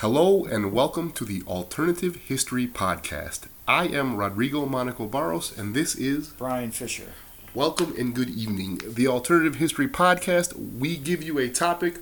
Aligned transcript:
Hello 0.00 0.44
and 0.44 0.74
welcome 0.74 1.10
to 1.12 1.24
the 1.24 1.42
Alternative 1.46 2.16
History 2.16 2.66
Podcast. 2.66 3.46
I 3.66 3.86
am 3.86 4.18
Rodrigo 4.18 4.66
Monaco 4.66 5.06
Barros, 5.06 5.56
and 5.56 5.74
this 5.74 5.94
is 5.94 6.28
Brian 6.28 6.70
Fisher. 6.70 7.12
Welcome 7.54 7.94
and 7.98 8.14
good 8.14 8.28
evening. 8.28 8.82
The 8.86 9.08
Alternative 9.08 9.54
History 9.54 9.88
Podcast, 9.88 10.52
we 10.78 10.98
give 10.98 11.22
you 11.22 11.38
a 11.38 11.48
topic, 11.48 11.96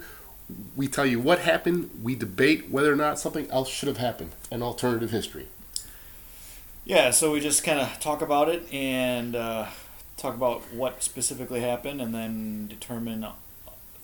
we 0.75 0.88
tell 0.88 1.07
you 1.07 1.21
what 1.21 1.38
happened, 1.38 1.88
we 2.03 2.17
debate 2.17 2.69
whether 2.69 2.93
or 2.93 2.96
not 2.96 3.21
something 3.21 3.49
else 3.49 3.69
should 3.69 3.87
have 3.87 3.99
happened, 3.99 4.33
an 4.51 4.61
alternative 4.61 5.13
history. 5.13 5.47
Yeah, 6.85 7.13
so 7.13 7.31
we 7.31 7.38
just 7.38 7.63
kind 7.63 7.79
of 7.79 8.01
talk 8.01 8.22
about 8.22 8.49
it 8.49 8.74
and 8.74 9.37
uh, 9.37 9.67
talk 10.17 10.35
about 10.35 10.63
what 10.74 11.04
specifically 11.04 11.61
happened 11.61 12.01
and 12.01 12.13
then 12.13 12.67
determine 12.67 13.24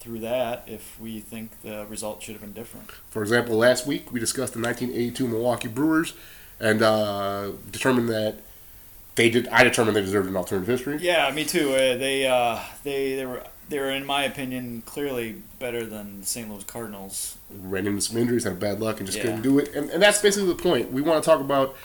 through 0.00 0.20
that 0.20 0.64
if 0.66 0.98
we 0.98 1.20
think 1.20 1.60
the 1.62 1.86
result 1.88 2.22
should 2.22 2.32
have 2.32 2.40
been 2.40 2.52
different. 2.52 2.90
For 3.10 3.22
example, 3.22 3.56
last 3.56 3.86
week 3.86 4.10
we 4.10 4.18
discussed 4.18 4.54
the 4.54 4.60
1982 4.60 5.28
Milwaukee 5.28 5.68
Brewers 5.68 6.14
and 6.58 6.82
uh, 6.82 7.50
determined 7.70 8.08
that 8.08 8.36
they 9.14 9.28
did. 9.30 9.46
I 9.48 9.62
determined 9.64 9.96
they 9.96 10.00
deserved 10.00 10.28
an 10.28 10.36
alternative 10.36 10.66
history. 10.68 10.98
Yeah, 11.00 11.30
me 11.32 11.44
too. 11.44 11.70
Uh, 11.74 11.96
they 11.96 12.26
uh, 12.26 12.58
they 12.82 13.14
they 13.16 13.26
were 13.26 13.42
they 13.68 13.78
were 13.78 13.90
in 13.90 14.04
my 14.06 14.24
opinion 14.24 14.82
clearly 14.86 15.36
better 15.58 15.84
than 15.84 16.20
the 16.20 16.26
St. 16.26 16.50
Louis 16.50 16.64
Cardinals. 16.64 17.36
Ran 17.50 17.86
into 17.86 18.00
some 18.00 18.16
injuries, 18.16 18.44
had 18.44 18.58
bad 18.58 18.80
luck, 18.80 18.98
and 18.98 19.06
just 19.06 19.18
Yeah. 19.18 19.24
couldn't 19.24 19.42
do 19.42 19.58
it. 19.58 19.74
And, 19.74 19.90
and 19.90 20.02
that's 20.02 20.20
basically 20.22 20.48
the 20.48 20.60
point. 20.60 20.90
We 20.90 21.02
want 21.02 21.22
to 21.22 21.28
talk 21.28 21.40
about 21.40 21.76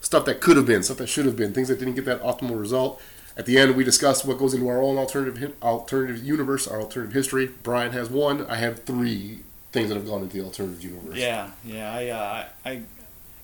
stuff 0.00 0.24
that 0.26 0.40
could 0.40 0.56
have 0.56 0.66
been, 0.66 0.82
stuff 0.82 0.98
that 0.98 1.08
should 1.08 1.24
have 1.26 1.36
been, 1.36 1.52
things 1.52 1.68
that 1.68 1.78
didn't 1.78 1.94
get 1.94 2.04
that 2.04 2.22
optimal 2.22 2.60
result. 2.60 3.00
At 3.36 3.44
the 3.44 3.58
end, 3.58 3.76
we 3.76 3.84
discuss 3.84 4.24
what 4.24 4.38
goes 4.38 4.54
into 4.54 4.68
our 4.68 4.80
own 4.80 4.96
alternative 4.96 5.54
alternative 5.62 6.24
universe, 6.24 6.66
our 6.66 6.80
alternative 6.80 7.14
history. 7.14 7.50
Brian 7.62 7.92
has 7.92 8.08
one. 8.08 8.46
I 8.46 8.56
have 8.56 8.84
three 8.84 9.40
things 9.72 9.88
that 9.88 9.96
have 9.96 10.06
gone 10.06 10.22
into 10.22 10.38
the 10.38 10.44
alternative 10.44 10.82
universe. 10.82 11.16
Yeah, 11.16 11.50
yeah. 11.64 11.92
I 11.92 12.08
uh, 12.08 12.44
I 12.64 12.82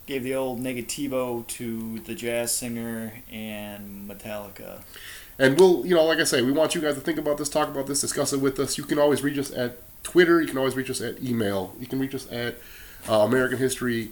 gave 0.06 0.22
the 0.22 0.34
old 0.34 0.60
negativo 0.60 1.46
to 1.46 1.98
the 2.00 2.14
jazz 2.14 2.52
singer 2.52 3.12
and 3.30 4.08
Metallica. 4.08 4.80
And 5.38 5.58
we'll, 5.58 5.86
you 5.86 5.94
know, 5.94 6.04
like 6.04 6.18
I 6.18 6.24
say, 6.24 6.42
we 6.42 6.52
want 6.52 6.74
you 6.74 6.80
guys 6.80 6.94
to 6.94 7.00
think 7.00 7.18
about 7.18 7.38
this, 7.38 7.48
talk 7.48 7.68
about 7.68 7.86
this, 7.86 8.00
discuss 8.00 8.32
it 8.32 8.40
with 8.40 8.58
us. 8.58 8.76
You 8.78 8.84
can 8.84 8.98
always 8.98 9.22
reach 9.22 9.38
us 9.38 9.50
at 9.52 9.78
Twitter. 10.02 10.40
You 10.40 10.48
can 10.48 10.58
always 10.58 10.76
reach 10.76 10.90
us 10.90 11.00
at 11.00 11.22
email. 11.22 11.74
You 11.80 11.86
can 11.86 11.98
reach 11.98 12.14
us 12.14 12.30
at 12.30 12.56
uh, 13.08 13.20
American 13.20 13.58
History 13.58 14.10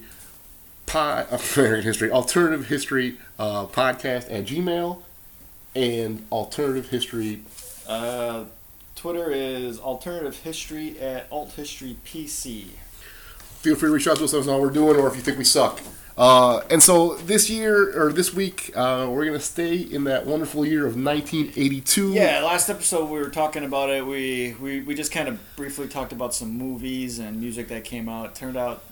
Pod, 0.85 1.27
American 1.57 1.83
History 1.83 2.11
Alternative 2.11 2.67
History 2.67 3.17
uh, 3.37 3.65
Podcast 3.67 4.31
at 4.31 4.45
Gmail, 4.45 5.01
and 5.75 6.25
Alternative 6.31 6.89
History. 6.89 7.41
Uh, 7.87 8.45
Twitter 8.95 9.31
is 9.31 9.79
alternative 9.79 10.37
history 10.37 10.99
at 10.99 11.27
alt 11.31 11.51
history 11.53 11.97
PC. 12.05 12.67
Feel 13.61 13.75
free 13.75 13.89
to 13.89 13.93
reach 13.93 14.07
out 14.07 14.17
to 14.17 14.23
us. 14.25 14.33
Let 14.33 14.41
us 14.41 14.45
know 14.45 14.53
how 14.53 14.59
we're 14.59 14.69
doing, 14.69 14.95
or 14.95 15.07
if 15.07 15.15
you 15.15 15.21
think 15.21 15.39
we 15.39 15.43
suck. 15.43 15.81
Uh, 16.17 16.61
and 16.69 16.83
so 16.83 17.15
this 17.15 17.49
year 17.49 17.99
or 17.99 18.13
this 18.13 18.31
week, 18.31 18.71
uh, 18.75 19.07
we're 19.09 19.25
gonna 19.25 19.39
stay 19.39 19.75
in 19.75 20.03
that 20.03 20.27
wonderful 20.27 20.63
year 20.65 20.85
of 20.85 20.95
1982. 20.95 22.13
Yeah, 22.13 22.43
last 22.43 22.69
episode 22.69 23.05
we 23.05 23.17
were 23.17 23.29
talking 23.29 23.63
about 23.63 23.89
it. 23.89 24.05
We 24.05 24.55
we, 24.59 24.81
we 24.81 24.93
just 24.93 25.11
kind 25.11 25.27
of 25.27 25.39
briefly 25.55 25.87
talked 25.87 26.11
about 26.11 26.35
some 26.35 26.55
movies 26.55 27.17
and 27.17 27.39
music 27.39 27.69
that 27.69 27.83
came 27.83 28.07
out. 28.07 28.25
It 28.27 28.35
turned 28.35 28.57
out 28.57 28.83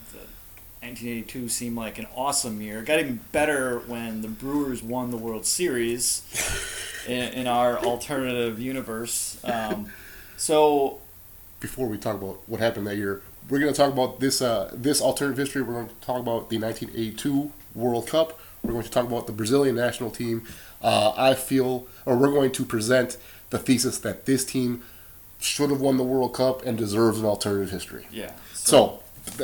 1982 0.82 1.50
seemed 1.50 1.76
like 1.76 1.98
an 1.98 2.08
awesome 2.16 2.62
year. 2.62 2.80
It 2.80 2.86
got 2.86 3.00
even 3.00 3.20
better 3.32 3.80
when 3.80 4.22
the 4.22 4.28
Brewers 4.30 4.82
won 4.82 5.12
the 5.12 5.18
World 5.18 5.46
Series 5.46 6.24
in, 7.08 7.34
in 7.34 7.48
our 7.48 7.78
alternative 7.80 8.60
universe. 8.60 9.40
Um, 9.44 9.90
so 10.38 11.00
before 11.60 11.88
we 11.88 11.98
talk 11.98 12.16
about 12.16 12.40
what 12.48 12.62
happened 12.62 12.88
that 12.88 12.96
year, 12.96 13.22
we're 13.50 13.60
going 13.60 13.74
to 13.74 13.78
talk 13.78 13.92
about 13.92 14.20
this 14.20 14.42
uh, 14.42 14.72
this 14.74 15.02
alternative 15.02 15.38
history. 15.38 15.62
We're 15.62 15.74
going 15.74 15.90
to 15.90 15.96
talk 15.96 16.20
about 16.20 16.50
the 16.50 16.60
1982 16.60 17.52
World 17.76 18.08
Cup. 18.08 18.40
We're 18.64 18.74
going 18.74 18.84
to 18.84 18.92
talk 18.92 19.06
about 19.06 19.28
the 19.28 19.34
Brazilian 19.34 19.76
national 19.76 20.12
team. 20.12 20.44
Uh, 20.82 21.14
I 21.18 21.34
feel, 21.34 21.88
or 22.06 22.16
we're 22.16 22.32
going 22.32 22.52
to 22.54 22.64
present 22.64 23.18
the 23.50 23.58
thesis 23.60 23.98
that 24.00 24.26
this 24.26 24.46
team 24.46 24.84
should 25.40 25.70
have 25.72 25.82
won 25.82 25.98
the 25.98 26.04
World 26.04 26.34
Cup 26.34 26.66
and 26.66 26.78
deserves 26.78 27.20
an 27.20 27.26
alternative 27.26 27.72
history. 27.72 28.06
yeah. 28.12 28.32
So, 28.54 28.88
th- 28.88 29.00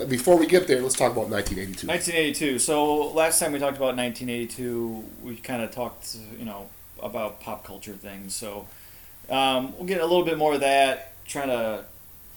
before 0.08 0.38
we 0.38 0.46
get 0.48 0.68
there, 0.68 0.82
let's 0.82 0.96
talk 0.96 1.12
about 1.12 1.30
1982. 1.30 1.88
1982. 1.88 2.60
So 2.60 3.12
last 3.14 3.40
time 3.40 3.52
we 3.52 3.60
talked 3.60 3.78
about 3.78 3.96
1982, 3.96 5.04
we 5.24 5.36
kind 5.38 5.62
of 5.62 5.72
talked, 5.72 6.16
you 6.38 6.46
know, 6.46 6.70
about 7.02 7.42
pop 7.42 7.64
culture 7.64 7.94
things. 7.94 8.34
So 8.36 8.68
um, 9.30 9.74
we'll 9.78 9.88
get 9.88 10.02
a 10.02 10.06
little 10.06 10.26
bit 10.26 10.38
more 10.38 10.54
of 10.54 10.60
that, 10.62 11.14
trying 11.26 11.48
to 11.50 11.86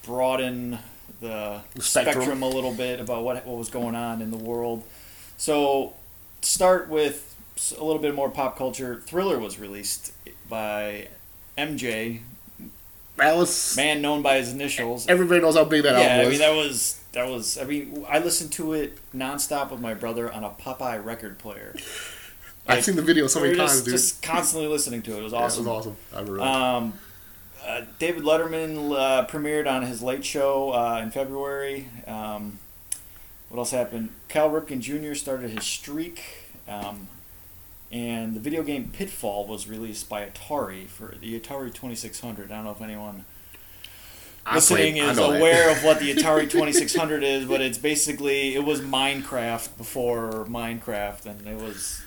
broaden 0.04 0.78
the 1.20 1.60
Spectrum. 1.80 2.14
spectrum. 2.22 2.42
a 2.42 2.48
little 2.48 2.72
bit 2.74 3.00
about 3.00 3.24
what 3.24 3.44
what 3.44 3.58
was 3.58 3.68
going 3.70 3.94
on 3.94 4.22
in 4.22 4.30
the 4.30 4.36
world. 4.36 4.84
So 5.36 5.94
start 6.42 6.88
with 6.88 7.34
a 7.76 7.82
little 7.84 8.00
bit 8.00 8.14
more 8.14 8.30
pop 8.30 8.56
culture. 8.56 9.02
Thriller 9.06 9.38
was 9.38 9.58
released 9.58 10.12
by 10.48 11.08
MJ, 11.56 12.20
Alice, 13.18 13.76
man 13.76 14.00
known 14.00 14.22
by 14.22 14.36
his 14.36 14.52
initials. 14.52 15.08
everybody 15.08 15.40
knows 15.40 15.56
how 15.56 15.64
big 15.64 15.82
that 15.82 15.94
Yeah, 15.98 16.06
album 16.06 16.26
I 16.26 16.30
mean 16.30 16.38
that 16.38 16.54
was 16.54 16.97
that 17.12 17.28
was. 17.28 17.58
I 17.58 17.64
mean, 17.64 18.04
I 18.08 18.18
listened 18.18 18.52
to 18.52 18.72
it 18.74 18.98
nonstop 19.14 19.70
with 19.70 19.80
my 19.80 19.94
brother 19.94 20.32
on 20.32 20.44
a 20.44 20.50
Popeye 20.50 21.02
record 21.04 21.38
player. 21.38 21.74
I've 22.70 22.84
seen 22.84 22.96
the 22.96 23.02
video 23.02 23.26
so 23.28 23.40
many 23.40 23.56
times, 23.56 23.72
just, 23.72 23.84
dude. 23.86 23.92
just 23.94 24.22
constantly 24.22 24.68
listening 24.68 25.00
to 25.02 25.16
it. 25.16 25.20
It 25.20 25.22
was 25.22 25.32
Yeah, 25.32 25.38
it 25.38 25.42
awesome. 25.44 25.64
was 25.64 25.86
awesome. 25.86 25.96
I 26.14 26.20
remember. 26.20 26.42
Um, 26.42 26.92
uh, 27.66 27.82
David 27.98 28.24
Letterman 28.24 28.92
uh, 28.94 29.26
premiered 29.26 29.66
on 29.70 29.82
his 29.82 30.02
Late 30.02 30.24
Show 30.24 30.72
uh, 30.72 31.00
in 31.02 31.10
February. 31.10 31.88
Um, 32.06 32.58
what 33.48 33.58
else 33.58 33.70
happened? 33.70 34.10
Cal 34.28 34.50
Ripken 34.50 34.80
Jr. 34.80 35.14
started 35.14 35.50
his 35.50 35.64
streak, 35.64 36.22
um, 36.68 37.08
and 37.90 38.34
the 38.34 38.40
video 38.40 38.62
game 38.62 38.90
Pitfall 38.92 39.46
was 39.46 39.66
released 39.66 40.08
by 40.10 40.26
Atari 40.26 40.86
for 40.86 41.14
the 41.18 41.38
Atari 41.40 41.72
2600. 41.72 42.52
I 42.52 42.56
don't 42.56 42.64
know 42.64 42.70
if 42.72 42.82
anyone 42.82 43.24
I 44.50 44.54
listening 44.56 44.94
played- 44.94 45.10
is 45.10 45.18
aware 45.18 45.70
of 45.70 45.84
what 45.84 46.00
the 46.00 46.14
Atari 46.14 46.48
2600 46.50 47.22
is, 47.22 47.44
but 47.44 47.60
it's 47.60 47.78
basically 47.78 48.54
it 48.54 48.64
was 48.64 48.80
Minecraft 48.80 49.76
before 49.76 50.46
Minecraft, 50.48 51.26
and 51.26 51.46
it 51.46 51.56
was 51.60 52.02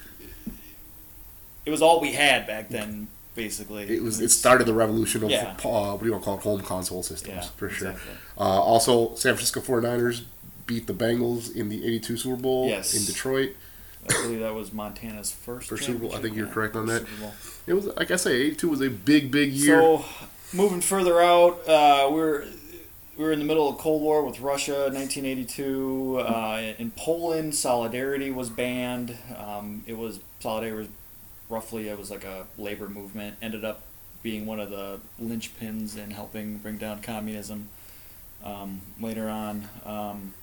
it 1.66 1.70
was 1.70 1.82
all 1.82 2.02
we 2.02 2.14
had 2.14 2.48
back 2.48 2.70
then, 2.70 3.08
basically. 3.36 3.84
It 3.84 4.02
was. 4.02 4.20
It 4.20 4.30
started 4.32 4.66
the 4.66 4.74
revolution 4.74 5.24
of 5.24 5.30
Yeah. 5.30 5.56
uh, 5.64 5.92
what 5.92 6.00
do 6.00 6.06
you 6.08 6.12
want 6.14 6.24
to 6.24 6.26
call 6.26 6.38
it? 6.38 6.44
Home 6.44 6.62
console 6.62 7.04
systems 7.04 7.36
yeah, 7.36 7.50
for 7.56 7.70
sure. 7.70 7.92
exactly. 7.92 8.14
Uh, 8.38 8.42
also, 8.42 9.16
San 9.16 9.36
Francisco 9.36 9.60
49ers 9.62 10.24
beat 10.66 10.88
the 10.88 10.94
Bengals 10.94 11.56
in 11.56 11.70
the 11.70 11.86
82 11.86 12.18
Super 12.18 12.36
Bowl 12.42 12.68
Yes. 12.68 12.96
in 12.96 13.06
Detroit. 13.06 13.52
I 14.10 14.14
believe 14.24 14.40
that 14.40 14.56
was 14.56 14.74
Montana's 14.74 15.32
first. 15.32 15.70
First 15.70 15.84
Super 15.86 16.00
Bowl. 16.00 16.16
I 16.16 16.20
think 16.20 16.36
you're 16.36 16.48
correct 16.48 16.76
on 16.76 16.88
that. 16.88 17.06
It 17.68 17.74
was, 17.76 17.86
like 17.86 18.10
I 18.10 18.16
say, 18.16 18.34
82 18.42 18.68
was 18.70 18.82
a 18.82 18.90
big, 18.90 19.30
big 19.30 19.52
year. 19.52 19.80
So, 19.80 20.06
moving 20.54 20.82
further 20.82 21.22
out, 21.22 21.68
uh, 21.68 22.10
we're 22.12 22.46
we 23.18 23.26
were 23.26 23.32
in 23.32 23.40
the 23.40 23.46
middle 23.46 23.70
of 23.70 23.78
Cold 23.78 24.02
War 24.02 24.24
with 24.24 24.40
Russia, 24.40 24.90
1982. 24.92 26.20
Uh, 26.20 26.74
in 26.78 26.92
Poland, 26.92 27.54
Solidarity 27.54 28.32
was 28.32 28.50
banned. 28.50 29.18
Um, 29.38 29.84
it 29.86 29.98
was 29.98 30.20
Solidarity 30.40 30.78
was 30.78 30.88
roughly 31.50 31.90
it 31.90 31.98
was 31.98 32.10
like 32.10 32.24
a 32.24 32.48
labor 32.58 32.90
movement. 32.90 33.36
Ended 33.42 33.66
up 33.66 33.82
being 34.24 34.46
one 34.46 34.60
of 34.60 34.70
the 34.70 35.00
linchpins 35.22 35.98
in 35.98 36.12
helping 36.12 36.58
bring 36.58 36.78
down 36.78 37.02
communism. 37.02 37.70
Um, 38.44 38.82
later 39.00 39.30
on, 39.30 39.70
um, 39.86 40.34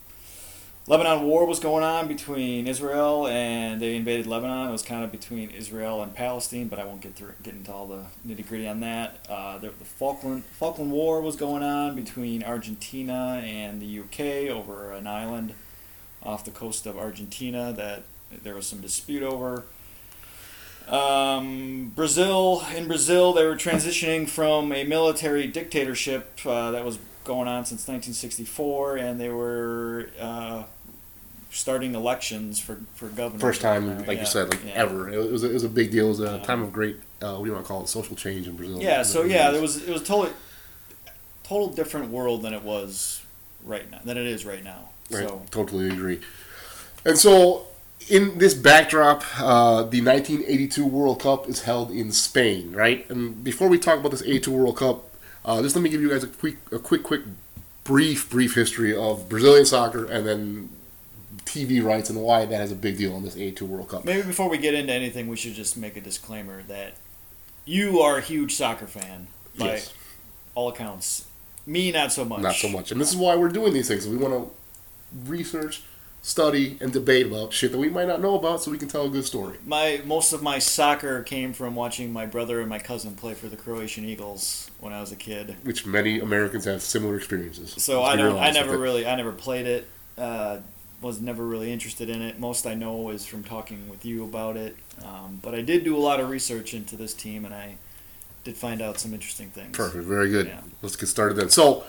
Lebanon 0.88 1.24
war 1.24 1.44
was 1.44 1.60
going 1.60 1.84
on 1.84 2.08
between 2.08 2.66
Israel 2.66 3.26
and 3.26 3.78
they 3.78 3.94
invaded 3.94 4.26
Lebanon. 4.26 4.70
It 4.70 4.72
was 4.72 4.82
kind 4.82 5.04
of 5.04 5.12
between 5.12 5.50
Israel 5.50 6.02
and 6.02 6.14
Palestine, 6.14 6.68
but 6.68 6.78
I 6.78 6.84
won't 6.84 7.02
get 7.02 7.14
through 7.14 7.34
get 7.42 7.52
into 7.52 7.70
all 7.70 7.86
the 7.86 8.04
nitty 8.26 8.48
gritty 8.48 8.66
on 8.66 8.80
that. 8.80 9.18
Uh, 9.28 9.58
the, 9.58 9.68
the 9.68 9.84
Falkland 9.84 10.46
Falkland 10.46 10.90
War 10.90 11.20
was 11.20 11.36
going 11.36 11.62
on 11.62 11.94
between 11.94 12.42
Argentina 12.42 13.42
and 13.44 13.82
the 13.82 14.00
UK 14.00 14.50
over 14.50 14.92
an 14.92 15.06
island 15.06 15.52
off 16.22 16.46
the 16.46 16.50
coast 16.50 16.86
of 16.86 16.96
Argentina 16.96 17.70
that 17.70 18.04
there 18.42 18.54
was 18.54 18.66
some 18.66 18.80
dispute 18.80 19.22
over. 19.22 19.64
Um, 20.88 21.92
Brazil 21.94 22.62
in 22.74 22.88
Brazil, 22.88 23.34
they 23.34 23.44
were 23.44 23.56
transitioning 23.56 24.26
from 24.26 24.72
a 24.72 24.84
military 24.84 25.46
dictatorship 25.48 26.40
uh, 26.46 26.70
that 26.70 26.82
was 26.82 26.98
going 27.24 27.46
on 27.46 27.66
since 27.66 27.86
1964, 27.86 28.96
and 28.96 29.20
they 29.20 29.28
were 29.28 30.08
uh, 30.18 30.62
starting 31.50 31.94
elections 31.94 32.58
for 32.58 32.78
for 32.94 33.08
governor. 33.08 33.40
First 33.40 33.60
time, 33.60 33.86
there, 33.86 33.98
like 34.00 34.16
yeah, 34.16 34.20
you 34.20 34.26
said, 34.26 34.50
like 34.50 34.64
yeah. 34.64 34.72
ever. 34.72 35.08
It 35.08 35.30
was, 35.30 35.44
a, 35.44 35.50
it 35.50 35.54
was 35.54 35.64
a 35.64 35.68
big 35.68 35.90
deal. 35.90 36.06
It 36.06 36.10
was 36.10 36.20
a 36.20 36.34
Um, 36.34 36.42
time 36.42 36.62
of 36.62 36.72
great, 36.72 36.96
uh, 37.22 37.34
what 37.34 37.44
do 37.44 37.46
you 37.46 37.52
want 37.52 37.64
to 37.64 37.68
call 37.68 37.82
it, 37.82 37.88
social 37.88 38.16
change 38.16 38.46
in 38.46 38.56
Brazil. 38.56 38.80
Yeah, 38.80 39.02
so 39.02 39.22
yeah, 39.22 39.50
there 39.50 39.62
was 39.62 39.76
it 39.76 39.92
was 39.92 40.02
totally 40.02 40.32
total 41.42 41.68
different 41.68 42.10
world 42.10 42.42
than 42.42 42.52
it 42.52 42.62
was 42.62 43.22
right 43.64 43.90
now 43.90 44.00
than 44.04 44.16
it 44.16 44.26
is 44.26 44.44
right 44.44 44.62
now. 44.62 44.90
Right, 45.10 45.26
So 45.26 45.42
totally 45.50 45.88
agree. 45.88 46.20
And 47.04 47.16
so, 47.16 47.66
in 48.08 48.38
this 48.38 48.52
backdrop, 48.54 49.22
uh, 49.40 49.84
the 49.84 50.02
1982 50.02 50.84
World 50.84 51.20
Cup 51.22 51.48
is 51.48 51.62
held 51.62 51.90
in 51.90 52.12
Spain, 52.12 52.72
right? 52.72 53.08
And 53.08 53.42
before 53.42 53.68
we 53.68 53.78
talk 53.78 53.98
about 54.00 54.10
this 54.10 54.22
82 54.22 54.50
World 54.50 54.76
Cup, 54.76 55.10
uh, 55.44 55.62
just 55.62 55.74
let 55.74 55.82
me 55.82 55.88
give 55.88 56.02
you 56.02 56.10
guys 56.10 56.24
a 56.24 56.26
quick, 56.26 56.56
a 56.70 56.78
quick, 56.78 57.02
quick 57.02 57.22
brief, 57.84 58.28
brief 58.28 58.54
history 58.54 58.94
of 58.94 59.28
Brazilian 59.30 59.64
soccer 59.64 60.04
and 60.04 60.26
then 60.26 60.68
TV 61.48 61.82
rights 61.82 62.10
and 62.10 62.20
why 62.20 62.44
that 62.44 62.56
has 62.60 62.70
a 62.70 62.76
big 62.76 62.98
deal 62.98 63.16
in 63.16 63.24
this 63.24 63.34
A2 63.34 63.62
World 63.62 63.88
Cup. 63.88 64.04
Maybe 64.04 64.22
before 64.22 64.48
we 64.48 64.58
get 64.58 64.74
into 64.74 64.92
anything, 64.92 65.28
we 65.28 65.36
should 65.36 65.54
just 65.54 65.76
make 65.76 65.96
a 65.96 66.00
disclaimer 66.00 66.62
that 66.64 66.94
you 67.64 68.00
are 68.00 68.18
a 68.18 68.20
huge 68.22 68.54
soccer 68.54 68.86
fan 68.86 69.26
by 69.58 69.66
Yes. 69.72 69.92
all 70.54 70.68
accounts. 70.68 71.26
Me, 71.66 71.92
not 71.92 72.12
so 72.12 72.24
much. 72.24 72.40
Not 72.40 72.54
so 72.54 72.68
much. 72.68 72.92
And 72.92 73.00
this 73.00 73.10
is 73.10 73.16
why 73.16 73.36
we're 73.36 73.48
doing 73.50 73.72
these 73.74 73.88
things. 73.88 74.06
We 74.08 74.16
want 74.16 74.32
to 74.34 74.50
research, 75.30 75.82
study, 76.22 76.78
and 76.80 76.92
debate 76.92 77.26
about 77.26 77.52
shit 77.52 77.72
that 77.72 77.78
we 77.78 77.88
might 77.90 78.08
not 78.08 78.20
know 78.22 78.34
about 78.38 78.62
so 78.62 78.70
we 78.70 78.78
can 78.78 78.88
tell 78.88 79.04
a 79.04 79.10
good 79.10 79.24
story. 79.26 79.58
My 79.66 80.00
most 80.04 80.32
of 80.32 80.42
my 80.42 80.58
soccer 80.58 81.22
came 81.22 81.52
from 81.52 81.74
watching 81.74 82.12
my 82.12 82.24
brother 82.26 82.60
and 82.60 82.68
my 82.70 82.78
cousin 82.78 83.14
play 83.14 83.34
for 83.34 83.48
the 83.48 83.56
Croatian 83.56 84.04
Eagles 84.06 84.70
when 84.80 84.92
I 84.92 85.00
was 85.00 85.12
a 85.12 85.16
kid. 85.16 85.56
Which 85.64 85.84
many 85.86 86.20
Americans 86.20 86.64
have 86.64 86.82
similar 86.82 87.16
experiences. 87.16 87.74
So 87.82 88.02
I 88.02 88.16
don't. 88.16 88.38
I 88.38 88.50
never 88.50 88.78
really. 88.78 89.06
I 89.06 89.14
never 89.16 89.32
played 89.32 89.66
it. 89.66 89.88
Uh, 90.16 90.58
was 91.00 91.20
never 91.20 91.44
really 91.44 91.72
interested 91.72 92.10
in 92.10 92.22
it. 92.22 92.38
Most 92.38 92.66
I 92.66 92.74
know 92.74 93.10
is 93.10 93.24
from 93.24 93.44
talking 93.44 93.88
with 93.88 94.04
you 94.04 94.24
about 94.24 94.56
it. 94.56 94.76
Um, 95.04 95.38
but 95.42 95.54
I 95.54 95.62
did 95.62 95.84
do 95.84 95.96
a 95.96 96.00
lot 96.00 96.20
of 96.20 96.28
research 96.28 96.74
into 96.74 96.96
this 96.96 97.14
team, 97.14 97.44
and 97.44 97.54
I 97.54 97.76
did 98.44 98.56
find 98.56 98.82
out 98.82 98.98
some 98.98 99.14
interesting 99.14 99.50
things. 99.50 99.76
Perfect. 99.76 100.04
Very 100.04 100.30
good. 100.30 100.46
Yeah. 100.46 100.60
Let's 100.82 100.96
get 100.96 101.06
started 101.06 101.34
then. 101.34 101.50
So, 101.50 101.84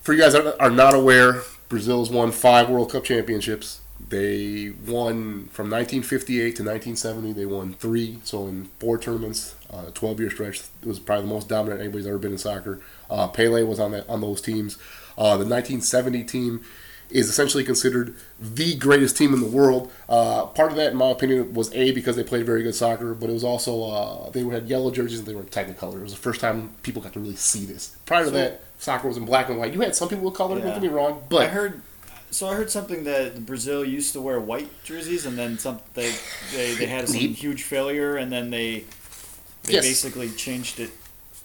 for 0.00 0.14
you 0.14 0.20
guys 0.20 0.32
that 0.32 0.60
are 0.60 0.70
not 0.70 0.94
aware, 0.94 1.42
Brazil's 1.68 2.10
won 2.10 2.32
five 2.32 2.70
World 2.70 2.92
Cup 2.92 3.04
championships. 3.04 3.80
They 4.08 4.70
won 4.86 5.48
from 5.48 5.70
1958 5.70 6.38
to 6.56 6.62
1970. 6.62 7.32
They 7.32 7.46
won 7.46 7.74
three, 7.74 8.18
so 8.22 8.46
in 8.46 8.66
four 8.78 8.98
tournaments, 8.98 9.54
uh, 9.70 9.86
12 9.92 10.20
year 10.20 10.30
stretch. 10.30 10.60
It 10.82 10.86
was 10.86 10.98
probably 10.98 11.26
the 11.26 11.34
most 11.34 11.48
dominant 11.48 11.80
anybody's 11.80 12.06
ever 12.06 12.18
been 12.18 12.32
in 12.32 12.38
soccer. 12.38 12.80
Uh, 13.10 13.28
Pele 13.28 13.62
was 13.62 13.80
on 13.80 13.92
that 13.92 14.08
on 14.08 14.20
those 14.20 14.40
teams. 14.40 14.76
Uh, 15.18 15.36
the 15.36 15.46
1970 15.46 16.24
team 16.24 16.64
is 17.10 17.28
essentially 17.28 17.62
considered 17.64 18.14
the 18.40 18.74
greatest 18.76 19.16
team 19.16 19.32
in 19.32 19.40
the 19.40 19.46
world. 19.46 19.90
Uh, 20.08 20.46
part 20.46 20.70
of 20.70 20.76
that, 20.76 20.92
in 20.92 20.96
my 20.96 21.10
opinion, 21.10 21.54
was 21.54 21.72
a 21.74 21.92
because 21.92 22.16
they 22.16 22.24
played 22.24 22.44
very 22.44 22.62
good 22.62 22.74
soccer, 22.74 23.14
but 23.14 23.30
it 23.30 23.32
was 23.32 23.44
also 23.44 23.84
uh, 23.84 24.30
they 24.30 24.42
had 24.44 24.68
yellow 24.68 24.90
jerseys 24.90 25.18
and 25.20 25.28
they 25.28 25.34
were 25.34 25.42
in 25.42 25.46
Technicolor. 25.46 25.96
It 26.00 26.02
was 26.02 26.12
the 26.12 26.18
first 26.18 26.40
time 26.40 26.70
people 26.82 27.00
got 27.02 27.12
to 27.14 27.20
really 27.20 27.36
see 27.36 27.64
this. 27.64 27.96
Prior 28.06 28.24
to 28.24 28.30
So- 28.30 28.36
that, 28.36 28.62
soccer 28.78 29.08
was 29.08 29.16
in 29.16 29.24
black 29.24 29.48
and 29.48 29.58
white. 29.58 29.72
You 29.72 29.80
had 29.80 29.94
some 29.94 30.08
people 30.08 30.24
with 30.24 30.34
color. 30.34 30.58
Don't 30.60 30.66
get 30.72 30.82
me 30.82 30.88
wrong, 30.88 31.22
but. 31.28 31.42
I 31.42 31.46
heard. 31.48 31.80
So 32.30 32.48
I 32.48 32.54
heard 32.54 32.70
something 32.70 33.04
that 33.04 33.46
Brazil 33.46 33.84
used 33.84 34.12
to 34.14 34.20
wear 34.20 34.38
white 34.40 34.68
jerseys, 34.84 35.24
and 35.26 35.38
then 35.38 35.58
some 35.58 35.78
they 35.94 36.12
they, 36.52 36.74
they 36.74 36.86
had 36.86 37.08
some 37.08 37.18
huge 37.20 37.62
failure, 37.62 38.16
and 38.16 38.30
then 38.32 38.50
they 38.50 38.84
they 39.62 39.74
Yes. 39.74 39.84
basically 39.84 40.30
changed 40.30 40.80
it 40.80 40.90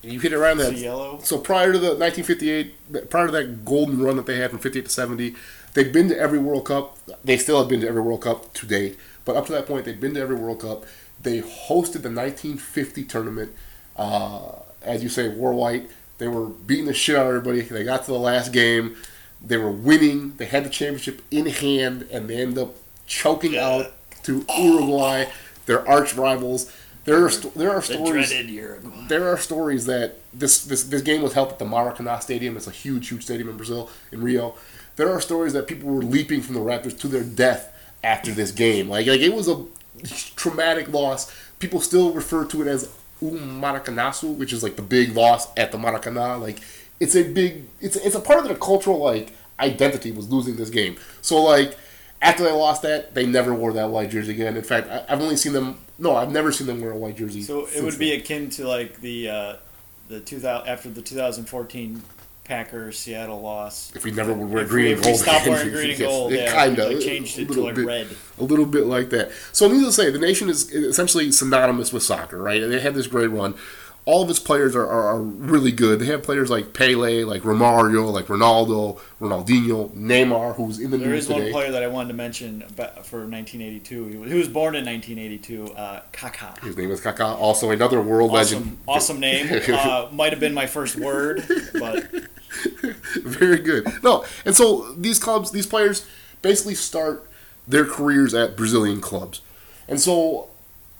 you 0.03 0.19
hit 0.19 0.33
it 0.33 0.35
around 0.35 0.57
that. 0.57 0.75
yellow. 0.75 1.19
So 1.23 1.37
prior 1.37 1.71
to 1.71 1.79
the 1.79 1.95
1958, 1.95 3.09
prior 3.09 3.27
to 3.27 3.31
that 3.33 3.63
golden 3.65 4.01
run 4.01 4.15
that 4.17 4.25
they 4.25 4.37
had 4.37 4.49
from 4.49 4.59
58 4.59 4.85
to 4.85 4.91
70, 4.91 5.35
they've 5.73 5.93
been 5.93 6.09
to 6.09 6.17
every 6.17 6.39
World 6.39 6.65
Cup. 6.65 6.97
They 7.23 7.37
still 7.37 7.59
have 7.59 7.67
been 7.67 7.81
to 7.81 7.87
every 7.87 8.01
World 8.01 8.21
Cup 8.21 8.53
to 8.55 8.65
date. 8.65 8.97
But 9.25 9.35
up 9.35 9.45
to 9.47 9.51
that 9.53 9.67
point, 9.67 9.85
they've 9.85 9.99
been 9.99 10.15
to 10.15 10.21
every 10.21 10.35
World 10.35 10.61
Cup. 10.61 10.85
They 11.21 11.41
hosted 11.41 12.01
the 12.01 12.09
1950 12.09 13.03
tournament. 13.03 13.53
Uh, 13.95 14.53
as 14.81 15.03
you 15.03 15.09
say, 15.09 15.27
war 15.29 15.53
white. 15.53 15.89
They 16.17 16.27
were 16.27 16.47
beating 16.47 16.85
the 16.85 16.93
shit 16.93 17.15
out 17.15 17.27
of 17.27 17.35
everybody. 17.35 17.61
They 17.61 17.83
got 17.83 18.05
to 18.05 18.11
the 18.11 18.19
last 18.19 18.51
game. 18.51 18.95
They 19.43 19.57
were 19.57 19.71
winning. 19.71 20.35
They 20.37 20.45
had 20.45 20.65
the 20.65 20.69
championship 20.69 21.21
in 21.31 21.47
hand, 21.47 22.07
and 22.11 22.29
they 22.29 22.41
end 22.41 22.57
up 22.57 22.75
choking 23.07 23.57
out 23.57 23.91
to 24.23 24.45
Uruguay, 24.55 25.25
their 25.65 25.87
arch 25.87 26.13
rivals. 26.13 26.71
There 27.03 27.25
are 27.25 27.29
st- 27.29 27.53
there 27.55 27.71
are 27.71 27.81
The 27.81 27.93
stories 27.93 28.31
there 29.07 29.27
are 29.27 29.37
stories 29.37 29.85
that 29.87 30.19
this, 30.33 30.63
this 30.63 30.83
this 30.83 31.01
game 31.01 31.21
was 31.21 31.33
held 31.33 31.49
at 31.49 31.59
the 31.59 31.65
Maracanã 31.65 32.21
Stadium. 32.21 32.55
It's 32.57 32.67
a 32.67 32.71
huge, 32.71 33.09
huge 33.09 33.23
stadium 33.23 33.49
in 33.49 33.57
Brazil, 33.57 33.89
in 34.11 34.21
Rio. 34.21 34.55
There 34.97 35.09
are 35.11 35.19
stories 35.19 35.53
that 35.53 35.67
people 35.67 35.89
were 35.89 36.03
leaping 36.03 36.41
from 36.41 36.53
the 36.55 36.61
Raptors 36.61 36.97
to 36.99 37.07
their 37.07 37.23
death 37.23 37.73
after 38.03 38.31
this 38.31 38.51
game. 38.51 38.87
Like, 38.89 39.07
like 39.07 39.19
it 39.21 39.33
was 39.33 39.47
a 39.47 39.65
traumatic 40.35 40.89
loss. 40.89 41.33
People 41.59 41.81
still 41.81 42.13
refer 42.13 42.45
to 42.45 42.61
it 42.61 42.67
as 42.67 42.89
um 43.21 43.61
Maracanazo, 43.61 44.35
which 44.35 44.53
is 44.53 44.61
like 44.61 44.75
the 44.75 44.81
big 44.83 45.15
loss 45.15 45.47
at 45.57 45.71
the 45.71 45.77
Maracanã. 45.79 46.39
Like, 46.39 46.59
it's 46.99 47.15
a 47.15 47.23
big, 47.23 47.63
it's 47.79 47.95
it's 47.95 48.15
a 48.15 48.19
part 48.21 48.39
of 48.39 48.45
their 48.45 48.57
cultural 48.57 48.99
like 48.99 49.33
identity 49.59 50.11
was 50.11 50.29
losing 50.29 50.55
this 50.55 50.69
game. 50.69 50.97
So 51.21 51.41
like. 51.41 51.77
After 52.21 52.43
they 52.43 52.51
lost 52.51 52.83
that, 52.83 53.13
they 53.15 53.25
never 53.25 53.53
wore 53.53 53.73
that 53.73 53.89
white 53.89 54.11
jersey 54.11 54.33
again. 54.33 54.55
In 54.55 54.63
fact, 54.63 54.87
I, 54.89 55.05
I've 55.11 55.21
only 55.21 55.37
seen 55.37 55.53
them. 55.53 55.79
No, 55.97 56.15
I've 56.15 56.31
never 56.31 56.51
seen 56.51 56.67
them 56.67 56.79
wear 56.81 56.91
a 56.91 56.97
white 56.97 57.17
jersey. 57.17 57.41
So 57.41 57.65
it 57.67 57.83
would 57.83 57.97
be 57.97 58.11
then. 58.11 58.19
akin 58.19 58.49
to 58.51 58.67
like 58.67 59.01
the 59.01 59.29
uh, 59.29 59.55
the 60.09 60.19
2000 60.19 60.67
after 60.67 60.89
the 60.89 61.01
2014 61.01 62.01
Packers 62.43 62.99
Seattle 62.99 63.41
loss. 63.41 63.91
If 63.95 64.03
we 64.03 64.11
never 64.11 64.33
would 64.33 64.49
wear 64.49 64.63
If 64.63 64.69
green 64.69 64.85
we- 64.85 64.91
and 64.93 64.99
if 64.99 65.05
we 65.05 65.11
gold, 65.13 65.21
stopped 65.21 65.47
wearing 65.47 65.69
green 65.71 65.89
and 65.91 65.99
gold, 65.99 66.33
it 66.33 66.39
yeah, 66.41 66.65
kinda 66.65 66.87
like, 66.89 66.99
changed 66.99 67.39
it 67.39 67.47
to, 67.51 67.61
like, 67.63 67.75
bit- 67.75 67.85
red. 67.85 68.07
a 68.39 68.43
little 68.43 68.65
bit 68.65 68.85
like 68.85 69.09
that. 69.11 69.31
So 69.51 69.67
needless 69.67 69.95
to 69.95 70.01
say, 70.03 70.11
the 70.11 70.19
nation 70.19 70.49
is 70.49 70.69
essentially 70.71 71.31
synonymous 71.31 71.91
with 71.93 72.03
soccer, 72.03 72.37
right? 72.41 72.59
They 72.61 72.79
had 72.81 72.93
this 72.93 73.07
great 73.07 73.27
run. 73.27 73.55
All 74.05 74.23
of 74.23 74.29
its 74.31 74.39
players 74.39 74.75
are, 74.75 74.85
are, 74.87 75.09
are 75.15 75.21
really 75.21 75.71
good. 75.71 75.99
They 75.99 76.05
have 76.07 76.23
players 76.23 76.49
like 76.49 76.73
Pele, 76.73 77.23
like 77.23 77.43
Romario, 77.43 78.11
like 78.11 78.25
Ronaldo, 78.25 78.99
Ronaldinho, 79.19 79.91
Neymar, 79.95 80.55
who's 80.55 80.79
in 80.79 80.89
the 80.89 80.97
There 80.97 81.09
news 81.09 81.25
is 81.25 81.29
one 81.29 81.51
player 81.51 81.71
that 81.71 81.83
I 81.83 81.87
wanted 81.87 82.07
to 82.09 82.13
mention 82.15 82.61
for 82.61 83.19
1982. 83.27 84.07
He 84.07 84.17
was, 84.17 84.31
he 84.31 84.37
was 84.37 84.47
born 84.47 84.75
in 84.75 84.85
1982. 84.85 85.73
Uh, 85.73 86.01
Kaká. 86.11 86.59
His 86.63 86.75
name 86.75 86.89
is 86.89 86.99
Kaká, 86.99 87.35
also 87.37 87.69
another 87.69 88.01
world 88.01 88.31
Awesome, 88.31 88.59
legend. 88.59 88.77
awesome 88.87 89.19
name. 89.19 89.61
Uh, 89.71 90.09
might 90.11 90.31
have 90.31 90.39
been 90.39 90.53
my 90.53 90.65
first 90.65 90.95
word, 90.95 91.43
but 91.73 92.09
Very 93.23 93.59
good. 93.59 93.85
No, 94.03 94.25
and 94.45 94.55
so 94.55 94.91
these 94.93 95.19
clubs, 95.19 95.51
these 95.51 95.67
players, 95.67 96.05
basically 96.41 96.75
start 96.75 97.27
their 97.67 97.85
careers 97.85 98.33
at 98.33 98.57
Brazilian 98.57 98.99
clubs, 99.01 99.41
and 99.87 99.99
so 99.99 100.49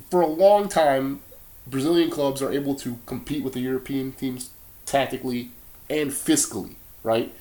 for 0.09 0.21
a 0.21 0.27
long 0.27 0.69
time, 0.69 1.21
Brazilian 1.68 2.10
clubs 2.10 2.42
are 2.42 2.52
able 2.52 2.75
to 2.75 3.00
compete 3.06 3.44
with 3.44 3.54
the 3.54 3.60
European 3.60 4.12
teams 4.13 4.50
tactically 4.86 5.52
and 5.90 6.12
fiscally, 6.12 6.75
right? 7.04 7.34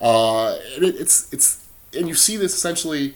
Uh, 0.00 0.56
and 0.74 0.84
it, 0.84 0.96
it's 0.96 1.32
it's 1.32 1.66
and 1.96 2.08
you 2.08 2.14
see 2.14 2.36
this 2.36 2.54
essentially 2.54 3.14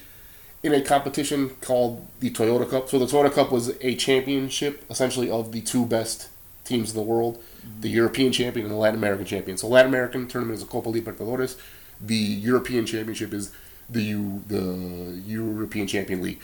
in 0.63 0.75
a 0.75 0.81
competition 0.81 1.51
called 1.61 2.07
the 2.21 2.31
Toyota 2.31 2.69
Cup. 2.69 2.89
So 2.89 2.99
the 2.99 3.07
Toyota 3.07 3.33
Cup 3.33 3.53
was 3.53 3.75
a 3.81 3.95
championship 3.95 4.85
essentially 4.91 5.31
of 5.31 5.53
the 5.53 5.61
two 5.61 5.87
best 5.87 6.29
teams 6.65 6.91
in 6.91 6.97
the 6.97 7.03
world, 7.03 7.43
the 7.81 7.89
European 7.89 8.33
champion 8.33 8.67
and 8.67 8.75
the 8.75 8.79
Latin 8.79 8.99
American 8.99 9.25
champion. 9.25 9.57
So 9.57 9.69
Latin 9.69 9.91
American 9.91 10.29
tournament 10.29 10.57
is 10.57 10.65
the 10.65 10.71
Copa 10.71 10.91
Libertadores. 10.91 11.57
The 12.01 12.15
European 12.15 12.87
championship 12.87 13.33
is 13.33 13.51
the 13.89 14.03
U, 14.03 14.43
the 14.47 15.21
European 15.27 15.87
Champion 15.87 16.23
League. 16.23 16.41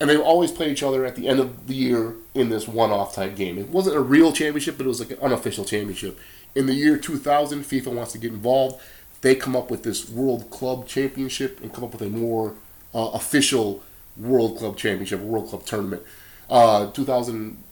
And 0.00 0.08
they 0.08 0.16
always 0.16 0.52
play 0.52 0.70
each 0.70 0.82
other 0.82 1.04
at 1.04 1.16
the 1.16 1.26
end 1.26 1.40
of 1.40 1.66
the 1.66 1.74
year 1.74 2.14
in 2.34 2.50
this 2.50 2.68
one-off 2.68 3.14
type 3.14 3.34
game. 3.34 3.58
It 3.58 3.68
wasn't 3.68 3.96
a 3.96 4.00
real 4.00 4.32
championship, 4.32 4.78
but 4.78 4.84
it 4.84 4.88
was 4.88 5.00
like 5.00 5.10
an 5.10 5.18
unofficial 5.20 5.64
championship. 5.64 6.18
In 6.54 6.66
the 6.66 6.74
year 6.74 6.96
2000, 6.96 7.64
FIFA 7.64 7.94
wants 7.94 8.12
to 8.12 8.18
get 8.18 8.32
involved. 8.32 8.80
They 9.20 9.34
come 9.34 9.56
up 9.56 9.70
with 9.70 9.82
this 9.82 10.08
World 10.08 10.50
Club 10.50 10.86
Championship 10.86 11.60
and 11.60 11.72
come 11.72 11.82
up 11.82 11.92
with 11.92 12.02
a 12.02 12.08
more 12.08 12.54
uh, 12.94 13.10
official 13.12 13.82
World 14.16 14.58
Club 14.58 14.76
Championship, 14.76 15.20
World 15.20 15.48
Club 15.48 15.64
Tournament. 15.64 16.02
Uh, 16.48 16.90
2000, 16.92 17.62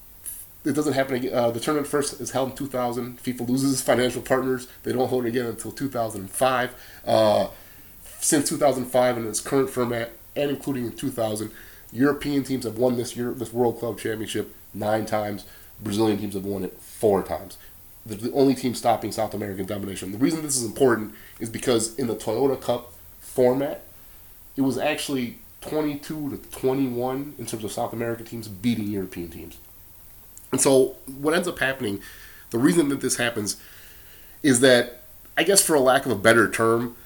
it 0.64 0.73
doesn't 0.73 0.95
happen 0.95 1.14
again. 1.14 1.33
Uh, 1.33 1.50
the 1.50 1.61
tournament 1.61 1.87
first 1.88 2.21
is 2.21 2.33
held 2.33 2.50
in 2.50 2.56
2000. 2.56 3.23
FIFA 3.23 3.49
loses 3.49 3.73
its 3.73 3.83
financial 3.83 4.23
partners. 4.23 4.66
They 4.83 4.92
don't 4.92 5.09
hold 5.09 5.25
it 5.25 5.28
again 5.28 5.47
until 5.47 5.71
2005. 5.71 6.75
Uh, 7.06 7.49
since 8.21 8.49
2005 8.49 9.18
in 9.18 9.26
its 9.26 9.40
current 9.40 9.71
format, 9.71 10.12
and 10.35 10.50
including 10.50 10.87
in 10.87 10.92
2000, 10.92 11.50
European 11.92 12.44
teams 12.44 12.64
have 12.64 12.78
won 12.78 12.96
this 12.96 13.16
year 13.16 13.32
this 13.32 13.52
World 13.52 13.78
Club 13.78 13.98
Championship 13.98 14.54
nine 14.74 15.06
times. 15.06 15.44
Brazilian 15.80 16.18
teams 16.18 16.34
have 16.34 16.44
won 16.44 16.64
it 16.64 16.78
four 16.80 17.22
times. 17.22 17.58
They're 18.04 18.16
the 18.16 18.32
only 18.32 18.54
team 18.54 18.74
stopping 18.74 19.12
South 19.12 19.34
American 19.34 19.66
domination. 19.66 20.12
The 20.12 20.18
reason 20.18 20.42
this 20.42 20.56
is 20.56 20.64
important 20.64 21.14
is 21.40 21.50
because 21.50 21.94
in 21.96 22.06
the 22.06 22.14
Toyota 22.14 22.60
Cup 22.60 22.92
format, 23.20 23.82
it 24.56 24.62
was 24.62 24.78
actually 24.78 25.38
22 25.62 26.30
to 26.30 26.36
21 26.58 27.34
in 27.38 27.46
terms 27.46 27.64
of 27.64 27.72
South 27.72 27.92
American 27.92 28.24
teams 28.24 28.48
beating 28.48 28.86
European 28.86 29.28
teams. 29.28 29.58
And 30.52 30.60
so 30.60 30.96
what 31.18 31.34
ends 31.34 31.48
up 31.48 31.58
happening, 31.58 32.00
the 32.50 32.58
reason 32.58 32.88
that 32.90 33.00
this 33.00 33.16
happens 33.16 33.56
is 34.42 34.60
that 34.60 35.02
I 35.36 35.42
guess 35.42 35.62
for 35.62 35.74
a 35.74 35.80
lack 35.80 36.06
of 36.06 36.12
a 36.12 36.16
better 36.16 36.50
term, 36.50 36.96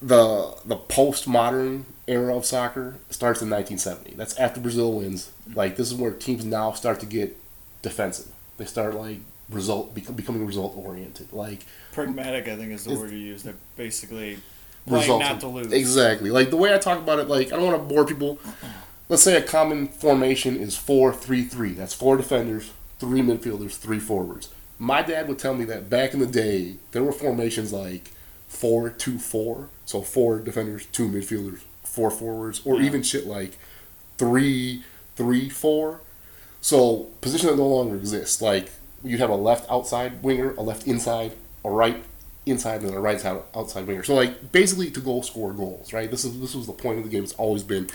the 0.00 0.54
the 0.64 0.76
postmodern 0.76 1.84
era 2.08 2.36
of 2.36 2.44
soccer 2.44 2.96
starts 3.10 3.42
in 3.42 3.50
1970. 3.50 4.14
That's 4.16 4.36
after 4.38 4.60
Brazil 4.60 4.92
wins. 4.94 5.30
Mm-hmm. 5.48 5.58
Like 5.58 5.76
this 5.76 5.92
is 5.92 5.94
where 5.94 6.10
teams 6.10 6.44
now 6.44 6.72
start 6.72 7.00
to 7.00 7.06
get 7.06 7.36
defensive. 7.82 8.32
They 8.56 8.64
start 8.64 8.94
like 8.94 9.18
result 9.50 9.94
becoming 9.94 10.46
result 10.46 10.74
oriented. 10.76 11.32
Like 11.32 11.64
pragmatic, 11.92 12.48
I 12.48 12.56
think, 12.56 12.72
is 12.72 12.84
the 12.84 12.98
word 12.98 13.10
you 13.10 13.18
use. 13.18 13.42
They're 13.42 13.54
basically 13.76 14.38
results 14.86 15.24
not 15.24 15.40
to 15.40 15.48
lose. 15.48 15.72
Exactly. 15.72 16.30
Like 16.30 16.50
the 16.50 16.56
way 16.56 16.74
I 16.74 16.78
talk 16.78 16.98
about 16.98 17.18
it, 17.18 17.28
like 17.28 17.52
I 17.52 17.56
don't 17.56 17.66
want 17.66 17.76
to 17.76 17.94
bore 17.94 18.04
people. 18.04 18.38
Let's 19.08 19.22
say 19.22 19.36
a 19.36 19.42
common 19.42 19.88
formation 19.88 20.56
is 20.56 20.76
four 20.76 21.12
three 21.12 21.44
three. 21.44 21.72
That's 21.72 21.94
four 21.94 22.16
defenders, 22.16 22.72
three 22.98 23.20
midfielders, 23.20 23.76
three 23.76 24.00
forwards. 24.00 24.50
My 24.78 25.02
dad 25.02 25.28
would 25.28 25.38
tell 25.38 25.54
me 25.54 25.64
that 25.66 25.90
back 25.90 26.14
in 26.14 26.20
the 26.20 26.26
day 26.26 26.76
there 26.92 27.02
were 27.02 27.12
formations 27.12 27.72
like 27.72 28.12
four 28.48 28.90
two 28.90 29.18
four, 29.18 29.68
so 29.84 30.02
four 30.02 30.38
defenders, 30.38 30.86
two 30.86 31.08
midfielders, 31.08 31.60
four 31.98 32.10
forwards, 32.12 32.60
or 32.64 32.78
Yeah. 32.80 32.86
even 32.86 33.02
shit 33.02 33.26
like 33.26 33.58
three 34.18 34.84
three 35.16 35.48
four. 35.48 36.00
So 36.60 37.08
position 37.20 37.48
that 37.50 37.56
no 37.56 37.66
longer 37.66 37.96
exists. 37.96 38.40
Like 38.40 38.70
you'd 39.02 39.18
have 39.20 39.30
a 39.30 39.34
left 39.36 39.68
outside 39.70 40.22
winger, 40.22 40.54
a 40.56 40.62
left 40.62 40.86
inside, 40.86 41.32
a 41.64 41.70
right 41.70 42.02
inside, 42.46 42.82
and 42.82 42.94
a 42.94 43.00
right 43.00 43.20
side 43.20 43.40
outside 43.54 43.86
winger. 43.88 44.04
So 44.04 44.14
like 44.14 44.52
basically 44.52 44.90
to 44.92 45.00
goal 45.00 45.22
score 45.24 45.52
goals, 45.52 45.92
right? 45.92 46.08
This 46.10 46.24
is 46.24 46.38
this 46.40 46.54
was 46.54 46.66
the 46.66 46.72
point 46.72 46.98
of 46.98 47.04
the 47.04 47.10
game. 47.10 47.24
It's 47.24 47.32
always 47.34 47.64
been 47.64 47.88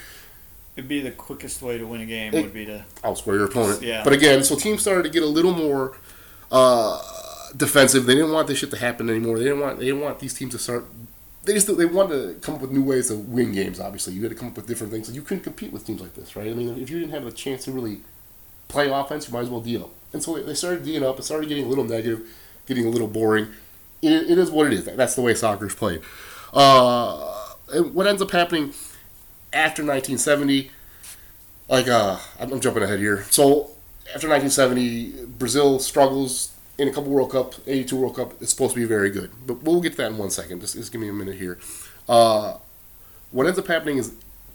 It'd 0.75 0.89
be 0.89 1.01
the 1.01 1.11
quickest 1.11 1.61
way 1.61 1.77
to 1.77 1.85
win 1.85 2.01
a 2.01 2.05
game 2.05 2.33
It- 2.33 2.41
would 2.41 2.53
be 2.53 2.65
to 2.65 2.83
outscore 3.03 3.35
your 3.35 3.45
opponent. 3.45 3.81
Yeah. 3.83 4.03
But 4.03 4.11
again, 4.13 4.43
so 4.43 4.55
teams 4.55 4.81
started 4.81 5.03
to 5.03 5.09
get 5.09 5.21
a 5.23 5.27
little 5.37 5.53
more 5.53 5.95
uh, 6.51 6.99
defensive. 7.55 8.05
They 8.07 8.15
didn't 8.15 8.31
want 8.33 8.47
this 8.47 8.57
shit 8.57 8.71
to 8.71 8.77
happen 8.77 9.09
anymore. 9.09 9.37
They 9.37 9.45
didn't 9.45 9.59
want 9.61 9.79
they 9.79 9.85
didn't 9.85 10.01
want 10.01 10.19
these 10.19 10.33
teams 10.33 10.51
to 10.53 10.59
start. 10.59 10.85
They 11.43 11.53
just 11.53 11.75
they 11.77 11.85
wanted 11.85 12.35
to 12.35 12.39
come 12.45 12.55
up 12.55 12.61
with 12.61 12.71
new 12.71 12.83
ways 12.83 13.09
to 13.09 13.15
win 13.15 13.51
games. 13.51 13.79
Obviously, 13.79 14.13
you 14.13 14.21
had 14.21 14.29
to 14.29 14.35
come 14.35 14.49
up 14.49 14.55
with 14.55 14.67
different 14.67 14.93
things. 14.93 15.13
You 15.13 15.21
couldn't 15.21 15.43
compete 15.43 15.73
with 15.73 15.85
teams 15.85 16.01
like 16.01 16.13
this, 16.13 16.35
right? 16.35 16.49
I 16.49 16.53
mean, 16.53 16.81
if 16.81 16.89
you 16.89 16.99
didn't 16.99 17.13
have 17.13 17.27
a 17.27 17.31
chance 17.31 17.65
to 17.65 17.71
really 17.71 17.99
play 18.69 18.89
offense, 18.89 19.27
you 19.27 19.33
might 19.33 19.41
as 19.41 19.49
well 19.49 19.61
D 19.61 19.77
up. 19.77 19.89
And 20.13 20.23
so 20.23 20.41
they 20.41 20.53
started 20.53 20.85
D'ing 20.85 21.03
up. 21.03 21.19
It 21.19 21.23
started 21.23 21.49
getting 21.49 21.65
a 21.65 21.67
little 21.67 21.83
negative, 21.83 22.27
getting 22.65 22.85
a 22.85 22.89
little 22.89 23.07
boring. 23.07 23.47
It, 24.01 24.31
it 24.31 24.37
is 24.37 24.51
what 24.51 24.67
it 24.67 24.73
is. 24.73 24.85
That's 24.85 25.15
the 25.15 25.21
way 25.21 25.33
soccer's 25.33 25.75
played. 25.75 26.01
Uh, 26.53 27.33
what 27.91 28.07
ends 28.07 28.21
up 28.21 28.31
happening 28.31 28.73
after 29.51 29.83
1970 29.83 30.71
like 31.69 31.87
uh 31.87 32.17
I'm 32.39 32.59
jumping 32.59 32.83
ahead 32.83 32.99
here. 32.99 33.23
So 33.29 33.71
after 34.13 34.27
1970, 34.29 35.25
Brazil 35.37 35.79
struggles 35.79 36.52
in 36.77 36.87
a 36.87 36.91
couple 36.91 37.11
World 37.11 37.31
Cup, 37.31 37.55
82 37.67 37.95
World 37.95 38.15
Cup. 38.15 38.33
It's 38.41 38.51
supposed 38.51 38.73
to 38.73 38.79
be 38.79 38.85
very 38.85 39.09
good, 39.09 39.31
but 39.45 39.63
we'll 39.63 39.81
get 39.81 39.91
to 39.91 39.97
that 39.97 40.11
in 40.11 40.17
one 40.17 40.29
second. 40.29 40.61
Just, 40.61 40.75
just 40.75 40.91
give 40.91 41.01
me 41.01 41.09
a 41.09 41.13
minute 41.13 41.35
here. 41.35 41.59
Uh, 42.07 42.57
what 43.31 43.47
ends 43.47 43.59
up 43.59 43.67
happening 43.67 43.97
is 43.97 44.13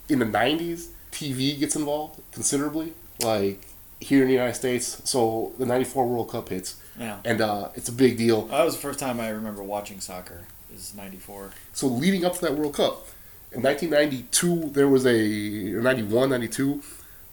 in 0.09 0.19
the 0.19 0.25
90s, 0.25 0.89
TV 1.13 1.59
gets 1.59 1.77
involved 1.77 2.21
considerably, 2.33 2.93
like 3.23 3.61
here 4.01 4.23
in 4.23 4.29
the 4.29 4.35
United 4.35 4.55
States. 4.55 5.01
So 5.05 5.53
the 5.59 5.67
94 5.67 6.07
World 6.07 6.31
Cup 6.31 6.49
hits, 6.49 6.81
yeah. 6.99 7.19
and 7.25 7.41
uh, 7.41 7.71
it's 7.75 7.89
a 7.89 7.93
big 7.93 8.17
deal. 8.17 8.43
That 8.47 8.65
was 8.65 8.75
the 8.75 8.83
first 8.83 8.99
time 8.99 9.21
I 9.21 9.29
remember 9.29 9.63
watching 9.63 10.01
soccer. 10.01 10.43
Is 10.75 10.95
'94. 10.95 11.53
So 11.73 11.87
leading 11.87 12.27
up 12.27 12.35
to 12.35 12.41
that 12.43 12.55
World 12.55 12.75
Cup, 12.75 13.07
in 13.53 13.63
1992 13.63 14.71
there 14.75 14.87
was 14.87 15.07
a 15.07 15.73
or 15.73 15.81
91, 15.81 16.29
92. 16.29 16.83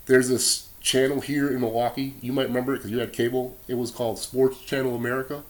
There's 0.06 0.30
this 0.30 0.70
channel 0.86 1.20
here 1.20 1.50
in 1.50 1.60
Milwaukee. 1.60 2.14
You 2.22 2.32
might 2.32 2.48
remember 2.48 2.74
it 2.74 2.78
because 2.78 2.92
you 2.92 3.00
had 3.00 3.12
cable. 3.12 3.58
It 3.68 3.74
was 3.74 3.92
called 3.92 4.20
Sports 4.20 4.62
Channel 4.62 4.96
America. 4.96 5.44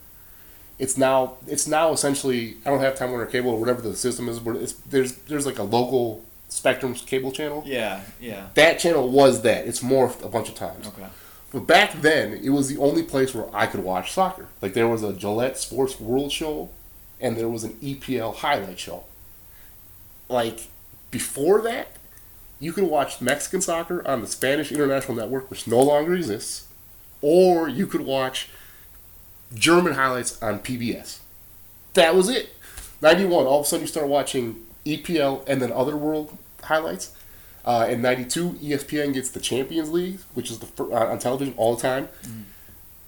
It's 0.80 0.98
now 0.98 1.38
it's 1.46 1.68
now 1.68 1.92
essentially 1.92 2.58
I 2.66 2.70
don't 2.70 2.80
have 2.80 2.96
Time 2.96 3.12
Warner 3.12 3.28
Cable 3.28 3.52
or 3.52 3.60
whatever 3.60 3.82
the 3.82 3.96
system 3.96 4.28
is, 4.28 4.40
but 4.40 4.56
it's 4.56 4.74
there's 4.74 5.14
there's 5.30 5.46
like 5.46 5.60
a 5.60 5.64
local 5.64 6.24
Spectrum 6.48 6.94
cable 6.96 7.32
channel. 7.32 7.64
Yeah, 7.66 8.02
yeah. 8.20 8.48
That 8.56 8.80
channel 8.80 9.10
was 9.10 9.42
that. 9.42 9.68
It's 9.68 9.82
morphed 9.82 10.24
a 10.24 10.30
bunch 10.30 10.48
of 10.50 10.56
times. 10.56 10.88
Okay. 10.88 11.06
But 11.52 11.68
back 11.68 12.02
then, 12.02 12.34
it 12.34 12.50
was 12.50 12.68
the 12.68 12.78
only 12.78 13.04
place 13.04 13.34
where 13.34 13.54
I 13.54 13.66
could 13.68 13.84
watch 13.84 14.12
soccer. 14.12 14.48
Like 14.62 14.74
there 14.74 14.88
was 14.88 15.04
a 15.04 15.14
Gillette 15.14 15.58
Sports 15.58 16.00
World 16.00 16.32
show, 16.32 16.70
and 17.20 17.36
there 17.36 17.50
was 17.50 17.64
an 17.64 17.74
EPL 17.82 18.36
highlight 18.36 18.80
show. 18.80 19.04
Like 20.30 20.68
before 21.12 21.62
that, 21.62 21.88
you 22.60 22.72
could 22.74 22.86
watch 22.86 23.22
Mexican 23.22 23.62
soccer 23.62 24.06
on 24.08 24.22
the 24.22 24.28
Spanish 24.28 24.72
International 24.72 25.16
Network, 25.16 25.50
which 25.50 25.68
no 25.68 25.82
longer 25.82 26.16
exists, 26.16 26.68
or 27.22 27.68
you 27.68 27.86
could 27.88 28.02
watch 28.02 28.50
German 29.54 29.94
highlights 29.94 30.42
on 30.42 30.60
PBS. 30.60 31.20
That 31.94 32.16
was 32.16 32.30
it. 32.30 32.56
91, 33.02 33.46
all 33.46 33.60
of 33.60 33.66
a 33.66 33.70
sudden 33.70 33.84
you 33.84 33.88
start 33.88 34.08
watching 34.08 34.58
EPL 34.86 35.48
and 35.48 35.62
then 35.62 35.72
other 35.72 35.96
world 35.98 36.38
highlights. 36.64 37.12
Uh, 37.66 37.88
in 37.90 38.02
'92, 38.02 38.52
ESPN 38.62 39.14
gets 39.14 39.30
the 39.32 39.40
Champions 39.40 39.90
League, 39.92 40.20
which 40.36 40.52
is 40.52 40.60
the 40.60 40.68
fir- 40.68 40.94
on 40.94 41.18
television 41.18 41.54
all 41.58 41.76
the 41.76 41.82
time. 41.82 42.10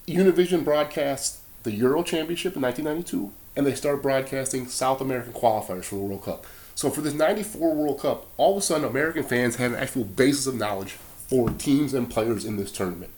Univision 0.07 0.63
broadcasts 0.63 1.41
the 1.63 1.71
Euro 1.73 2.01
Championship 2.01 2.55
in 2.55 2.61
1992, 2.61 3.31
and 3.55 3.67
they 3.67 3.75
start 3.75 4.01
broadcasting 4.01 4.67
South 4.67 4.99
American 5.01 5.33
qualifiers 5.33 5.83
for 5.85 5.95
the 5.95 6.01
World 6.01 6.23
Cup. 6.23 6.45
So 6.77 6.91
for 6.91 7.01
this 7.01 7.15
'94 7.15 7.73
World 7.73 8.01
Cup, 8.01 8.27
all 8.37 8.51
of 8.51 8.59
a 8.59 8.61
sudden, 8.61 8.85
American 8.85 9.23
fans 9.23 9.55
had 9.55 9.71
an 9.71 9.77
actual 9.77 10.03
basis 10.03 10.45
of 10.45 10.53
knowledge 10.53 10.91
for 10.91 11.49
teams 11.49 11.91
and 11.95 12.07
players 12.07 12.45
in 12.45 12.57
this 12.57 12.71
tournament, 12.71 13.09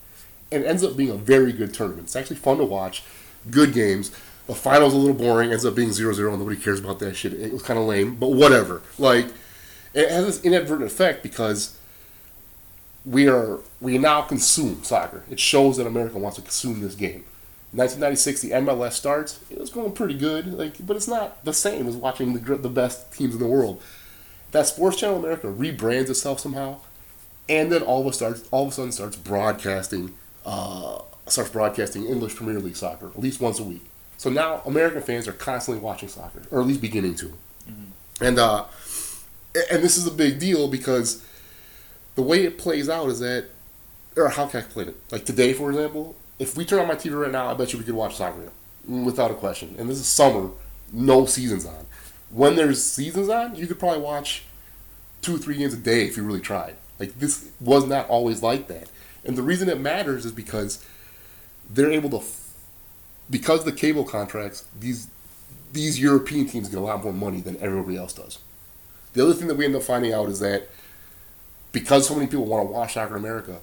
and 0.49 0.63
it 0.63 0.65
ends 0.65 0.81
up 0.81 0.95
being 0.95 1.09
a 1.09 1.15
very 1.15 1.51
good 1.51 1.73
tournament. 1.73 2.05
It's 2.05 2.15
actually 2.15 2.37
fun 2.37 2.59
to 2.59 2.63
watch, 2.63 3.03
good 3.51 3.73
games. 3.73 4.11
The 4.47 4.55
final's 4.55 4.93
a 4.93 4.97
little 4.97 5.13
boring, 5.13 5.51
ends 5.51 5.65
up 5.65 5.75
being 5.75 5.89
0-0, 5.89 6.29
and 6.29 6.39
nobody 6.39 6.55
cares 6.55 6.79
about 6.79 6.99
that 6.99 7.17
shit. 7.17 7.33
It 7.33 7.51
was 7.51 7.61
kind 7.61 7.77
of 7.77 7.83
lame, 7.83 8.15
but 8.15 8.29
whatever. 8.29 8.81
Like 8.97 9.27
it 9.93 10.09
has 10.09 10.25
this 10.25 10.41
inadvertent 10.45 10.89
effect 10.89 11.21
because 11.21 11.77
we 13.05 13.27
are 13.27 13.59
we 13.81 13.97
now 13.97 14.21
consume 14.21 14.85
soccer. 14.85 15.25
It 15.29 15.37
shows 15.37 15.75
that 15.75 15.85
America 15.85 16.17
wants 16.17 16.37
to 16.37 16.43
consume 16.43 16.79
this 16.79 16.95
game. 16.95 17.25
1996, 17.71 18.41
the 18.41 18.51
MLS 18.51 18.93
starts. 18.93 19.39
It 19.51 19.59
was 19.59 19.69
going 19.69 19.91
pretty 19.91 20.15
good, 20.15 20.53
like, 20.53 20.85
but 20.85 20.95
it's 20.95 21.07
not 21.07 21.43
the 21.45 21.53
same 21.53 21.87
as 21.87 21.95
watching 21.95 22.33
the 22.33 22.55
the 22.55 22.69
best 22.69 23.13
teams 23.13 23.33
in 23.33 23.39
the 23.39 23.47
world. 23.47 23.81
That 24.51 24.65
Sports 24.65 24.97
Channel 24.97 25.17
America 25.17 25.47
rebrands 25.47 26.09
itself 26.09 26.39
somehow, 26.39 26.77
and 27.47 27.71
then 27.71 27.83
all 27.83 28.01
of 28.01 28.07
a 28.07 28.13
starts 28.13 28.47
all 28.49 28.63
of 28.63 28.69
a 28.69 28.71
sudden 28.71 28.91
starts 28.91 29.15
broadcasting 29.17 30.15
uh, 30.45 30.99
starts 31.27 31.51
broadcasting 31.51 32.05
English 32.05 32.35
Premier 32.35 32.59
League 32.59 32.75
soccer 32.75 33.07
at 33.07 33.19
least 33.19 33.39
once 33.39 33.59
a 33.59 33.63
week. 33.63 33.85
So 34.17 34.29
now 34.29 34.61
American 34.65 35.01
fans 35.01 35.27
are 35.27 35.33
constantly 35.33 35.81
watching 35.81 36.09
soccer, 36.09 36.41
or 36.49 36.61
at 36.61 36.67
least 36.67 36.81
beginning 36.81 37.15
to. 37.15 37.33
And 38.21 38.39
uh, 38.39 38.65
and 39.71 39.83
this 39.83 39.97
is 39.97 40.07
a 40.07 40.11
big 40.11 40.39
deal 40.39 40.67
because 40.67 41.23
the 42.15 42.21
way 42.21 42.43
it 42.43 42.57
plays 42.57 42.89
out 42.89 43.07
is 43.09 43.19
that, 43.19 43.45
or 44.17 44.29
how 44.29 44.47
can 44.47 44.61
I 44.61 44.63
explain 44.63 44.87
it? 44.89 44.95
Like 45.11 45.25
today, 45.25 45.53
for 45.53 45.69
example, 45.69 46.15
if 46.39 46.55
we 46.55 46.65
turn 46.65 46.79
on 46.79 46.87
my 46.87 46.95
TV 46.95 47.21
right 47.21 47.31
now, 47.31 47.47
I 47.47 47.53
bet 47.53 47.73
you 47.73 47.79
we 47.79 47.85
could 47.85 47.93
watch 47.93 48.15
soccer 48.15 48.51
without 48.87 49.29
a 49.29 49.35
question. 49.35 49.75
And 49.77 49.89
this 49.89 49.99
is 49.99 50.07
summer, 50.07 50.49
no 50.91 51.25
seasons 51.25 51.65
on. 51.65 51.85
When 52.31 52.55
there's 52.55 52.83
seasons 52.83 53.29
on, 53.29 53.55
you 53.55 53.67
could 53.67 53.77
probably 53.77 54.01
watch 54.01 54.43
two 55.21 55.35
or 55.35 55.37
three 55.37 55.57
games 55.57 55.73
a 55.73 55.77
day 55.77 56.05
if 56.05 56.15
you 56.15 56.23
really 56.23 56.39
tried. 56.39 56.75
Like 56.99 57.19
this 57.19 57.49
was 57.59 57.85
not 57.85 58.07
always 58.09 58.41
like 58.41 58.67
that. 58.67 58.89
And 59.25 59.37
the 59.37 59.43
reason 59.43 59.69
it 59.69 59.79
matters 59.79 60.25
is 60.25 60.31
because 60.31 60.85
they're 61.69 61.91
able 61.91 62.09
to, 62.11 62.25
because 63.29 63.65
the 63.65 63.71
cable 63.71 64.03
contracts, 64.03 64.65
these 64.79 65.07
these 65.71 65.99
European 65.99 66.47
teams 66.47 66.67
get 66.67 66.79
a 66.79 66.81
lot 66.81 67.03
more 67.03 67.13
money 67.13 67.41
than 67.41 67.55
everybody 67.57 67.95
else 67.95 68.13
does. 68.13 68.39
The 69.13 69.23
other 69.23 69.33
thing 69.33 69.47
that 69.49 69.55
we 69.55 69.65
end 69.65 69.75
up 69.75 69.83
finding 69.83 70.13
out 70.13 70.29
is 70.29 70.39
that 70.39 70.67
because 71.71 72.07
so 72.07 72.15
many 72.15 72.25
people 72.25 72.45
want 72.45 72.67
to 72.67 72.71
watch 72.71 72.93
soccer 72.93 73.15
in 73.15 73.19
America, 73.19 73.59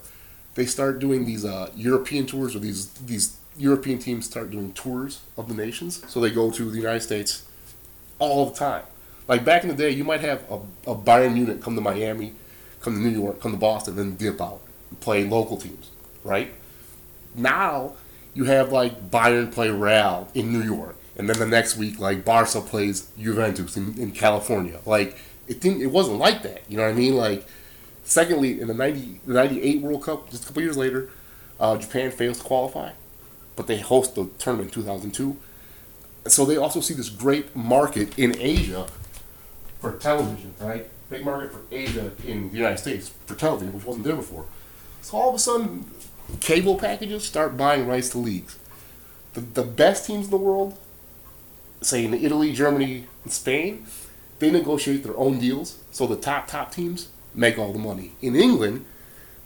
they 0.57 0.65
start 0.65 0.97
doing 0.97 1.23
these 1.23 1.45
uh, 1.45 1.69
European 1.75 2.25
tours, 2.25 2.55
or 2.55 2.59
these 2.59 2.87
these 3.11 3.37
European 3.57 3.99
teams 3.99 4.25
start 4.25 4.49
doing 4.49 4.73
tours 4.73 5.21
of 5.37 5.47
the 5.47 5.53
nations. 5.53 6.03
So 6.07 6.19
they 6.19 6.31
go 6.31 6.49
to 6.49 6.71
the 6.71 6.77
United 6.77 7.01
States 7.01 7.45
all 8.17 8.49
the 8.49 8.55
time. 8.55 8.83
Like 9.27 9.45
back 9.45 9.61
in 9.61 9.69
the 9.69 9.75
day, 9.75 9.91
you 9.91 10.03
might 10.03 10.21
have 10.21 10.43
a, 10.49 10.55
a 10.91 10.95
Bayern 10.95 11.35
Munich 11.35 11.61
come 11.61 11.75
to 11.75 11.81
Miami, 11.81 12.33
come 12.81 12.95
to 12.95 12.99
New 12.99 13.15
York, 13.21 13.39
come 13.39 13.51
to 13.51 13.57
Boston, 13.57 13.97
then 13.97 14.15
dip 14.15 14.41
out 14.41 14.61
and 14.89 14.99
play 14.99 15.23
local 15.25 15.57
teams, 15.57 15.91
right? 16.23 16.51
Now 17.35 17.93
you 18.33 18.45
have 18.45 18.71
like 18.71 19.11
Bayern 19.11 19.51
play 19.51 19.69
Real 19.69 20.27
in 20.33 20.51
New 20.51 20.63
York, 20.63 20.95
and 21.15 21.29
then 21.29 21.37
the 21.37 21.45
next 21.45 21.77
week 21.77 21.99
like 21.99 22.25
Barca 22.25 22.61
plays 22.61 23.11
Juventus 23.19 23.77
in, 23.77 23.95
in 23.99 24.11
California. 24.11 24.79
Like 24.87 25.19
it 25.47 25.61
didn't, 25.61 25.83
it 25.83 25.91
wasn't 25.91 26.17
like 26.17 26.41
that. 26.41 26.63
You 26.67 26.77
know 26.77 26.83
what 26.83 26.93
I 26.93 26.95
mean? 26.95 27.15
Like 27.15 27.45
secondly, 28.07 28.59
in 28.59 28.67
the 28.67 28.73
ninety 28.73 29.19
the 29.27 29.33
ninety 29.33 29.61
eight 29.61 29.81
World 29.81 30.03
Cup, 30.03 30.29
just 30.29 30.43
a 30.43 30.47
couple 30.47 30.63
years 30.63 30.77
later, 30.77 31.09
uh, 31.59 31.77
Japan 31.77 32.09
fails 32.11 32.39
to 32.39 32.43
qualify, 32.43 32.91
but 33.55 33.67
they 33.67 33.77
host 33.77 34.15
the 34.15 34.29
tournament 34.39 34.69
in 34.69 34.73
two 34.73 34.87
thousand 34.87 35.11
two. 35.11 35.37
So 36.25 36.45
they 36.45 36.57
also 36.57 36.81
see 36.81 36.93
this 36.93 37.09
great 37.09 37.55
market 37.55 38.17
in 38.17 38.35
Asia 38.37 38.87
for 39.79 39.93
television, 39.97 40.53
right? 40.59 40.87
Big 41.09 41.23
market 41.23 41.53
for 41.53 41.61
Asia 41.71 42.11
in 42.25 42.49
the 42.49 42.57
United 42.57 42.79
States 42.79 43.11
for 43.25 43.35
television, 43.35 43.73
which 43.73 43.85
wasn't 43.85 44.03
there 44.03 44.15
before. 44.15 44.45
So 45.01 45.17
all 45.17 45.29
of 45.29 45.35
a 45.35 45.39
sudden, 45.39 45.89
cable 46.41 46.75
packages 46.77 47.23
start 47.23 47.55
buying 47.55 47.87
rights 47.87 48.09
to 48.09 48.17
leagues. 48.17 48.59
The, 49.33 49.41
the 49.41 49.63
best 49.63 50.05
teams 50.05 50.25
in 50.25 50.31
the 50.31 50.37
world, 50.37 50.77
say 51.81 52.03
in 52.03 52.13
Italy, 52.13 52.51
Germany, 52.51 53.07
and 53.23 53.31
Spain, 53.31 53.85
they 54.39 54.51
negotiate 54.51 55.03
their 55.03 55.15
own 55.15 55.39
deals. 55.39 55.79
So 55.91 56.07
the 56.07 56.17
top 56.17 56.47
top 56.47 56.73
teams 56.73 57.07
make 57.37 57.57
all 57.57 57.71
the 57.71 57.79
money. 57.79 58.13
In 58.21 58.35
England, 58.35 58.85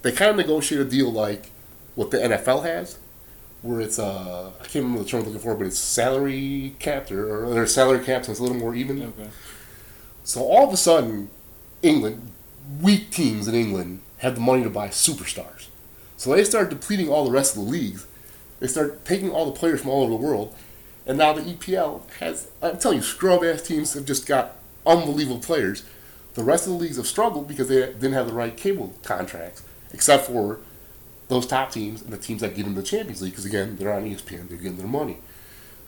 they 0.01 0.11
kind 0.11 0.31
of 0.31 0.37
negotiate 0.37 0.81
a 0.81 0.85
deal 0.85 1.11
like 1.11 1.51
what 1.93 2.09
the 2.09 2.17
NFL 2.17 2.63
has, 2.63 2.97
where 3.61 3.81
it's 3.81 3.99
uh 3.99 4.51
I 4.59 4.63
can't 4.63 4.85
remember 4.85 5.03
the 5.03 5.09
term 5.09 5.19
I'm 5.19 5.27
looking 5.27 5.41
for, 5.41 5.53
but 5.53 5.67
it's 5.67 5.77
salary 5.77 6.75
capped 6.79 7.11
or, 7.11 7.45
or 7.45 7.53
their 7.53 7.67
salary 7.67 8.03
caps 8.03 8.27
and 8.27 8.33
it's 8.33 8.39
a 8.39 8.43
little 8.43 8.57
more 8.57 8.73
even. 8.73 9.01
Okay. 9.03 9.29
So 10.23 10.41
all 10.41 10.67
of 10.67 10.73
a 10.73 10.77
sudden, 10.77 11.29
England, 11.81 12.31
weak 12.81 13.11
teams 13.11 13.47
in 13.47 13.55
England 13.55 14.01
have 14.19 14.35
the 14.35 14.41
money 14.41 14.63
to 14.63 14.69
buy 14.69 14.87
superstars. 14.87 15.67
So 16.17 16.33
they 16.35 16.43
start 16.43 16.69
depleting 16.69 17.09
all 17.09 17.25
the 17.25 17.31
rest 17.31 17.57
of 17.57 17.65
the 17.65 17.69
leagues. 17.69 18.05
They 18.59 18.67
start 18.67 19.03
taking 19.03 19.31
all 19.31 19.45
the 19.45 19.59
players 19.59 19.81
from 19.81 19.89
all 19.89 20.03
over 20.03 20.11
the 20.11 20.15
world, 20.15 20.55
and 21.07 21.09
And 21.09 21.17
now 21.17 21.33
the 21.33 21.41
EPL 21.41 22.07
has, 22.19 22.47
I'm 22.61 22.77
telling 22.77 22.99
you, 22.99 23.03
scrub 23.03 23.43
ass 23.43 23.63
teams 23.63 23.93
have 23.95 24.05
just 24.05 24.27
got 24.27 24.55
unbelievable 24.85 25.39
players. 25.39 25.83
The 26.33 26.43
rest 26.43 26.65
of 26.65 26.73
the 26.73 26.79
leagues 26.79 26.97
have 26.97 27.07
struggled 27.07 27.47
because 27.47 27.67
they 27.67 27.75
didn't 27.75 28.13
have 28.13 28.27
the 28.27 28.33
right 28.33 28.55
cable 28.55 28.93
contracts, 29.03 29.63
except 29.93 30.27
for 30.27 30.59
those 31.27 31.45
top 31.45 31.71
teams 31.71 32.01
and 32.01 32.11
the 32.11 32.17
teams 32.17 32.41
that 32.41 32.55
get 32.55 32.65
into 32.65 32.81
the 32.81 32.85
Champions 32.85 33.21
League 33.21 33.31
because 33.31 33.45
again 33.45 33.77
they're 33.77 33.93
on 33.93 34.03
ESPN, 34.03 34.49
they're 34.49 34.57
getting 34.57 34.77
their 34.77 34.87
money. 34.87 35.17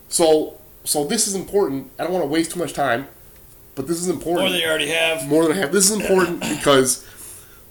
So 0.09 0.57
so 0.83 1.05
this 1.05 1.27
is 1.27 1.35
important. 1.35 1.91
I 1.99 2.03
don't 2.03 2.13
want 2.13 2.23
to 2.23 2.29
waste 2.29 2.51
too 2.51 2.59
much 2.59 2.73
time, 2.73 3.07
but 3.75 3.87
this 3.87 3.99
is 3.99 4.09
important. 4.09 4.41
More 4.41 4.49
than 4.49 4.59
you 4.59 4.67
already 4.67 4.89
have. 4.89 5.27
More 5.27 5.43
than 5.43 5.53
I 5.53 5.59
have. 5.59 5.71
This 5.71 5.89
is 5.89 5.99
important 5.99 6.39
because 6.57 7.07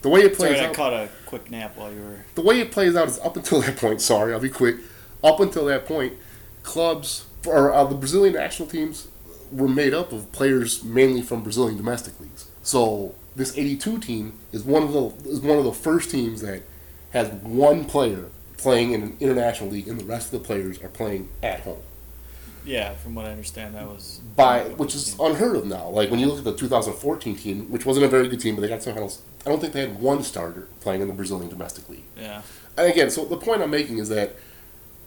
the 0.02 0.08
way 0.08 0.20
it 0.20 0.34
plays 0.34 0.56
Sorry, 0.56 0.66
I 0.66 0.68
out, 0.68 0.74
caught 0.74 0.92
a 0.92 1.08
quick 1.26 1.50
nap 1.50 1.76
while 1.76 1.92
you 1.92 2.00
were. 2.00 2.24
the 2.34 2.42
way 2.42 2.60
it 2.60 2.70
plays 2.70 2.96
out 2.96 3.08
is 3.08 3.18
up 3.20 3.36
until 3.36 3.60
that 3.62 3.76
point. 3.76 4.00
Sorry, 4.00 4.32
I'll 4.32 4.40
be 4.40 4.48
quick. 4.50 4.76
Up 5.22 5.40
until 5.40 5.66
that 5.66 5.86
point, 5.86 6.14
clubs 6.62 7.26
or 7.46 7.72
uh, 7.72 7.84
the 7.84 7.94
Brazilian 7.94 8.34
national 8.34 8.68
teams 8.68 9.08
were 9.50 9.68
made 9.68 9.94
up 9.94 10.12
of 10.12 10.30
players 10.32 10.82
mainly 10.82 11.22
from 11.22 11.42
Brazilian 11.42 11.76
domestic 11.76 12.18
leagues. 12.20 12.48
So 12.62 13.14
this 13.36 13.56
'82 13.56 13.98
team 13.98 14.34
is 14.52 14.64
one 14.64 14.82
of 14.82 14.92
the 14.92 15.30
is 15.30 15.40
one 15.40 15.58
of 15.58 15.64
the 15.64 15.72
first 15.72 16.10
teams 16.10 16.40
that 16.42 16.62
has 17.12 17.28
one 17.30 17.84
player 17.84 18.26
playing 18.56 18.92
in 18.92 19.02
an 19.02 19.16
international 19.20 19.70
league, 19.70 19.88
and 19.88 19.98
the 19.98 20.04
rest 20.04 20.32
of 20.32 20.40
the 20.40 20.46
players 20.46 20.80
are 20.82 20.88
playing 20.88 21.28
at 21.42 21.60
home. 21.60 21.82
Yeah, 22.64 22.94
from 22.94 23.16
what 23.16 23.26
I 23.26 23.32
understand, 23.32 23.74
that 23.74 23.86
was 23.86 24.20
by 24.36 24.62
which 24.62 24.94
is 24.94 25.16
unheard 25.18 25.56
of 25.56 25.66
now. 25.66 25.88
Like 25.88 26.10
when 26.10 26.20
you 26.20 26.26
look 26.26 26.38
at 26.38 26.44
the 26.44 26.54
2014 26.54 27.36
team, 27.36 27.70
which 27.70 27.84
wasn't 27.84 28.06
a 28.06 28.08
very 28.08 28.28
good 28.28 28.40
team, 28.40 28.54
but 28.54 28.62
they 28.62 28.68
got 28.68 28.82
some 28.82 28.94
finals. 28.94 29.22
I 29.44 29.48
don't 29.48 29.60
think 29.60 29.72
they 29.72 29.80
had 29.80 30.00
one 30.00 30.22
starter 30.22 30.68
playing 30.80 31.00
in 31.02 31.08
the 31.08 31.14
Brazilian 31.14 31.48
domestic 31.48 31.88
league. 31.88 32.04
yeah. 32.16 32.42
And 32.76 32.90
again, 32.90 33.10
so 33.10 33.24
the 33.24 33.36
point 33.36 33.60
I'm 33.60 33.70
making 33.70 33.98
is 33.98 34.08
that 34.08 34.36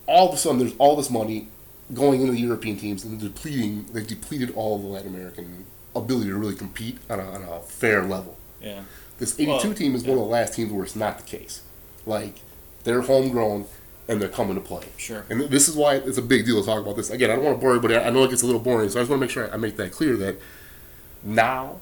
all 0.06 0.28
of 0.28 0.36
a 0.36 0.38
sudden 0.38 0.60
there's 0.60 0.76
all 0.78 0.96
this 0.96 1.10
money 1.10 1.48
going 1.94 2.22
into 2.22 2.34
the 2.34 2.40
European 2.40 2.78
teams 2.78 3.04
and 3.04 3.20
depleting. 3.20 3.86
They've 3.92 4.06
depleted 4.06 4.54
all 4.56 4.78
the 4.78 4.88
Latin 4.88 5.16
American 5.16 5.66
ability 5.96 6.30
to 6.30 6.36
really 6.36 6.56
compete 6.56 6.98
on 7.10 7.20
a, 7.20 7.24
on 7.24 7.44
a 7.44 7.60
fair 7.62 8.04
level. 8.04 8.38
Yeah. 8.62 8.82
This 9.18 9.40
82 9.40 9.50
Well, 9.50 9.74
team 9.74 9.96
is 9.96 10.04
one 10.04 10.18
of 10.18 10.24
the 10.24 10.30
last 10.30 10.54
teams 10.54 10.72
where 10.72 10.84
it's 10.84 10.96
not 10.96 11.20
the 11.20 11.24
case. 11.24 11.62
Like 12.06 12.40
they're 12.84 13.02
homegrown 13.02 13.66
and 14.08 14.22
they're 14.22 14.30
coming 14.30 14.56
to 14.56 14.62
play. 14.62 14.86
Sure. 14.98 15.25
And 15.30 15.42
this 15.42 15.68
is 15.68 15.75
why 15.75 15.96
it's 15.96 16.18
a 16.18 16.22
big 16.22 16.46
deal 16.46 16.60
to 16.60 16.66
talk 16.66 16.82
about 16.82 16.96
this. 16.96 17.10
Again, 17.10 17.32
I 17.32 17.36
don't 17.36 17.46
want 17.46 17.58
to 17.58 17.62
bore 17.62 17.75
everybody. 17.75 17.96
I 17.96 18.10
know 18.10 18.24
it 18.24 18.30
gets 18.30 18.44
a 18.44 18.46
little 18.46 18.62
boring, 18.62 18.90
so 18.90 19.00
I 19.00 19.02
just 19.02 19.10
want 19.10 19.20
to 19.20 19.25
make 19.25 19.32
sure 19.32 19.52
I 19.52 19.58
make 19.58 19.78
that 19.78 19.92
clear 19.92 20.16
that 20.18 20.38
now 21.24 21.80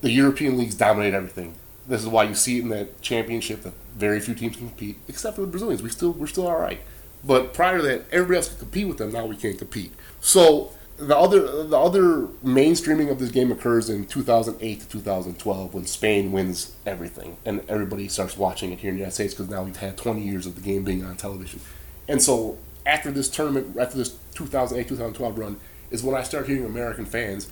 the 0.00 0.10
European 0.10 0.56
leagues 0.56 0.74
dominate 0.74 1.14
everything. 1.14 1.54
This 1.88 2.02
is 2.02 2.06
why 2.06 2.24
you 2.24 2.34
see 2.34 2.58
it 2.58 2.62
in 2.62 2.68
that 2.68 3.00
championship 3.00 3.62
that 3.62 3.72
very 3.96 4.20
few 4.20 4.34
teams 4.34 4.56
can 4.56 4.68
compete, 4.68 4.98
except 5.08 5.36
for 5.36 5.40
the 5.40 5.46
Brazilians. 5.48 5.82
We 5.82 5.88
still 5.90 6.12
we're 6.12 6.26
still 6.26 6.46
all 6.46 6.58
right. 6.60 6.80
But 7.24 7.52
prior 7.52 7.78
to 7.78 7.82
that, 7.84 8.04
everybody 8.12 8.36
else 8.36 8.48
could 8.50 8.60
compete 8.60 8.86
with 8.86 8.98
them. 8.98 9.10
Now 9.12 9.26
we 9.26 9.36
can't 9.36 9.58
compete. 9.58 9.92
So 10.20 10.72
the 10.98 11.16
other 11.16 11.64
the 11.64 11.78
other 11.78 12.26
mainstreaming 12.44 13.08
of 13.10 13.20
this 13.20 13.30
game 13.30 13.52
occurs 13.52 13.88
in 13.88 14.04
2008 14.04 14.80
to 14.80 14.88
2012 14.88 15.74
when 15.74 15.86
Spain 15.86 16.32
wins 16.32 16.74
everything 16.84 17.36
and 17.44 17.62
everybody 17.68 18.08
starts 18.08 18.36
watching 18.36 18.72
it 18.72 18.80
here 18.80 18.90
in 18.90 18.96
the 18.96 19.00
United 19.00 19.14
States 19.14 19.32
because 19.32 19.48
now 19.48 19.62
we've 19.62 19.76
had 19.76 19.96
20 19.96 20.20
years 20.20 20.44
of 20.44 20.56
the 20.56 20.60
game 20.60 20.82
being 20.82 21.04
on 21.04 21.16
television. 21.16 21.60
And 22.08 22.20
so 22.20 22.58
after 22.84 23.12
this 23.12 23.28
tournament, 23.28 23.76
after 23.78 23.96
this 23.96 24.18
2008 24.34 24.88
2012 24.88 25.38
run, 25.38 25.60
is 25.90 26.02
when 26.02 26.16
I 26.16 26.24
start 26.24 26.48
hearing 26.48 26.64
American 26.64 27.06
fans 27.06 27.48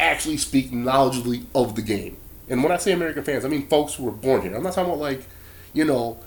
actually 0.00 0.38
speak 0.38 0.70
knowledgeably 0.70 1.44
of 1.54 1.76
the 1.76 1.82
game. 1.82 2.16
And 2.48 2.62
when 2.62 2.72
I 2.72 2.78
say 2.78 2.92
American 2.92 3.24
fans, 3.24 3.44
I 3.44 3.48
mean 3.48 3.66
folks 3.66 3.94
who 3.94 4.04
were 4.04 4.10
born 4.10 4.40
here. 4.40 4.54
I'm 4.54 4.62
not 4.62 4.72
talking 4.72 4.90
about 4.90 5.00
like, 5.00 5.22
you 5.74 5.84
know, 5.84 6.18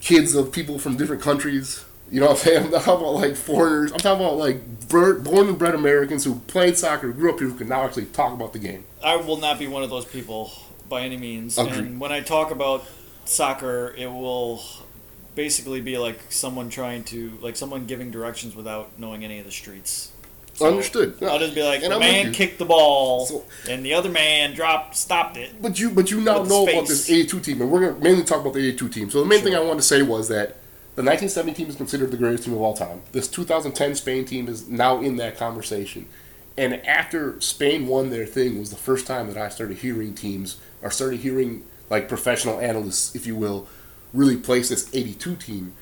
kids 0.00 0.36
of 0.36 0.52
people 0.52 0.78
from 0.78 0.96
different 0.96 1.22
countries. 1.22 1.84
You 2.10 2.20
know 2.20 2.26
what 2.26 2.32
I'm 2.32 2.38
saying? 2.38 2.64
I'm 2.74 2.82
talking 2.82 2.92
about 3.06 3.14
like 3.14 3.36
foreigners. 3.36 3.92
I'm 3.92 3.98
talking 3.98 4.24
about 4.24 4.36
like 4.36 4.88
born 4.88 5.48
and 5.48 5.58
bred 5.58 5.74
Americans 5.74 6.24
who 6.24 6.36
played 6.40 6.76
soccer, 6.76 7.12
grew 7.12 7.32
up 7.32 7.38
here, 7.38 7.48
who 7.48 7.54
can 7.56 7.68
now 7.68 7.84
actually 7.84 8.06
talk 8.06 8.32
about 8.32 8.52
the 8.52 8.58
game. 8.58 8.84
I 9.02 9.16
will 9.16 9.36
not 9.36 9.58
be 9.58 9.68
one 9.68 9.82
of 9.82 9.90
those 9.90 10.04
people 10.04 10.50
by 10.88 11.02
any 11.02 11.16
means. 11.16 11.56
Agreed. 11.56 11.78
And 11.78 12.00
when 12.00 12.10
I 12.12 12.20
talk 12.20 12.50
about 12.50 12.84
soccer, 13.24 13.94
it 13.96 14.08
will 14.08 14.62
basically 15.34 15.80
be 15.80 15.96
like 15.98 16.18
someone 16.30 16.68
trying 16.68 17.04
to, 17.04 17.38
like 17.40 17.56
someone 17.56 17.86
giving 17.86 18.10
directions 18.10 18.56
without 18.56 18.98
knowing 18.98 19.24
any 19.24 19.38
of 19.38 19.44
the 19.46 19.52
streets. 19.52 20.12
So 20.54 20.66
Understood. 20.66 21.22
I'll 21.22 21.38
just 21.38 21.54
be 21.54 21.62
like, 21.62 21.82
And 21.82 21.92
the 21.92 21.94
I'm 21.94 22.00
man 22.00 22.32
kicked 22.32 22.58
the 22.58 22.66
ball, 22.66 23.24
So- 23.24 23.44
and 23.68 23.82
the 23.86 23.94
other 23.94 24.10
man 24.10 24.52
dropped, 24.52 24.94
stopped 24.96 25.36
it. 25.38 25.62
But 25.62 25.78
you, 25.78 25.90
but 25.90 26.10
you 26.10 26.20
now 26.20 26.42
know 26.42 26.64
about 26.64 26.86
this 26.88 27.08
A 27.08 27.24
two 27.24 27.40
team, 27.40 27.62
and 27.62 27.70
we're 27.70 27.92
to 27.92 27.98
mainly 28.00 28.24
talk 28.24 28.40
about 28.40 28.52
the 28.54 28.68
A 28.68 28.72
two 28.74 28.88
team. 28.88 29.08
So 29.08 29.20
the 29.20 29.26
main 29.26 29.40
thing 29.40 29.54
I 29.54 29.60
wanted 29.60 29.76
to 29.76 29.86
say 29.86 30.02
was 30.02 30.28
that 30.28 30.56
the 31.00 31.06
1970 31.06 31.54
team 31.54 31.68
is 31.68 31.76
considered 31.76 32.10
the 32.10 32.18
greatest 32.18 32.44
team 32.44 32.52
of 32.52 32.60
all 32.60 32.74
time. 32.74 33.00
This 33.12 33.26
2010 33.26 33.94
Spain 33.94 34.26
team 34.26 34.48
is 34.48 34.68
now 34.68 35.00
in 35.00 35.16
that 35.16 35.38
conversation. 35.38 36.06
And 36.58 36.74
after 36.86 37.40
Spain 37.40 37.86
won 37.86 38.10
their 38.10 38.26
thing 38.26 38.58
was 38.58 38.68
the 38.68 38.76
first 38.76 39.06
time 39.06 39.26
that 39.28 39.38
I 39.38 39.48
started 39.48 39.78
hearing 39.78 40.14
teams, 40.14 40.58
or 40.82 40.90
started 40.90 41.20
hearing 41.20 41.64
like 41.88 42.06
professional 42.06 42.60
analysts, 42.60 43.14
if 43.14 43.26
you 43.26 43.34
will, 43.34 43.66
really 44.12 44.36
place 44.36 44.68
this 44.68 44.94
82 44.94 45.36
team 45.36 45.72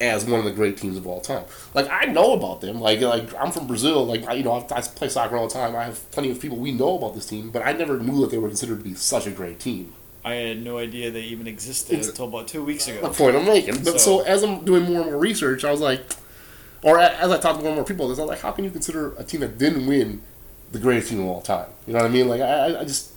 as 0.00 0.24
one 0.24 0.38
of 0.38 0.46
the 0.46 0.52
great 0.52 0.78
teams 0.78 0.96
of 0.96 1.06
all 1.06 1.20
time. 1.20 1.44
Like 1.74 1.90
I 1.90 2.06
know 2.06 2.32
about 2.32 2.62
them. 2.62 2.80
Like 2.80 3.02
like 3.02 3.34
I'm 3.34 3.52
from 3.52 3.66
Brazil. 3.66 4.06
Like 4.06 4.26
I, 4.26 4.34
you 4.34 4.42
know 4.42 4.52
I, 4.52 4.74
I 4.74 4.80
play 4.80 5.10
soccer 5.10 5.36
all 5.36 5.48
the 5.48 5.54
time. 5.54 5.76
I 5.76 5.84
have 5.84 6.10
plenty 6.12 6.30
of 6.30 6.40
people 6.40 6.56
we 6.56 6.72
know 6.72 6.96
about 6.96 7.14
this 7.14 7.26
team, 7.26 7.50
but 7.50 7.60
I 7.60 7.72
never 7.72 7.98
knew 7.98 8.22
that 8.22 8.30
they 8.30 8.38
were 8.38 8.48
considered 8.48 8.78
to 8.78 8.84
be 8.84 8.94
such 8.94 9.26
a 9.26 9.30
great 9.30 9.60
team. 9.60 9.92
I 10.24 10.34
had 10.34 10.62
no 10.62 10.78
idea 10.78 11.10
they 11.10 11.22
even 11.22 11.46
existed 11.48 11.98
Ex- 11.98 12.08
until 12.08 12.26
about 12.26 12.46
two 12.48 12.62
weeks 12.64 12.86
ago. 12.88 13.00
The 13.00 13.08
point 13.14 13.34
I'm 13.36 13.44
making. 13.44 13.76
But 13.82 14.00
so, 14.00 14.18
So- 14.18 14.20
as 14.20 14.42
I'm 14.42 14.64
doing 14.64 14.84
more 14.84 15.00
and 15.02 15.10
more 15.10 15.18
research, 15.20 15.64
I 15.64 15.70
was 15.72 15.80
like, 15.80 16.00
or 16.82 16.98
as 16.98 17.30
I 17.30 17.38
talked 17.38 17.58
to 17.58 17.62
more 17.62 17.68
and 17.68 17.76
more 17.76 17.84
people, 17.84 18.06
I 18.06 18.08
was 18.08 18.18
like, 18.18 18.40
how 18.40 18.52
can 18.52 18.64
you 18.64 18.70
consider 18.70 19.14
a 19.16 19.24
team 19.24 19.40
that 19.40 19.58
didn't 19.58 19.86
win 19.86 20.22
the 20.70 20.78
greatest 20.78 21.08
team 21.10 21.20
of 21.20 21.26
all 21.26 21.40
time? 21.40 21.66
You 21.86 21.92
know 21.94 22.00
what 22.00 22.06
I 22.06 22.10
mean? 22.10 22.28
Like 22.28 22.40
I, 22.40 22.80
I- 22.80 22.84
just 22.84 23.10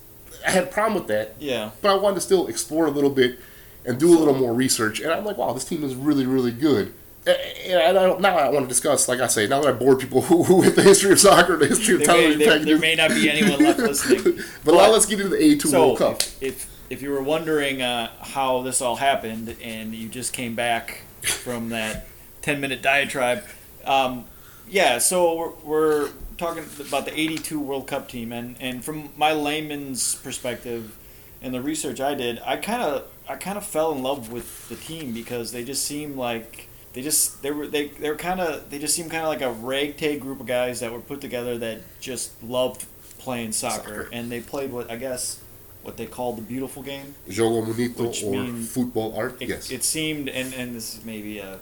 I 0.46 0.52
had 0.52 0.64
a 0.64 0.68
problem 0.68 0.96
with 0.96 1.08
that, 1.08 1.36
Yeah. 1.40 1.72
but 1.82 1.92
I 1.92 1.96
wanted 1.96 2.16
to 2.16 2.22
still 2.22 2.48
explore 2.48 2.86
a 2.86 2.92
little 2.92 3.10
bit 3.10 3.40
and 3.86 4.00
do 4.00 4.16
a 4.16 4.18
little 4.18 4.34
more 4.36 4.54
research. 4.54 5.00
And 5.00 5.12
I'm 5.12 5.26
like, 5.26 5.38
wow, 5.38 5.54
this 5.54 5.66
team 5.66 5.84
is 5.84 5.96
really 5.96 6.26
really 6.26 6.52
good. 6.52 6.94
And 7.28 7.80
I 7.80 7.92
don't, 7.92 8.22
now 8.22 8.38
I 8.38 8.50
want 8.50 8.66
to 8.66 8.70
discuss, 8.70 9.08
like 9.08 9.20
I 9.20 9.26
say, 9.26 9.48
now 9.48 9.60
that 9.62 9.68
I 9.70 9.72
bored 9.72 10.00
people 10.00 10.22
who, 10.30 10.44
who 10.44 10.58
with 10.58 10.76
the 10.76 10.84
history 10.84 11.12
of 11.12 11.20
soccer, 11.20 11.56
the 11.58 11.66
history 11.66 11.96
of 11.96 12.04
There 12.04 12.16
may, 12.16 12.36
there, 12.36 12.48
packages. 12.48 12.66
there 12.68 12.78
may 12.78 12.94
not 12.96 13.10
be 13.10 13.28
anyone 13.32 13.64
left 13.64 13.80
listening. 13.90 14.40
but 14.64 14.76
now 14.76 14.92
let's 14.92 15.08
get 15.08 15.20
into 15.20 15.30
the 15.36 15.38
A2 15.38 15.68
So, 15.68 15.80
World 15.88 15.98
Cup. 15.98 16.22
if, 16.22 16.42
if 16.42 16.68
if 16.90 17.02
you 17.02 17.12
were 17.12 17.22
wondering 17.24 17.82
uh, 17.82 18.12
how 18.22 18.62
this 18.62 18.82
all 18.82 18.98
happened 18.98 19.56
and 19.62 19.94
you 19.94 20.08
just 20.08 20.34
came 20.34 20.56
back 20.56 21.02
from 21.24 21.70
that 21.70 22.08
ten 22.42 22.60
minute 22.62 22.82
diatribe, 22.82 23.44
um, 23.86 24.26
yeah. 24.70 24.98
So 25.00 25.36
we're, 25.36 25.52
we're 25.64 26.10
talking 26.38 26.64
about 26.80 27.06
the 27.06 27.20
'82 27.20 27.60
World 27.60 27.88
Cup 27.88 28.08
team, 28.08 28.32
and 28.32 28.56
and 28.60 28.84
from 28.84 29.10
my 29.18 29.34
layman's 29.34 30.16
perspective, 30.16 30.96
and 31.42 31.54
the 31.54 31.62
research 31.62 32.00
I 32.00 32.14
did, 32.14 32.40
I 32.46 32.58
kind 32.58 32.82
of 32.82 33.08
I 33.28 33.36
kind 33.36 33.58
of 33.58 33.66
fell 33.66 33.92
in 33.92 34.04
love 34.04 34.32
with 34.32 34.70
the 34.70 34.76
team 34.76 35.14
because 35.14 35.52
they 35.52 35.64
just 35.64 35.84
seemed 35.84 36.16
like. 36.16 36.68
They 36.94 37.02
just 37.02 37.42
they 37.42 37.52
were 37.52 37.68
they 37.68 37.88
they 37.90 38.10
were 38.10 38.16
kind 38.16 38.40
of 38.40 38.70
they 38.70 38.80
just 38.80 38.96
seemed 38.96 39.12
kind 39.12 39.24
of 39.24 39.28
like 39.28 39.42
a 39.42 39.52
ragtag 39.52 40.22
group 40.22 40.40
of 40.40 40.46
guys 40.46 40.80
that 40.80 40.94
were 40.94 41.02
put 41.02 41.20
together 41.20 41.58
that 41.58 41.82
just 42.00 42.42
loved 42.42 42.86
playing 43.18 43.52
soccer, 43.52 44.04
Soccer. 44.04 44.10
and 44.14 44.32
they 44.32 44.40
played 44.40 44.72
what 44.72 44.90
I 44.90 44.96
guess 44.96 45.42
what 45.86 45.98
they 45.98 46.06
called 46.08 46.38
the 46.38 46.42
beautiful 46.42 46.82
game. 46.84 47.14
Jogo 47.30 47.66
Bonito 47.66 48.28
or 48.28 48.32
mean- 48.32 48.64
football 48.64 49.16
art. 49.16 49.42
It, 49.42 49.50
yes. 49.50 49.72
it 49.72 49.84
seemed, 49.84 50.28
and 50.30 50.54
and 50.54 50.76
this 50.76 50.96
is 50.98 51.06
maybe 51.06 51.40
a 51.40 51.60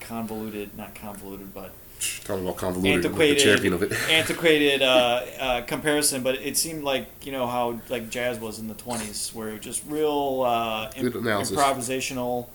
convoluted, 0.00 0.76
not 0.76 0.94
convoluted, 0.94 1.52
but 1.54 1.72
Talking 2.24 2.44
about 2.44 2.58
convoluted, 2.58 3.02
the 3.02 3.08
antiquated, 3.08 3.38
champion 3.42 3.72
of 3.72 3.82
it. 3.82 3.92
antiquated 4.10 4.82
uh, 4.82 5.22
uh, 5.40 5.60
comparison. 5.62 6.22
But 6.22 6.34
it 6.36 6.58
seemed 6.58 6.84
like 6.84 7.08
you 7.24 7.32
know 7.32 7.46
how 7.46 7.80
like 7.88 8.10
jazz 8.10 8.38
was 8.38 8.58
in 8.58 8.68
the 8.68 8.74
twenties, 8.74 9.30
where 9.32 9.48
it 9.48 9.52
was 9.54 9.60
just 9.62 9.82
real 9.88 10.42
uh, 10.46 10.90
im- 10.94 11.04
Good 11.10 11.22
analysis. 11.22 11.56
improvisational. 11.56 12.48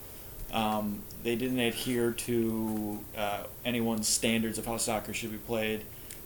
Um, 0.54 1.02
they 1.24 1.36
didn't 1.36 1.60
adhere 1.60 2.12
to 2.12 3.00
uh, 3.18 3.44
anyone's 3.66 4.08
standards 4.08 4.58
of 4.60 4.66
how 4.68 4.78
soccer 4.78 5.14
should 5.14 5.32
be 5.32 5.38
played. 5.38 5.82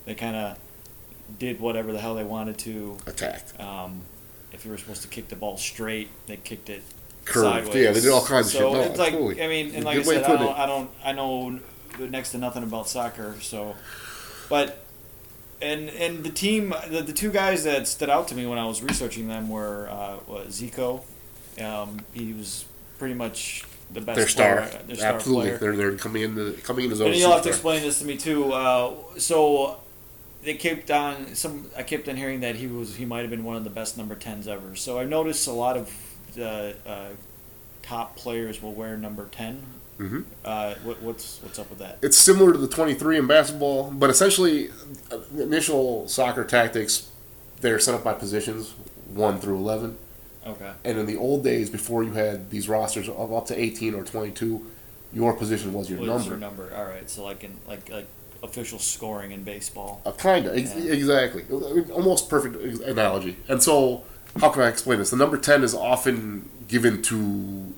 They 0.06 0.14
kind 0.16 0.36
of 0.36 0.60
did 1.40 1.60
whatever 1.62 1.94
the 1.94 2.00
hell 2.00 2.16
they 2.16 2.24
wanted 2.24 2.58
to. 2.60 2.98
Attacked. 3.08 3.58
Um, 3.60 4.02
you 4.66 4.72
were 4.72 4.78
supposed 4.78 5.02
to 5.04 5.08
kick 5.08 5.28
the 5.30 5.36
ball 5.36 5.58
straight, 5.58 6.10
they 6.28 6.38
kicked 6.38 6.70
it 6.70 6.84
Curved. 7.26 7.46
sideways. 7.46 7.76
Yeah, 7.76 7.92
they 7.92 8.02
did 8.02 8.12
all 8.12 8.26
kinds 8.26 8.48
of 8.48 8.54
so 8.54 8.60
shit. 8.60 8.74
No, 8.74 8.90
it's 8.90 9.00
like 9.00 9.14
totally. 9.14 9.42
I 9.42 9.48
mean, 9.48 9.74
and 9.76 9.84
like 9.84 9.98
I 10.00 10.04
said, 10.04 10.24
I 10.24 10.38
don't. 10.38 10.60
I 10.60 10.66
don't, 10.66 10.90
I 11.04 11.12
know 11.12 11.60
next 12.00 12.32
to 12.32 12.38
nothing 12.38 12.64
about 12.64 12.88
soccer. 12.88 13.36
So, 13.42 13.76
but 14.50 14.86
and 15.62 15.90
and 15.90 16.24
the 16.24 16.30
team, 16.30 16.74
the, 16.90 17.02
the 17.02 17.14
two 17.14 17.32
guys 17.32 17.64
that 17.64 17.88
stood 17.88 18.10
out 18.10 18.28
to 18.30 18.36
me 18.36 18.46
when 18.46 18.58
I 18.58 18.66
was 18.66 18.84
researching 18.84 19.28
them 19.28 19.50
were 19.50 19.88
uh, 19.90 20.16
what, 20.28 20.48
Zico. 20.50 21.02
Um, 21.62 22.02
he 22.14 22.34
was 22.34 22.66
pretty 23.00 23.14
much 23.14 23.64
the 23.92 24.02
best 24.02 24.18
Their 24.18 24.28
star. 24.28 24.56
player, 24.58 24.82
their 24.88 24.96
star 24.96 25.14
Absolutely. 25.14 25.46
player. 25.46 25.58
They're 25.58 25.76
they're 25.76 25.98
coming 25.98 26.24
in 26.24 26.36
the 26.36 26.52
coming 26.64 26.86
in 26.86 26.92
as 26.92 27.02
own 27.02 27.08
And 27.08 27.16
you'll 27.16 27.32
have 27.32 27.44
to 27.44 27.50
explain 27.50 27.82
this 27.82 28.00
to 28.00 28.06
me 28.06 28.18
too. 28.18 28.52
Uh, 28.52 28.94
so 29.18 29.78
they 30.46 30.54
kept 30.54 30.90
on 30.92 31.36
some. 31.36 31.70
I 31.76 31.84
kept 31.84 32.08
on 32.08 32.16
hearing 32.16 32.40
that 32.42 32.56
he 32.56 32.68
was 32.68 32.96
he 32.96 33.04
might 33.06 33.22
have 33.22 33.30
been 33.30 33.44
one 33.44 33.58
of 33.58 33.64
the 33.66 33.70
best 33.70 33.98
number 33.98 34.16
tens 34.16 34.48
ever. 34.48 34.76
So 34.76 34.98
I 35.00 35.04
noticed 35.04 35.48
a 35.48 35.52
lot 35.52 35.76
of 35.76 35.92
the 36.36 36.76
uh, 36.86 37.10
top 37.82 38.16
players 38.16 38.62
will 38.62 38.74
wear 38.74 38.96
number 38.98 39.28
ten 39.32 39.64
Mhm. 40.00 40.26
Uh, 40.44 40.74
what, 40.84 41.02
what's 41.02 41.40
what's 41.42 41.58
up 41.58 41.70
with 41.70 41.80
that? 41.80 41.98
It's 42.02 42.18
similar 42.18 42.52
to 42.52 42.58
the 42.58 42.68
23 42.68 43.18
in 43.18 43.28
basketball, 43.28 43.92
but 43.92 44.10
essentially, 44.10 44.70
uh, 45.10 45.20
initial 45.38 46.08
soccer 46.10 46.44
tactics, 46.44 47.10
they're 47.62 47.80
set 47.80 47.96
up 47.96 48.04
by 48.04 48.12
positions, 48.14 48.74
1 49.14 49.40
through 49.40 49.56
11. 49.56 49.98
Okay. 50.46 50.72
And 50.84 50.98
in 51.00 51.06
the 51.06 51.16
old 51.16 51.46
days, 51.46 51.70
before 51.70 52.04
you 52.04 52.12
had 52.12 52.50
these 52.50 52.68
rosters 52.68 53.08
of 53.08 53.34
up 53.34 53.46
to 53.46 53.58
18 53.58 53.96
or 53.96 54.04
22, 54.04 54.66
your 55.14 55.32
position 55.32 55.72
was 55.72 55.90
your 55.90 56.00
What 56.00 56.10
is 56.10 56.10
number. 56.10 56.30
your 56.30 56.38
number? 56.40 56.76
All 56.76 56.84
right. 56.86 57.10
So 57.10 57.24
like 57.24 57.46
in 57.46 57.56
like 57.66 57.88
like 57.90 58.08
official 58.46 58.80
scoring 58.80 59.32
in 59.32 59.44
baseball. 59.44 60.02
Uh, 60.06 60.12
kind 60.14 60.46
of, 60.46 60.56
ex- 60.58 60.74
Yeah. 60.76 60.94
exactly. 60.94 61.44
Almost 61.92 62.30
perfect 62.30 62.56
analogy. 62.84 63.36
And 63.50 63.62
so, 63.62 64.04
how 64.40 64.50
can 64.50 64.62
I 64.64 64.68
explain 64.70 65.00
this? 65.00 65.10
The 65.10 65.18
number 65.18 65.38
10 65.38 65.64
is 65.64 65.76
often 65.76 66.50
given 66.68 67.02
to 67.04 67.74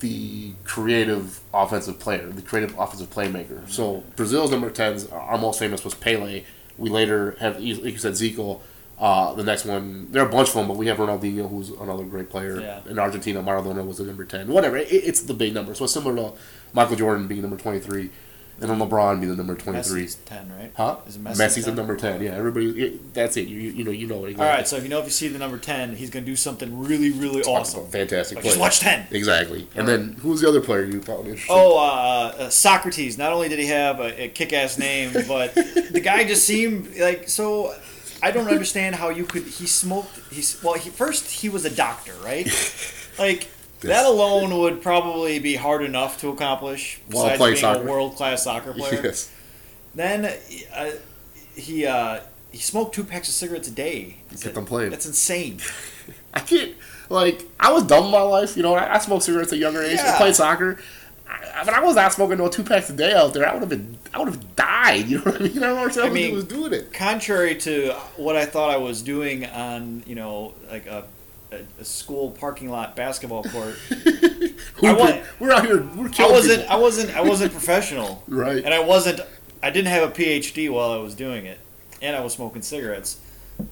the 0.00 0.52
creative 0.64 1.40
offensive 1.52 1.98
player, 1.98 2.26
the 2.28 2.42
creative 2.42 2.78
offensive 2.78 3.10
playmaker. 3.10 3.68
So, 3.70 4.02
Brazil's 4.16 4.50
number 4.50 4.70
10s, 4.70 5.10
our 5.12 5.38
most 5.38 5.58
famous 5.58 5.84
was 5.84 5.94
Pele. 5.94 6.44
We 6.76 6.90
later 6.90 7.36
have, 7.40 7.54
like 7.56 7.62
you 7.64 7.98
said, 7.98 8.12
Zico. 8.12 8.60
Uh, 8.98 9.34
the 9.34 9.42
next 9.42 9.64
one, 9.64 10.06
there 10.12 10.22
are 10.22 10.28
a 10.28 10.30
bunch 10.30 10.48
of 10.48 10.54
them, 10.54 10.68
but 10.68 10.76
we 10.76 10.86
have 10.86 10.98
Ronaldinho, 10.98 11.48
who's 11.50 11.70
another 11.70 12.04
great 12.04 12.30
player. 12.30 12.60
Yeah. 12.60 12.80
In 12.88 12.98
Argentina, 12.98 13.42
Maradona 13.42 13.84
was 13.84 13.98
the 13.98 14.04
number 14.04 14.24
10. 14.24 14.46
Whatever, 14.48 14.76
it, 14.76 14.86
it's 14.90 15.22
the 15.22 15.34
big 15.34 15.52
number. 15.54 15.74
So, 15.74 15.84
it's 15.84 15.92
similar 15.94 16.14
to 16.16 16.32
Michael 16.72 16.96
Jordan 16.96 17.26
being 17.26 17.42
number 17.42 17.56
23, 17.56 18.10
and 18.60 18.70
then 18.70 18.78
LeBron 18.78 19.20
be 19.20 19.26
the 19.26 19.34
number 19.34 19.54
23. 19.54 20.02
Messi's 20.04 20.14
ten, 20.14 20.50
right? 20.56 20.72
Huh? 20.76 20.98
Is 21.06 21.18
Messi 21.18 21.36
Messi's 21.36 21.64
10? 21.64 21.74
the 21.74 21.80
number 21.80 21.96
ten. 21.96 22.22
Yeah, 22.22 22.30
everybody. 22.30 22.84
It, 22.84 23.14
that's 23.14 23.36
it. 23.36 23.48
You, 23.48 23.58
you 23.58 23.84
know 23.84 23.90
you 23.90 24.06
know 24.06 24.24
it. 24.24 24.38
All 24.38 24.44
right. 24.44 24.66
So 24.66 24.76
if 24.76 24.84
you 24.84 24.88
know 24.88 25.00
if 25.00 25.04
you 25.04 25.10
see 25.10 25.28
the 25.28 25.38
number 25.38 25.58
ten, 25.58 25.96
he's 25.96 26.10
gonna 26.10 26.24
do 26.24 26.36
something 26.36 26.78
really 26.78 27.10
really 27.10 27.42
awesome. 27.42 27.86
Fantastic. 27.88 28.36
Like, 28.36 28.44
just 28.44 28.58
watch 28.58 28.80
ten. 28.80 29.06
Exactly. 29.10 29.66
And 29.74 29.88
then 29.88 30.12
who's 30.20 30.40
the 30.40 30.48
other 30.48 30.60
player 30.60 30.84
you 30.84 31.02
found 31.02 31.26
interesting? 31.26 31.54
Oh, 31.56 31.78
uh, 31.78 32.34
uh, 32.38 32.48
Socrates. 32.50 33.18
Not 33.18 33.32
only 33.32 33.48
did 33.48 33.58
he 33.58 33.66
have 33.66 34.00
a, 34.00 34.24
a 34.24 34.28
kick-ass 34.28 34.78
name, 34.78 35.12
but 35.28 35.54
the 35.54 36.00
guy 36.02 36.24
just 36.24 36.44
seemed 36.46 36.96
like 36.96 37.28
so. 37.28 37.74
I 38.22 38.30
don't 38.30 38.48
understand 38.48 38.94
how 38.94 39.10
you 39.10 39.24
could. 39.24 39.42
He 39.42 39.66
smoked. 39.66 40.18
He's 40.32 40.62
well. 40.62 40.74
He 40.74 40.90
first 40.90 41.30
he 41.30 41.48
was 41.48 41.64
a 41.64 41.70
doctor, 41.74 42.12
right? 42.24 42.48
Like 43.16 43.46
that 43.80 44.06
alone 44.06 44.58
would 44.58 44.80
probably 44.82 45.38
be 45.38 45.56
hard 45.56 45.82
enough 45.82 46.20
to 46.20 46.28
accomplish. 46.28 47.00
Besides 47.08 47.42
being 47.42 47.56
soccer. 47.56 47.82
a 47.82 47.84
world-class 47.90 48.44
soccer 48.44 48.72
player. 48.78 49.00
yes. 49.04 49.30
Then 49.94 50.24
uh, 50.74 50.90
he 51.54 51.86
uh, 51.86 52.20
he 52.50 52.58
smoked 52.58 52.94
two 52.94 53.04
packs 53.04 53.28
of 53.28 53.34
cigarettes 53.34 53.68
a 53.68 53.70
day. 53.72 54.16
He 54.30 54.36
Kept 54.36 54.56
on 54.56 54.64
playing. 54.66 54.90
That's 54.90 55.06
insane. 55.06 55.60
I 56.34 56.40
can't. 56.40 56.72
Like 57.10 57.44
I 57.60 57.72
was 57.72 57.84
dumb 57.84 58.06
in 58.06 58.10
my 58.10 58.22
life. 58.22 58.56
You 58.56 58.62
know, 58.62 58.74
I, 58.74 58.94
I 58.94 58.98
smoked 58.98 59.24
cigarettes 59.24 59.52
at 59.52 59.56
a 59.58 59.60
younger 59.60 59.82
age. 59.82 59.98
I 59.98 60.04
Yeah. 60.04 60.16
played 60.16 60.34
soccer. 60.34 60.78
I, 61.28 61.60
I- 61.60 61.64
but 61.64 61.74
I 61.74 61.80
was 61.80 61.94
not 61.96 62.12
smoking 62.12 62.38
no 62.38 62.48
two 62.48 62.64
packs 62.64 62.90
a 62.90 62.92
day 62.94 63.12
out 63.12 63.34
there. 63.34 63.46
I 63.48 63.52
would 63.52 63.60
have 63.60 63.68
been. 63.68 63.98
I 64.12 64.18
would 64.18 64.28
have 64.28 64.56
died. 64.56 64.64
You 65.08 65.16
know 65.18 65.24
what 65.24 65.36
I 65.40 65.44
mean? 65.44 65.58
I 65.58 65.66
don't 65.68 65.78
understand 65.78 66.10
I 66.10 66.12
mean- 66.12 66.34
was 66.34 66.44
doing 66.44 66.72
it. 66.72 66.92
Contrary 66.92 67.54
to 67.56 67.92
what 68.16 68.36
I 68.36 68.44
thought 68.46 68.70
I 68.70 68.76
was 68.76 69.00
doing 69.02 69.46
on 69.46 70.02
you 70.06 70.14
know 70.14 70.54
like 70.70 70.86
a, 70.86 71.04
a, 71.54 71.64
a 71.80 71.84
school 71.84 72.30
parking 72.32 72.68
lot 72.70 72.96
basketball 72.96 73.44
court, 73.44 73.76
We're, 74.82 74.96
wa- 74.96 75.18
we're 75.38 75.52
out 75.52 75.66
here. 75.66 75.82
We're 75.82 76.10
I 76.18 76.30
wasn't 76.30 76.60
people. 76.62 76.76
I 76.76 76.80
wasn't 76.80 77.16
I 77.16 77.20
wasn't 77.22 77.52
professional, 77.52 78.22
Right. 78.28 78.64
and 78.64 78.72
I 78.74 78.80
wasn't 78.80 79.20
I 79.62 79.70
didn't 79.70 79.88
have 79.88 80.08
a 80.10 80.12
PhD 80.12 80.70
while 80.70 80.90
I 80.90 80.98
was 80.98 81.14
doing 81.14 81.46
it, 81.46 81.58
and 82.02 82.14
I 82.16 82.20
was 82.20 82.32
smoking 82.34 82.62
cigarettes, 82.62 83.18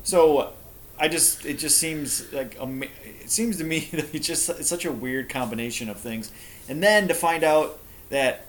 so. 0.02 0.52
I 1.00 1.08
just 1.08 1.44
it 1.46 1.58
just 1.58 1.78
seems 1.78 2.32
like 2.32 2.56
it 2.60 3.28
seems 3.28 3.56
to 3.56 3.64
me 3.64 3.80
that 3.92 4.14
it's 4.14 4.24
just 4.26 4.48
it's 4.50 4.68
such 4.68 4.84
a 4.84 4.92
weird 4.92 5.28
combination 5.28 5.88
of 5.88 5.98
things, 5.98 6.30
and 6.68 6.80
then 6.80 7.08
to 7.08 7.14
find 7.14 7.42
out 7.42 7.80
that 8.10 8.46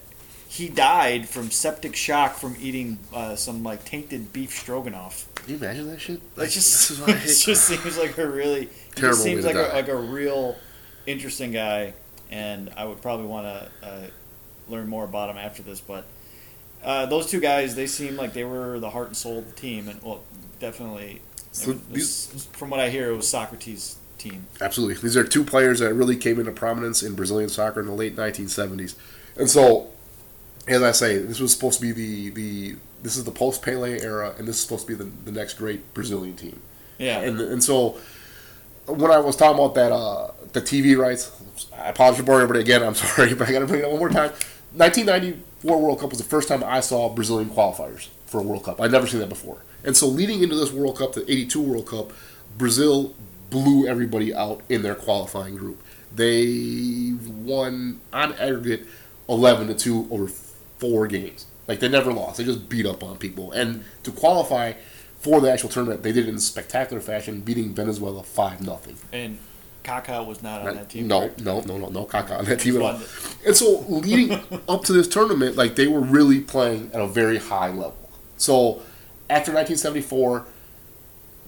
he 0.48 0.70
died 0.70 1.28
from 1.28 1.50
septic 1.50 1.96
shock 1.96 2.36
from 2.36 2.56
eating 2.60 3.00
uh, 3.12 3.36
some 3.36 3.64
like 3.64 3.86
tainted 3.86 4.32
beef 4.34 4.52
stroganoff. 4.52 5.28
Can 5.36 5.50
you 5.50 5.56
imagine 5.56 5.88
that 5.90 6.00
shit? 6.00 6.18
It 6.18 6.22
Like, 6.38 6.50
just, 6.52 6.90
this 6.90 6.92
is 6.92 7.00
why 7.00 7.08
I 7.08 7.18
it 7.18 7.22
just 7.26 7.64
seems 7.66 7.98
like 7.98 8.16
a 8.20 8.30
really, 8.30 8.70
Terrible 8.96 9.16
just 9.16 9.24
seems 9.24 9.46
like 9.46 9.56
a, 9.56 9.74
like 9.74 9.88
a 9.88 9.96
real 9.96 10.58
interesting 11.06 11.52
guy, 11.52 11.94
and 12.32 12.72
I 12.76 12.86
would 12.86 13.02
probably 13.02 13.26
want 13.28 13.46
to 13.46 13.88
uh, 13.88 14.08
learn 14.70 14.88
more 14.88 15.04
about 15.04 15.30
him 15.30 15.38
after 15.38 15.62
this. 15.64 15.80
But 15.80 16.06
uh, 16.84 17.06
those 17.06 17.28
two 17.30 17.40
guys, 17.40 17.76
they 17.76 17.88
seem 17.88 18.16
like 18.16 18.34
they 18.34 18.44
were 18.44 18.80
the 18.80 18.90
heart 18.90 19.08
and 19.08 19.18
soul 19.18 19.40
of 19.40 19.46
the 19.46 19.54
team, 19.60 19.88
and 19.90 20.02
well, 20.02 20.22
definitely, 20.60 21.22
So 21.52 21.78
was- 21.92 22.48
from 22.54 22.70
what 22.70 22.80
I 22.80 22.90
hear, 22.90 23.10
it 23.12 23.16
was 23.16 23.28
Socrates' 23.28 23.98
team. 24.18 24.48
Absolutely. 24.62 24.96
These 25.02 25.18
are 25.18 25.24
two 25.24 25.44
players 25.44 25.80
that 25.80 25.94
really 25.94 26.16
came 26.16 26.40
into 26.40 26.52
prominence 26.52 27.04
in 27.04 27.16
Brazilian 27.16 27.50
soccer 27.50 27.80
in 27.80 27.86
the 27.88 27.94
late 27.94 28.16
1970s. 28.16 28.96
And 29.38 29.50
so, 29.50 29.90
as 30.68 30.82
I 30.82 30.92
say, 30.92 31.18
this 31.18 31.40
was 31.40 31.52
supposed 31.54 31.80
to 31.80 31.86
be 31.86 31.92
the, 31.92 32.30
the 32.30 32.76
this 33.02 33.18
is 33.18 33.26
the 33.26 33.32
post 33.32 33.62
Pele 33.62 34.00
era, 34.02 34.34
and 34.38 34.48
this 34.48 34.56
is 34.56 34.62
supposed 34.62 34.88
to 34.88 34.96
be 34.96 35.04
the, 35.04 35.10
the 35.26 35.32
next 35.32 35.56
great 35.56 35.94
Brazilian 35.94 36.36
team. 36.38 36.62
Yeah, 37.00 37.20
And 37.20 37.40
and 37.42 37.64
so, 37.64 37.98
when 38.88 39.12
I 39.12 39.20
was 39.20 39.36
talking 39.36 39.60
about 39.60 39.76
that, 39.76 39.92
uh, 39.92 40.32
the 40.54 40.62
TV 40.62 40.98
rights, 40.98 41.32
I 41.76 41.90
apologize 41.90 42.20
for 42.20 42.26
boring 42.26 42.44
everybody 42.44 42.62
again. 42.62 42.84
I'm 42.84 42.96
sorry, 42.96 43.34
but 43.34 43.48
I 43.48 43.52
got 43.52 43.60
to 43.60 43.66
bring 43.66 43.82
it 43.82 43.86
up 43.86 43.92
one 43.92 44.00
more 44.00 44.10
time. 44.10 44.32
1994 44.76 45.82
World 45.82 46.00
Cup 46.00 46.10
was 46.10 46.20
the 46.20 46.26
first 46.26 46.48
time 46.48 46.64
I 46.64 46.80
saw 46.80 47.10
Brazilian 47.10 47.50
qualifiers 47.50 48.10
for 48.26 48.40
a 48.40 48.44
World 48.44 48.64
Cup. 48.64 48.82
I'd 48.82 48.92
never 48.92 49.08
seen 49.08 49.20
that 49.20 49.30
before. 49.30 49.60
And 49.84 49.96
so, 49.96 50.08
leading 50.08 50.42
into 50.42 50.56
this 50.56 50.72
World 50.72 50.98
Cup, 50.98 51.14
the 51.14 51.30
82 51.30 51.62
World 51.62 51.88
Cup, 51.88 52.12
Brazil 52.58 53.14
blew 53.50 53.88
everybody 53.88 54.34
out 54.34 54.62
in 54.70 54.82
their 54.82 54.96
qualifying 54.96 55.56
group. 55.56 55.82
They 56.16 57.14
won 57.28 58.02
on 58.12 58.34
aggregate 58.34 58.88
11 59.30 59.68
to 59.68 59.74
2 59.76 60.08
over 60.12 60.28
four 60.28 61.08
games. 61.08 61.46
Like 61.68 61.80
they 61.80 61.88
never 61.88 62.12
lost. 62.12 62.38
They 62.38 62.44
just 62.44 62.70
beat 62.70 62.86
up 62.86 63.04
on 63.04 63.18
people. 63.18 63.52
And 63.52 63.84
to 64.04 64.12
qualify 64.12 64.74
for 65.24 65.40
the 65.40 65.52
actual 65.52 65.70
tournament, 65.70 66.04
they 66.04 66.12
did 66.12 66.28
it 66.28 66.30
in 66.30 66.40
spectacular 66.40 67.02
fashion, 67.02 67.40
beating 67.40 67.74
Venezuela 67.74 68.24
5 68.24 68.62
nothing. 68.62 68.98
and 69.14 69.40
Kaká 69.84 70.26
was 70.26 70.42
not 70.42 70.66
on 70.66 70.76
that 70.76 70.90
team. 70.90 71.08
No, 71.08 71.30
no, 71.40 71.60
no, 71.62 71.78
no, 71.78 71.90
no 71.90 72.06
Kaká 72.06 72.40
on 72.40 72.46
that 72.46 72.60
team 72.60 72.76
at 72.78 72.82
all. 72.82 73.02
And 73.46 73.56
so 73.56 73.80
leading 73.90 74.32
up 74.70 74.84
to 74.86 74.94
this 74.94 75.08
tournament, 75.08 75.56
like 75.56 75.76
they 75.76 75.88
were 75.88 76.00
really 76.00 76.40
playing 76.40 76.92
at 76.94 77.02
a 77.02 77.08
very 77.08 77.38
high 77.38 77.70
level. 77.70 77.98
So 78.38 78.82
after 79.30 79.52
1974, 79.52 80.46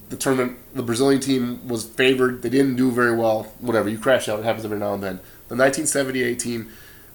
the 0.08 0.16
tournament, 0.16 0.58
the 0.74 0.82
Brazilian 0.82 1.20
team 1.20 1.66
was 1.66 1.84
favored. 1.84 2.42
They 2.42 2.48
didn't 2.50 2.76
do 2.76 2.90
very 2.90 3.14
well. 3.14 3.52
Whatever, 3.60 3.88
you 3.88 3.98
crash 3.98 4.28
out. 4.28 4.40
It 4.40 4.44
happens 4.44 4.64
every 4.64 4.78
now 4.78 4.94
and 4.94 5.02
then. 5.02 5.16
The 5.48 5.56
1978 5.56 6.38
team, 6.38 6.70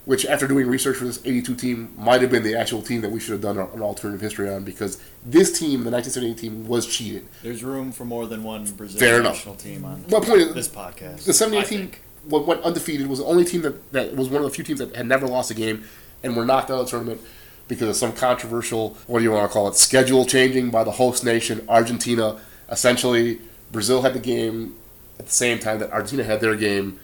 which 0.05 0.25
after 0.25 0.47
doing 0.47 0.67
research 0.67 0.97
for 0.97 1.05
this 1.05 1.19
82 1.23 1.55
team, 1.55 1.93
might 1.97 2.21
have 2.21 2.31
been 2.31 2.43
the 2.43 2.55
actual 2.55 2.81
team 2.81 3.01
that 3.01 3.11
we 3.11 3.19
should 3.19 3.33
have 3.33 3.41
done 3.41 3.57
an 3.57 3.81
alternative 3.81 4.21
history 4.21 4.49
on 4.49 4.63
because 4.63 5.01
this 5.25 5.57
team, 5.57 5.83
the 5.83 5.91
1978 5.91 6.37
team, 6.37 6.67
was 6.67 6.87
cheated. 6.87 7.27
There's 7.43 7.63
room 7.63 7.91
for 7.91 8.05
more 8.05 8.25
than 8.25 8.43
one 8.43 8.65
Brazilian 8.71 9.23
national 9.23 9.55
team 9.55 9.85
on 9.85 10.03
My 10.09 10.19
point 10.19 10.41
is, 10.41 10.53
this 10.53 10.67
podcast. 10.67 11.25
the 11.25 11.33
78 11.33 11.59
I 11.59 11.63
team 11.65 11.91
went 12.27 12.61
undefeated. 12.63 13.07
Was 13.07 13.19
the 13.19 13.25
only 13.25 13.45
team 13.45 13.61
that, 13.61 13.91
that 13.93 14.15
was 14.15 14.29
one 14.29 14.43
of 14.43 14.49
the 14.49 14.53
few 14.55 14.63
teams 14.63 14.79
that 14.79 14.95
had 14.95 15.05
never 15.05 15.27
lost 15.27 15.51
a 15.51 15.53
game 15.55 15.83
and 16.23 16.35
were 16.35 16.45
knocked 16.45 16.69
out 16.71 16.79
of 16.79 16.85
the 16.85 16.91
tournament 16.91 17.21
because 17.67 17.87
of 17.87 17.95
some 17.95 18.11
controversial, 18.11 18.97
what 19.07 19.19
do 19.19 19.23
you 19.23 19.31
want 19.31 19.49
to 19.49 19.53
call 19.53 19.67
it, 19.67 19.75
schedule 19.75 20.25
changing 20.25 20.69
by 20.71 20.83
the 20.83 20.91
host 20.91 21.23
nation, 21.23 21.63
Argentina. 21.69 22.39
Essentially, 22.69 23.39
Brazil 23.71 24.01
had 24.01 24.13
the 24.13 24.19
game 24.19 24.75
at 25.19 25.27
the 25.27 25.31
same 25.31 25.57
time 25.59 25.79
that 25.79 25.91
Argentina 25.91 26.23
had 26.23 26.41
their 26.41 26.55
game. 26.55 26.99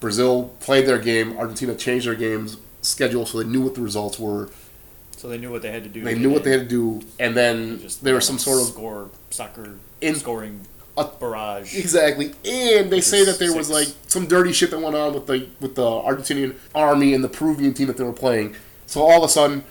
Brazil 0.00 0.50
played 0.60 0.86
their 0.86 0.98
game. 0.98 1.36
Argentina 1.36 1.74
changed 1.74 2.06
their 2.06 2.14
game's 2.14 2.56
schedule 2.82 3.26
so 3.26 3.38
they 3.42 3.48
knew 3.48 3.60
what 3.62 3.74
the 3.74 3.80
results 3.80 4.18
were. 4.18 4.48
So 5.16 5.28
they 5.28 5.38
knew 5.38 5.50
what 5.50 5.62
they 5.62 5.72
had 5.72 5.82
to 5.82 5.88
do. 5.88 6.02
They 6.02 6.16
knew 6.16 6.30
what 6.30 6.44
they 6.44 6.52
had 6.52 6.60
to 6.60 6.66
do, 6.68 7.02
and 7.18 7.36
then 7.36 7.80
Just 7.80 8.04
there 8.04 8.14
was 8.14 8.24
some 8.24 8.38
sort 8.38 8.60
of 8.60 8.68
score 8.68 9.10
soccer 9.30 9.74
In- 10.00 10.14
scoring 10.14 10.60
a- 10.96 11.04
barrage. 11.06 11.76
Exactly, 11.76 12.26
and 12.44 12.88
they 12.90 13.00
say 13.00 13.24
that 13.24 13.40
there 13.40 13.52
was 13.52 13.68
like 13.68 13.88
some 14.06 14.26
dirty 14.28 14.52
shit 14.52 14.70
that 14.70 14.78
went 14.80 14.94
on 14.94 15.12
with 15.14 15.26
the 15.26 15.48
with 15.60 15.74
the 15.74 15.82
Argentinian 15.82 16.54
army 16.74 17.14
and 17.14 17.24
the 17.24 17.28
Peruvian 17.28 17.74
team 17.74 17.88
that 17.88 17.96
they 17.96 18.04
were 18.04 18.12
playing. 18.12 18.54
So 18.86 19.02
all 19.02 19.18
of 19.18 19.28
a 19.28 19.32
sudden, 19.32 19.64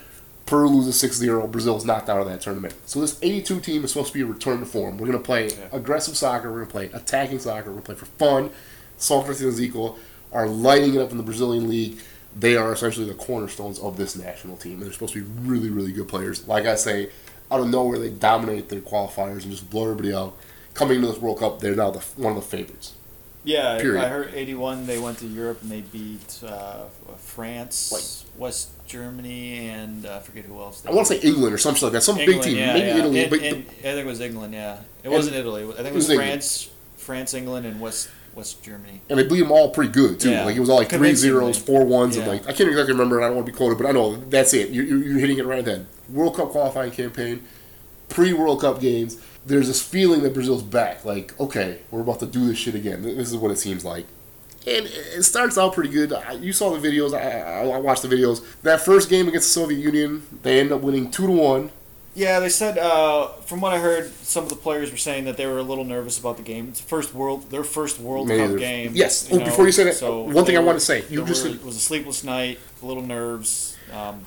Peru 0.45 0.67
loses 0.69 0.95
6-0. 1.01 1.49
Brazil's 1.49 1.85
knocked 1.85 2.09
out 2.09 2.19
of 2.21 2.27
that 2.27 2.39
tournament. 2.41 2.73
So 2.85 2.99
this 3.01 3.17
82 3.21 3.59
team 3.61 3.83
is 3.85 3.91
supposed 3.91 4.09
to 4.09 4.13
be 4.13 4.21
a 4.21 4.25
return 4.25 4.59
to 4.59 4.65
form. 4.65 4.97
We're 4.97 5.07
gonna 5.07 5.19
play 5.19 5.47
Yeah. 5.49 5.55
aggressive 5.71 6.17
soccer. 6.17 6.51
We're 6.51 6.59
gonna 6.65 6.71
play 6.71 6.89
attacking 6.93 7.39
soccer. 7.39 7.69
We're 7.69 7.75
gonna 7.81 7.85
play 7.85 7.95
for 7.95 8.05
fun. 8.05 8.49
Socrates 8.97 9.41
and 9.43 9.53
Zico 9.53 9.95
are 10.31 10.47
lighting 10.47 10.95
it 10.95 11.01
up 11.01 11.11
in 11.11 11.17
the 11.17 11.23
Brazilian 11.23 11.67
league. 11.69 11.99
They 12.37 12.55
are 12.55 12.71
essentially 12.71 13.07
the 13.07 13.13
cornerstones 13.15 13.79
of 13.79 13.97
this 13.97 14.15
national 14.15 14.57
team. 14.57 14.73
and 14.73 14.83
They're 14.83 14.93
supposed 14.93 15.13
to 15.13 15.23
be 15.23 15.29
really, 15.49 15.69
really 15.69 15.91
good 15.91 16.07
players. 16.07 16.47
Like 16.47 16.65
I 16.65 16.75
say, 16.75 17.09
out 17.49 17.59
of 17.61 17.67
nowhere, 17.67 17.97
they 17.97 18.09
dominate 18.09 18.69
their 18.69 18.81
qualifiers 18.81 19.43
and 19.43 19.51
just 19.51 19.69
blow 19.69 19.83
everybody 19.83 20.13
out. 20.13 20.37
Coming 20.73 20.97
into 20.97 21.07
this 21.07 21.17
World 21.17 21.39
Cup, 21.39 21.59
they're 21.59 21.75
now 21.75 21.89
the, 21.91 21.99
one 22.21 22.35
of 22.37 22.41
the 22.43 22.47
favorites. 22.47 22.93
Yeah, 23.43 23.79
Period. 23.79 24.03
I 24.03 24.09
heard 24.09 24.33
'81 24.35 24.87
they 24.87 24.99
went 24.99 25.19
to 25.19 25.25
Europe 25.25 25.61
and 25.61 25.71
they 25.71 25.79
beat 25.79 26.41
uh, 26.45 26.83
France, 27.17 28.25
West 28.37 28.69
Germany, 28.87 29.69
and 29.69 30.05
uh, 30.05 30.17
I 30.17 30.19
forget 30.19 30.45
who 30.45 30.59
else. 30.59 30.81
They 30.81 30.89
I 30.89 30.93
want 30.93 31.07
to 31.07 31.15
say 31.17 31.27
England 31.27 31.53
or 31.53 31.57
something 31.57 31.83
like 31.83 31.93
that. 31.93 32.01
Some 32.01 32.17
England, 32.17 32.41
big 32.41 32.49
team, 32.51 32.57
yeah, 32.57 32.73
maybe 32.73 32.87
yeah. 32.87 32.97
Italy, 32.97 33.23
And- 33.23 33.33
and 33.55 33.65
I 33.69 33.71
think 33.81 33.97
it 33.99 34.05
was 34.05 34.19
England. 34.21 34.53
Yeah, 34.53 34.79
it 35.03 35.09
wasn't 35.09 35.35
Italy. 35.37 35.63
I 35.63 35.67
think 35.67 35.79
it 35.87 35.93
was 35.93 36.05
was 36.05 36.09
England. 36.09 36.29
France, 36.29 36.69
France, 36.97 37.33
England, 37.33 37.65
and 37.65 37.79
West 37.79 38.09
West 38.37 38.63
Germany. 38.63 39.01
and 39.09 39.19
they 39.19 39.23
beat 39.27 39.39
them 39.39 39.51
all 39.51 39.71
pretty 39.71 39.91
good 39.91 40.19
too. 40.19 40.29
Yeah. 40.31 40.45
Like 40.45 40.55
it 40.55 40.59
was 40.59 40.69
all 40.69 40.77
like 40.77 40.89
three 40.89 41.15
zeros, 41.15 41.57
four 41.57 41.83
ones, 41.85 42.15
and 42.15 42.27
like 42.27 42.43
I 42.47 42.53
can't 42.53 42.69
exactly 42.69 42.93
remember. 42.93 43.17
and 43.17 43.25
I 43.25 43.27
don't 43.29 43.35
want 43.37 43.47
to 43.47 43.51
be 43.51 43.57
quoted, 43.57 43.77
but 43.77 43.87
I 43.87 43.91
know 43.91 44.15
that's 44.15 44.53
it. 44.53 44.69
You're, 44.69 44.85
you're 44.85 45.19
hitting 45.19 45.39
it 45.39 45.45
right 45.45 45.65
then. 45.65 45.87
World 46.09 46.35
Cup 46.35 46.49
qualifying 46.51 46.91
campaign, 46.91 47.43
pre 48.09 48.31
World 48.33 48.61
Cup 48.61 48.79
games. 48.79 49.19
There's 49.45 49.67
this 49.67 49.81
feeling 49.81 50.21
that 50.23 50.33
Brazil's 50.33 50.63
back. 50.63 51.03
Like 51.03 51.37
okay, 51.39 51.79
we're 51.91 52.01
about 52.01 52.19
to 52.19 52.25
do 52.27 52.47
this 52.47 52.57
shit 52.57 52.75
again. 52.75 53.01
This 53.01 53.29
is 53.29 53.35
what 53.37 53.51
it 53.51 53.57
seems 53.57 53.83
like. 53.83 54.05
And 54.67 54.85
it 54.85 55.23
starts 55.23 55.57
out 55.57 55.73
pretty 55.73 55.89
good. 55.89 56.13
You 56.41 56.51
saw 56.51 56.75
the 56.75 56.85
videos. 56.85 57.13
I, 57.17 57.39
I, 57.39 57.67
I 57.69 57.77
watched 57.77 58.01
the 58.01 58.09
videos. 58.09 58.43
That 58.63 58.81
first 58.81 59.09
game 59.09 59.29
against 59.29 59.47
the 59.47 59.61
Soviet 59.61 59.79
Union, 59.79 60.23
they 60.43 60.59
end 60.59 60.73
up 60.73 60.81
winning 60.81 61.09
two 61.09 61.25
to 61.25 61.31
one. 61.31 61.71
Yeah, 62.17 62.39
they 62.39 62.49
said 62.49 62.79
uh, 62.79 63.27
from 63.45 63.61
what 63.61 63.73
I 63.73 63.77
heard, 63.77 64.11
some 64.23 64.43
of 64.43 64.49
the 64.49 64.55
players 64.55 64.89
were 64.89 64.97
saying 64.97 65.25
that 65.25 65.37
they 65.37 65.45
were 65.45 65.59
a 65.59 65.63
little 65.63 65.83
nervous 65.83 66.17
about 66.17 66.37
the 66.37 66.41
game. 66.43 66.69
It's 66.69 66.81
the 66.81 66.87
first 66.87 67.13
world, 67.13 67.51
their 67.51 67.63
first 67.63 67.99
World 67.99 68.27
Maybe 68.27 68.53
Cup 68.53 68.57
game. 68.57 68.91
yes. 68.95 69.29
Oh, 69.31 69.37
before 69.37 69.67
you 69.67 69.71
said 69.71 69.85
it, 69.85 69.93
so 69.93 70.21
one 70.21 70.33
thing 70.43 70.55
they 70.55 70.57
I 70.57 70.63
wanna 70.63 70.79
say, 70.79 71.03
you 71.11 71.23
just 71.25 71.45
were- 71.45 71.51
it 71.51 71.63
was 71.63 71.75
a 71.75 71.79
sleepless 71.79 72.23
night, 72.23 72.57
a 72.81 72.85
little 72.87 73.03
nerves. 73.03 73.77
Um, 73.93 74.21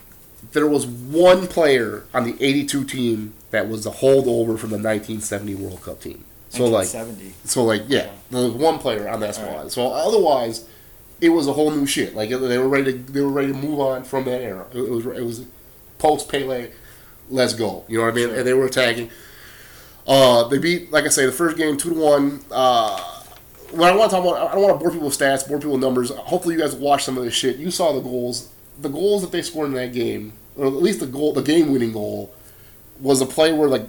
There 0.53 0.68
was 0.68 0.87
one 0.87 1.48
player 1.48 2.05
on 2.14 2.22
the 2.24 2.37
82 2.40 2.85
team 2.85 3.35
that 3.50 3.68
was 3.68 3.85
a 3.87 3.90
holdover 3.90 4.57
from 4.57 4.70
the 4.70 4.79
1970 4.79 5.57
World 5.57 5.83
Cup 5.83 6.00
team. 6.00 6.24
So 6.50 6.66
like, 6.66 6.87
1970. 6.94 7.35
so 7.44 7.64
like, 7.64 7.83
yeah, 7.88 8.07
there 8.31 8.44
was 8.44 8.53
one 8.53 8.79
player 8.79 9.09
on 9.09 9.18
that 9.20 9.35
squad. 9.35 9.72
So 9.72 9.88
otherwise, 9.88 10.64
it 11.20 11.31
was 11.31 11.48
a 11.48 11.53
whole 11.55 11.72
new 11.72 11.87
shit. 11.87 12.14
Like 12.14 12.31
they 12.31 12.59
were 12.59 12.68
ready 12.68 12.92
to 12.92 12.98
they 13.12 13.20
were 13.20 13.29
ready 13.31 13.48
to 13.48 13.59
move 13.59 13.81
on 13.81 14.05
from 14.05 14.24
that 14.26 14.40
era. 14.42 14.66
It 14.72 14.88
was 14.88 15.07
it 15.07 15.24
was 15.24 15.44
post 15.98 16.29
Pele, 16.29 16.70
let's 17.30 17.54
go. 17.54 17.84
You 17.88 17.98
know 17.98 18.04
what 18.04 18.12
I 18.12 18.16
mean? 18.16 18.28
Sure. 18.28 18.38
And 18.38 18.46
they 18.46 18.54
were 18.54 18.66
attacking. 18.66 19.10
Uh, 20.06 20.48
they 20.48 20.58
beat, 20.58 20.90
like 20.90 21.04
I 21.04 21.08
say, 21.08 21.26
the 21.26 21.32
first 21.32 21.56
game 21.56 21.76
two 21.76 21.90
to 21.90 22.00
one. 22.00 22.44
Uh, 22.50 22.98
what 23.70 23.92
I 23.92 23.96
want 23.96 24.10
to 24.10 24.16
talk 24.16 24.26
about, 24.26 24.50
I 24.50 24.54
don't 24.54 24.62
want 24.62 24.74
to 24.74 24.78
bore 24.82 24.90
people 24.90 25.06
with 25.06 25.18
stats, 25.18 25.46
bore 25.48 25.58
people 25.58 25.72
with 25.72 25.80
numbers. 25.80 26.10
Hopefully, 26.10 26.54
you 26.54 26.60
guys 26.60 26.74
watched 26.74 27.04
some 27.04 27.16
of 27.16 27.24
this 27.24 27.34
shit. 27.34 27.56
You 27.56 27.70
saw 27.70 27.92
the 27.92 28.00
goals. 28.00 28.50
The 28.80 28.88
goals 28.88 29.22
that 29.22 29.30
they 29.30 29.42
scored 29.42 29.68
in 29.68 29.74
that 29.74 29.92
game, 29.92 30.32
or 30.56 30.66
at 30.66 30.72
least 30.72 31.00
the 31.00 31.06
goal, 31.06 31.32
the 31.32 31.42
game-winning 31.42 31.92
goal, 31.92 32.34
was 32.98 33.20
a 33.20 33.26
play 33.26 33.52
where 33.52 33.68
like 33.68 33.86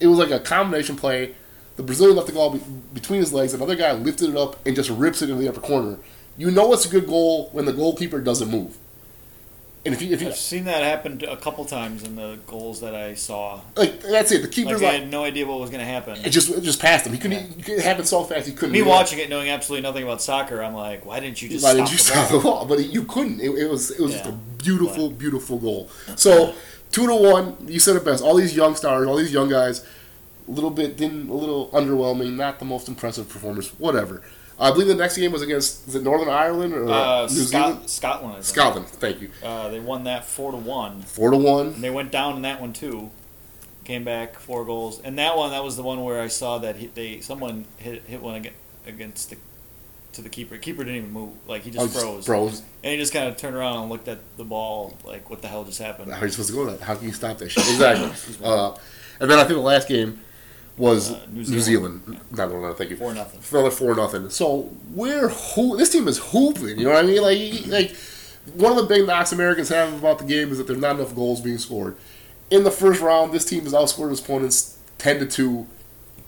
it 0.00 0.06
was 0.06 0.18
like 0.18 0.30
a 0.30 0.40
combination 0.40 0.96
play. 0.96 1.34
The 1.76 1.82
Brazilian 1.82 2.16
left 2.16 2.28
the 2.28 2.34
ball 2.34 2.50
be- 2.50 2.62
between 2.92 3.20
his 3.20 3.32
legs. 3.32 3.54
Another 3.54 3.76
guy 3.76 3.92
lifted 3.92 4.30
it 4.30 4.36
up 4.36 4.64
and 4.66 4.74
just 4.74 4.90
rips 4.90 5.22
it 5.22 5.30
into 5.30 5.40
the 5.40 5.48
upper 5.48 5.60
corner. 5.60 5.98
You 6.36 6.50
know 6.50 6.72
it's 6.72 6.84
a 6.84 6.88
good 6.88 7.06
goal 7.06 7.50
when 7.52 7.66
the 7.66 7.72
goalkeeper 7.72 8.20
doesn't 8.20 8.50
move. 8.50 8.78
And 9.84 9.92
if 9.92 10.00
you, 10.00 10.12
if 10.12 10.22
you 10.22 10.28
I've 10.28 10.36
seen 10.36 10.64
that 10.66 10.84
happen 10.84 11.20
a 11.28 11.36
couple 11.36 11.64
times 11.64 12.04
in 12.04 12.14
the 12.14 12.38
goals 12.46 12.80
that 12.82 12.94
I 12.94 13.14
saw. 13.14 13.60
like, 13.76 14.00
that's 14.00 14.30
it. 14.30 14.48
The 14.48 14.64
Like 14.64 14.76
I 14.76 14.78
like, 14.78 15.00
had 15.00 15.10
no 15.10 15.24
idea 15.24 15.44
what 15.44 15.58
was 15.58 15.70
going 15.70 15.80
to 15.80 15.86
happen. 15.86 16.18
it 16.24 16.30
just 16.30 16.50
it 16.50 16.62
just 16.62 16.80
passed 16.80 17.04
him. 17.04 17.12
He 17.12 17.18
couldn't. 17.18 17.68
It 17.68 17.82
happened 17.82 18.06
so 18.06 18.22
fast 18.22 18.46
he 18.46 18.52
couldn't. 18.52 18.72
Me 18.72 18.78
react. 18.78 18.88
watching 18.88 19.18
it, 19.18 19.28
knowing 19.28 19.50
absolutely 19.50 19.82
nothing 19.82 20.04
about 20.04 20.22
soccer, 20.22 20.62
I'm 20.62 20.74
like, 20.74 21.04
why 21.04 21.18
didn't 21.18 21.42
you 21.42 21.48
just 21.48 21.64
Why 21.64 21.74
did 21.74 21.90
you 21.90 21.98
stop 21.98 22.30
the 22.30 22.38
ball? 22.38 22.64
But 22.64 22.86
you 22.86 23.02
couldn't. 23.04 23.40
It, 23.40 23.50
it 23.50 23.68
was 23.68 23.90
it 23.90 24.00
was 24.00 24.12
just 24.12 24.26
a 24.26 24.32
beautiful, 24.32 25.10
beautiful 25.10 25.58
goal. 25.58 25.90
So 26.14 26.54
two 26.92 27.08
to 27.08 27.14
one. 27.16 27.56
You 27.66 27.80
said 27.80 27.96
it 27.96 28.04
best. 28.04 28.22
All 28.22 28.36
these 28.36 28.54
young 28.54 28.76
stars, 28.76 29.08
all 29.08 29.16
these 29.16 29.32
young 29.32 29.48
guys, 29.48 29.84
a 30.46 30.50
little 30.52 30.70
bit 30.70 30.96
didn't 30.96 31.28
a 31.28 31.34
little 31.34 31.70
underwhelming. 31.70 32.36
Not 32.36 32.60
the 32.60 32.66
most 32.66 32.86
impressive 32.86 33.28
performance. 33.28 33.68
Whatever. 33.80 34.22
I 34.62 34.70
believe 34.70 34.86
the 34.86 34.94
next 34.94 35.16
game 35.18 35.32
was 35.32 35.42
against 35.42 35.88
is 35.88 35.94
it 35.96 36.02
Northern 36.04 36.28
Ireland 36.28 36.72
or 36.72 36.88
Uh, 36.88 37.22
New 37.22 37.28
Zealand? 37.28 37.90
Scotland. 37.90 38.44
Scotland. 38.44 38.86
Thank 38.88 39.20
you. 39.20 39.30
Uh, 39.42 39.68
they 39.68 39.80
won 39.80 40.04
that 40.04 40.24
four 40.24 40.52
to 40.52 40.56
one, 40.56 41.02
Four 41.02 41.30
to 41.32 41.36
one. 41.36 41.66
and 41.68 41.82
they 41.84 41.90
went 41.90 42.12
down 42.12 42.36
in 42.36 42.42
that 42.42 42.60
one 42.60 42.72
too. 42.72 43.10
Came 43.84 44.04
back 44.04 44.38
four 44.38 44.64
goals, 44.64 45.00
and 45.02 45.18
that 45.18 45.36
one 45.36 45.50
that 45.50 45.64
was 45.64 45.76
the 45.76 45.82
one 45.82 46.04
where 46.04 46.22
I 46.22 46.28
saw 46.28 46.58
that 46.58 46.76
he, 46.76 46.86
they 46.86 47.20
someone 47.20 47.64
hit 47.78 48.04
hit 48.06 48.22
one 48.22 48.36
aga- 48.36 48.50
against 48.86 49.30
the 49.30 49.36
to 50.12 50.22
the 50.22 50.28
keeper. 50.28 50.56
Keeper 50.58 50.84
didn't 50.84 50.98
even 50.98 51.10
move, 51.12 51.32
like 51.48 51.62
he 51.62 51.70
Oh, 51.76 51.86
just 51.88 51.98
froze, 51.98 52.26
Froze. 52.26 52.62
and 52.84 52.92
he 52.92 52.96
just 52.98 53.12
kind 53.12 53.26
of 53.28 53.36
turned 53.38 53.56
around 53.56 53.78
and 53.80 53.90
looked 53.90 54.06
at 54.06 54.18
the 54.36 54.44
ball, 54.44 54.96
like 55.04 55.28
what 55.30 55.42
the 55.42 55.48
hell 55.48 55.64
just 55.64 55.80
happened? 55.80 56.12
How 56.12 56.20
are 56.20 56.26
you 56.26 56.30
supposed 56.30 56.50
to 56.50 56.54
go 56.54 56.66
with 56.66 56.78
that? 56.78 56.84
How 56.84 56.94
can 56.94 57.08
you 57.08 57.12
stop 57.12 57.38
that 57.38 57.50
shit? 57.50 57.66
Exactly. 57.68 58.36
uh, 58.44 58.76
and 59.18 59.28
then 59.28 59.38
I 59.40 59.42
think 59.42 59.56
the 59.56 59.60
last 59.62 59.88
game 59.88 60.20
was 60.76 61.12
Uh, 61.12 61.20
New 61.30 61.38
New 61.40 61.44
Zealand. 61.60 61.62
Zealand. 61.64 62.02
Not 62.30 62.36
Northern 62.36 62.56
Ireland. 62.60 62.78
Thank 62.78 62.90
you. 62.90 62.96
Four 62.96 63.14
nothing. 63.14 63.40
Another 63.52 63.70
four 63.70 63.94
nothing. 63.94 64.30
So 64.30 64.70
we're 64.92 65.28
hoo- 65.28 65.76
this 65.76 65.90
team 65.90 66.08
is 66.08 66.18
hooping. 66.18 66.78
You 66.78 66.84
know 66.84 66.90
what 66.92 67.04
I 67.04 67.06
mean? 67.06 67.22
Like 67.22 67.66
like 67.66 67.96
one 68.54 68.72
of 68.72 68.76
the 68.78 68.84
big 68.94 69.06
knocks 69.06 69.32
Americans 69.32 69.68
have 69.68 69.92
about 69.94 70.18
the 70.18 70.24
game 70.24 70.50
is 70.50 70.58
that 70.58 70.66
there's 70.66 70.80
not 70.80 70.96
enough 70.96 71.14
goals 71.14 71.40
being 71.40 71.58
scored. 71.58 71.96
In 72.50 72.64
the 72.64 72.70
first 72.70 73.00
round, 73.00 73.32
this 73.32 73.44
team 73.44 73.64
has 73.64 73.72
outscored 73.72 74.10
its 74.12 74.20
opponents 74.20 74.76
ten 74.98 75.18
to 75.18 75.26
two. 75.26 75.66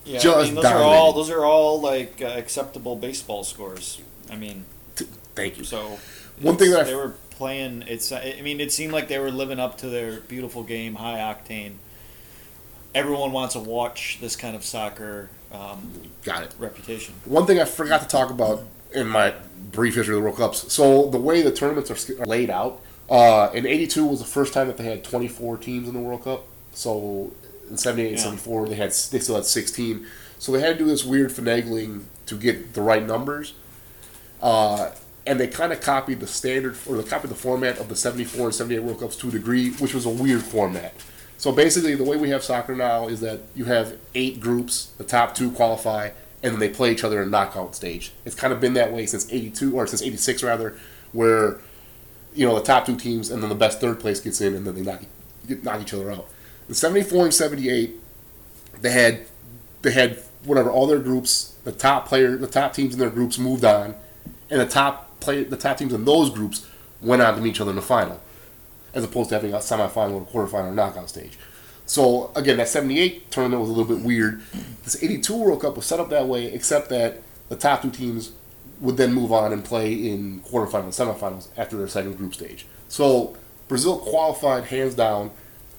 Yeah, 0.04 0.18
Just 0.18 0.36
I 0.38 0.42
mean, 0.44 0.54
those 0.56 0.64
are 0.66 0.82
all 0.82 1.12
those 1.14 1.30
are 1.30 1.44
all 1.44 1.80
like 1.80 2.20
uh, 2.20 2.26
acceptable 2.26 2.94
baseball 2.96 3.42
scores. 3.44 4.00
I 4.30 4.36
mean, 4.36 4.64
T- 4.96 5.06
Thank 5.34 5.56
you. 5.58 5.64
so 5.64 5.98
One 6.40 6.56
thing 6.58 6.70
that 6.72 6.80
I 6.80 6.84
they 6.84 6.94
were 6.94 7.14
playing, 7.30 7.84
it's 7.88 8.12
I 8.12 8.38
mean, 8.42 8.60
it 8.60 8.70
seemed 8.70 8.92
like 8.92 9.08
they 9.08 9.18
were 9.18 9.30
living 9.30 9.58
up 9.58 9.78
to 9.78 9.88
their 9.88 10.20
beautiful 10.20 10.62
game, 10.62 10.96
high 10.96 11.18
octane. 11.18 11.72
Everyone 12.94 13.32
wants 13.32 13.54
to 13.54 13.60
watch 13.60 14.18
this 14.20 14.36
kind 14.36 14.54
of 14.54 14.64
soccer 14.64 15.28
um, 15.52 15.90
Got 16.24 16.44
it. 16.44 16.54
reputation. 16.58 17.14
One 17.24 17.46
thing 17.46 17.58
I 17.60 17.64
forgot 17.64 18.02
to 18.02 18.08
talk 18.08 18.30
about 18.30 18.62
in 18.94 19.08
my 19.08 19.34
brief 19.72 19.94
history 19.96 20.14
of 20.14 20.20
the 20.20 20.24
World 20.24 20.36
Cups. 20.38 20.72
So 20.72 21.10
the 21.10 21.18
way 21.18 21.42
the 21.42 21.50
tournaments 21.52 21.90
are 21.90 22.26
laid 22.26 22.50
out, 22.50 22.80
uh, 23.10 23.50
in 23.52 23.66
'82 23.66 24.06
was 24.06 24.20
the 24.20 24.24
first 24.24 24.52
time 24.52 24.68
that 24.68 24.76
they 24.76 24.84
had 24.84 25.02
24 25.04 25.56
teams 25.58 25.88
in 25.88 25.94
the 25.94 26.00
World 26.00 26.24
Cup. 26.24 26.44
So 26.72 27.32
in 27.68 27.76
'78, 27.76 28.12
Yeah. 28.12 28.16
'74 28.18 28.68
they 28.68 28.74
had 28.76 28.90
they 28.90 29.18
still 29.18 29.34
had 29.36 29.44
16. 29.44 30.06
So 30.38 30.52
they 30.52 30.60
had 30.60 30.78
to 30.78 30.84
do 30.84 30.86
this 30.86 31.04
weird 31.04 31.30
finagling 31.30 32.04
to 32.26 32.36
get 32.36 32.74
the 32.74 32.82
right 32.82 33.04
numbers. 33.04 33.54
Uh, 34.42 34.90
and 35.26 35.40
they 35.40 35.46
kind 35.48 35.72
of 35.72 35.80
copied 35.80 36.20
the 36.20 36.26
standard, 36.26 36.76
or 36.86 36.96
they 37.00 37.08
copied 37.08 37.30
the 37.30 37.34
format 37.36 37.78
of 37.78 37.88
the 37.88 37.96
74 37.96 38.46
and 38.46 38.54
78 38.54 38.82
World 38.82 39.00
Cups 39.00 39.16
to 39.16 39.28
a 39.28 39.30
degree, 39.32 39.70
which 39.72 39.94
was 39.94 40.04
a 40.04 40.10
weird 40.10 40.42
format. 40.42 40.92
So 41.44 41.52
basically, 41.52 41.94
the 41.94 42.04
way 42.04 42.16
we 42.16 42.30
have 42.30 42.42
soccer 42.42 42.74
now 42.74 43.06
is 43.06 43.20
that 43.20 43.40
you 43.54 43.66
have 43.66 43.98
eight 44.14 44.40
groups, 44.40 44.86
the 44.96 45.04
top 45.04 45.34
two 45.34 45.50
qualify, 45.50 46.08
and 46.42 46.54
then 46.54 46.58
they 46.58 46.70
play 46.70 46.90
each 46.90 47.04
other 47.04 47.22
in 47.22 47.28
knockout 47.28 47.74
stage. 47.74 48.12
It's 48.24 48.34
kind 48.34 48.50
of 48.50 48.60
been 48.60 48.72
that 48.72 48.94
way 48.94 49.04
since 49.04 49.30
82, 49.30 49.76
or 49.76 49.86
since 49.86 50.00
86 50.00 50.42
rather, 50.42 50.78
where, 51.12 51.58
you 52.34 52.46
know, 52.46 52.54
the 52.54 52.64
top 52.64 52.86
two 52.86 52.96
teams 52.96 53.30
and 53.30 53.42
then 53.42 53.50
the 53.50 53.54
best 53.54 53.78
third 53.78 54.00
place 54.00 54.20
gets 54.20 54.40
in 54.40 54.54
and 54.54 54.66
then 54.66 54.74
they 54.74 54.80
knock, 54.80 55.02
knock 55.62 55.82
each 55.82 55.92
other 55.92 56.10
out. 56.10 56.28
In 56.66 56.74
74 56.74 57.24
and 57.24 57.34
78, 57.34 57.94
they 58.80 58.90
had, 58.90 59.26
they 59.82 59.90
had 59.90 60.22
whatever, 60.44 60.70
all 60.70 60.86
their 60.86 60.98
groups, 60.98 61.56
the 61.64 61.72
top 61.72 62.08
player, 62.08 62.38
the 62.38 62.46
top 62.46 62.72
teams 62.72 62.94
in 62.94 62.98
their 62.98 63.10
groups 63.10 63.38
moved 63.38 63.66
on, 63.66 63.94
and 64.48 64.62
the 64.62 64.66
top 64.66 65.20
play, 65.20 65.44
the 65.44 65.58
top 65.58 65.76
teams 65.76 65.92
in 65.92 66.06
those 66.06 66.30
groups 66.30 66.66
went 67.02 67.20
on 67.20 67.34
to 67.34 67.42
meet 67.42 67.50
each 67.50 67.60
other 67.60 67.68
in 67.68 67.76
the 67.76 67.82
final, 67.82 68.18
as 68.94 69.04
opposed 69.04 69.28
to 69.30 69.34
having 69.34 69.52
a 69.52 69.58
semifinal, 69.58 70.22
a 70.22 70.24
quarterfinal, 70.24 70.70
or 70.70 70.74
knockout 70.74 71.08
stage. 71.08 71.38
So 71.86 72.32
again, 72.34 72.56
that 72.56 72.68
'78 72.68 73.30
tournament 73.30 73.60
was 73.60 73.70
a 73.70 73.72
little 73.72 73.94
bit 73.94 74.04
weird. 74.04 74.42
This 74.84 75.02
'82 75.02 75.36
World 75.36 75.60
Cup 75.60 75.76
was 75.76 75.86
set 75.86 76.00
up 76.00 76.08
that 76.10 76.26
way, 76.26 76.46
except 76.46 76.88
that 76.90 77.22
the 77.48 77.56
top 77.56 77.82
two 77.82 77.90
teams 77.90 78.32
would 78.80 78.96
then 78.96 79.12
move 79.12 79.32
on 79.32 79.52
and 79.52 79.64
play 79.64 79.92
in 79.92 80.40
quarterfinals, 80.40 80.94
semifinals 80.94 81.48
after 81.56 81.76
their 81.76 81.88
second 81.88 82.16
group 82.16 82.34
stage. 82.34 82.66
So 82.88 83.36
Brazil 83.68 83.98
qualified 83.98 84.64
hands 84.64 84.94
down 84.94 85.30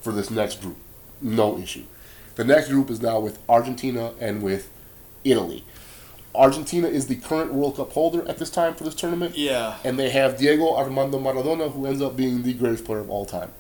for 0.01 0.11
this 0.11 0.29
next 0.29 0.61
group, 0.61 0.77
no 1.21 1.57
issue. 1.57 1.83
The 2.35 2.43
next 2.43 2.69
group 2.69 2.89
is 2.89 3.01
now 3.01 3.19
with 3.19 3.39
Argentina 3.47 4.13
and 4.19 4.41
with 4.41 4.69
Italy. 5.23 5.63
Argentina 6.35 6.87
is 6.87 7.07
the 7.07 7.15
current 7.15 7.53
World 7.53 7.77
Cup 7.77 7.91
holder 7.91 8.27
at 8.27 8.37
this 8.37 8.49
time 8.49 8.75
for 8.75 8.83
this 8.83 8.95
tournament, 8.95 9.37
Yeah, 9.37 9.77
and 9.83 9.97
they 9.99 10.09
have 10.09 10.37
Diego 10.37 10.75
Armando 10.75 11.19
Maradona, 11.19 11.71
who 11.71 11.85
ends 11.85 12.01
up 12.01 12.15
being 12.15 12.43
the 12.43 12.53
greatest 12.53 12.85
player 12.85 12.99
of 12.99 13.09
all 13.09 13.25
time. 13.25 13.51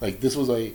Like 0.00 0.20
this 0.20 0.36
was 0.36 0.50
a 0.50 0.72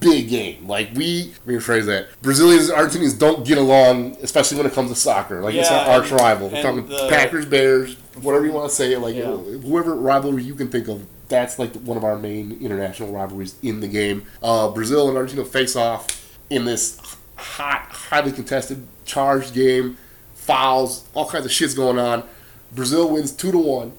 big 0.00 0.28
game. 0.30 0.66
Like 0.66 0.90
we, 0.94 1.34
let 1.44 1.46
me 1.46 1.54
rephrase 1.54 1.86
that. 1.86 2.08
Brazilians 2.22 2.68
and 2.70 2.78
Argentinians 2.78 3.18
don't 3.18 3.46
get 3.46 3.58
along, 3.58 4.16
especially 4.22 4.56
when 4.56 4.66
it 4.66 4.72
comes 4.72 4.90
to 4.90 4.96
soccer. 4.96 5.40
Like 5.42 5.54
it's 5.54 5.70
Yeah, 5.70 5.84
our 5.84 6.00
arch 6.00 6.10
rival. 6.10 6.48
We're 6.48 6.62
talking 6.62 6.86
the- 6.88 7.08
Packers, 7.10 7.44
Bears, 7.46 7.94
whatever 8.22 8.46
you 8.46 8.52
want 8.52 8.68
to 8.70 8.74
say. 8.74 8.96
Like 8.96 9.14
Yeah. 9.14 9.36
whoever 9.36 9.94
rivalry 9.94 10.42
you 10.42 10.54
can 10.54 10.68
think 10.68 10.88
of, 10.88 11.04
that's 11.28 11.58
like 11.58 11.74
one 11.82 11.96
of 11.96 12.02
our 12.04 12.18
main 12.18 12.58
international 12.60 13.12
rivalries 13.12 13.54
in 13.62 13.80
the 13.80 13.88
game. 13.88 14.24
Uh, 14.42 14.68
Brazil 14.70 15.08
and 15.08 15.16
Argentina 15.16 15.44
face 15.46 15.76
off 15.76 16.38
in 16.48 16.64
this 16.64 16.98
hot, 17.36 17.82
highly 17.90 18.32
contested, 18.32 18.86
charged 19.04 19.54
game. 19.54 19.96
Fouls, 20.40 21.08
all 21.14 21.28
kinds 21.28 21.44
of 21.46 21.52
shit's 21.52 21.74
going 21.74 21.98
on. 21.98 22.24
Brazil 22.72 23.10
wins 23.10 23.32
two 23.32 23.52
to 23.52 23.58
one. 23.58 23.92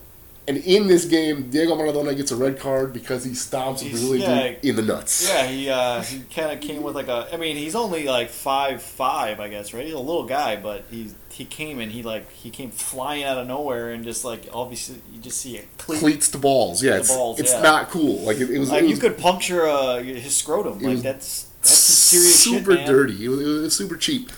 And 0.47 0.58
in 0.58 0.88
this 0.88 1.06
game, 1.06 1.49
Diego 1.51 1.75
Maradona 1.75 2.17
gets 2.17 2.32
a 2.32 2.36
red 2.36 2.60
card 2.60 2.93
because 2.93 3.23
he 3.23 3.32
stomps 3.32 3.86
a 3.86 3.89
Brazilian 3.89 4.30
yeah. 4.30 4.47
dude 4.47 4.65
in 4.65 4.75
the 4.75 4.82
nuts. 4.82 5.30
yeah. 5.30 5.45
He 5.45 5.69
uh, 5.69 6.01
he 6.01 6.21
kind 6.21 6.51
of 6.51 6.60
came 6.60 6.82
with 6.82 6.95
like 6.95 7.08
a. 7.08 7.30
I 7.32 7.38
mean, 7.38 7.56
he's 7.56 7.75
only 7.75 8.06
like 8.06 8.30
five 8.30 8.82
five, 8.82 9.39
I 9.39 9.49
guess, 9.49 9.71
right? 9.73 9.86
He's 9.86 9.93
a 9.93 9.99
little 9.99 10.25
guy, 10.25 10.56
but 10.56 10.86
he 10.89 11.12
he 11.30 11.45
came 11.45 11.80
and 11.80 11.91
he 11.91 12.01
like 12.01 12.30
he 12.32 12.49
came 12.49 12.71
flying 12.71 13.23
out 13.23 13.38
of 13.38 13.47
nowhere 13.47 13.91
and 13.91 14.04
just 14.04 14.25
like 14.25 14.49
obviously 14.51 14.99
you 15.13 15.21
just 15.21 15.39
see 15.39 15.58
it 15.58 15.67
cleat. 15.77 15.99
Cleats 15.99 16.27
to 16.30 16.39
balls. 16.39 16.84
Yeah, 16.84 16.93
The 16.93 16.97
it's, 16.97 17.15
balls, 17.15 17.39
it's 17.39 17.54
yeah. 17.54 17.62
not 17.62 17.89
cool. 17.89 18.21
Like 18.21 18.38
it, 18.38 18.49
it 18.49 18.58
was. 18.58 18.71
Like 18.71 18.84
it 18.84 18.89
you 18.89 18.97
could 18.97 19.19
puncture 19.19 19.67
uh, 19.67 20.01
his 20.01 20.36
scrotum. 20.36 20.80
Like 20.80 20.99
that's 20.99 21.43
that's 21.62 21.69
some 21.69 22.19
serious 22.19 22.43
super 22.43 22.75
shit, 22.75 22.88
dirty. 22.88 23.23
It 23.25 23.30
was, 23.30 23.39
it 23.41 23.62
was 23.62 23.75
super 23.75 23.95
cheap, 23.95 24.32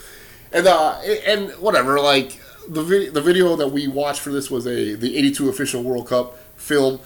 and 0.53 0.67
uh, 0.67 0.93
and 1.25 1.51
whatever. 1.53 1.99
Like 1.99 2.39
the 2.67 2.83
vi- 2.83 3.09
the 3.09 3.21
video 3.21 3.55
that 3.55 3.69
we 3.69 3.87
watched 3.87 4.21
for 4.21 4.31
this 4.31 4.49
was 4.51 4.65
a 4.67 4.95
the 4.95 5.17
'82 5.17 5.49
official 5.49 5.83
World 5.83 6.07
Cup 6.07 6.37
film 6.57 6.99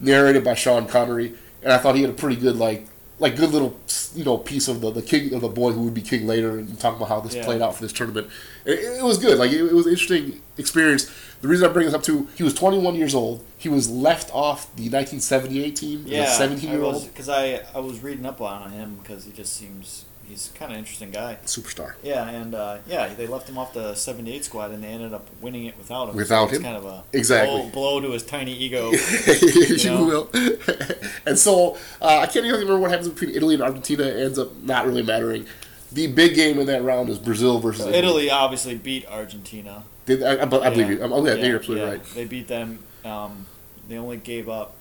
narrated 0.00 0.42
by 0.44 0.54
Sean 0.54 0.86
Connery, 0.86 1.34
and 1.62 1.72
I 1.72 1.78
thought 1.78 1.94
he 1.96 2.02
had 2.02 2.10
a 2.10 2.14
pretty 2.14 2.36
good 2.36 2.56
like 2.56 2.86
like 3.18 3.36
good 3.36 3.50
little 3.50 3.78
you 4.14 4.24
know 4.24 4.36
piece 4.38 4.68
of 4.68 4.80
the 4.80 4.90
the 4.90 5.02
king 5.02 5.32
of 5.34 5.40
the 5.42 5.48
boy 5.48 5.72
who 5.72 5.82
would 5.82 5.94
be 5.94 6.02
king 6.02 6.26
later, 6.26 6.58
and 6.58 6.78
talking 6.80 6.96
about 6.96 7.08
how 7.08 7.20
this 7.20 7.34
Yeah. 7.34 7.44
played 7.44 7.60
out 7.62 7.74
for 7.76 7.82
this 7.82 7.92
tournament. 7.92 8.28
It, 8.64 8.78
it 8.98 9.04
was 9.04 9.18
good. 9.18 9.38
Like 9.38 9.52
it, 9.52 9.60
it 9.60 9.72
was 9.72 9.86
an 9.86 9.92
interesting 9.92 10.40
experience. 10.58 11.10
The 11.40 11.48
reason 11.48 11.68
I 11.68 11.72
bring 11.72 11.86
this 11.86 11.94
up 11.94 12.04
too, 12.04 12.28
he 12.36 12.44
was 12.44 12.54
21 12.54 12.94
years 12.94 13.16
old. 13.16 13.44
He 13.58 13.68
was 13.68 13.90
left 13.90 14.30
off 14.32 14.66
the 14.76 14.84
1978 14.84 15.74
team 15.74 16.04
Yeah, 16.06 16.26
17 16.26 16.70
year 16.70 16.82
old 16.82 17.04
because 17.08 17.28
I, 17.28 17.62
I 17.74 17.80
was 17.80 18.00
reading 18.00 18.26
up 18.26 18.40
on 18.40 18.70
him 18.70 18.94
because 19.02 19.24
he 19.24 19.32
just 19.32 19.52
seems 19.56 20.04
he's 20.32 20.50
kind 20.54 20.72
of 20.72 20.78
interesting 20.78 21.10
guy. 21.10 21.38
superstar. 21.44 21.94
Yeah, 22.02 22.28
and 22.28 22.54
uh, 22.54 22.78
yeah, 22.86 23.08
they 23.14 23.26
left 23.26 23.48
him 23.48 23.58
off 23.58 23.72
the 23.74 23.94
'78 23.94 24.44
squad, 24.44 24.70
and 24.72 24.82
they 24.82 24.88
ended 24.88 25.12
up 25.12 25.26
winning 25.40 25.66
it 25.66 25.76
without 25.78 26.08
him. 26.08 26.16
Without 26.16 26.48
it's 26.48 26.56
him? 26.56 26.62
kind 26.62 26.76
of 26.76 26.84
a 26.86 27.04
Exactly. 27.12 27.60
blow, 27.60 27.70
blow 27.70 28.00
to 28.00 28.10
his 28.12 28.22
tiny 28.24 28.52
ego. 28.52 28.90
you 29.78 30.04
will. 30.06 30.30
and 31.26 31.38
so 31.38 31.76
uh, 32.00 32.18
I 32.18 32.26
can't 32.26 32.46
even 32.46 32.52
remember 32.60 32.78
what 32.78 32.90
happens 32.90 33.08
between 33.10 33.34
Italy 33.36 33.54
and 33.54 33.62
Argentina. 33.62 34.04
It 34.04 34.24
ends 34.24 34.38
up 34.38 34.56
not 34.62 34.86
really 34.86 35.02
mattering. 35.02 35.46
The 35.92 36.06
big 36.06 36.34
game 36.34 36.58
in 36.58 36.66
that 36.66 36.82
round 36.82 37.10
is 37.10 37.18
Brazil 37.18 37.58
versus 37.60 37.82
Italy. 37.86 37.98
Italy 37.98 38.30
obviously 38.30 38.76
beat 38.76 39.06
Argentina. 39.06 39.84
Did, 40.06 40.22
I, 40.22 40.36
I, 40.36 40.42
I 40.42 40.44
believe 40.46 40.78
Yeah. 40.78 40.86
you. 40.88 41.00
Oh 41.02 41.24
yeah, 41.26 41.34
Yeah, 41.34 41.44
you're 41.46 41.56
absolutely 41.58 41.84
yeah. 41.86 41.92
right. 41.92 42.04
They 42.14 42.24
beat 42.24 42.48
them. 42.48 42.78
Um, 43.04 43.46
they 43.88 43.98
only 43.98 44.16
gave 44.16 44.48
up 44.48 44.74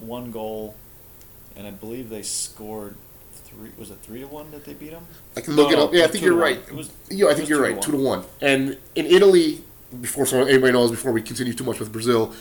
one 0.00 0.30
goal, 0.32 0.74
and 1.56 1.66
I 1.66 1.70
believe 1.70 2.08
they 2.10 2.22
scored 2.22 2.96
three. 3.56 3.70
Was 3.78 3.90
it 3.90 3.98
three 4.02 4.20
to 4.20 4.26
one 4.26 4.50
that 4.50 4.64
they 4.64 4.74
beat 4.74 4.90
them? 4.90 5.04
I 5.36 5.40
can 5.40 5.54
look 5.56 5.68
No, 5.70 5.72
it 5.74 5.76
no, 5.76 5.84
up. 5.86 5.94
Yeah, 5.94 6.04
I 6.04 6.06
think 6.08 6.24
you're 6.24 6.34
right. 6.36 6.58
It 6.58 6.74
was- 6.74 6.90
Yeah, 7.10 7.28
I 7.28 7.34
think 7.34 7.48
you're 7.48 7.62
right. 7.62 7.80
Two 7.80 7.92
to 7.92 7.98
one. 7.98 8.24
And 8.40 8.76
in 8.94 9.06
Italy, 9.06 9.62
before 10.00 10.26
so 10.26 10.42
anybody 10.42 10.72
knows, 10.72 10.90
before 10.90 11.12
we 11.12 11.22
continue 11.22 11.52
too 11.54 11.64
much 11.64 11.78
with 11.80 11.92
Brazil, 11.92 12.32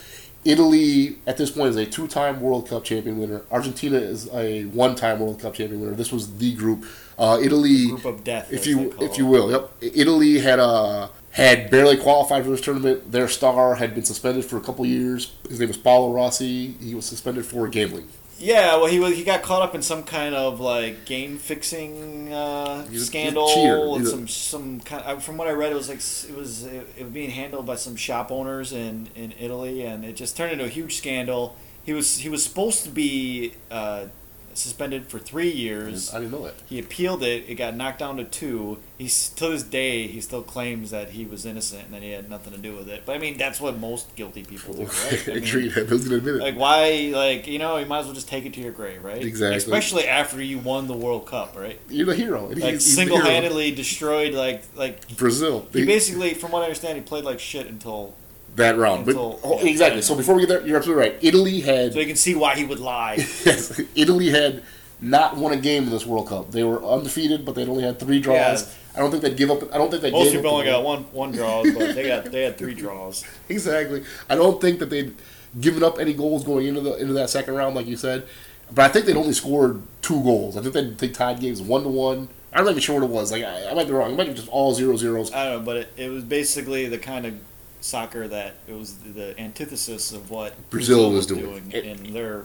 Italy 0.46 1.18
at 1.26 1.38
this 1.38 1.52
point 1.52 1.70
is 1.70 1.78
a 1.78 1.86
two-time 1.86 2.42
World 2.42 2.68
Cup 2.68 2.84
champion 2.84 3.18
winner. 3.18 3.44
Argentina 3.50 3.98
is 3.98 4.30
a 4.34 4.66
one-time 4.66 5.20
World 5.20 5.40
Cup 5.40 5.54
champion 5.54 5.80
winner. 5.82 5.94
This 5.96 6.12
was 6.12 6.38
the 6.38 6.54
group. 6.54 6.86
Uh, 7.18 7.40
Italy, 7.42 7.88
Group 7.88 8.06
of 8.06 8.24
death, 8.24 8.52
if 8.52 8.66
you 8.68 8.94
if 9.00 9.18
you 9.18 9.26
will. 9.26 9.52
Yep. 9.52 9.72
Italy 9.96 10.40
had 10.40 10.60
uh, 10.60 11.08
had 11.32 11.70
barely 11.70 11.96
qualified 11.96 12.44
for 12.44 12.50
this 12.50 12.60
tournament. 12.62 13.12
Their 13.12 13.28
star 13.30 13.76
had 13.76 13.94
been 13.96 14.04
suspended 14.04 14.44
for 14.46 14.58
a 14.58 14.62
couple 14.62 14.86
years. 14.86 15.32
His 15.48 15.60
name 15.60 15.70
was 15.70 15.78
Paolo 15.78 16.12
Rossi. 16.12 16.74
He 16.82 16.94
was 16.96 17.06
suspended 17.06 17.46
for 17.46 17.68
gambling. 17.70 18.08
Yeah, 18.44 18.76
well, 18.76 18.88
he 18.88 19.00
was 19.00 19.16
he 19.16 19.24
got 19.24 19.42
caught 19.42 19.62
up 19.62 19.74
in 19.74 19.82
some 19.82 20.04
kind 20.04 20.36
of 20.36 20.60
like 20.60 21.06
game 21.06 21.38
fixing 21.38 22.34
uh, 22.34 22.80
He's 22.82 22.88
a- 22.88 22.92
he's 22.92 23.02
a 23.04 23.06
scandal 23.06 23.96
and 23.96 24.06
some 24.12 24.28
some 24.28 24.80
kind. 24.82 25.04
uh, 25.06 25.18
From 25.20 25.38
what 25.38 25.48
I 25.48 25.52
read, 25.52 25.72
it 25.72 25.76
was 25.76 25.88
like 25.88 26.00
it 26.00 26.38
was 26.38 26.64
it, 26.66 26.88
it 26.98 27.04
was 27.06 27.14
being 27.14 27.30
handled 27.30 27.66
by 27.66 27.76
some 27.76 27.96
shop 27.96 28.32
owners 28.32 28.74
in 28.74 29.08
in 29.16 29.34
Italy, 29.40 29.84
and 29.84 30.04
it 30.04 30.16
just 30.18 30.36
turned 30.36 30.52
into 30.52 30.66
a 30.66 30.70
huge 30.70 30.98
scandal. 30.98 31.56
He 31.86 31.94
was 31.94 32.18
he 32.18 32.28
was 32.30 32.44
supposed 32.44 32.84
to 32.84 32.90
be 32.90 33.54
uh, 33.72 34.08
suspended 34.58 35.08
for 35.08 35.20
three 35.20 35.50
years. 35.52 36.14
I 36.14 36.20
didn't 36.20 36.32
know 36.32 36.44
that. 36.46 36.56
He 36.68 36.80
appealed 36.80 37.24
it. 37.24 37.46
It 37.48 37.56
got 37.56 37.76
knocked 37.76 38.00
down 38.00 38.18
to 38.18 38.24
two. 38.24 38.80
He's 38.98 39.30
to 39.30 39.50
this 39.50 39.64
day 39.64 40.08
he 40.08 40.22
still 40.22 40.42
claims 40.42 40.92
that 40.92 41.10
he 41.12 41.26
was 41.26 41.46
innocent 41.46 41.86
and 41.86 41.94
that 41.94 42.02
he 42.04 42.12
had 42.12 42.30
nothing 42.30 42.54
to 42.54 42.60
do 42.60 42.76
with 42.76 42.88
it. 42.90 43.04
But 43.06 43.16
I 43.16 43.20
mean 43.20 43.38
that's 43.38 43.60
what 43.60 43.78
most 43.80 44.16
guilty 44.16 44.44
people 44.44 44.74
do, 44.74 44.86
right? 44.86 45.24
I 45.28 45.34
mean, 45.34 45.44
Agreed. 45.44 45.78
I 45.78 45.82
was 45.84 46.08
going 46.08 46.10
to 46.10 46.16
admit 46.18 46.36
it. 46.36 46.42
like 46.42 46.56
why? 46.56 47.12
Like 47.14 47.48
you 47.48 47.60
know, 47.60 47.78
you 47.78 47.86
might 47.86 48.00
as 48.00 48.06
well 48.06 48.16
just 48.16 48.28
take 48.30 48.46
it 48.46 48.54
to 48.54 48.62
your 48.62 48.72
grave, 48.72 49.04
right? 49.04 49.22
Exactly. 49.24 49.58
Especially 49.58 50.08
after 50.08 50.42
you 50.42 50.60
won 50.60 50.88
the 50.88 50.96
World 50.96 51.26
Cup, 51.26 51.56
right? 51.58 51.80
You're 51.90 52.06
the 52.06 52.16
hero. 52.16 52.48
Like 52.48 52.58
he's- 52.58 52.64
the 52.64 52.70
hero. 52.70 52.80
single-handedly 52.80 53.72
destroyed. 53.72 54.34
Like 54.34 54.64
like 54.76 55.16
Brazil. 55.18 55.68
he 55.74 55.86
basically, 55.86 56.34
from 56.34 56.52
what 56.52 56.62
I 56.62 56.66
understand, 56.66 56.98
he 56.98 57.04
played 57.04 57.24
like 57.26 57.40
shit 57.40 57.68
until. 57.68 58.16
That 58.56 58.78
round. 58.78 59.06
But 59.06 59.12
Until- 59.12 59.40
oh, 59.44 59.60
yeah, 59.64 59.70
exactly. 59.70 60.02
So 60.02 60.16
before 60.16 60.36
we 60.36 60.42
get 60.42 60.50
there, 60.50 60.66
you're 60.68 60.78
absolutely 60.78 61.10
right. 61.10 61.20
Italy 61.22 61.62
had 61.62 61.94
So 61.94 62.00
you 62.00 62.06
can 62.06 62.16
see 62.16 62.36
why 62.36 62.56
he 62.56 62.66
would 62.66 62.80
lie. 62.80 63.16
yes, 63.46 63.80
Italy 63.96 64.30
had 64.30 64.64
not 65.02 65.38
won 65.38 65.52
a 65.52 65.58
game 65.58 65.84
in 65.84 65.90
this 65.90 66.06
World 66.06 66.28
Cup. 66.30 66.52
They 66.52 66.64
were 66.64 66.84
undefeated, 66.84 67.46
but 67.46 67.56
they'd 67.56 67.68
only 67.68 67.84
had 67.84 68.00
three 68.00 68.20
draws. 68.20 68.64
Yeah. 68.64 68.74
I 68.96 69.00
don't 69.00 69.10
think 69.12 69.24
they'd 69.24 69.36
give 69.36 69.50
up. 69.50 69.74
I 69.74 69.78
don't 69.78 69.90
think 69.90 70.04
they 70.04 70.12
Most 70.12 70.26
gave 70.26 70.34
people 70.34 70.50
up 70.50 70.54
only 70.54 70.66
the- 70.66 70.72
got 70.72 70.84
one 70.84 71.04
one 71.12 71.32
draws, 71.32 71.74
but 71.74 71.96
they 71.96 72.08
got 72.08 72.26
they 72.26 72.44
had 72.44 72.58
three 72.58 72.74
draws. 72.76 73.26
exactly. 73.50 74.04
I 74.30 74.36
don't 74.36 74.62
think 74.62 74.80
that 74.80 74.90
they'd 74.90 75.14
given 75.60 75.84
up 75.84 76.00
any 76.00 76.14
goals 76.14 76.44
going 76.44 76.68
into 76.68 76.82
the 76.82 76.96
into 76.98 77.14
that 77.14 77.30
second 77.30 77.56
round, 77.56 77.76
like 77.76 77.88
you 77.88 77.98
said. 77.98 78.28
But 78.72 78.86
I 78.86 78.88
think 78.90 79.06
they'd 79.06 79.18
only 79.18 79.34
scored 79.34 79.82
two 80.02 80.22
goals. 80.24 80.58
I 80.58 80.62
think 80.62 80.74
they 80.74 81.08
they 81.08 81.10
tied 81.10 81.40
games 81.40 81.62
one 81.62 81.84
to 81.84 81.90
one. 81.90 82.30
I'm 82.54 82.66
not 82.66 82.72
even 82.72 82.82
sure 82.82 83.00
what 83.00 83.04
it 83.04 83.10
was. 83.10 83.32
Like 83.32 83.44
I, 83.44 83.70
I 83.70 83.74
might 83.74 83.88
be 83.88 83.94
wrong. 83.94 84.12
It 84.12 84.16
might 84.16 84.28
be 84.28 84.34
just 84.36 84.48
all 84.50 84.74
zero 84.76 84.96
zeros. 84.96 85.34
I 85.34 85.46
don't 85.46 85.60
know, 85.60 85.66
but 85.66 85.78
it, 85.78 85.94
it 85.98 86.10
was 86.10 86.24
basically 86.24 86.88
the 86.88 87.00
kind 87.00 87.26
of 87.26 87.34
soccer 87.88 88.28
that 88.30 88.56
it 88.68 88.74
was 88.78 88.96
the 88.96 89.38
antithesis 89.40 90.12
of 90.14 90.32
what 90.32 90.54
Brazil 90.70 91.12
was 91.12 91.26
doing. 91.26 91.70
It- 91.74 91.84
in 91.86 92.14
their 92.14 92.44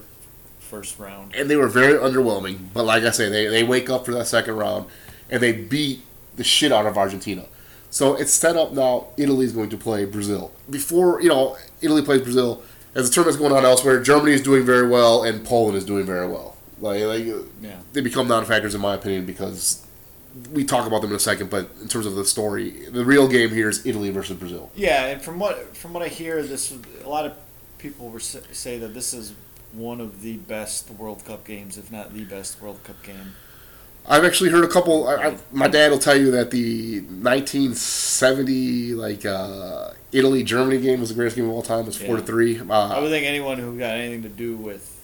first 0.59 0.99
round. 0.99 1.35
and 1.35 1.49
they 1.49 1.57
were 1.57 1.69
very 1.69 1.95
underwhelming. 1.95 2.59
But 2.75 2.85
like 2.85 3.03
I 3.05 3.11
say, 3.11 3.31
they, 3.31 3.47
they 3.47 3.63
wake 3.65 3.89
up 3.89 4.05
for 4.05 4.13
that 4.13 4.27
second 4.27 4.57
round 4.57 4.87
and 5.31 5.43
they 5.43 5.53
beat 5.53 6.01
the 6.37 6.45
shit 6.45 6.73
out 6.73 6.85
of 6.87 6.99
Argentina. 6.99 7.47
So 7.91 8.17
it's 8.17 8.33
set 8.33 8.55
up 8.57 8.73
now. 8.73 9.07
Italy's 9.17 9.53
going 9.53 9.71
to 9.71 9.79
play 9.79 10.05
Brazil 10.05 10.51
before 10.69 11.23
you 11.23 11.29
know 11.31 11.57
Italy 11.81 12.03
plays 12.03 12.21
Brazil. 12.23 12.63
As 12.95 13.09
the 13.09 13.15
tournament's 13.15 13.39
going 13.39 13.53
on 13.53 13.65
elsewhere, 13.65 14.03
Germany 14.03 14.33
is 14.33 14.43
doing 14.43 14.65
very 14.67 14.89
well 14.89 15.23
and 15.23 15.45
Poland 15.45 15.77
is 15.79 15.85
doing 15.85 16.05
very 16.05 16.27
well. 16.27 16.57
Like, 16.81 17.03
like 17.05 17.25
Yeah. 17.63 17.77
they 17.93 18.01
become 18.01 18.27
non-factors 18.29 18.75
in 18.75 18.81
my 18.81 18.95
opinion 18.95 19.25
because 19.25 19.87
we 20.53 20.65
talk 20.65 20.87
about 20.87 21.03
them 21.03 21.11
in 21.11 21.17
a 21.17 21.21
second. 21.21 21.51
But 21.51 21.71
in 21.83 21.89
terms 21.89 22.07
of 22.07 22.15
the 22.15 22.25
story, 22.25 22.71
the 22.71 23.05
real 23.05 23.29
game 23.29 23.51
here 23.51 23.69
is 23.69 23.85
Italy 23.87 24.11
versus 24.11 24.37
Brazil. 24.37 24.71
Yeah, 24.75 25.07
and 25.07 25.23
from 25.23 25.39
what 25.39 25.77
from 25.77 25.93
what 25.93 26.03
I 26.03 26.09
hear, 26.09 26.43
this 26.43 26.77
a 27.05 27.09
lot 27.09 27.27
of 27.27 27.33
people 27.79 28.11
were 28.11 28.21
say 28.21 28.79
that 28.79 28.95
this 28.95 29.15
is 29.15 29.35
one 29.73 30.01
of 30.01 30.23
the 30.23 30.37
best 30.37 30.91
World 30.91 31.25
Cup 31.25 31.45
games, 31.45 31.77
if 31.79 31.93
not 31.93 32.15
the 32.15 32.25
best 32.25 32.61
World 32.63 32.83
Cup 32.85 33.03
game. 33.03 33.35
I've 34.11 34.25
actually 34.25 34.49
heard 34.49 34.65
a 34.65 34.69
couple. 34.69 35.07
I, 35.07 35.15
I, 35.17 35.37
my 35.53 35.69
dad 35.69 35.91
will 35.91 35.99
tell 35.99 36.17
you 36.17 36.31
that 36.31 36.51
the 36.51 37.01
1970 37.01 38.95
like 38.95 39.27
uh, 39.27 39.91
Italy 40.13 40.43
Germany 40.43 40.81
game 40.81 41.01
was 41.01 41.11
the 41.11 41.15
greatest 41.15 41.37
game 41.37 41.45
of 41.47 41.53
all 41.53 41.63
time. 41.63 41.81
It 41.81 41.87
was 41.87 41.97
four 41.99 42.17
to 42.17 42.23
three. 42.23 42.59
I 42.59 42.63
Uh, 42.63 43.01
would 43.03 43.11
think 43.11 43.27
anyone 43.27 43.59
who 43.59 43.79
got 43.79 43.91
anything 43.97 44.23
to 44.23 44.29
do 44.31 44.57
with 44.57 44.98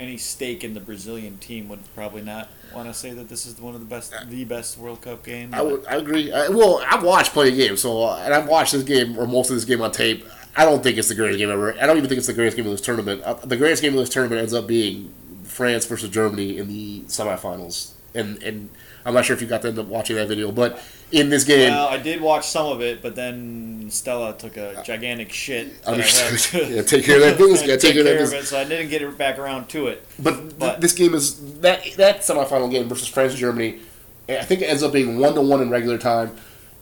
any 0.00 0.16
stake 0.16 0.64
in 0.64 0.74
the 0.74 0.80
Brazilian 0.80 1.38
team 1.38 1.68
would 1.68 1.80
probably 1.94 2.22
not 2.22 2.48
want 2.74 2.88
to 2.88 2.94
say 2.94 3.10
that 3.10 3.28
this 3.28 3.46
is 3.46 3.60
one 3.60 3.74
of 3.74 3.80
the 3.80 3.86
best, 3.86 4.14
the 4.28 4.44
best 4.44 4.78
World 4.78 5.00
Cup 5.00 5.24
game. 5.24 5.54
I 5.54 5.62
would. 5.62 5.86
I 5.86 5.96
agree. 5.96 6.32
I, 6.32 6.48
well, 6.48 6.82
I've 6.86 7.02
watched 7.02 7.32
plenty 7.32 7.50
of 7.50 7.56
games, 7.56 7.80
so 7.82 8.02
uh, 8.02 8.22
and 8.24 8.34
I've 8.34 8.48
watched 8.48 8.72
this 8.72 8.82
game 8.82 9.18
or 9.18 9.26
most 9.26 9.50
of 9.50 9.56
this 9.56 9.64
game 9.64 9.82
on 9.82 9.92
tape. 9.92 10.24
I 10.56 10.64
don't 10.64 10.82
think 10.82 10.98
it's 10.98 11.08
the 11.08 11.14
greatest 11.14 11.38
game 11.38 11.50
ever. 11.50 11.74
I 11.74 11.86
don't 11.86 11.96
even 11.96 12.08
think 12.08 12.18
it's 12.18 12.26
the 12.26 12.34
greatest 12.34 12.56
game 12.56 12.66
of 12.66 12.72
this 12.72 12.80
tournament. 12.80 13.22
Uh, 13.22 13.34
the 13.34 13.56
greatest 13.56 13.82
game 13.82 13.94
of 13.94 14.00
this 14.00 14.10
tournament 14.10 14.40
ends 14.40 14.52
up 14.52 14.66
being 14.66 15.12
France 15.44 15.86
versus 15.86 16.10
Germany 16.10 16.58
in 16.58 16.68
the 16.68 17.00
semifinals, 17.02 17.92
and 18.14 18.42
and 18.42 18.70
I'm 19.04 19.14
not 19.14 19.24
sure 19.24 19.34
if 19.34 19.42
you 19.42 19.48
got 19.48 19.62
to 19.62 19.68
end 19.68 19.78
up 19.78 19.86
watching 19.86 20.16
that 20.16 20.28
video, 20.28 20.52
but 20.52 20.78
in 21.12 21.28
this 21.28 21.44
game, 21.44 21.70
Well, 21.72 21.88
I 21.88 21.98
did 21.98 22.20
watch 22.20 22.48
some 22.48 22.66
of 22.66 22.80
it, 22.80 23.02
but 23.02 23.14
then 23.14 23.86
Stella 23.90 24.34
took 24.36 24.56
a 24.56 24.82
gigantic 24.84 25.32
shit. 25.32 25.68
I 25.86 25.90
had 25.90 25.94
Understood. 25.94 26.38
to- 26.68 26.74
Yeah, 26.76 26.82
take 26.82 27.04
care 27.04 27.16
of 27.16 27.22
that 27.22 27.38
business. 27.38 27.60
Gotta 27.60 27.76
take 27.76 27.92
care 27.92 28.00
of 28.00 28.06
that 28.06 28.18
business. 28.18 28.44
it, 28.44 28.46
so 28.46 28.58
I 28.58 28.64
didn't 28.64 28.88
get 28.88 29.02
it 29.02 29.18
back 29.18 29.38
around 29.38 29.68
to 29.70 29.88
it. 29.88 30.04
But, 30.18 30.58
th- 30.58 30.78
this 30.80 30.92
game 30.92 31.14
is 31.14 31.60
that 31.60 31.84
that 31.96 32.20
semifinal 32.20 32.70
game 32.70 32.88
versus 32.88 33.08
France 33.08 33.32
and 33.32 33.40
Germany. 33.40 33.80
Eh, 34.28 34.38
I 34.40 34.44
think 34.44 34.62
it 34.62 34.66
ends 34.66 34.82
up 34.82 34.92
being 34.92 35.18
one 35.18 35.34
to 35.34 35.42
one 35.42 35.60
in 35.60 35.68
regular 35.70 35.98
time. 35.98 36.34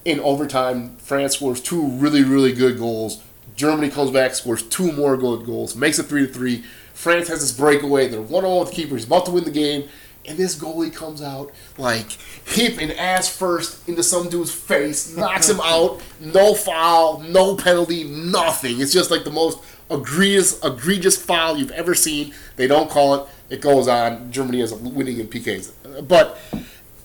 In 0.04 0.20
overtime, 0.20 0.96
France 0.98 1.34
scores 1.34 1.60
two 1.60 1.86
really 1.88 2.22
really 2.22 2.52
good 2.52 2.78
goals. 2.78 3.22
Germany 3.56 3.90
comes 3.90 4.10
back, 4.10 4.34
scores 4.34 4.62
two 4.62 4.92
more 4.92 5.16
good 5.16 5.44
goals, 5.44 5.74
makes 5.76 5.98
it 5.98 6.04
three 6.04 6.26
to 6.26 6.32
three. 6.32 6.64
France 6.94 7.28
has 7.28 7.40
this 7.40 7.52
breakaway. 7.52 8.08
They're 8.08 8.20
one 8.22 8.44
on 8.44 8.60
with 8.60 8.68
the 8.70 8.74
keeper. 8.76 8.94
He's 8.94 9.04
about 9.06 9.26
to 9.26 9.32
win 9.32 9.44
the 9.44 9.50
game, 9.50 9.88
and 10.30 10.38
this 10.38 10.56
goalie 10.56 10.94
comes 10.94 11.20
out 11.20 11.50
like 11.76 12.12
hip 12.46 12.78
and 12.80 12.92
ass 12.92 13.28
first 13.28 13.86
into 13.88 14.02
some 14.02 14.28
dude's 14.28 14.52
face, 14.52 15.16
knocks 15.16 15.48
him 15.48 15.60
out. 15.64 16.00
No 16.20 16.54
foul, 16.54 17.18
no 17.20 17.56
penalty, 17.56 18.04
nothing. 18.04 18.80
It's 18.80 18.92
just 18.92 19.10
like 19.10 19.24
the 19.24 19.30
most 19.30 19.58
egregious 19.90 20.62
egregious 20.64 21.20
foul 21.20 21.56
you've 21.56 21.72
ever 21.72 21.94
seen. 21.94 22.32
They 22.56 22.68
don't 22.68 22.88
call 22.88 23.14
it. 23.14 23.28
It 23.50 23.60
goes 23.60 23.88
on. 23.88 24.30
Germany 24.30 24.60
is 24.60 24.72
winning 24.72 25.18
in 25.18 25.26
PKs, 25.26 25.72
but 26.06 26.38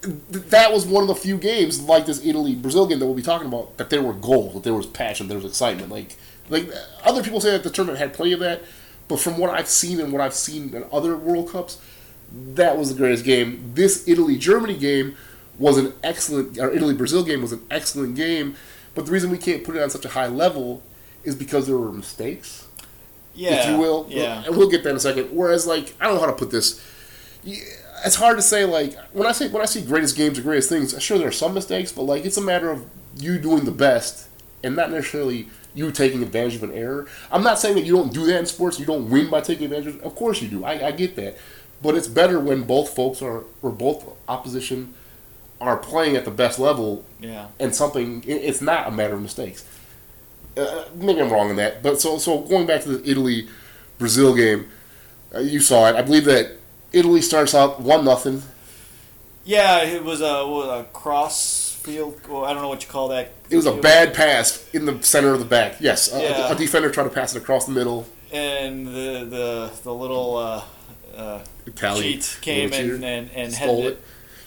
that 0.02 0.72
was 0.72 0.86
one 0.86 1.02
of 1.02 1.08
the 1.08 1.16
few 1.16 1.38
games 1.38 1.82
like 1.82 2.06
this 2.06 2.24
Italy 2.24 2.54
Brazil 2.54 2.86
game 2.86 3.00
that 3.00 3.08
we'll 3.08 3.16
be 3.16 3.24
talking 3.24 3.48
about 3.48 3.78
that 3.78 3.90
there 3.90 4.04
were 4.04 4.14
goals, 4.14 4.54
that 4.54 4.64
there 4.64 4.76
was 4.76 4.86
passion, 4.86 5.28
there 5.28 5.38
was 5.38 5.46
excitement. 5.46 5.90
Like 5.90 6.16
like 6.50 6.70
other 7.04 7.24
people 7.24 7.42
say 7.42 7.52
that 7.52 7.64
the 7.64 7.72
tournament 7.72 7.98
had 8.00 8.14
plenty 8.14 8.34
of 8.34 8.40
that, 8.42 8.62
but 9.08 9.20
from 9.20 9.40
what 9.40 9.50
I've 9.50 9.68
seen 9.68 10.00
and 10.00 10.14
what 10.14 10.22
I've 10.22 10.36
seen 10.36 10.76
in 10.76 10.86
other 10.92 11.18
World 11.18 11.50
Cups, 11.50 11.82
that 12.32 12.78
was 12.78 12.90
the 12.90 12.98
greatest 12.98 13.24
game. 13.26 13.72
This 13.76 14.08
Italy 14.08 14.38
Germany 14.38 14.78
game 14.78 15.16
was 15.58 15.78
an 15.78 15.94
excellent, 16.04 16.58
or 16.60 16.72
Italy 16.72 16.94
Brazil 16.94 17.24
game 17.24 17.42
was 17.42 17.52
an 17.52 17.62
excellent 17.72 18.16
game. 18.16 18.56
But 18.94 19.06
the 19.06 19.12
reason 19.12 19.30
we 19.30 19.38
can't 19.38 19.64
put 19.64 19.76
it 19.76 19.82
on 19.84 19.90
such 19.90 20.06
a 20.06 20.10
high 20.10 20.28
level 20.28 20.82
is 21.24 21.36
because 21.36 21.68
there 21.68 21.78
were 21.78 21.92
mistakes 21.92 22.68
Yeah, 23.34 23.56
if 23.56 23.70
you 23.70 23.78
will. 23.78 24.06
Yeah, 24.10 24.44
and 24.46 24.56
we'll 24.56 24.70
get 24.70 24.84
that 24.84 24.92
in 24.92 24.96
a 24.96 25.00
second. 25.00 25.30
Whereas, 25.32 25.68
like, 25.68 25.94
I 26.00 26.06
don't 26.06 26.16
know 26.16 26.22
how 26.22 26.28
to 26.28 26.34
put 26.34 26.52
this. 26.52 26.82
It's 28.06 28.16
hard 28.16 28.38
to 28.38 28.42
say. 28.42 28.66
Like, 28.66 28.98
when 29.12 29.28
I 29.28 29.32
say 29.32 29.50
when 29.50 29.62
I 29.62 29.66
see 29.66 29.82
greatest 29.82 30.16
games 30.16 30.40
or 30.40 30.42
greatest 30.44 30.70
things, 30.70 30.94
I 30.96 31.00
sure 31.00 31.18
there 31.18 31.28
are 31.28 31.32
some 31.34 31.54
mistakes, 31.54 31.92
but 31.92 32.04
like 32.04 32.26
it's 32.26 32.38
a 32.38 32.42
matter 32.42 32.72
of 32.72 32.86
you 33.18 33.38
doing 33.38 33.66
the 33.66 33.72
best 33.72 34.28
and 34.64 34.76
not 34.76 34.92
necessarily 34.92 35.48
you 35.74 35.92
taking 35.92 36.24
advantage 36.24 36.56
of 36.56 36.64
an 36.64 36.72
error. 36.74 37.08
I'm 37.32 37.44
not 37.44 37.60
saying 37.60 37.76
that 37.76 37.86
you 37.86 37.94
don't 37.96 38.14
do 38.14 38.26
that 38.28 38.40
in 38.40 38.46
sports. 38.46 38.80
You 38.80 38.86
don't 38.86 39.10
win 39.10 39.30
by 39.30 39.42
taking 39.42 39.66
advantage. 39.66 39.96
Of, 39.96 40.04
of 40.04 40.16
course 40.16 40.42
you 40.42 40.48
do. 40.48 40.64
I, 40.64 40.88
I 40.88 40.92
get 40.92 41.16
that, 41.18 41.38
but 41.82 41.96
it's 41.96 42.08
better 42.08 42.40
when 42.40 42.64
both 42.64 42.90
folks 42.96 43.22
are 43.22 43.44
or 43.62 43.72
both 43.72 44.06
opposition 44.28 44.94
are 45.62 45.78
playing 45.78 46.16
at 46.16 46.26
the 46.26 46.32
best 46.32 46.60
level 46.60 47.06
Yeah. 47.20 47.48
and 47.60 47.74
something 47.76 48.24
it's 48.28 48.62
not 48.62 48.88
a 48.88 48.92
matter 48.92 49.14
of 49.16 49.22
mistakes. 49.22 49.64
Uh, 50.58 50.86
maybe 50.96 51.20
I'm 51.22 51.32
wrong 51.32 51.50
in 51.50 51.56
that, 51.58 51.84
but 51.84 52.00
so 52.00 52.18
so 52.18 52.40
going 52.40 52.66
back 52.66 52.82
to 52.84 52.98
the 52.98 53.10
Italy 53.10 53.48
Brazil 53.98 54.34
game, 54.36 54.70
uh, 55.34 55.40
you 55.40 55.60
saw 55.60 55.88
it. 55.90 55.96
I 55.96 56.02
believe 56.02 56.26
that 56.26 56.52
Italy 56.94 57.22
starts 57.22 57.54
out 57.54 57.82
one 57.82 58.06
nothing. 58.06 58.42
Yeah, 59.44 59.84
it 59.84 60.04
was 60.04 60.22
a, 60.22 60.26
a 60.26 60.86
cross 60.94 61.72
field. 61.84 62.20
Well, 62.28 62.46
I 62.46 62.54
don't 62.54 62.62
know 62.62 62.70
what 62.70 62.84
you 62.84 62.90
call 62.90 63.10
that. 63.10 63.32
It 63.50 63.56
was 63.56 63.66
a 63.66 63.74
bad 63.76 64.14
pass 64.14 64.68
in 64.74 64.86
the 64.86 65.02
center 65.04 65.34
of 65.34 65.40
the 65.40 65.46
back. 65.46 65.76
Yes, 65.80 66.12
a- 66.14 66.22
Yeah. 66.22 66.50
a, 66.50 66.54
a 66.54 66.56
defender 66.56 66.90
tried 66.90 67.04
to 67.04 67.10
pass 67.10 67.36
it 67.36 67.42
across 67.42 67.66
the 67.66 67.72
middle. 67.74 68.08
And 68.32 68.88
the 68.88 69.26
the 69.30 69.72
the 69.84 69.94
little 69.94 70.36
uh, 70.38 70.64
uh, 71.16 71.44
came 71.76 72.74
and 72.74 73.04
and, 73.04 73.32
and 73.32 73.54
headed 73.54 73.80
it. 73.80 73.86
it. 73.86 74.02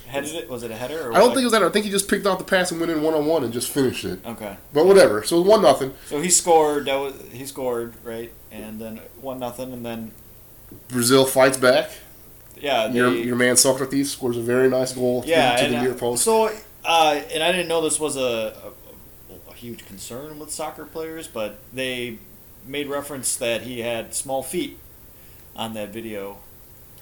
Headed 0.07 0.35
it? 0.35 0.49
Was 0.49 0.63
it 0.63 0.71
a 0.71 0.75
header? 0.75 1.09
Or 1.09 1.13
I 1.15 1.19
don't 1.19 1.31
think 1.31 1.43
it 1.43 1.45
was 1.45 1.53
that. 1.53 1.63
I 1.63 1.69
think 1.69 1.85
he 1.85 1.91
just 1.91 2.09
picked 2.09 2.27
off 2.27 2.39
the 2.39 2.45
pass 2.45 2.71
and 2.71 2.81
went 2.81 2.91
in 2.91 3.03
one 3.03 3.15
on 3.15 3.27
one 3.27 3.45
and 3.45 3.53
just 3.53 3.71
finished 3.71 4.05
it. 4.05 4.25
Okay. 4.25 4.57
But 4.73 4.87
whatever. 4.87 5.23
So 5.23 5.41
one 5.43 5.61
nothing. 5.63 5.93
So 6.07 6.21
he 6.21 6.31
scored. 6.31 6.87
That 6.87 6.97
was 6.97 7.15
he 7.31 7.45
scored 7.45 7.93
right, 8.05 8.33
and 8.51 8.81
then 8.81 9.01
one 9.21 9.39
nothing, 9.39 9.73
and 9.73 9.85
then 9.85 10.13
Brazil 10.89 11.27
fights 11.27 11.59
back. 11.59 11.91
yeah, 12.57 12.89
they, 12.89 12.97
Your 12.97 13.11
your 13.11 13.37
man 13.37 13.57
Socrates 13.57 14.11
scores 14.11 14.37
a 14.37 14.43
very 14.43 14.71
nice 14.71 14.93
goal 14.93 15.25
yeah, 15.27 15.57
to, 15.57 15.65
to 15.65 15.71
the 15.71 15.81
near 15.83 15.95
post. 15.95 16.25
So, 16.25 16.51
uh, 16.85 17.21
and 17.33 17.43
I 17.43 17.53
didn't 17.53 17.69
know 17.69 17.83
this 17.83 18.01
was 18.01 18.17
a, 18.17 18.55
a, 19.31 19.51
a 19.51 19.55
huge 19.55 19.85
concern 19.87 20.39
with 20.39 20.51
soccer 20.51 20.87
players, 20.87 21.29
but 21.29 21.59
they 21.73 22.19
made 22.67 22.89
reference 22.89 23.37
that 23.37 23.63
he 23.63 23.81
had 23.81 24.15
small 24.15 24.43
feet 24.43 24.79
on 25.55 25.75
that 25.75 25.91
video. 25.91 26.39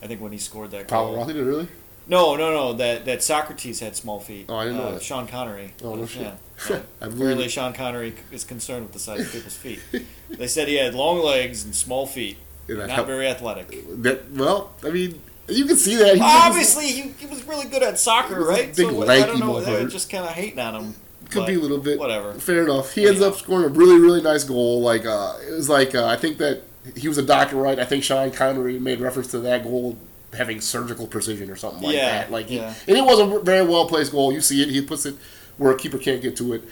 I 0.03 0.07
think 0.07 0.21
when 0.21 0.33
he 0.33 0.39
scored 0.39 0.71
that 0.73 0.89
goal. 0.89 1.25
Did 1.25 1.37
it 1.37 1.43
really? 1.43 1.69
No, 2.09 2.37
no, 2.37 2.53
no. 2.53 2.73
That 2.75 3.05
that 3.07 3.23
Socrates 3.23 3.81
had 3.81 3.97
small 3.97 4.21
feet. 4.21 4.47
Oh, 4.49 4.57
I 4.57 4.65
didn't 4.65 4.79
know 4.79 4.85
uh, 4.89 4.93
that. 4.93 5.03
Sean 5.03 5.27
Connery. 5.27 5.75
Oh, 5.83 5.95
no 5.95 6.07
shit. 6.07 6.23
Yeah. 6.71 6.77
yeah. 6.77 6.81
I 7.03 7.07
Apparently. 7.07 7.49
Sean 7.49 7.73
Connery 7.75 8.15
is 8.33 8.45
concerned 8.45 8.85
with 8.85 8.93
the 8.93 8.99
size 8.99 9.21
of 9.27 9.33
people's 9.33 9.57
feet. 9.57 9.81
They 10.31 10.49
said 10.49 10.67
he 10.69 10.75
had 10.77 10.95
long 10.95 11.19
legs 11.23 11.65
and 11.65 11.75
small 11.75 12.07
feet. 12.07 12.39
Yeah, 12.67 12.77
that 12.77 12.89
Not 12.89 12.95
helped- 12.97 13.09
very 13.09 13.29
athletic. 13.29 13.69
That 14.03 14.31
well, 14.33 14.73
I 14.85 14.91
mean, 14.91 15.23
you 15.49 15.67
can 15.67 15.77
see 15.77 15.95
that. 15.97 16.17
He 16.17 16.21
Obviously, 16.21 16.87
he, 16.89 17.03
he 17.11 17.27
was 17.27 17.45
really 17.45 17.67
good 17.69 17.83
at 17.85 17.99
soccer, 17.99 18.43
right? 18.45 18.75
big, 18.75 18.89
so 18.89 19.03
I 19.03 19.07
lanky 19.07 19.39
don't 19.39 19.65
know. 19.65 19.87
Just 19.89 20.11
kind 20.11 20.25
of 20.25 20.31
hating 20.31 20.59
on 20.59 20.75
him. 20.75 20.95
could 21.31 21.47
be 21.47 21.55
a 21.55 21.59
little 21.59 21.79
bit. 21.79 21.99
Whatever. 21.99 22.35
Fair 22.35 22.65
enough. 22.65 22.93
He 22.93 23.07
ends 23.07 23.21
Yeah. 23.21 23.29
up 23.29 23.37
scoring 23.37 23.67
a 23.67 23.69
really, 23.69 24.01
really 24.01 24.21
nice 24.23 24.43
goal. 24.43 24.81
Like 24.81 25.07
uh, 25.07 25.35
it 25.47 25.53
was 25.53 25.69
like 25.69 25.95
uh, 25.95 26.07
I 26.07 26.17
think 26.17 26.39
that 26.39 26.63
he 26.95 27.09
was 27.09 27.19
a 27.19 27.23
doctor, 27.23 27.57
right? 27.57 27.79
I 27.79 27.85
think 27.85 28.05
Sean 28.05 28.31
Connery 28.31 28.79
made 28.79 29.01
reference 29.01 29.31
to 29.33 29.39
that 29.41 29.63
goal 29.65 29.97
having 30.33 30.61
surgical 30.61 31.07
precision 31.07 31.51
or 31.51 31.57
something 31.57 31.83
like 31.83 31.95
Yeah, 31.97 32.19
that. 32.19 32.31
Like, 32.31 32.47
he, 32.47 32.57
yeah. 32.57 32.75
and 32.87 32.97
it 32.97 33.05
was 33.05 33.19
a 33.19 33.41
very 33.41 33.65
well 33.67 33.87
placed 33.89 34.13
goal. 34.13 34.33
You 34.33 34.41
see 34.41 34.63
it. 34.63 34.69
He 34.69 34.83
puts 34.83 35.07
it 35.07 35.17
where 35.57 35.73
a 35.73 35.77
keeper 35.79 35.99
can't 35.99 36.21
get 36.21 36.37
to 36.37 36.53
it. 36.53 36.63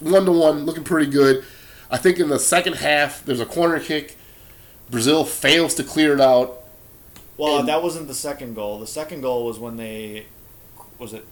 One 0.00 0.24
to 0.24 0.32
one, 0.32 0.64
looking 0.64 0.84
pretty 0.84 1.10
good. 1.10 1.44
I 1.90 1.96
think 1.96 2.18
in 2.18 2.28
the 2.28 2.38
second 2.38 2.74
half, 2.76 3.24
there's 3.24 3.40
a 3.40 3.46
corner 3.46 3.80
kick. 3.80 4.16
Brazil 4.90 5.24
fails 5.24 5.74
to 5.74 5.84
clear 5.84 6.14
it 6.14 6.20
out. 6.20 6.56
Well, 7.36 7.62
that 7.62 7.82
wasn't 7.82 8.06
the 8.08 8.14
second 8.14 8.54
goal. 8.54 8.78
The 8.78 8.86
second 8.86 9.22
goal 9.22 9.46
was 9.46 9.58
when 9.58 9.76
they 9.76 10.26
was 10.98 11.12
it. 11.14 11.24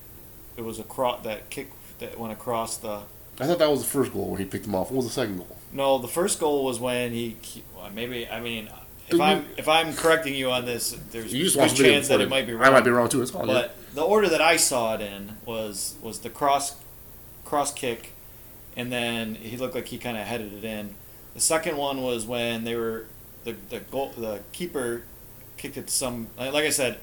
It 0.57 0.63
was 0.63 0.79
a 0.79 0.83
cross 0.85 1.23
that 1.25 1.51
kick 1.51 1.71
that 1.99 2.19
went 2.19 2.33
across 2.33 2.77
the. 2.79 3.03
I 3.41 3.47
thought 3.47 3.59
that 3.59 3.71
was 3.71 3.83
the 3.83 3.89
first 3.89 4.13
goal 4.13 4.31
when 4.31 4.39
he 4.41 4.45
picked 4.47 4.67
him 4.67 4.75
off. 4.75 4.91
What 4.91 4.97
was 4.97 5.07
the 5.07 5.13
second 5.13 5.37
goal? 5.39 5.57
No, 5.73 5.99
the 5.99 6.09
first 6.09 6.41
goal 6.41 6.65
was 6.65 6.81
when 6.81 7.13
he. 7.13 7.37
Well, 7.79 7.91
maybe 7.95 8.29
I 8.29 8.41
mean, 8.41 8.69
if 9.09 9.21
I'm 9.21 9.39
you- 9.39 9.45
if 9.57 9.69
I'm 9.69 9.95
correcting 9.95 10.35
you 10.35 10.51
on 10.51 10.65
this, 10.65 10.97
there's 11.13 11.33
You 11.33 11.45
just 11.45 11.57
a 11.57 11.61
watched 11.61 11.77
good 11.77 11.79
the 11.79 11.83
video 11.85 11.97
chance 11.99 12.09
that 12.09 12.15
before 12.19 12.27
it 12.27 12.31
might 12.31 12.47
be 12.47 12.53
wrong. 12.55 12.65
I 12.67 12.71
might 12.71 12.85
be 12.85 12.91
wrong 12.91 13.09
too. 13.09 13.23
It's 13.23 13.35
all 13.35 13.45
good. 13.47 13.53
But 13.53 13.77
the 13.95 14.03
order 14.03 14.29
that 14.29 14.41
I 14.43 14.57
saw 14.57 14.95
it 14.95 15.01
in 15.01 15.37
was 15.47 15.95
was 16.03 16.21
the 16.21 16.31
cross 16.31 16.75
cross 17.45 17.73
kick, 17.73 18.13
and 18.77 18.93
then 18.93 19.37
he 19.37 19.57
looked 19.57 19.75
like 19.75 19.87
he 19.89 19.99
kind 19.99 20.17
of 20.17 20.27
headed 20.27 20.53
it 20.53 20.65
in. 20.65 20.95
The 21.35 21.41
second 21.41 21.77
one 21.77 22.03
was 22.03 22.27
when 22.27 22.65
they 22.65 22.75
were 22.75 23.07
the 23.45 23.55
the 23.71 23.79
goal 23.81 24.13
the 24.17 24.41
keeper 24.53 25.03
kicked 25.57 25.77
it 25.77 25.89
some 25.91 26.29
like 26.37 26.53
I 26.65 26.71
said 26.71 26.99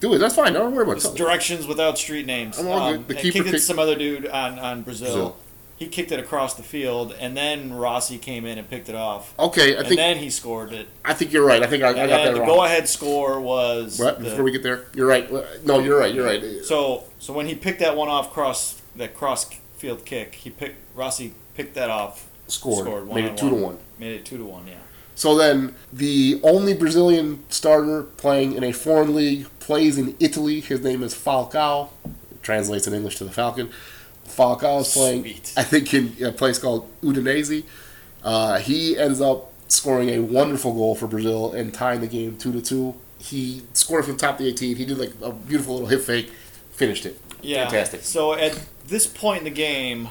Do 0.00 0.12
it. 0.14 0.18
That's 0.18 0.34
fine. 0.34 0.52
Don't 0.54 0.74
worry 0.74 0.84
about 0.90 1.04
it. 1.04 1.14
directions 1.16 1.66
without 1.66 1.96
street 1.98 2.26
names. 2.26 2.58
I'm 2.58 2.66
all 2.68 2.78
Um, 2.80 2.92
good. 2.96 3.08
The 3.08 3.14
and 3.14 3.22
keeper 3.22 3.32
kicked 3.32 3.46
it 3.46 3.50
to 3.52 3.56
kicked- 3.58 3.64
some 3.66 3.78
other 3.78 3.94
dude 3.94 4.26
on 4.26 4.58
on 4.58 4.82
Brazil. 4.82 5.06
Brazil. 5.06 5.36
He 5.76 5.88
kicked 5.88 6.12
it 6.12 6.20
across 6.20 6.54
the 6.54 6.62
field, 6.62 7.12
and 7.18 7.36
then 7.36 7.72
Rossi 7.74 8.16
came 8.16 8.46
in 8.46 8.58
and 8.58 8.70
picked 8.70 8.88
it 8.88 8.94
off. 8.94 9.34
Okay, 9.38 9.74
I 9.76 9.80
think 9.80 9.90
and 9.90 9.98
then 9.98 10.16
he 10.18 10.30
scored 10.30 10.72
it. 10.72 10.86
I 11.04 11.14
think 11.14 11.32
you're 11.32 11.44
right. 11.44 11.62
I 11.62 11.66
think 11.66 11.82
I, 11.82 11.88
I 11.88 11.92
got 11.94 12.06
that 12.08 12.34
the 12.34 12.40
wrong. 12.40 12.48
go-ahead 12.48 12.88
score 12.88 13.40
was 13.40 13.98
What? 13.98 14.18
the- 14.18 14.24
Before 14.30 14.44
we 14.44 14.52
get 14.52 14.62
there, 14.62 14.84
you're 14.94 15.08
right. 15.08 15.28
No, 15.66 15.80
you're 15.80 15.98
right. 15.98 16.14
You're 16.14 16.24
right. 16.24 16.64
So 16.64 17.04
so 17.18 17.32
when 17.32 17.46
he 17.46 17.54
picked 17.56 17.80
that 17.80 17.96
one 17.96 18.08
off 18.08 18.32
cross 18.32 18.80
that 18.96 19.14
cross 19.16 19.46
field 19.76 20.04
kick, 20.04 20.36
he 20.36 20.50
picked 20.50 20.76
Rossi 20.96 21.34
picked 21.54 21.74
that 21.74 21.90
off, 21.90 22.28
Scored. 22.46 22.84
scored 22.86 23.06
one 23.08 23.20
Made 23.20 23.30
it 23.32 23.36
two 23.36 23.48
to 23.48 23.54
one. 23.54 23.62
one. 23.64 23.78
made 23.98 24.12
it 24.12 24.24
two 24.24 24.38
to 24.38 24.44
one. 24.44 24.66
Yeah. 24.68 24.74
So 25.16 25.36
then, 25.36 25.74
the 25.92 26.40
only 26.42 26.74
Brazilian 26.74 27.44
starter 27.48 28.02
playing 28.02 28.52
in 28.54 28.62
a 28.64 28.72
foreign 28.72 29.14
league 29.14 29.46
plays 29.60 29.96
in 29.98 30.16
Italy. 30.20 30.60
His 30.60 30.80
name 30.82 31.02
is 31.04 31.14
Falcao. 31.14 31.88
Translates 32.42 32.86
in 32.86 32.94
English 32.94 33.16
to 33.18 33.24
the 33.24 33.30
Falcon. 33.30 33.70
Falcao 34.36 34.80
is 34.80 34.92
playing, 34.92 35.22
Sweet. 35.22 35.52
I 35.56 35.62
think, 35.62 35.92
in 35.94 36.16
a 36.24 36.32
place 36.32 36.58
called 36.58 36.88
Udinese. 37.02 37.64
Uh, 38.22 38.58
he 38.58 38.98
ends 38.98 39.20
up 39.20 39.52
scoring 39.68 40.08
a 40.10 40.18
wonderful 40.20 40.72
goal 40.72 40.94
for 40.94 41.06
Brazil 41.06 41.52
and 41.52 41.72
tying 41.74 42.00
the 42.00 42.06
game 42.06 42.36
two 42.36 42.52
to 42.52 42.60
two. 42.60 42.94
He 43.18 43.62
scored 43.72 44.04
from 44.04 44.16
top 44.16 44.34
of 44.34 44.38
the 44.38 44.48
18. 44.48 44.76
He 44.76 44.84
did 44.84 44.98
like 44.98 45.12
a 45.22 45.32
beautiful 45.32 45.74
little 45.74 45.88
hip 45.88 46.02
fake, 46.02 46.30
finished 46.72 47.06
it. 47.06 47.20
Yeah. 47.42 47.64
Fantastic. 47.64 48.02
So 48.02 48.34
at 48.34 48.58
this 48.86 49.06
point 49.06 49.38
in 49.38 49.44
the 49.44 49.50
game, 49.50 50.08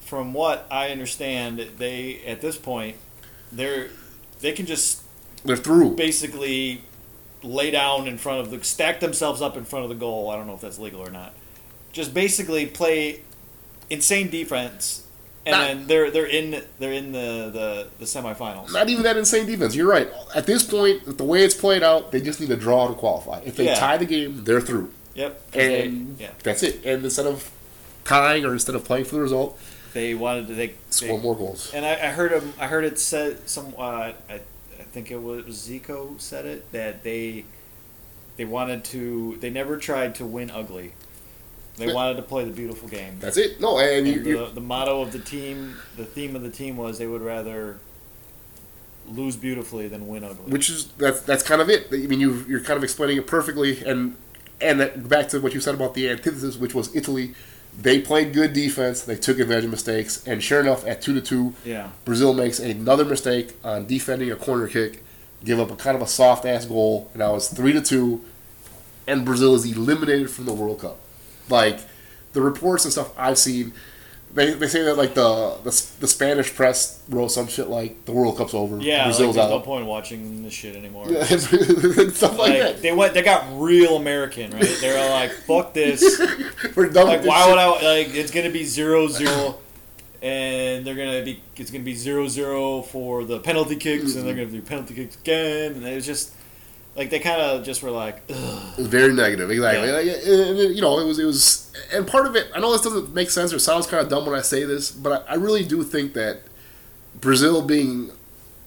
from 0.00 0.32
what 0.32 0.66
I 0.70 0.90
understand, 0.90 1.58
they 1.78 2.20
at 2.26 2.40
this 2.40 2.56
point 2.56 2.96
they're 3.52 3.88
they 4.40 4.52
can 4.52 4.66
just 4.66 5.02
They're 5.44 5.56
through. 5.56 5.96
basically 5.96 6.82
lay 7.42 7.70
down 7.70 8.08
in 8.08 8.18
front 8.18 8.40
of 8.40 8.50
the 8.50 8.62
stack 8.64 9.00
themselves 9.00 9.40
up 9.40 9.56
in 9.56 9.64
front 9.64 9.84
of 9.84 9.88
the 9.88 9.94
goal. 9.94 10.30
I 10.30 10.36
don't 10.36 10.46
know 10.46 10.54
if 10.54 10.60
that's 10.60 10.78
legal 10.78 11.00
or 11.00 11.10
not. 11.10 11.34
Just 11.92 12.12
basically 12.14 12.66
play 12.66 13.20
insane 13.90 14.30
defense, 14.30 15.04
and 15.46 15.52
Not- 15.52 15.66
then 15.66 15.86
they're 15.86 16.10
they're 16.10 16.26
in 16.26 16.62
they're 16.78 16.92
in 16.92 17.12
the 17.12 17.50
the, 17.52 17.88
the 17.98 18.04
semifinals. 18.04 18.72
Not 18.72 18.88
even 18.88 19.02
that 19.04 19.16
insane 19.16 19.46
defense. 19.46 19.74
You're 19.74 19.88
right. 19.88 20.08
At 20.34 20.46
this 20.46 20.62
point, 20.62 21.16
the 21.18 21.24
way 21.24 21.42
it's 21.44 21.54
played 21.54 21.82
out, 21.82 22.12
they 22.12 22.20
just 22.20 22.40
need 22.40 22.50
a 22.50 22.56
draw 22.56 22.88
to 22.88 22.94
qualify. 22.94 23.40
If 23.44 23.56
they 23.56 23.64
Yeah. 23.66 23.74
tie 23.76 23.96
the 23.96 24.06
game, 24.06 24.44
they're 24.44 24.60
through. 24.60 24.90
Yep. 25.14 25.34
'cause 25.52 25.52
they- 25.52 25.82
And 25.86 26.16
yeah, 26.20 26.30
that's 26.42 26.62
it. 26.62 26.84
And 26.84 27.04
instead 27.04 27.26
of 27.26 27.50
tying 28.04 28.44
or 28.44 28.52
instead 28.52 28.74
of 28.74 28.84
playing 28.84 29.04
for 29.06 29.16
the 29.16 29.20
result, 29.22 29.58
they 29.94 30.14
wanted 30.14 30.46
to 30.48 30.54
they, 30.54 30.74
score 30.90 31.16
they 31.16 31.22
more 31.22 31.34
goals. 31.36 31.70
And 31.74 31.84
I, 31.84 31.92
I 31.94 32.10
heard 32.10 32.30
him. 32.32 32.52
I 32.60 32.66
heard 32.66 32.84
it 32.84 32.98
said 32.98 33.48
some. 33.48 33.74
Uh, 33.78 33.82
I, 33.82 34.14
I 34.30 34.40
think 34.92 35.10
it 35.10 35.20
was 35.22 35.44
Zico 35.46 36.20
said 36.20 36.44
it 36.46 36.70
that 36.72 37.02
they 37.02 37.44
they 38.36 38.44
wanted 38.44 38.84
to. 38.84 39.36
They 39.40 39.50
never 39.50 39.76
tried 39.78 40.14
to 40.16 40.24
win 40.26 40.50
ugly. 40.50 40.92
They 41.78 41.92
wanted 41.92 42.16
to 42.16 42.22
play 42.22 42.44
the 42.44 42.50
beautiful 42.52 42.88
game. 42.88 43.16
That's 43.20 43.36
it. 43.36 43.60
No, 43.60 43.78
and 43.78 44.06
And 44.06 44.26
you, 44.26 44.36
the, 44.36 44.46
the 44.54 44.60
motto 44.60 45.00
of 45.00 45.12
the 45.12 45.18
team, 45.18 45.76
the 45.96 46.04
theme 46.04 46.36
of 46.36 46.42
the 46.42 46.50
team 46.50 46.76
was 46.76 46.98
they 46.98 47.06
would 47.06 47.22
rather 47.22 47.78
lose 49.10 49.36
beautifully 49.36 49.88
than 49.88 50.06
win 50.06 50.22
ugly. 50.24 50.52
which 50.52 50.68
is 50.68 50.86
that's 50.98 51.20
that's 51.22 51.42
kind 51.42 51.60
of 51.62 51.70
it. 51.70 51.88
I 51.92 51.96
mean, 52.06 52.20
you 52.20 52.44
you're 52.48 52.60
kind 52.60 52.76
of 52.76 52.84
explaining 52.84 53.16
it 53.16 53.26
perfectly. 53.26 53.82
And 53.84 54.16
and 54.60 54.80
that, 54.80 55.08
back 55.08 55.28
to 55.30 55.40
what 55.40 55.54
you 55.54 55.60
said 55.60 55.74
about 55.74 55.94
the 55.94 56.10
antithesis, 56.10 56.56
which 56.56 56.74
was 56.74 56.94
Italy. 56.94 57.34
They 57.80 58.00
played 58.00 58.32
good 58.32 58.54
defense. 58.54 59.02
They 59.02 59.14
took 59.14 59.38
advantage 59.38 59.66
of 59.66 59.70
mistakes, 59.70 60.26
and 60.26 60.42
sure 60.42 60.60
enough, 60.60 60.84
at 60.84 61.00
two 61.00 61.14
to 61.14 61.20
two, 61.20 61.54
yeah, 61.64 61.90
Brazil 62.04 62.34
makes 62.34 62.58
another 62.58 63.04
mistake 63.04 63.54
on 63.62 63.86
defending 63.86 64.32
a 64.32 64.36
corner 64.36 64.66
kick, 64.66 65.04
give 65.44 65.60
up 65.60 65.70
a 65.70 65.76
kind 65.76 65.94
of 65.94 66.02
a 66.02 66.06
soft 66.08 66.44
ass 66.44 66.64
goal, 66.64 67.08
and 67.12 67.20
now 67.20 67.36
it's 67.36 67.46
three 67.54 67.72
to 67.72 67.80
two, 67.80 68.24
and 69.06 69.24
Brazil 69.24 69.54
is 69.54 69.64
eliminated 69.64 70.28
from 70.28 70.46
the 70.46 70.52
World 70.52 70.80
Cup. 70.80 70.98
Like 71.50 71.80
the 72.32 72.40
reports 72.42 72.84
and 72.84 72.92
stuff 72.92 73.12
I've 73.18 73.38
seen, 73.38 73.72
they, 74.34 74.52
they 74.52 74.68
say 74.68 74.82
that 74.82 74.96
like 74.96 75.14
the, 75.14 75.56
the 75.64 75.70
the 76.00 76.06
Spanish 76.06 76.54
press 76.54 77.02
wrote 77.08 77.28
some 77.28 77.48
shit 77.48 77.68
like 77.68 78.04
the 78.04 78.12
World 78.12 78.36
Cup's 78.36 78.54
over, 78.54 78.78
yeah. 78.78 78.98
Like, 78.98 79.04
Brazil's 79.06 79.36
there's 79.36 79.48
no 79.48 79.56
out, 79.56 79.64
point 79.64 79.86
watching 79.86 80.42
this 80.42 80.52
shit 80.52 80.76
anymore. 80.76 81.06
Yeah, 81.10 81.24
stuff 81.24 82.38
like, 82.38 82.50
Like, 82.50 82.58
that. 82.58 82.82
they 82.82 82.92
went, 82.92 83.14
they 83.14 83.22
got 83.22 83.46
real 83.60 83.96
American, 83.96 84.50
right? 84.52 84.78
They're 84.80 85.10
like, 85.10 85.30
"Fuck 85.30 85.74
this." 85.74 86.20
We're 86.76 86.88
done 86.88 87.06
like 87.06 87.24
why 87.24 87.40
shit. 87.40 87.50
would 87.50 87.58
I 87.58 87.68
like 87.68 88.14
it's 88.14 88.30
gonna 88.30 88.50
be 88.50 88.64
zero 88.64 89.08
zero 89.08 89.58
and 90.22 90.84
they're 90.84 90.94
gonna 90.94 91.24
be 91.24 91.40
it's 91.56 91.70
gonna 91.70 91.84
be 91.84 91.94
zero 91.94 92.28
zero 92.28 92.82
for 92.82 93.24
the 93.24 93.38
penalty 93.38 93.76
kicks 93.76 94.14
and 94.14 94.26
they're 94.26 94.34
mm-hmm. 94.34 94.50
gonna 94.50 94.60
do 94.60 94.62
penalty 94.62 94.94
kicks 94.94 95.16
again 95.16 95.72
and 95.72 95.86
it 95.86 95.94
was 95.94 96.06
just 96.06 96.34
Like 96.98 97.10
they 97.10 97.20
kind 97.20 97.40
of 97.40 97.64
just 97.64 97.80
were 97.80 97.92
like. 97.92 98.28
Very 98.76 99.12
negative, 99.12 99.52
exactly. 99.52 99.86
Yeah. 99.86 99.94
Like, 99.94 100.06
and, 100.26 100.58
and, 100.58 100.74
you 100.74 100.82
know, 100.82 100.98
it 100.98 101.06
was 101.06 101.20
it 101.20 101.26
was, 101.26 101.72
and 101.94 102.04
part 102.08 102.26
of 102.26 102.34
it. 102.34 102.48
I 102.52 102.58
know 102.58 102.72
this 102.72 102.82
doesn't 102.82 103.14
make 103.14 103.30
sense 103.30 103.52
or 103.52 103.60
sounds 103.60 103.86
kind 103.86 104.02
of 104.02 104.10
dumb 104.10 104.26
when 104.26 104.36
I 104.36 104.42
say 104.42 104.64
this, 104.64 104.90
but 104.90 105.24
I, 105.28 105.34
I 105.34 105.36
really 105.36 105.64
do 105.64 105.84
think 105.84 106.14
that 106.14 106.40
Brazil 107.20 107.62
being 107.62 108.10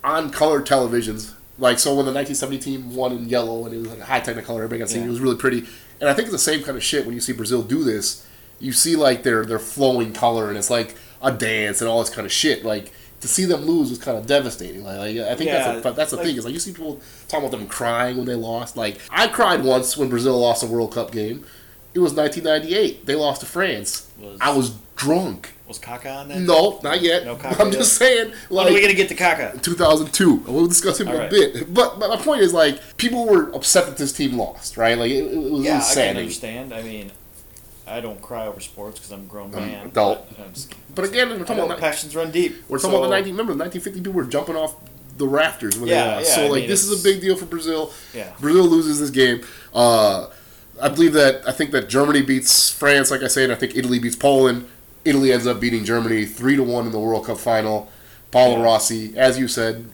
on 0.02 0.32
color 0.32 0.62
televisions, 0.62 1.34
like 1.60 1.78
so 1.78 1.90
when 1.90 2.06
the 2.06 2.14
1970 2.14 2.60
team 2.60 2.96
won 2.96 3.12
in 3.12 3.28
yellow 3.28 3.66
and 3.66 3.76
it 3.76 3.80
was 3.80 3.90
like 3.90 4.00
a 4.00 4.06
high 4.06 4.22
technicolor, 4.22 4.64
everybody 4.64 4.80
got 4.80 4.88
to 4.88 4.94
see 4.94 5.00
it, 5.02 5.06
it 5.06 5.10
was 5.10 5.20
really 5.20 5.36
pretty. 5.36 5.66
And 6.00 6.10
I 6.10 6.14
think 6.14 6.28
it's 6.28 6.32
the 6.32 6.40
same 6.40 6.64
kind 6.64 6.78
of 6.78 6.84
shit 6.84 7.06
when 7.06 7.14
you 7.14 7.22
see 7.22 7.34
Brazil 7.34 7.62
do 7.62 7.84
this. 7.84 8.26
You 8.60 8.72
see 8.72 8.96
like 8.96 9.24
their 9.24 9.44
their 9.46 9.60
flowing 9.60 10.14
color 10.14 10.48
and 10.48 10.58
it's 10.58 10.70
like 10.70 10.96
a 11.22 11.34
dance 11.34 11.82
and 11.82 11.90
all 11.90 12.00
this 12.00 12.10
kind 12.10 12.26
of 12.26 12.32
shit. 12.32 12.64
Like 12.64 12.94
to 13.22 13.28
see 13.28 13.46
them 13.46 13.62
lose 13.66 13.90
was 13.90 14.00
kind 14.00 14.18
of 14.18 14.26
devastating. 14.28 14.84
Like, 14.84 14.98
like 14.98 15.18
I 15.18 15.36
think 15.36 15.50
Yeah, 15.50 15.74
that's 15.74 15.86
a, 15.86 15.92
that's 15.92 16.12
the 16.12 16.18
like- 16.18 16.26
thing 16.26 16.36
is 16.38 16.46
like 16.46 16.54
you 16.54 16.60
see 16.60 16.72
people 16.74 17.00
talking 17.28 17.48
about 17.48 17.58
them 17.58 17.68
crying 17.68 18.18
when 18.18 18.26
they 18.26 18.36
lost. 18.36 18.76
Like 18.78 19.00
I 19.10 19.28
cried 19.28 19.64
once 19.64 19.96
when 19.98 20.10
Brazil 20.10 20.40
lost 20.40 20.64
a 20.64 20.68
World 20.68 20.94
Cup 20.94 21.12
game. 21.12 21.46
It 21.94 22.00
was 22.00 22.14
1998. 22.14 23.06
They 23.06 23.16
lost 23.16 23.42
to 23.42 23.46
France. 23.48 24.08
Was- 24.20 24.38
I 24.40 24.52
was 24.56 24.72
drunk. 24.96 25.50
was 25.68 25.78
Kaka 25.78 26.10
on 26.10 26.28
that? 26.30 26.40
No, 26.40 26.80
not 26.84 27.02
yet. 27.02 27.26
No 27.26 27.36
Kaká 27.44 27.60
I'm 27.60 27.68
yet? 27.68 27.78
just 27.80 27.94
saying. 27.98 28.32
When 28.50 28.68
are 28.68 28.74
we 28.74 28.82
gonna 28.82 28.94
get 28.94 29.10
to 29.10 29.16
Kaka? 29.16 29.60
2002. 29.62 30.36
We'll 30.48 30.68
discuss 30.68 31.00
him 31.02 31.10
in 31.10 31.16
All 31.16 31.22
a 31.22 31.30
bit. 31.30 31.74
But, 31.74 32.00
but 32.00 32.10
my 32.10 32.18
point 32.18 32.42
is 32.42 32.54
like 32.54 32.80
people 32.98 33.26
were 33.28 33.54
upset 33.54 33.88
that 33.88 33.98
this 33.98 34.14
team 34.14 34.38
lost, 34.38 34.78
right? 34.78 34.98
Like 34.98 35.12
it, 35.12 35.26
it 35.34 35.52
was 35.52 35.64
Yeah, 35.66 35.82
I 35.86 35.94
can 35.94 36.18
understand. 36.18 36.74
I 36.74 36.82
mean, 36.82 37.12
I 37.92 38.02
don't 38.02 38.22
cry 38.22 38.48
over 38.48 38.60
sports 38.60 38.98
because 39.00 39.12
I'm 39.12 39.22
a 39.22 39.24
grown 39.26 39.54
I'm 39.56 39.62
man. 39.68 39.86
adult. 39.88 40.28
but 40.38 40.46
I'm 40.46 40.54
just- 40.54 40.74
But 40.96 41.06
again, 41.06 41.30
we're 41.30 41.36
I 41.36 41.39
talking 41.39 41.58
know 41.58 41.66
about 41.66 41.80
passions 41.80 42.16
run 42.16 42.32
deep. 42.32 42.64
We're 42.70 42.78
talking 42.78 42.92
about 42.96 43.02
the 43.04 43.08
So, 43.08 43.12
19. 43.12 43.34
Remember, 43.34 43.54
the 43.54 43.60
1950 43.60 44.00
people 44.02 44.14
were 44.14 44.24
jumping 44.26 44.56
off 44.56 44.76
the 45.18 45.28
rafters 45.28 45.78
when 45.78 45.89
Yeah, 45.89 46.04
they 46.04 46.16
lost. 46.18 46.30
yeah, 46.30 46.36
so 46.36 46.42
I 46.42 46.48
like 46.50 46.60
mean, 46.62 46.70
this 46.70 46.84
is 46.84 46.89
it's- 46.92 47.02
a 47.02 47.04
big 47.04 47.22
deal 47.22 47.36
for 47.36 47.46
Brazil. 47.46 47.92
Yeah. 48.14 48.32
Brazil 48.39 48.64
loses 48.66 49.00
this 49.00 49.10
game. 49.10 49.42
Uh, 49.74 50.28
I 50.82 50.89
believe 50.89 51.14
that 51.14 51.44
I 51.48 51.52
think 51.52 51.72
that 51.72 51.89
Germany 51.89 52.22
beats 52.22 52.70
France, 52.72 53.12
like 53.12 53.22
I 53.22 53.28
said. 53.28 53.46
And 53.46 53.54
I 53.54 53.56
think 53.56 53.76
Italy 53.76 54.00
beats 54.00 54.16
Poland. 54.16 54.66
Italy 55.06 55.32
ends 55.32 55.46
up 55.48 55.60
beating 55.60 55.84
Germany 55.86 56.26
three 56.26 56.56
to 56.56 56.64
one 56.64 56.86
in 56.86 56.92
the 56.92 57.00
World 57.00 57.26
Cup 57.26 57.38
final. 57.38 57.89
Paolo. 58.32 58.64
Rossi, 58.64 59.14
as 59.18 59.38
you 59.38 59.48
said, 59.50 59.86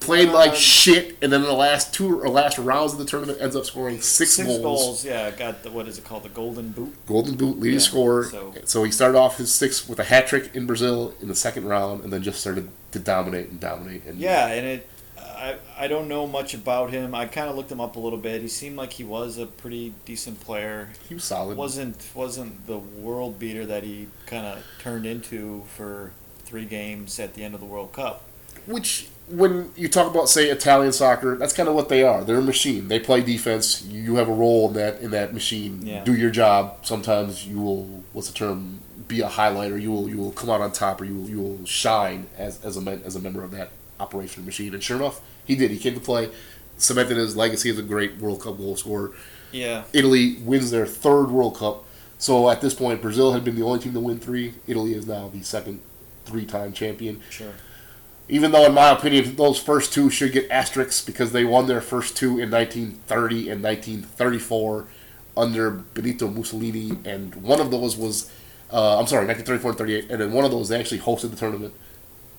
played 0.00 0.30
like 0.30 0.50
Um, 0.50 0.56
shit, 0.56 1.16
and 1.22 1.32
then 1.32 1.42
in 1.42 1.46
the 1.46 1.52
last 1.52 1.92
two 1.94 2.20
or 2.20 2.28
last 2.28 2.58
rounds 2.58 2.92
of 2.94 2.98
the 2.98 3.04
tournament 3.04 3.38
ends 3.40 3.54
up 3.54 3.64
scoring 3.66 4.00
six, 4.00 4.32
Six 4.32 4.46
goals. 4.48 4.60
goals. 4.62 5.04
Yeah, 5.04 5.30
got 5.30 5.62
the 5.62 5.70
what 5.70 5.86
is 5.86 5.98
it 5.98 6.04
called? 6.04 6.22
The 6.24 6.28
Golden 6.30 6.70
Boot. 6.70 6.94
Golden 7.06 7.36
Boot 7.36 7.60
leading 7.60 7.78
Yeah, 7.78 7.84
scorer. 7.84 8.24
So, 8.24 8.54
so- 8.64 8.84
he 8.84 8.90
started 8.90 9.16
off 9.18 9.36
his 9.38 9.52
six 9.52 9.88
with 9.88 9.98
a 10.00 10.04
hat 10.04 10.26
trick 10.26 10.50
in 10.54 10.66
Brazil 10.66 11.14
in 11.20 11.28
the 11.28 11.34
second 11.34 11.66
round, 11.66 12.02
and 12.04 12.12
then 12.12 12.22
just 12.22 12.40
started 12.40 12.68
to 12.92 12.98
dominate 12.98 13.50
and 13.50 13.60
dominate. 13.60 14.04
And 14.06 14.18
Yeah, 14.18 14.46
and 14.48 14.66
it. 14.66 14.86
I, 15.18 15.56
I 15.78 15.88
don't 15.88 16.06
know 16.06 16.26
much 16.26 16.52
about 16.52 16.90
him. 16.90 17.14
I 17.14 17.24
kind 17.24 17.48
of 17.48 17.56
looked 17.56 17.72
him 17.72 17.80
up 17.80 17.96
a 17.96 17.98
little 18.00 18.18
bit. 18.18 18.42
He 18.42 18.48
seemed 18.48 18.76
like 18.76 18.92
he 18.94 19.04
was 19.04 19.38
a 19.38 19.46
pretty 19.46 19.94
decent 20.04 20.38
player. 20.40 20.90
he 21.08 21.14
was 21.14 21.24
solid. 21.24 21.56
wasn't 21.56 21.96
wasn't 22.14 22.66
the 22.66 22.76
world 22.76 23.38
beater 23.38 23.64
that 23.64 23.82
he 23.82 24.08
kind 24.26 24.44
of 24.44 24.62
turned 24.82 25.06
into 25.06 25.62
for 25.76 26.10
three 26.44 26.66
games 26.66 27.18
at 27.18 27.32
the 27.34 27.42
end 27.42 27.54
of 27.54 27.60
the 27.60 27.66
World 27.66 27.92
Cup. 27.94 28.22
Which, 28.66 29.06
when 29.30 29.70
you 29.76 29.88
talk 29.88 30.10
about 30.10 30.28
say 30.28 30.50
Italian 30.50 30.92
soccer, 30.92 31.36
that's 31.36 31.52
kind 31.52 31.68
of 31.68 31.74
what 31.74 31.88
they 31.88 32.02
are. 32.02 32.24
They're 32.24 32.38
a 32.38 32.42
machine. 32.42 32.88
They 32.88 32.98
play 32.98 33.20
defense. 33.22 33.82
You 33.84 34.16
have 34.16 34.28
a 34.28 34.32
role 34.32 34.68
in 34.68 34.74
that 34.74 35.00
in 35.00 35.10
that 35.12 35.32
machine. 35.32 35.86
Yeah. 35.86 36.04
Do 36.04 36.14
your 36.14 36.30
job. 36.30 36.84
Sometimes 36.84 37.46
you 37.46 37.60
will. 37.60 38.02
What's 38.12 38.28
the 38.28 38.34
term? 38.34 38.80
Be 39.08 39.20
a 39.20 39.28
highlighter. 39.28 39.80
You 39.80 39.90
will. 39.92 40.08
You 40.08 40.18
will 40.18 40.32
come 40.32 40.50
out 40.50 40.60
on 40.60 40.72
top, 40.72 41.00
or 41.00 41.04
you 41.04 41.14
will. 41.14 41.28
You 41.28 41.40
will 41.40 41.66
shine 41.66 42.26
as 42.36 42.64
as 42.64 42.76
a 42.76 42.80
men, 42.80 43.02
as 43.04 43.16
a 43.16 43.20
member 43.20 43.42
of 43.42 43.50
that 43.52 43.70
operation 43.98 44.44
machine. 44.44 44.74
And 44.74 44.82
sure 44.82 44.96
enough, 44.96 45.20
he 45.44 45.54
did. 45.56 45.70
He 45.70 45.78
came 45.78 45.94
to 45.94 46.00
play, 46.00 46.30
cemented 46.76 47.16
his 47.16 47.36
legacy 47.36 47.70
as 47.70 47.78
a 47.78 47.82
great 47.82 48.16
World 48.18 48.42
Cup 48.42 48.58
goal 48.58 48.76
scorer. 48.76 49.12
Yeah, 49.52 49.84
Italy 49.92 50.36
wins 50.42 50.70
their 50.70 50.86
third 50.86 51.30
World 51.30 51.56
Cup. 51.56 51.84
So 52.18 52.50
at 52.50 52.60
this 52.60 52.74
point, 52.74 53.00
Brazil 53.00 53.32
had 53.32 53.44
been 53.44 53.56
the 53.56 53.62
only 53.62 53.78
team 53.80 53.94
to 53.94 54.00
win 54.00 54.18
three. 54.20 54.54
Italy 54.66 54.92
is 54.94 55.06
now 55.06 55.28
the 55.28 55.42
second 55.42 55.80
three-time 56.26 56.72
champion. 56.72 57.22
sure. 57.30 57.52
Even 58.30 58.52
though, 58.52 58.64
in 58.64 58.74
my 58.74 58.90
opinion, 58.90 59.34
those 59.34 59.58
first 59.58 59.92
two 59.92 60.08
should 60.08 60.32
get 60.32 60.48
asterisks 60.50 61.04
because 61.04 61.32
they 61.32 61.44
won 61.44 61.66
their 61.66 61.80
first 61.80 62.16
two 62.16 62.38
in 62.38 62.48
1930 62.48 63.50
and 63.50 63.62
1934 63.62 64.86
under 65.36 65.70
Benito 65.70 66.28
Mussolini, 66.28 66.96
and 67.04 67.34
one 67.36 67.60
of 67.60 67.72
those 67.72 67.96
was, 67.96 68.30
uh, 68.72 68.98
I'm 69.00 69.06
sorry, 69.08 69.26
1934 69.26 69.70
and 69.70 69.78
38, 69.78 70.10
and 70.10 70.20
then 70.20 70.32
one 70.32 70.44
of 70.44 70.52
those 70.52 70.68
they 70.68 70.78
actually 70.78 71.00
hosted 71.00 71.30
the 71.30 71.36
tournament, 71.36 71.74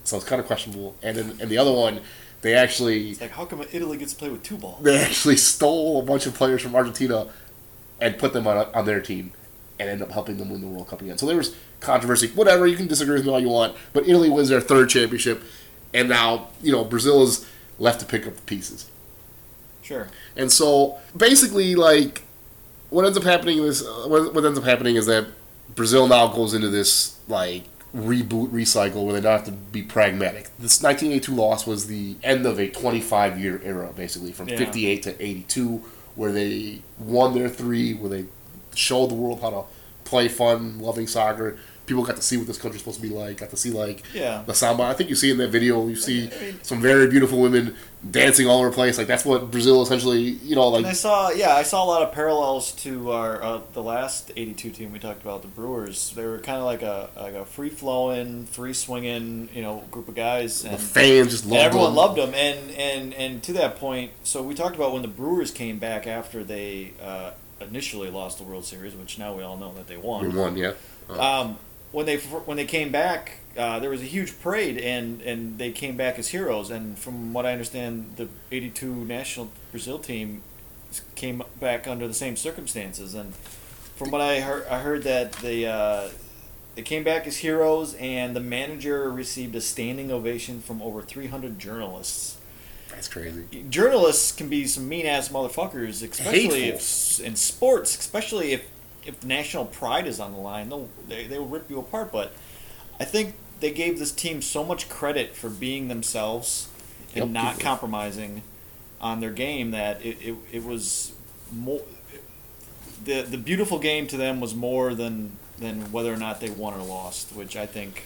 so 0.05 0.15
it's 0.15 0.25
kind 0.25 0.39
of 0.39 0.47
questionable. 0.47 0.95
And 1.03 1.17
then, 1.17 1.37
and 1.41 1.49
the 1.49 1.57
other 1.57 1.73
one, 1.73 1.99
they 2.41 2.53
actually 2.53 3.11
It's 3.11 3.21
like 3.21 3.31
how 3.31 3.45
come 3.45 3.63
Italy 3.71 3.97
gets 3.97 4.13
to 4.13 4.19
play 4.19 4.29
with 4.29 4.43
two 4.43 4.57
balls? 4.57 4.81
they 4.83 4.97
actually 4.97 5.37
stole 5.37 5.99
a 5.99 6.03
bunch 6.03 6.25
of 6.25 6.33
players 6.33 6.61
from 6.61 6.73
Argentina 6.73 7.27
and 7.99 8.17
put 8.17 8.33
them 8.33 8.47
on, 8.47 8.67
on 8.73 8.85
their 8.85 9.01
team 9.01 9.33
and 9.79 9.89
ended 9.89 10.07
up 10.07 10.13
helping 10.13 10.37
them 10.37 10.49
win 10.49 10.61
the 10.61 10.67
World 10.67 10.87
Cup 10.87 11.01
again. 11.01 11.17
So 11.17 11.25
there 11.25 11.37
was 11.37 11.55
controversy. 11.79 12.27
Whatever, 12.29 12.67
you 12.67 12.77
can 12.77 12.87
disagree 12.87 13.15
with 13.15 13.25
me 13.25 13.31
all 13.31 13.39
you 13.39 13.49
want, 13.49 13.75
but 13.93 14.07
Italy 14.07 14.29
wins 14.29 14.49
their 14.49 14.61
third 14.61 14.89
championship, 14.89 15.41
and 15.93 16.09
now, 16.09 16.49
you 16.61 16.71
know, 16.71 16.83
Brazil 16.83 17.23
is 17.23 17.47
left 17.79 17.99
to 18.01 18.05
pick 18.05 18.27
up 18.27 18.35
the 18.35 18.41
pieces. 18.43 18.89
Sure. 19.81 20.07
And 20.35 20.51
so 20.51 20.99
basically, 21.15 21.75
like, 21.75 22.23
what 22.89 23.05
ends 23.05 23.17
up 23.17 23.23
happening 23.23 23.59
is 23.59 23.81
uh, 23.81 24.05
what, 24.07 24.33
what 24.33 24.45
ends 24.45 24.57
up 24.57 24.65
happening 24.65 24.95
is 24.95 25.05
that 25.07 25.27
Brazil 25.75 26.07
now 26.07 26.27
goes 26.27 26.53
into 26.53 26.69
this 26.69 27.17
like 27.27 27.63
reboot, 27.95 28.49
recycle, 28.49 29.03
where 29.05 29.13
they 29.13 29.21
now 29.21 29.31
have 29.37 29.45
to 29.45 29.51
be 29.51 29.81
pragmatic. 29.81 30.45
This 30.59 30.81
1982 30.81 31.33
loss 31.33 31.67
was 31.67 31.87
the 31.87 32.15
end 32.23 32.45
of 32.45 32.59
a 32.59 32.69
25 32.69 33.39
year 33.39 33.61
era, 33.63 33.91
basically 33.95 34.31
from 34.31 34.49
Yeah. 34.49 34.57
58 34.57 35.03
to 35.03 35.25
82, 35.25 35.81
where 36.15 36.31
they 36.31 36.81
won 36.99 37.33
their 37.33 37.49
three, 37.49 37.93
where 37.93 38.09
they 38.09 38.25
showed 38.75 39.09
the 39.09 39.15
world 39.15 39.41
how 39.41 39.49
to 39.49 39.63
play 40.03 40.27
fun, 40.27 40.79
loving 40.79 41.07
soccer. 41.07 41.57
People 41.91 42.05
got 42.05 42.15
to 42.15 42.21
see 42.21 42.37
what 42.37 42.47
this 42.47 42.57
country's 42.57 42.81
supposed 42.81 43.01
to 43.01 43.05
be 43.05 43.13
like. 43.13 43.35
Got 43.35 43.49
to 43.49 43.57
see 43.57 43.69
like 43.69 44.01
Yeah. 44.13 44.43
the 44.45 44.53
samba. 44.53 44.83
I 44.83 44.93
think 44.93 45.09
you 45.09 45.15
see 45.17 45.29
in 45.29 45.37
that 45.39 45.49
video, 45.49 45.87
you 45.89 45.97
see 45.97 46.29
I 46.33 46.41
mean- 46.41 46.59
some 46.63 46.79
very 46.81 47.07
beautiful 47.07 47.37
women 47.41 47.75
dancing 48.09 48.47
all 48.47 48.59
over 48.59 48.69
the 48.69 48.73
place. 48.75 48.97
Like 48.97 49.07
that's 49.07 49.25
what 49.25 49.51
Brazil 49.51 49.81
essentially, 49.81 50.21
you 50.21 50.55
know, 50.55 50.69
like 50.69 50.85
I 50.85 50.93
saw, 50.93 51.31
yeah, 51.31 51.53
I 51.53 51.63
saw 51.63 51.83
a 51.83 51.89
lot 51.93 52.01
of 52.01 52.13
parallels 52.13 52.71
to 52.83 53.11
our 53.11 53.43
uh, 53.43 53.59
the 53.73 53.83
last 53.83 54.31
'82 54.37 54.69
team 54.69 54.93
we 54.93 54.99
talked 54.99 55.21
about, 55.21 55.41
the 55.41 55.49
Brewers. 55.49 56.11
They 56.15 56.23
were 56.23 56.39
kind 56.39 56.59
of 56.59 56.63
like 56.63 56.81
a 56.81 57.09
like 57.17 57.33
a 57.33 57.43
free 57.43 57.67
flowing, 57.69 58.45
free 58.45 58.73
swinging, 58.73 59.49
you 59.53 59.61
know, 59.61 59.83
group 59.91 60.07
of 60.07 60.15
guys, 60.15 60.61
the 60.63 60.77
fans 60.77 61.31
just 61.31 61.43
and 61.43 61.53
everyone 61.55 61.87
them. 61.89 61.95
loved 61.97 62.17
them. 62.17 62.33
And 62.33 62.71
and 62.71 63.13
and 63.15 63.43
to 63.43 63.51
that 63.53 63.75
point, 63.75 64.11
so 64.23 64.41
we 64.41 64.53
talked 64.55 64.77
about 64.77 64.93
when 64.93 65.01
the 65.01 65.09
Brewers 65.09 65.51
came 65.51 65.77
back 65.77 66.07
after 66.07 66.41
they 66.41 66.93
uh, 67.03 67.31
initially 67.59 68.09
lost 68.09 68.37
the 68.37 68.45
World 68.45 68.63
Series, 68.63 68.95
which 68.95 69.19
now 69.19 69.33
we 69.35 69.43
all 69.43 69.57
know 69.57 69.73
that 69.73 69.87
they 69.87 69.97
We 69.97 70.03
won. 70.03 70.33
won, 70.37 70.55
yeah. 70.55 70.71
Um, 71.09 71.57
when 71.91 72.05
they 72.05 72.17
when 72.17 72.57
they 72.57 72.65
came 72.65 72.91
back, 72.91 73.39
uh, 73.57 73.79
there 73.79 73.89
was 73.89 74.01
a 74.01 74.05
huge 74.05 74.39
parade, 74.41 74.77
and, 74.77 75.21
and 75.21 75.57
they 75.57 75.71
came 75.71 75.97
back 75.97 76.17
as 76.17 76.29
heroes. 76.29 76.69
And 76.69 76.97
from 76.97 77.33
what 77.33 77.45
I 77.45 77.51
understand, 77.51 78.13
the 78.15 78.27
'82 78.51 78.93
national 78.93 79.51
Brazil 79.71 79.99
team 79.99 80.43
came 81.15 81.43
back 81.59 81.87
under 81.87 82.07
the 82.07 82.13
same 82.13 82.35
circumstances. 82.35 83.13
And 83.13 83.33
from 83.95 84.11
what 84.11 84.21
I 84.21 84.41
heard, 84.41 84.67
I 84.67 84.79
heard 84.79 85.03
that 85.03 85.33
they 85.33 85.65
uh, 85.65 86.09
they 86.75 86.81
came 86.81 87.03
back 87.03 87.27
as 87.27 87.37
heroes, 87.37 87.93
and 87.95 88.35
the 88.35 88.39
manager 88.39 89.11
received 89.11 89.55
a 89.55 89.61
standing 89.61 90.11
ovation 90.11 90.61
from 90.61 90.81
over 90.81 91.01
300 91.01 91.59
journalists. 91.59 92.37
That's 92.89 93.07
crazy. 93.07 93.45
Journalists 93.69 94.31
can 94.31 94.49
be 94.49 94.65
some 94.65 94.87
mean 94.87 95.05
ass 95.05 95.29
motherfuckers, 95.29 96.03
especially 96.03 96.61
Hateful. 96.61 97.19
if 97.19 97.27
in 97.27 97.35
sports, 97.35 97.97
especially 97.97 98.53
if 98.53 98.69
if 99.05 99.23
national 99.23 99.65
pride 99.65 100.07
is 100.07 100.19
on 100.19 100.31
the 100.33 100.39
line. 100.39 100.69
They'll 100.69 100.89
they 101.07 101.27
they 101.27 101.39
will 101.39 101.47
rip 101.47 101.69
you 101.69 101.79
apart. 101.79 102.11
But 102.11 102.33
I 102.99 103.05
think 103.05 103.35
they 103.59 103.71
gave 103.71 103.99
this 103.99 104.11
team 104.11 104.41
so 104.41 104.63
much 104.63 104.89
credit 104.89 105.35
for 105.35 105.49
being 105.49 105.87
themselves 105.87 106.67
and 107.15 107.25
Yep. 107.25 107.29
not 107.29 107.59
compromising 107.59 108.41
on 108.99 109.19
their 109.19 109.31
game 109.31 109.71
that 109.71 110.03
it, 110.05 110.17
it, 110.21 110.35
it 110.51 110.63
was 110.63 111.13
more 111.51 111.81
the 113.03 113.21
the 113.23 113.37
beautiful 113.37 113.79
game 113.79 114.07
to 114.07 114.17
them 114.17 114.39
was 114.39 114.53
more 114.55 114.93
than 114.93 115.37
than 115.57 115.91
whether 115.91 116.13
or 116.13 116.17
not 116.17 116.39
they 116.39 116.49
won 116.49 116.73
or 116.73 116.83
lost, 116.83 117.35
which 117.35 117.55
I 117.55 117.65
think 117.65 118.05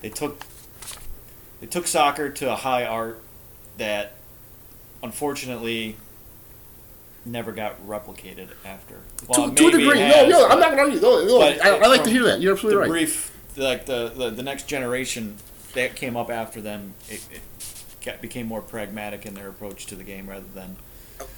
they 0.00 0.10
took 0.10 0.44
they 1.60 1.66
took 1.66 1.86
soccer 1.86 2.28
to 2.30 2.52
a 2.52 2.56
high 2.56 2.84
art 2.84 3.20
that 3.78 4.12
unfortunately 5.02 5.96
never 7.26 7.52
got 7.52 7.86
replicated 7.86 8.48
after. 8.64 9.00
Well, 9.28 9.50
to, 9.50 9.54
to 9.54 9.66
a 9.68 9.70
degree. 9.70 9.98
has, 9.98 10.28
no, 10.28 10.40
no, 10.40 10.48
I'm 10.48 10.60
not 10.60 10.76
going 10.76 10.76
to 10.76 10.82
argue. 10.82 11.00
No, 11.00 11.24
no, 11.24 11.40
I, 11.40 11.78
I 11.82 11.86
like 11.86 12.04
to 12.04 12.10
hear 12.10 12.24
that. 12.24 12.40
You're 12.40 12.54
the 12.54 12.58
absolutely 12.58 12.80
right. 12.80 12.88
brief 12.88 13.34
like 13.56 13.86
the, 13.86 14.12
the 14.16 14.30
the 14.30 14.42
next 14.42 14.66
generation 14.66 15.36
that 15.74 15.94
came 15.94 16.16
up 16.16 16.30
after 16.30 16.60
them 16.60 16.94
it, 17.08 17.26
it 17.32 17.40
got, 18.04 18.20
became 18.20 18.46
more 18.46 18.60
pragmatic 18.60 19.26
in 19.26 19.34
their 19.34 19.48
approach 19.48 19.86
to 19.86 19.94
the 19.94 20.04
game 20.04 20.28
rather 20.28 20.46
than 20.54 20.76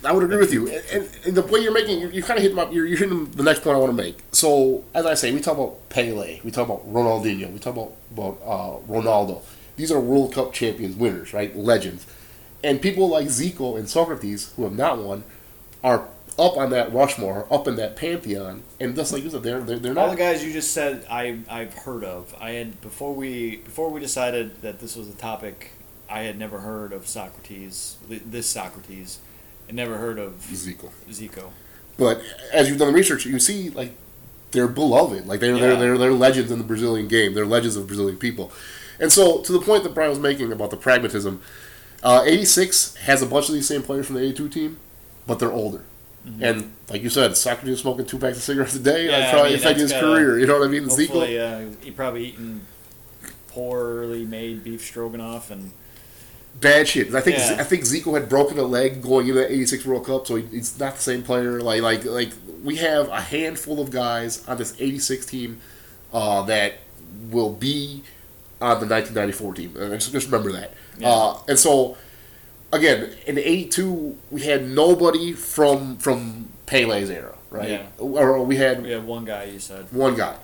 I 0.02 0.12
would 0.12 0.24
agree 0.24 0.38
with 0.38 0.54
you. 0.54 0.68
And, 0.68 0.82
and, 0.90 1.10
and 1.26 1.36
the 1.36 1.42
way 1.42 1.60
you're 1.60 1.72
making, 1.72 2.00
you, 2.00 2.08
you 2.08 2.22
kind 2.22 2.38
of 2.38 2.42
hit 2.42 2.54
my, 2.54 2.68
you're, 2.70 2.86
you're 2.86 2.98
hitting 2.98 3.30
the 3.32 3.42
next 3.42 3.62
point 3.62 3.76
I 3.76 3.78
want 3.78 3.94
to 3.94 4.02
make. 4.02 4.18
So, 4.32 4.84
as 4.94 5.04
I 5.04 5.12
say, 5.12 5.32
we 5.32 5.40
talk 5.40 5.58
about 5.58 5.90
Pele, 5.90 6.40
we 6.42 6.50
talk 6.50 6.66
about 6.66 6.90
Ronaldinho, 6.90 7.52
we 7.52 7.58
talk 7.58 7.74
about, 7.74 7.92
about 8.10 8.38
uh, 8.42 8.90
Ronaldo. 8.90 9.42
These 9.76 9.92
are 9.92 10.00
World 10.00 10.32
Cup 10.32 10.54
champions, 10.54 10.96
winners, 10.96 11.34
right? 11.34 11.54
Legends. 11.54 12.06
And 12.64 12.80
people 12.80 13.08
like 13.08 13.26
Zico 13.26 13.78
and 13.78 13.86
Socrates, 13.86 14.52
who 14.56 14.64
have 14.64 14.72
not 14.72 14.98
won, 14.98 15.24
are 15.86 16.08
up 16.36 16.56
on 16.58 16.70
that 16.70 16.92
Rushmore, 16.92 17.46
up 17.50 17.68
in 17.68 17.76
that 17.76 17.96
pantheon, 17.96 18.62
and 18.80 18.94
just 18.96 19.12
like 19.12 19.22
you 19.22 19.30
said, 19.30 19.42
they're 19.42 19.60
they're, 19.60 19.78
they're 19.78 19.94
not 19.94 20.06
All 20.06 20.10
the 20.10 20.16
guys 20.16 20.44
you 20.44 20.52
just 20.52 20.72
said, 20.72 21.06
I 21.08 21.38
I've 21.48 21.72
heard 21.72 22.04
of. 22.04 22.34
I 22.40 22.50
had 22.50 22.80
before 22.80 23.14
we 23.14 23.56
before 23.56 23.88
we 23.88 24.00
decided 24.00 24.60
that 24.62 24.80
this 24.80 24.96
was 24.96 25.08
a 25.08 25.14
topic. 25.14 25.70
I 26.08 26.20
had 26.20 26.38
never 26.38 26.58
heard 26.58 26.92
of 26.92 27.06
Socrates, 27.06 27.96
this 28.08 28.46
Socrates, 28.46 29.18
and 29.66 29.76
never 29.76 29.96
heard 29.96 30.18
of 30.18 30.34
Zico. 30.52 30.90
Zico. 31.08 31.50
But 31.98 32.20
as 32.52 32.68
you've 32.68 32.78
done 32.78 32.88
the 32.88 32.94
research, 32.94 33.24
you 33.24 33.38
see 33.38 33.70
like 33.70 33.92
they're 34.50 34.68
beloved, 34.68 35.26
like 35.26 35.40
they're 35.40 35.58
they're, 35.58 35.76
they're 35.76 35.98
they're 35.98 36.12
legends 36.12 36.50
in 36.50 36.58
the 36.58 36.64
Brazilian 36.64 37.08
game. 37.08 37.34
They're 37.34 37.46
legends 37.46 37.76
of 37.76 37.86
Brazilian 37.86 38.18
people, 38.18 38.52
and 38.98 39.12
so 39.12 39.40
to 39.42 39.52
the 39.52 39.60
point 39.60 39.84
that 39.84 39.94
Brian 39.94 40.10
was 40.10 40.18
making 40.18 40.50
about 40.52 40.70
the 40.70 40.76
pragmatism, 40.76 41.40
uh, 42.02 42.24
'86 42.26 42.96
has 42.96 43.22
a 43.22 43.26
bunch 43.26 43.48
of 43.48 43.54
these 43.54 43.68
same 43.68 43.82
players 43.82 44.06
from 44.06 44.16
the 44.16 44.22
'82 44.22 44.48
team, 44.48 44.78
but 45.26 45.38
they're 45.38 45.52
older. 45.52 45.82
And 46.40 46.72
like 46.90 47.02
you 47.02 47.08
said, 47.10 47.36
Socrates 47.36 47.70
was 47.70 47.80
smoking 47.82 48.04
two 48.04 48.18
packs 48.18 48.36
of 48.38 48.42
cigarettes 48.42 48.74
a 48.74 48.80
day. 48.80 49.04
Mm-hmm. 49.06 49.10
Yeah, 49.10 49.18
Yeah, 49.18 49.26
I 49.28 49.30
probably 49.30 49.50
mean, 49.50 49.58
affected 49.60 49.82
his 49.82 49.92
gotta- 49.92 50.06
career. 50.06 50.38
You 50.40 50.46
know 50.46 50.58
what 50.58 50.66
I 50.66 50.70
mean? 50.70 50.82
Zico, 50.84 50.98
Hopefully, 51.06 51.38
uh, 51.40 51.60
he 51.82 51.90
probably 51.92 52.24
eaten 52.26 52.66
poorly 53.48 54.24
made 54.24 54.64
beef 54.64 54.82
stroganoff 54.82 55.50
and 55.50 55.70
bad 56.60 56.88
shit. 56.88 57.14
I 57.14 57.20
think 57.20 57.38
Yeah. 57.38 57.56
I 57.60 57.64
think 57.64 57.84
Zico 57.84 58.14
had 58.18 58.28
broken 58.28 58.58
a 58.58 58.62
leg 58.64 59.02
going 59.02 59.28
into 59.28 59.40
the 59.40 59.50
'86 59.52 59.86
World 59.86 60.06
Cup, 60.06 60.26
so 60.26 60.36
he, 60.36 60.42
he's 60.46 60.78
not 60.78 60.96
the 60.96 61.02
same 61.02 61.22
player. 61.22 61.60
Like 61.60 61.82
like 61.82 62.04
like 62.04 62.32
we 62.64 62.76
have 62.76 63.08
a 63.08 63.20
handful 63.20 63.80
of 63.80 63.90
guys 63.90 64.46
on 64.48 64.56
this 64.58 64.74
'86 64.80 65.26
team 65.26 65.60
uh, 66.12 66.42
that 66.42 66.74
will 67.30 67.52
be 67.52 68.02
on 68.60 68.80
the 68.80 68.86
1994 68.86 69.54
team. 69.54 69.74
Uh, 69.78 69.88
just, 69.96 70.12
just 70.12 70.26
remember 70.26 70.52
that. 70.52 70.72
Yeah. 70.98 71.08
Uh, 71.10 71.38
and 71.48 71.58
so 71.58 71.96
again, 72.72 73.10
in 73.26 73.38
'82 73.38 74.16
we 74.30 74.42
had 74.42 74.66
nobody 74.68 75.32
from 75.32 75.96
from 75.98 76.48
Pele's 76.66 77.10
era, 77.10 77.34
right? 77.50 77.68
Yeah. 77.70 77.86
Or 77.98 78.42
we 78.44 78.56
had 78.56 78.82
we 78.82 78.90
had 78.90 79.04
one 79.04 79.24
guy. 79.24 79.44
You 79.44 79.58
said 79.58 79.86
one 79.92 80.14
guy. 80.16 80.36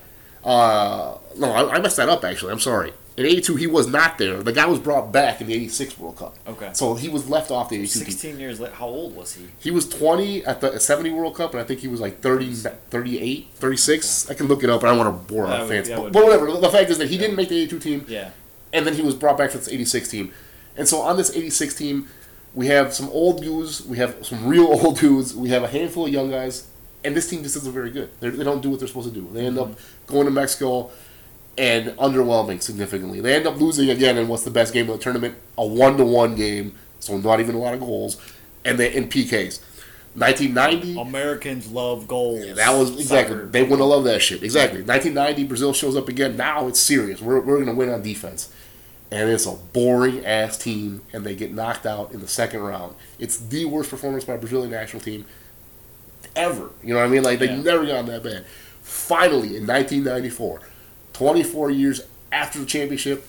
Uh, 0.43 1.17
no, 1.37 1.51
I, 1.51 1.75
I 1.75 1.79
messed 1.79 1.97
that 1.97 2.09
up 2.09 2.23
actually. 2.25 2.51
I'm 2.51 2.59
sorry. 2.59 2.93
In 3.15 3.27
'82, 3.27 3.55
he 3.57 3.67
was 3.67 3.85
not 3.87 4.17
there. 4.17 4.41
The 4.41 4.51
guy 4.51 4.65
was 4.65 4.79
brought 4.79 5.11
back 5.11 5.39
in 5.39 5.45
the 5.45 5.53
'86 5.53 5.99
World 5.99 6.17
Cup. 6.17 6.35
Okay. 6.47 6.71
So 6.73 6.95
he 6.95 7.09
was 7.09 7.29
left 7.29 7.51
off 7.51 7.69
the 7.69 7.75
'82 7.75 7.99
team. 7.99 8.05
sixteen 8.11 8.39
years 8.39 8.59
later. 8.59 8.73
How 8.73 8.87
old 8.87 9.15
was 9.15 9.35
he? 9.35 9.45
He 9.59 9.69
was 9.69 9.87
20 9.87 10.43
at 10.45 10.61
the 10.61 10.79
70 10.79 11.11
World 11.11 11.35
Cup, 11.35 11.51
and 11.53 11.61
I 11.61 11.63
think 11.63 11.81
he 11.81 11.87
was 11.87 12.01
like 12.01 12.21
30, 12.21 12.53
38, 12.55 13.47
36. 13.53 14.31
I 14.31 14.33
can 14.33 14.47
look 14.47 14.63
it 14.63 14.69
up, 14.71 14.81
but 14.81 14.87
I 14.87 14.95
don't 14.95 15.05
want 15.05 15.27
to 15.27 15.31
bore 15.33 15.45
That 15.45 15.59
our 15.59 15.67
would- 15.67 15.69
fans. 15.85 15.89
But, 15.89 16.11
but 16.11 16.23
whatever. 16.23 16.51
The 16.59 16.69
fact 16.71 16.89
is 16.89 16.97
that 16.97 17.09
he 17.09 17.19
didn't 17.19 17.35
make 17.35 17.49
the 17.49 17.57
'82 17.61 17.79
team, 17.79 18.05
Yeah. 18.09 18.31
and 18.73 18.85
then 18.87 18.95
he 18.95 19.03
was 19.03 19.13
brought 19.13 19.37
back 19.37 19.51
to 19.51 19.59
the 19.59 19.71
'86 19.71 20.09
team. 20.09 20.33
And 20.75 20.87
so 20.87 21.01
on 21.01 21.17
this 21.17 21.35
'86 21.35 21.75
team, 21.75 22.07
we 22.53 22.67
have 22.67 22.93
some 22.93 23.09
old 23.09 23.41
dudes, 23.41 23.85
we 23.85 23.97
have 23.97 24.25
some 24.25 24.45
real 24.45 24.65
old 24.83 24.99
dudes, 24.99 25.35
we 25.35 25.49
have 25.49 25.63
a 25.63 25.67
handful 25.67 26.05
of 26.05 26.11
young 26.11 26.29
guys, 26.29 26.67
and 27.03 27.15
this 27.15 27.29
team 27.29 27.43
just 27.43 27.55
isn't 27.57 27.73
very 27.73 27.91
good. 27.91 28.09
They're, 28.19 28.31
they 28.31 28.43
don't 28.43 28.61
do 28.61 28.69
what 28.69 28.79
they're 28.79 28.87
supposed 28.87 29.13
to 29.13 29.19
do. 29.19 29.27
They 29.31 29.45
end 29.45 29.57
up 29.57 29.69
mm-hmm. 29.69 30.13
going 30.13 30.25
to 30.25 30.31
Mexico 30.31 30.91
and 31.57 31.89
underwhelming 31.97 32.61
significantly. 32.61 33.21
They 33.21 33.35
end 33.35 33.45
up 33.45 33.59
losing 33.59 33.89
again 33.89 34.17
in 34.17 34.27
what's 34.27 34.43
the 34.43 34.51
best 34.51 34.73
game 34.73 34.89
of 34.89 34.97
the 34.97 35.03
tournament, 35.03 35.35
a 35.57 35.65
one 35.65 35.97
to 35.97 36.05
one 36.05 36.35
game, 36.35 36.75
so 36.99 37.17
not 37.17 37.39
even 37.39 37.55
a 37.55 37.59
lot 37.59 37.73
of 37.73 37.79
goals, 37.79 38.19
and 38.65 38.79
they 38.79 38.93
in 38.93 39.09
PKs. 39.09 39.61
1990. 40.15 40.99
Americans 40.99 41.71
love 41.71 42.07
goals. 42.07 42.55
That 42.55 42.77
was 42.77 42.91
exactly. 42.91 43.35
Soccer. 43.35 43.47
They 43.47 43.63
want 43.63 43.79
to 43.79 43.85
love 43.85 44.03
that 44.03 44.21
shit. 44.21 44.43
Exactly. 44.43 44.83
1990, 44.83 45.45
Brazil 45.45 45.73
shows 45.73 45.95
up 45.97 46.07
again. 46.07 46.37
Now 46.37 46.67
it's 46.67 46.79
serious. 46.79 47.19
We're, 47.19 47.39
we're 47.39 47.55
going 47.55 47.65
to 47.65 47.73
win 47.73 47.89
on 47.89 48.03
defense. 48.03 48.53
And 49.13 49.29
it's 49.29 49.45
a 49.45 49.51
boring 49.51 50.25
ass 50.25 50.57
team, 50.57 51.01
and 51.13 51.23
they 51.23 51.35
get 51.35 51.53
knocked 51.53 51.85
out 51.85 52.11
in 52.11 52.19
the 52.21 52.27
second 52.27 52.61
round. 52.61 52.95
It's 53.19 53.37
the 53.37 53.65
worst 53.65 53.89
performance 53.91 54.23
by 54.25 54.33
a 54.33 54.37
Brazilian 54.39 54.71
national 54.71 55.01
team 55.03 55.25
ever. 56.35 56.69
You 56.83 56.93
know 56.93 56.99
what 56.99 57.05
I 57.05 57.09
mean? 57.09 57.23
Like, 57.23 57.39
they 57.39 57.47
Yeah. 57.47 57.61
never 57.61 57.85
gotten 57.85 58.07
that 58.07 58.23
bad. 58.23 58.45
Finally, 58.81 59.55
in 59.55 59.65
1994, 59.67 60.61
24 61.13 61.69
years 61.71 62.01
after 62.31 62.59
the 62.59 62.65
championship, 62.65 63.25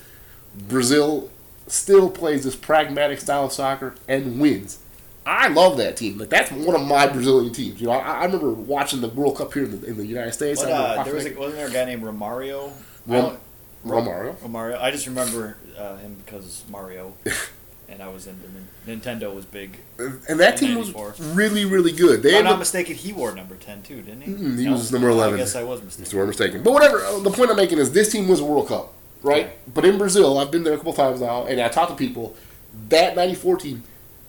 Brazil 0.69 1.29
still 1.67 2.11
plays 2.11 2.45
this 2.45 2.57
pragmatic 2.57 3.21
style 3.21 3.45
of 3.47 3.53
soccer 3.53 3.95
and 4.09 4.41
wins. 4.41 4.79
I 5.27 5.49
love 5.49 5.79
that 5.79 5.97
team. 5.97 6.19
Like 6.19 6.29
that's 6.29 6.51
one 6.51 6.75
of 6.77 6.87
my 6.87 7.07
Brazilian 7.07 7.53
teams. 7.53 7.81
You 7.81 7.87
know, 7.87 7.93
I, 7.95 8.21
I 8.21 8.25
remember 8.27 8.51
watching 8.53 9.01
the 9.01 9.09
World 9.09 9.37
Cup 9.39 9.55
here 9.55 9.65
in 9.65 9.81
the, 9.81 9.87
in 9.87 9.97
the 9.97 10.07
United 10.07 10.33
States. 10.33 10.61
What, 10.63 10.71
I 10.73 10.97
uh, 10.97 11.05
there 11.05 11.15
was 11.15 11.25
a, 11.27 11.33
wasn't 11.35 11.57
there 11.57 11.69
a 11.69 11.71
guy 11.71 11.85
named 11.87 12.03
Romario? 12.03 12.73
Rom- 13.07 13.39
Romario. 13.85 14.35
Romario. 14.37 14.81
I 14.81 14.91
just 14.91 15.07
remember 15.07 15.57
uh, 15.79 15.97
him 15.97 16.17
because 16.25 16.65
Mario, 16.71 17.15
and 17.89 18.03
I 18.03 18.09
was 18.09 18.27
in 18.27 18.39
the 18.87 18.91
Nintendo 18.93 19.35
was 19.35 19.45
big. 19.45 19.79
and 19.99 20.41
that 20.41 20.57
team 20.57 20.77
was 20.79 20.93
really, 21.21 21.65
really 21.65 21.93
good. 21.93 22.23
They 22.23 22.31
if 22.31 22.39
I'm 22.39 22.45
not 22.45 22.53
up, 22.55 22.59
mistaken, 22.61 22.95
he 22.97 23.13
wore 23.13 23.35
number 23.35 23.57
ten 23.57 23.83
too, 23.83 24.03
didn't 24.03 24.23
he? 24.23 24.33
Mm, 24.33 24.59
he 24.59 24.69
was 24.69 24.91
number 24.93 25.09
11. 25.11 25.35
I 25.35 25.37
guess 25.39 25.55
I 25.57 25.63
was 25.65 25.83
mistaken. 25.83 26.19
we're 26.19 26.27
mistaken, 26.27 26.63
but 26.63 26.73
whatever. 26.73 26.99
uh, 27.05 27.19
The 27.21 27.31
point 27.31 27.51
I'm 27.51 27.57
making 27.57 27.79
is 27.79 27.93
this 27.93 28.11
team 28.11 28.27
was 28.29 28.41
a 28.41 28.45
World 28.45 28.69
Cup, 28.69 28.93
right? 29.23 29.47
Okay. 29.47 29.55
But 29.73 29.85
in 29.85 29.99
Brazil, 29.99 30.39
I've 30.39 30.51
been 30.51 30.65
there 30.65 30.75
a 30.75 30.77
couple 30.79 30.93
times 30.95 31.21
now, 31.21 31.45
and 31.47 31.61
I 31.61 31.69
talked 31.69 31.91
to 31.91 31.97
people. 31.97 32.35
That 32.89 33.15
'94 33.17 33.59
team 33.59 33.83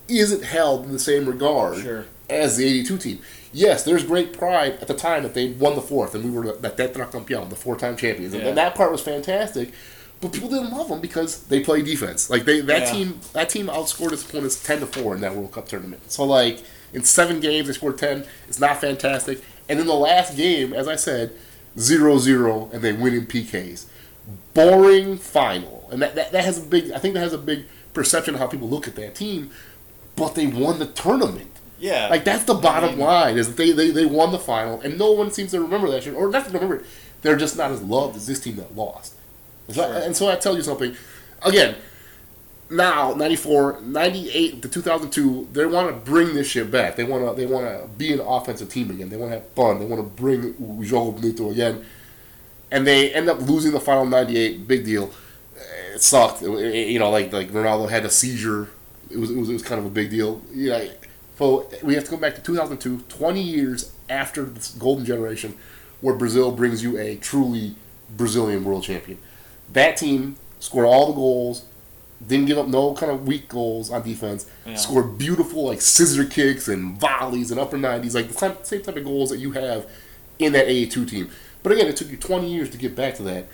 isn't 0.07 0.43
held 0.43 0.85
in 0.85 0.91
the 0.91 0.99
same 0.99 1.25
regard 1.25 1.79
Sure. 1.81 2.05
as 2.29 2.57
the 2.57 2.65
'82 2.65 2.97
team. 2.97 3.19
Yes, 3.55 3.83
there's 3.85 4.03
great 4.03 4.33
pride 4.37 4.79
at 4.81 4.87
the 4.89 4.93
time 4.93 5.23
that 5.23 5.33
they 5.33 5.47
won 5.51 5.75
the 5.75 5.81
fourth, 5.81 6.13
and 6.13 6.25
we 6.25 6.29
were 6.29 6.51
the 6.57 6.69
tetracampeão, 6.69 7.49
the 7.49 7.55
four-time 7.55 7.95
champions, 7.95 8.33
and- 8.33 8.43
Yeah. 8.43 8.49
and 8.49 8.57
that 8.57 8.75
part 8.75 8.91
was 8.91 8.99
fantastic. 8.99 9.71
But 10.19 10.33
people 10.33 10.49
didn't 10.49 10.71
love 10.71 10.89
them 10.89 10.99
because 10.99 11.39
they 11.43 11.61
play 11.61 11.81
defense. 11.81 12.29
Like 12.29 12.43
they 12.43 12.59
that 12.61 12.81
Yeah. 12.83 12.91
team 12.91 13.19
that 13.33 13.49
team 13.49 13.67
outscored 13.67 14.11
its 14.11 14.23
opponents 14.23 14.61
ten 14.61 14.79
to 14.81 14.85
four 14.85 15.15
in 15.15 15.21
that 15.21 15.35
World 15.35 15.53
Cup 15.53 15.67
tournament. 15.69 16.11
So 16.11 16.23
like 16.25 16.63
in 16.93 17.03
seven 17.03 17.39
games 17.39 17.67
they 17.67 17.73
scored 17.73 17.97
ten. 17.97 18.25
It's 18.49 18.59
not 18.59 18.81
fantastic. 18.81 19.41
And 19.69 19.79
in 19.79 19.87
the 19.87 19.93
last 19.93 20.35
game, 20.35 20.73
as 20.73 20.87
I 20.87 20.95
said, 20.95 21.31
0-0 21.77 22.69
and 22.73 22.81
they 22.81 22.93
win 22.93 23.13
in 23.13 23.25
PKs. 23.25 23.85
Boring 24.53 25.17
final. 25.17 25.87
And 25.91 26.01
that, 26.01 26.15
that, 26.15 26.31
that 26.31 26.43
has 26.45 26.57
a 26.57 26.61
big 26.61 26.91
I 26.91 26.97
think 26.99 27.13
that 27.13 27.19
has 27.21 27.33
a 27.33 27.37
big 27.37 27.65
perception 27.93 28.33
of 28.35 28.39
how 28.39 28.47
people 28.47 28.69
look 28.69 28.87
at 28.87 28.95
that 28.95 29.15
team. 29.15 29.49
But 30.15 30.35
they 30.35 30.47
won 30.47 30.79
the 30.79 30.85
tournament. 30.87 31.51
Yeah. 31.85 32.07
Like 32.09 32.23
that's 32.25 32.43
the 32.45 32.53
bottom 32.55 32.91
mean- 32.91 32.99
line 32.99 33.37
is 33.37 33.55
they, 33.55 33.71
they 33.71 33.91
they 33.91 34.05
won 34.05 34.31
the 34.31 34.39
final 34.39 34.79
and 34.81 34.97
no 34.97 35.11
one 35.11 35.31
seems 35.31 35.51
to 35.51 35.61
remember 35.61 35.89
that 35.91 36.03
shit 36.03 36.13
or 36.15 36.29
not 36.29 36.45
to 36.45 36.51
remember 36.51 36.75
it. 36.77 36.85
They're 37.21 37.35
just 37.37 37.57
not 37.57 37.71
as 37.71 37.81
loved 37.81 38.15
as 38.15 38.25
this 38.27 38.39
team 38.39 38.55
that 38.57 38.75
lost. 38.75 39.13
And 39.67 39.75
so, 39.75 39.81
Sure. 39.83 40.01
and 40.05 40.15
so 40.15 40.29
I 40.29 40.35
tell 40.35 40.55
you 40.55 40.61
something. 40.61 40.95
Again, 41.43 41.75
now 42.69 43.13
94, 43.13 43.81
98 43.81 44.61
to 44.63 44.67
2002, 44.69 45.49
they 45.53 45.65
want 45.65 45.87
to 45.89 45.93
bring 46.11 46.33
this 46.33 46.47
shit 46.47 46.71
back. 46.71 46.95
They 46.95 47.03
want 47.03 47.27
to 47.27 47.39
they 47.39 47.45
want 47.45 47.65
to 47.67 47.87
be 47.97 48.11
an 48.13 48.19
offensive 48.19 48.69
team 48.69 48.89
again. 48.89 49.09
They 49.09 49.17
want 49.17 49.31
to 49.31 49.37
have 49.39 49.47
fun. 49.49 49.79
They 49.79 49.85
want 49.85 50.01
to 50.01 50.21
bring 50.21 50.53
Jogo 50.83 51.15
Bonito 51.15 51.51
again. 51.51 51.85
And 52.71 52.85
they 52.87 53.13
end 53.13 53.29
up 53.29 53.39
losing 53.41 53.71
the 53.71 53.79
final 53.79 54.05
98. 54.05 54.67
Big 54.67 54.85
deal. 54.85 55.11
It 55.93 56.01
sucked. 56.01 56.41
It- 56.41 56.49
it- 56.49 56.87
you 56.89 56.99
know, 56.99 57.09
like 57.11 57.31
like 57.31 57.51
Ronaldo 57.51 57.89
had 57.89 58.03
a 58.05 58.09
seizure. 58.09 58.69
It 59.11 59.17
was, 59.17 59.29
it 59.29 59.37
was 59.37 59.49
it 59.49 59.53
was 59.53 59.61
kind 59.63 59.79
of 59.79 59.85
a 59.85 59.89
big 59.91 60.09
deal. 60.09 60.41
Yeah. 60.53 60.83
So 61.37 61.69
we 61.83 61.95
have 61.95 62.05
to 62.05 62.11
go 62.11 62.17
back 62.17 62.35
to 62.35 62.41
2002, 62.41 62.99
20 63.09 63.41
years 63.41 63.91
after 64.09 64.43
this 64.45 64.71
golden 64.71 65.05
generation, 65.05 65.55
where 66.01 66.15
Brazil 66.15 66.51
brings 66.51 66.81
you 66.83 66.97
a 66.97 67.15
truly 67.17 67.75
Brazilian 68.15 68.63
world 68.63 68.83
champion. 68.83 69.17
That 69.73 69.97
team 69.97 70.37
scored 70.59 70.85
all 70.85 71.07
the 71.07 71.13
goals, 71.13 71.65
didn't 72.25 72.45
give 72.45 72.57
up 72.57 72.67
no 72.67 72.93
kind 72.93 73.11
of 73.11 73.27
weak 73.27 73.49
goals 73.49 73.91
on 73.91 74.03
defense. 74.03 74.45
Yeah. 74.65 74.75
Scored 74.75 75.17
beautiful 75.17 75.65
like 75.65 75.81
scissor 75.81 76.23
kicks 76.25 76.67
and 76.67 76.97
volleys 76.99 77.51
and 77.51 77.59
upper 77.59 77.77
90s, 77.77 78.15
like 78.15 78.29
the 78.29 78.33
same, 78.33 78.53
same 78.63 78.81
type 78.81 78.95
of 78.95 79.03
goals 79.03 79.29
that 79.29 79.37
you 79.37 79.51
have 79.51 79.85
in 80.39 80.53
that 80.53 80.67
AA2 80.67 81.09
team. 81.09 81.29
But 81.63 81.73
again, 81.73 81.87
it 81.87 81.97
took 81.97 82.09
you 82.09 82.17
20 82.17 82.51
years 82.51 82.69
to 82.69 82.77
get 82.77 82.95
back 82.95 83.15
to 83.15 83.23
that. 83.23 83.47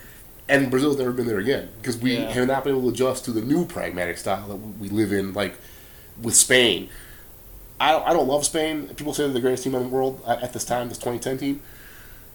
And 0.50 0.70
Brazil's 0.70 0.98
never 0.98 1.14
been 1.14 1.28
there 1.28 1.40
again 1.40 1.70
because 1.82 1.98
we 1.98 2.18
Yeah. 2.18 2.30
have 2.32 2.48
not 2.48 2.64
been 2.64 2.76
able 2.76 2.84
to 2.84 2.90
adjust 2.90 3.26
to 3.26 3.32
the 3.32 3.42
new 3.42 3.66
pragmatic 3.66 4.18
style 4.18 4.48
that 4.50 4.56
we 4.80 4.90
live 4.90 5.12
in, 5.14 5.34
like 5.34 5.56
with 6.22 6.36
Spain. 6.36 6.90
I 7.82 7.92
don't, 7.94 8.08
I 8.08 8.14
don't 8.14 8.28
love 8.28 8.46
Spain. 8.46 8.88
People 8.90 9.12
say 9.12 9.24
they're 9.24 9.34
the 9.34 9.42
greatest 9.42 9.64
team 9.64 9.74
in 9.74 9.82
the 9.82 9.90
world 9.90 10.22
at, 10.28 10.44
at 10.44 10.54
this 10.54 10.64
time, 10.64 10.88
this 10.88 11.00
2010 11.00 11.38
team. 11.40 11.62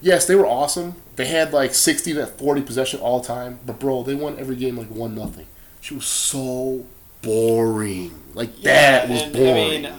Yes, 0.03 0.27
they 0.27 0.35
were 0.35 0.45
awesome. 0.45 0.97
They 1.15 1.27
had 1.27 1.53
like 1.53 1.73
60 1.73 2.15
to 2.15 2.27
40 2.27 2.63
possession 2.63 3.01
all 3.01 3.21
the 3.21 3.29
time, 3.29 3.61
but 3.65 3.79
bro, 3.79 4.03
they 4.03 4.17
won 4.17 4.39
every 4.41 4.57
game 4.57 4.77
like 4.77 4.89
one 4.89 5.15
nothing. 5.15 5.47
She 5.81 5.95
was 5.95 6.05
so 6.05 6.85
boring. 7.23 8.11
Like 8.35 8.61
that 8.63 9.09
was 9.09 9.23
and, 9.23 9.33
boring. 9.33 9.87
I 9.87 9.89
mean, 9.89 9.93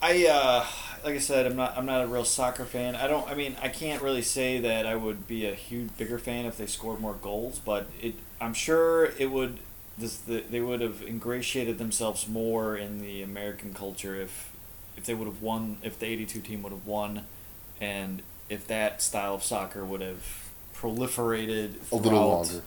I 0.00 0.26
uh, 0.28 0.66
like 1.04 1.16
I 1.16 1.18
said, 1.18 1.46
I'm 1.46 1.56
not 1.56 1.76
I'm 1.76 1.84
not 1.84 2.04
a 2.04 2.06
real 2.06 2.24
soccer 2.24 2.64
fan. 2.64 2.94
I 2.94 3.08
don't. 3.08 3.28
I 3.28 3.34
mean, 3.34 3.56
I 3.60 3.68
can't 3.68 4.00
really 4.00 4.22
say 4.22 4.60
that 4.60 4.86
I 4.86 4.94
would 4.94 5.26
be 5.26 5.44
a 5.44 5.54
huge 5.54 5.96
bigger 5.96 6.20
fan 6.20 6.46
if 6.46 6.56
they 6.56 6.66
scored 6.66 7.00
more 7.00 7.14
goals, 7.14 7.58
but 7.58 7.88
it. 8.00 8.14
I'm 8.40 8.54
sure 8.54 9.06
it 9.18 9.30
would. 9.32 9.58
This 9.98 10.16
the, 10.18 10.42
they 10.48 10.60
would 10.60 10.80
have 10.80 11.02
ingratiated 11.02 11.78
themselves 11.78 12.26
more 12.28 12.76
in 12.76 13.00
the 13.02 13.22
American 13.22 13.74
culture 13.74 14.14
if 14.14 14.51
if 14.96 15.04
they 15.06 15.14
would 15.14 15.26
have 15.26 15.42
won 15.42 15.78
if 15.82 15.98
the 15.98 16.06
'82 16.06 16.40
team 16.40 16.62
would 16.62 16.72
have 16.72 16.86
won, 16.86 17.24
and 17.80 18.22
if 18.48 18.66
that 18.68 19.00
style 19.02 19.34
of 19.34 19.42
soccer 19.44 19.84
would 19.84 20.00
have 20.00 20.50
proliferated 20.74 21.74
a 21.90 21.96
little 21.96 22.20
longer. 22.28 22.62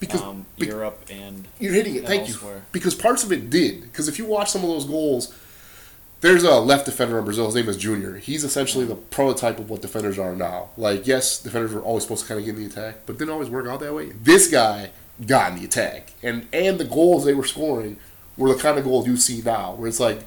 Because- 0.00 0.22
um, 0.22 0.46
be- 0.58 0.66
Europe 0.66 1.04
and 1.10 1.46
You're 1.60 1.72
hitting 1.72 1.94
it. 1.96 2.06
Thank 2.06 2.22
elsewhere. 2.28 2.56
you. 2.56 2.62
Because 2.72 2.94
parts 2.94 3.22
of 3.24 3.32
it 3.32 3.48
did. 3.48 3.82
Because 3.82 4.08
if 4.08 4.18
you 4.18 4.24
watch 4.26 4.50
some 4.50 4.62
of 4.62 4.68
those 4.68 4.84
goals, 4.84 5.32
there's 6.20 6.42
a 6.42 6.58
left 6.58 6.86
defender 6.86 7.18
in 7.18 7.24
Brazil. 7.24 7.46
His 7.46 7.54
name 7.54 7.68
is 7.68 7.76
Junior. 7.76 8.16
He's 8.16 8.44
essentially 8.44 8.84
the 8.84 8.96
prototype 8.96 9.58
of 9.58 9.70
what 9.70 9.82
defenders 9.82 10.18
are 10.18 10.34
now. 10.34 10.70
Like, 10.76 11.06
yes, 11.06 11.38
defenders 11.38 11.72
were 11.72 11.80
always 11.82 12.02
supposed 12.02 12.22
to 12.22 12.28
kind 12.28 12.40
of 12.40 12.46
get 12.46 12.56
in 12.56 12.62
the 12.62 12.66
attack, 12.70 13.00
but 13.06 13.18
didn't 13.18 13.30
always 13.32 13.48
work 13.50 13.66
out 13.66 13.80
that 13.80 13.94
way. 13.94 14.10
This 14.22 14.48
guy 14.48 14.90
got 15.26 15.52
in 15.52 15.58
the 15.58 15.64
attack, 15.64 16.12
and 16.22 16.48
and 16.52 16.78
the 16.80 16.84
goals 16.84 17.24
they 17.24 17.34
were 17.34 17.44
scoring 17.46 17.98
were 18.36 18.52
the 18.52 18.60
kind 18.60 18.78
of 18.78 18.84
goals 18.84 19.06
you 19.06 19.16
see 19.16 19.42
now, 19.42 19.74
where 19.74 19.86
it's 19.86 20.00
like 20.00 20.20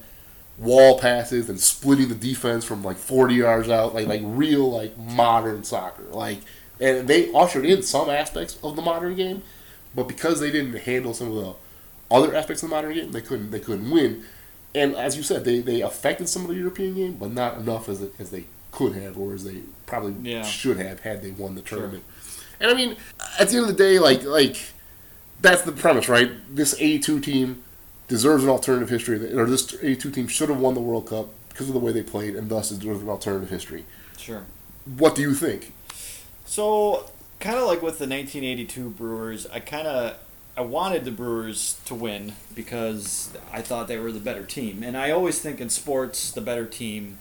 wall 0.57 0.99
passes 0.99 1.49
and 1.49 1.59
splitting 1.59 2.09
the 2.09 2.15
defense 2.15 2.65
from 2.65 2.83
like 2.83 2.97
40 2.97 3.35
yards 3.35 3.69
out, 3.69 3.93
like 3.93 4.07
like 4.07 4.21
real 4.23 4.71
like 4.71 4.97
modern 4.97 5.63
soccer. 5.63 6.03
Like, 6.11 6.39
and 6.79 7.07
they 7.07 7.31
ushered 7.33 7.65
in 7.65 7.83
some 7.83 8.09
aspects 8.09 8.57
of 8.63 8.75
the 8.75 8.81
modern 8.81 9.15
game, 9.15 9.43
but 9.95 10.07
because 10.07 10.39
they 10.39 10.51
didn't 10.51 10.73
handle 10.81 11.13
some 11.13 11.29
of 11.29 11.35
the 11.35 11.53
other 12.15 12.35
aspects 12.35 12.63
of 12.63 12.69
the 12.69 12.75
modern 12.75 12.93
game, 12.93 13.11
they 13.11 13.21
couldn't 13.21 13.51
they 13.51 13.59
couldn't 13.59 13.89
win. 13.89 14.23
And 14.75 14.95
as 14.95 15.17
you 15.17 15.23
said, 15.23 15.43
they, 15.43 15.59
they 15.59 15.81
affected 15.81 16.29
some 16.29 16.43
of 16.43 16.49
the 16.49 16.55
European 16.55 16.93
game, 16.95 17.13
but 17.13 17.31
not 17.31 17.57
enough 17.57 17.89
as 17.89 18.03
as 18.19 18.29
they 18.31 18.45
could 18.71 18.93
have, 18.93 19.17
or 19.17 19.33
as 19.33 19.43
they 19.43 19.61
probably 19.85 20.13
Yeah. 20.31 20.43
should 20.43 20.77
have 20.77 20.99
had 21.01 21.21
they 21.21 21.31
won 21.31 21.55
the 21.55 21.61
tournament. 21.61 22.03
And 22.59 22.69
I 22.71 22.73
mean, 22.73 22.95
at 23.39 23.49
the 23.49 23.57
end 23.57 23.69
of 23.69 23.77
the 23.77 23.83
day, 23.83 23.99
like 23.99 24.23
like 24.23 24.57
that's 25.41 25.61
the 25.61 25.71
premise, 25.71 26.09
right? 26.09 26.31
This 26.53 26.75
A 26.79 26.97
two 26.97 27.19
team 27.19 27.63
deserves 28.07 28.43
an 28.43 28.49
alternative 28.49 28.89
history, 28.89 29.33
or 29.33 29.45
this 29.45 29.73
'82 29.73 30.11
team 30.11 30.27
should 30.27 30.49
have 30.49 30.59
won 30.59 30.73
the 30.73 30.81
World 30.81 31.07
Cup 31.07 31.29
because 31.49 31.67
of 31.67 31.73
the 31.73 31.79
way 31.79 31.91
they 31.91 32.03
played, 32.03 32.35
and 32.35 32.49
thus 32.49 32.69
deserves 32.69 33.01
an 33.01 33.09
alternative 33.09 33.49
history. 33.49 33.85
sure. 34.17 34.43
What 34.97 35.15
do 35.15 35.21
you 35.21 35.33
think? 35.33 35.73
So, 36.45 37.09
kind 37.41 37.57
of 37.57 37.63
like 37.63 37.81
with 37.81 37.99
the 37.99 38.07
1982 38.07 38.89
Brewers, 38.91 39.45
I 39.47 39.59
kind 39.59 39.85
of 39.85 40.17
I 40.55 40.61
wanted 40.61 41.05
the 41.05 41.11
Brewers 41.11 41.79
to 41.85 41.93
win 41.93 42.33
because 42.55 43.29
I 43.53 43.61
thought 43.61 43.87
they 43.87 43.99
were 43.99 44.11
the 44.11 44.19
better 44.19 44.43
team, 44.43 44.81
and 44.81 44.97
I 44.97 45.11
always 45.11 45.39
think 45.39 45.61
in 45.61 45.69
sports 45.69 46.31
the 46.31 46.41
better 46.41 46.65
team 46.65 47.19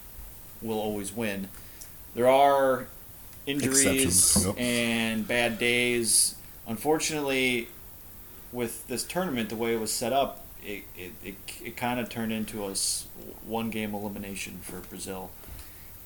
will 0.62 0.78
always 0.78 1.12
win. 1.12 1.48
There 2.14 2.28
are 2.28 2.86
injuries 3.46 4.46
and 4.56 5.28
bad 5.28 5.58
days. 5.58 6.36
Unfortunately, 6.66 7.68
with 8.52 8.86
this 8.88 9.04
tournament, 9.04 9.50
the 9.50 9.56
way 9.56 9.74
it 9.74 9.80
was 9.80 9.92
set 9.92 10.14
up, 10.14 10.45
it, 10.66 10.82
it, 10.96 11.12
it, 11.24 11.34
it 11.64 11.76
kind 11.76 12.00
of 12.00 12.08
turned 12.08 12.32
into 12.32 12.64
a 12.66 12.74
one 13.46 13.70
game 13.70 13.94
elimination 13.94 14.58
for 14.62 14.80
Brazil. 14.80 15.30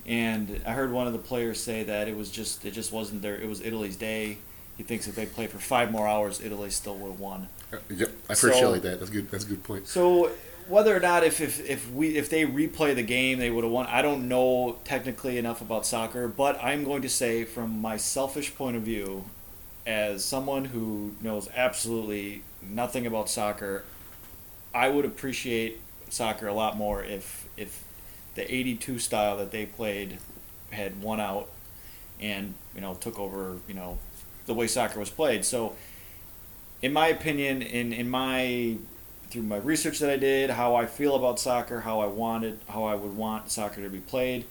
And 0.06 0.60
I 0.66 0.72
heard 0.72 0.92
one 0.92 1.06
of 1.06 1.12
the 1.12 1.18
players 1.18 1.60
say 1.62 1.82
that 1.84 2.08
it 2.08 2.16
was 2.16 2.30
just 2.30 2.64
it 2.64 2.72
just 2.72 2.92
wasn't 2.92 3.22
there. 3.22 3.36
It 3.36 3.48
was 3.48 3.60
Italy's 3.60 3.96
day. 3.96 4.38
He 4.76 4.82
thinks 4.82 5.06
if 5.08 5.14
they 5.14 5.26
played 5.26 5.50
for 5.50 5.58
five 5.58 5.90
more 5.90 6.08
hours, 6.08 6.40
Italy 6.40 6.70
still 6.70 6.96
would 6.96 7.10
have 7.10 7.20
won. 7.20 7.48
Uh, 7.72 7.76
Yep, 7.90 8.10
I've 8.28 8.40
heard 8.40 8.54
So- 8.54 8.76
that. 8.78 8.98
That's 8.98 9.10
good. 9.10 9.30
That's 9.30 9.44
a 9.44 9.48
good 9.48 9.62
point. 9.62 9.88
So 9.88 10.30
whether 10.68 10.96
or 10.96 11.00
not 11.00 11.24
if, 11.24 11.40
if, 11.40 11.68
if 11.68 11.90
we 11.90 12.16
if 12.16 12.30
they 12.30 12.44
replay 12.46 12.94
the 12.94 13.02
game 13.02 13.38
they 13.38 13.50
would 13.50 13.64
have 13.64 13.72
won, 13.72 13.86
I 13.86 14.02
don't 14.02 14.28
know 14.28 14.76
technically 14.84 15.38
enough 15.38 15.60
about 15.60 15.84
soccer, 15.86 16.28
but 16.28 16.62
I'm 16.62 16.84
going 16.84 17.02
to 17.02 17.08
say 17.08 17.44
from 17.44 17.80
my 17.80 17.96
selfish 17.96 18.54
point 18.54 18.76
of 18.76 18.82
view, 18.82 19.24
as 19.86 20.24
someone 20.24 20.66
who 20.66 21.12
knows 21.22 21.48
absolutely 21.56 22.42
nothing 22.62 23.06
about 23.06 23.28
soccer, 23.28 23.84
I 24.74 24.88
would 24.88 25.04
appreciate 25.04 25.80
soccer 26.08 26.46
a 26.46 26.54
lot 26.54 26.76
more 26.76 27.04
if 27.04 27.48
if 27.56 27.84
the 28.34 28.52
82 28.52 28.98
style 28.98 29.36
that 29.38 29.50
they 29.50 29.66
played 29.66 30.18
had 30.70 31.02
won 31.02 31.20
out 31.20 31.48
and 32.20 32.54
you 32.74 32.80
know 32.80 32.94
took 32.94 33.18
over 33.18 33.56
you 33.66 33.74
know 33.74 33.98
the 34.46 34.54
way 34.54 34.66
soccer 34.66 34.98
was 34.98 35.10
played. 35.10 35.44
So 35.44 35.74
in 36.82 36.92
my 36.92 37.08
opinion, 37.08 37.62
in 37.62 37.92
in 37.92 38.08
my 38.08 38.76
through 39.30 39.42
my 39.42 39.58
research 39.58 40.00
that 40.00 40.10
I 40.10 40.16
did, 40.16 40.50
how 40.50 40.74
I 40.74 40.86
feel 40.86 41.14
about 41.14 41.38
soccer, 41.38 41.80
how 41.80 42.00
I 42.00 42.06
wanted, 42.06 42.58
how 42.68 42.84
I 42.84 42.94
would 42.96 43.16
want 43.16 43.50
soccer 43.50 43.80
to 43.82 43.88
be 43.88 44.00
played, 44.00 44.44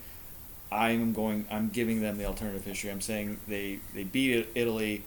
I'm 0.72 1.14
going. 1.14 1.46
I'm 1.52 1.70
giving 1.70 2.02
them 2.02 2.18
the 2.18 2.26
alternative 2.26 2.64
history. 2.64 2.92
I'm 2.92 3.02
saying 3.02 3.40
they 3.48 3.80
they 3.94 4.04
beat 4.04 4.48
Italy. 4.56 5.04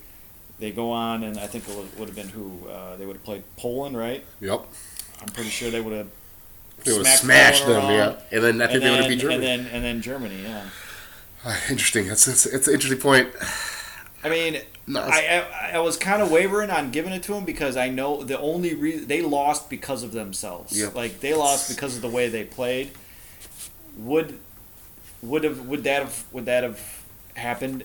They 0.58 0.70
go 0.70 0.92
on, 0.92 1.24
and 1.24 1.38
I 1.38 1.46
think 1.46 1.68
it 1.68 1.76
would, 1.76 1.98
would 1.98 2.08
have 2.08 2.14
been 2.14 2.28
who 2.28 2.68
uh, 2.68 2.96
they 2.96 3.06
would 3.06 3.16
have 3.16 3.24
played 3.24 3.42
Poland, 3.56 3.96
right? 3.96 4.24
Yep, 4.40 4.66
I'm 5.22 5.28
pretty 5.28 5.50
sure 5.50 5.70
they 5.70 5.80
would 5.80 5.96
have. 5.96 6.08
they 6.84 6.92
would 6.92 7.06
Poland 7.06 7.56
them. 7.66 7.90
Yeah, 7.90 8.16
and 8.32 8.44
then 8.44 8.62
I 8.62 8.66
think 8.66 8.76
and 8.76 8.82
they 8.82 8.90
would 8.90 9.00
have 9.00 9.08
beat 9.08 9.20
Germany. 9.20 9.46
and 9.46 9.66
then 9.66 9.74
and 9.74 9.84
then 9.84 10.00
Germany, 10.02 10.42
yeah. 10.42 10.64
Ah, 11.44 11.60
interesting. 11.70 12.08
That's 12.08 12.26
it's, 12.28 12.46
it's 12.46 12.68
an 12.68 12.74
interesting 12.74 13.00
point. 13.00 13.30
I 14.24 14.28
mean, 14.28 14.60
No, 14.86 15.00
I, 15.00 15.44
I 15.44 15.70
I 15.74 15.78
was 15.78 15.96
kind 15.96 16.22
of 16.22 16.30
wavering 16.30 16.70
on 16.70 16.90
giving 16.90 17.12
it 17.12 17.22
to 17.24 17.32
them 17.34 17.44
because 17.44 17.76
I 17.76 17.88
know 17.88 18.22
the 18.22 18.38
only 18.38 18.74
reason 18.74 19.08
they 19.08 19.22
lost 19.22 19.70
because 19.70 20.02
of 20.02 20.12
themselves. 20.12 20.78
Yep. 20.78 20.94
Like 20.94 21.20
they 21.20 21.34
lost 21.34 21.68
because 21.68 21.96
of 21.96 22.02
the 22.02 22.08
way 22.08 22.28
they 22.28 22.44
played. 22.44 22.90
Would 23.96 24.38
would 25.22 25.44
have 25.44 25.66
would 25.66 25.84
that 25.84 26.02
have 26.02 26.24
would 26.32 26.46
that 26.46 26.62
have 26.62 26.80
happened? 27.34 27.84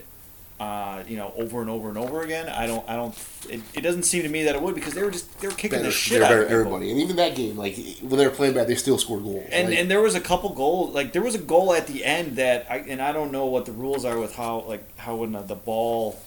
Uh, 0.60 1.03
you 1.08 1.18
know, 1.18 1.32
over 1.38 1.62
and 1.62 1.70
over 1.70 1.88
and 1.88 1.99
over 1.99 2.22
again. 2.24 2.49
I 2.49 2.66
don't. 2.66 2.88
I 2.89 2.95
don't. 2.95 3.14
It, 3.47 3.62
it 3.76 3.82
doesn't 3.82 4.03
seem 4.03 4.24
to 4.24 4.30
me 4.30 4.43
that 4.45 4.55
it 4.55 4.62
would 4.62 4.74
because 4.74 4.95
they 4.95 5.03
were 5.03 5.12
just 5.12 5.39
they 5.39 5.47
were 5.47 5.53
kicking 5.53 5.78
Better, 5.78 5.84
the 5.84 5.91
shit 5.91 6.24
out 6.24 6.32
of 6.32 6.49
everybody, 6.49 6.89
and 6.89 6.99
even 6.99 7.16
that 7.18 7.36
game, 7.36 7.55
like 7.58 7.78
when 8.01 8.18
they 8.18 8.26
were 8.26 8.34
playing 8.34 8.55
bad, 8.55 8.68
they 8.68 8.74
still 8.74 8.97
scored 8.97 9.22
goals. 9.22 9.47
And 9.51 9.70
Like, 9.70 9.78
and 9.78 9.91
there 9.91 10.01
was 10.01 10.16
a 10.16 10.20
couple 10.20 10.49
goals 10.55 10.95
like 10.95 11.14
there 11.14 11.22
was 11.22 11.36
a 11.36 11.39
goal 11.39 11.74
at 11.74 11.86
the 11.86 12.03
end 12.03 12.38
that 12.38 12.66
I 12.72 12.78
and 12.78 13.03
I 13.03 13.12
don't 13.12 13.32
know 13.32 13.45
what 13.45 13.68
the 13.68 13.72
rules 13.72 14.03
are 14.03 14.18
with 14.18 14.36
how 14.36 14.62
like 14.62 14.97
how 14.97 15.18
when 15.18 15.34
the, 15.34 15.41
the 15.41 15.55
ball 15.55 16.20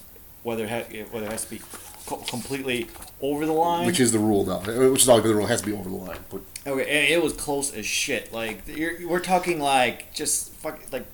whether 0.43 0.65
it 0.65 0.71
ha- 0.71 1.05
whether 1.11 1.27
it 1.27 1.33
has 1.33 1.45
to 1.45 1.51
be 1.51 1.61
co- 2.07 2.17
completely 2.17 2.89
over 3.21 3.47
the 3.47 3.53
line. 3.53 3.87
which 3.87 4.01
is 4.01 4.13
the 4.13 4.19
rule 4.19 4.45
now. 4.45 4.61
Which 4.61 5.03
is 5.03 5.07
been 5.07 5.23
the 5.23 5.35
rule. 5.35 5.45
It 5.45 5.49
has 5.49 5.61
to 5.63 5.67
be 5.67 5.73
over 5.73 5.89
the 5.89 5.97
line. 5.97 6.19
But 6.31 6.43
okay, 6.67 6.83
and 6.83 7.13
it 7.13 7.23
was 7.23 7.33
close 7.33 7.73
as 7.75 7.87
shit. 7.87 8.33
Like 8.33 8.63
you're, 8.67 9.09
we're 9.09 9.21
talking 9.21 9.61
like 9.61 10.15
just 10.15 10.53
fuck 10.55 10.81
like 10.93 11.07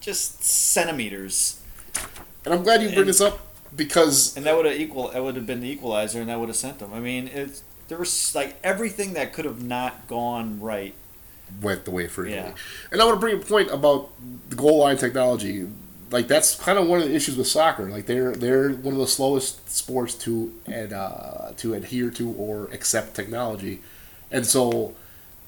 just 0.00 0.44
centimeters, 0.44 1.60
and 2.44 2.54
I'm 2.54 2.62
glad 2.62 2.82
you 2.82 2.88
bring 2.88 3.00
And- 3.00 3.08
this 3.08 3.20
up 3.20 3.40
because 3.74 4.36
and 4.36 4.44
that 4.46 4.54
would 4.56 4.66
have 4.66 4.78
equal 4.78 5.08
that 5.08 5.22
would 5.22 5.36
have 5.36 5.46
been 5.46 5.60
the 5.60 5.68
equalizer, 5.70 6.20
and 6.20 6.28
that 6.28 6.38
would 6.38 6.48
have 6.48 6.56
sent 6.56 6.78
them. 6.78 6.92
I 6.92 7.00
mean, 7.00 7.28
it's 7.28 7.62
there 7.88 7.98
was 7.98 8.34
like 8.34 8.56
everything 8.62 9.14
that 9.14 9.32
could 9.32 9.44
have 9.44 9.62
not 9.62 10.06
gone 10.08 10.60
right. 10.60 10.94
went 11.60 11.84
the 11.84 11.90
way 11.90 12.06
for 12.06 12.24
Italy. 12.24 12.48
Yeah. 12.48 12.54
And 12.90 13.00
I 13.00 13.04
want 13.04 13.16
to 13.16 13.20
bring 13.20 13.36
a 13.36 13.44
point 13.44 13.70
about 13.70 14.10
the 14.48 14.56
goal 14.56 14.78
line 14.78 14.96
technology. 14.96 15.68
Like 16.10 16.28
that's 16.28 16.54
kind 16.54 16.78
of 16.78 16.86
one 16.86 17.00
of 17.00 17.08
the 17.08 17.14
issues 17.14 17.36
with 17.36 17.46
soccer. 17.46 17.88
Like 17.88 18.06
they're 18.06 18.32
they're 18.32 18.70
one 18.70 18.92
of 18.94 19.00
the 19.00 19.06
slowest 19.06 19.70
sports 19.70 20.14
to 20.16 20.52
ad, 20.66 20.92
uh, 20.92 21.52
to 21.58 21.74
adhere 21.74 22.10
to 22.10 22.30
or 22.32 22.66
accept 22.72 23.14
technology, 23.14 23.80
and 24.30 24.46
so 24.46 24.94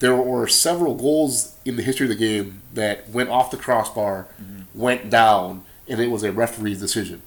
there 0.00 0.16
were 0.16 0.46
several 0.48 0.94
goals 0.94 1.54
in 1.64 1.76
the 1.76 1.82
history 1.82 2.06
of 2.06 2.10
the 2.10 2.16
game 2.16 2.62
that 2.72 3.08
went 3.10 3.28
off 3.30 3.50
the 3.50 3.56
crossbar, 3.56 4.26
went 4.74 5.08
down, 5.08 5.62
and 5.88 6.00
it 6.00 6.10
was 6.10 6.22
a 6.22 6.32
referee's 6.32 6.80
decision. 6.80 7.22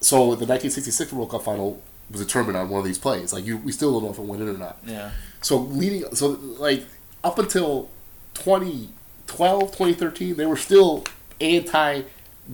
So 0.00 0.18
the 0.18 0.46
1966 0.46 1.12
World 1.12 1.30
Cup 1.30 1.42
final 1.42 1.82
was 2.10 2.20
determined 2.20 2.56
on 2.56 2.68
one 2.68 2.78
of 2.78 2.84
these 2.84 2.98
plays. 2.98 3.32
Like 3.32 3.44
you, 3.44 3.56
we 3.58 3.72
still 3.72 3.92
don't 3.92 4.04
know 4.04 4.10
if 4.10 4.18
it 4.18 4.22
went 4.22 4.42
in 4.42 4.48
or 4.48 4.58
not. 4.58 4.78
Yeah. 4.84 5.10
So 5.40 5.58
leading, 5.58 6.14
so 6.14 6.28
like 6.58 6.84
up 7.24 7.38
until 7.38 7.90
2012, 8.34 9.62
2013, 9.62 10.36
they 10.36 10.46
were 10.46 10.56
still 10.56 11.04
anti 11.40 12.02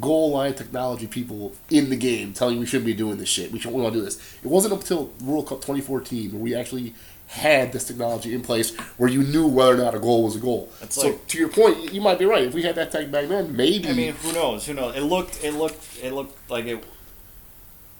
goal 0.00 0.30
line 0.30 0.54
technology 0.54 1.06
people 1.06 1.54
in 1.68 1.90
the 1.90 1.96
game 1.96 2.32
telling 2.32 2.54
you 2.54 2.60
we 2.60 2.66
shouldn't 2.66 2.86
be 2.86 2.94
doing 2.94 3.18
this 3.18 3.28
shit. 3.28 3.52
We 3.52 3.58
shouldn't 3.58 3.80
want 3.80 3.92
to 3.92 3.98
do 3.98 4.04
this. 4.04 4.36
It 4.42 4.48
wasn't 4.48 4.74
until 4.74 5.12
World 5.22 5.48
Cup 5.48 5.58
2014 5.58 6.32
where 6.32 6.40
we 6.40 6.54
actually 6.54 6.94
had 7.32 7.72
this 7.72 7.84
technology 7.84 8.34
in 8.34 8.42
place 8.42 8.76
where 8.98 9.08
you 9.08 9.22
knew 9.22 9.46
whether 9.46 9.72
or 9.74 9.76
not 9.78 9.94
a 9.94 9.98
goal 9.98 10.24
was 10.24 10.36
a 10.36 10.38
goal. 10.38 10.68
That's 10.80 10.96
so 10.96 11.08
like- 11.08 11.26
to 11.28 11.38
your 11.38 11.48
point, 11.48 11.92
you 11.92 12.00
might 12.00 12.18
be 12.18 12.26
right. 12.26 12.44
If 12.44 12.52
we 12.54 12.62
had 12.62 12.74
that 12.74 12.92
tech 12.92 13.10
back 13.10 13.28
then, 13.28 13.56
maybe. 13.56 13.88
I 13.88 13.92
mean, 13.94 14.12
who 14.12 14.32
knows? 14.32 14.66
Who 14.66 14.74
knows? 14.74 14.94
It 14.96 15.00
looked, 15.02 15.42
it 15.42 15.52
looked, 15.52 15.82
it 16.02 16.12
looked 16.12 16.50
like 16.50 16.66
it. 16.66 16.84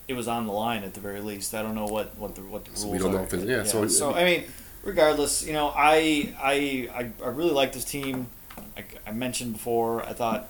It 0.09 0.15
was 0.15 0.29
on 0.29 0.47
the 0.47 0.53
line 0.53 0.83
at 0.85 0.93
the 0.95 1.01
very 1.01 1.21
least. 1.21 1.55
I 1.55 1.63
don't 1.63 1.75
know 1.75 1.87
what 1.87 2.17
what 2.19 2.35
the 2.35 2.43
what 2.43 2.65
the 2.67 2.73
rules 2.73 2.85
we 2.87 2.99
don't 2.99 3.11
are. 3.15 3.19
know 3.19 3.23
if 3.23 3.33
it's- 3.33 3.49
yeah, 3.49 3.63
so- 3.65 3.87
so 3.89 4.15
I 4.15 4.25
mean, 4.25 4.45
regardless, 4.83 5.47
you 5.47 5.53
know, 5.55 5.73
I 5.75 6.35
I 6.39 6.89
I, 6.95 7.11
I 7.25 7.29
really 7.29 7.53
like 7.53 7.73
this 7.73 7.85
team. 7.85 8.27
I, 8.77 8.85
I 9.07 9.13
mentioned 9.13 9.55
before, 9.55 10.03
I 10.05 10.13
thought 10.13 10.49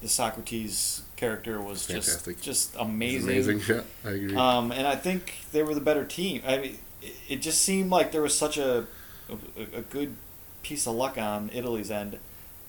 the 0.00 0.08
Socrates 0.08 1.02
character 1.16 1.60
was 1.60 1.84
Fantastic. 1.86 2.36
just 2.40 2.72
just 2.72 2.76
amazing. 2.78 3.28
amazing. 3.30 3.60
Yeah, 3.68 3.82
I 4.04 4.10
agree. 4.14 4.36
Um, 4.36 4.72
and 4.72 4.86
I 4.86 4.96
think 4.96 5.34
they 5.52 5.62
were 5.62 5.74
the 5.74 5.80
better 5.82 6.04
team. 6.04 6.40
I 6.46 6.58
mean, 6.58 6.78
it, 7.06 7.14
it 7.28 7.36
just 7.42 7.62
seemed 7.62 7.90
like 7.90 8.12
there 8.12 8.22
was 8.22 8.36
such 8.36 8.56
a, 8.58 8.86
a 9.28 9.78
a 9.78 9.80
good 9.82 10.16
piece 10.62 10.86
of 10.86 10.94
luck 10.94 11.16
on 11.18 11.50
Italy's 11.52 11.90
end 11.90 12.18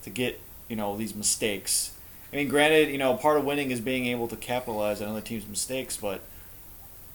to 0.02 0.10
get 0.10 0.40
you 0.68 0.76
know 0.76 0.96
these 0.96 1.14
mistakes. 1.14 1.92
I 2.32 2.36
mean, 2.36 2.48
granted, 2.48 2.90
you 2.90 2.98
know, 2.98 3.14
part 3.14 3.38
of 3.38 3.44
winning 3.44 3.70
is 3.70 3.80
being 3.80 4.06
able 4.06 4.28
to 4.28 4.36
capitalize 4.36 5.00
on 5.00 5.08
other 5.08 5.22
teams' 5.22 5.46
mistakes, 5.46 5.96
but 5.96 6.20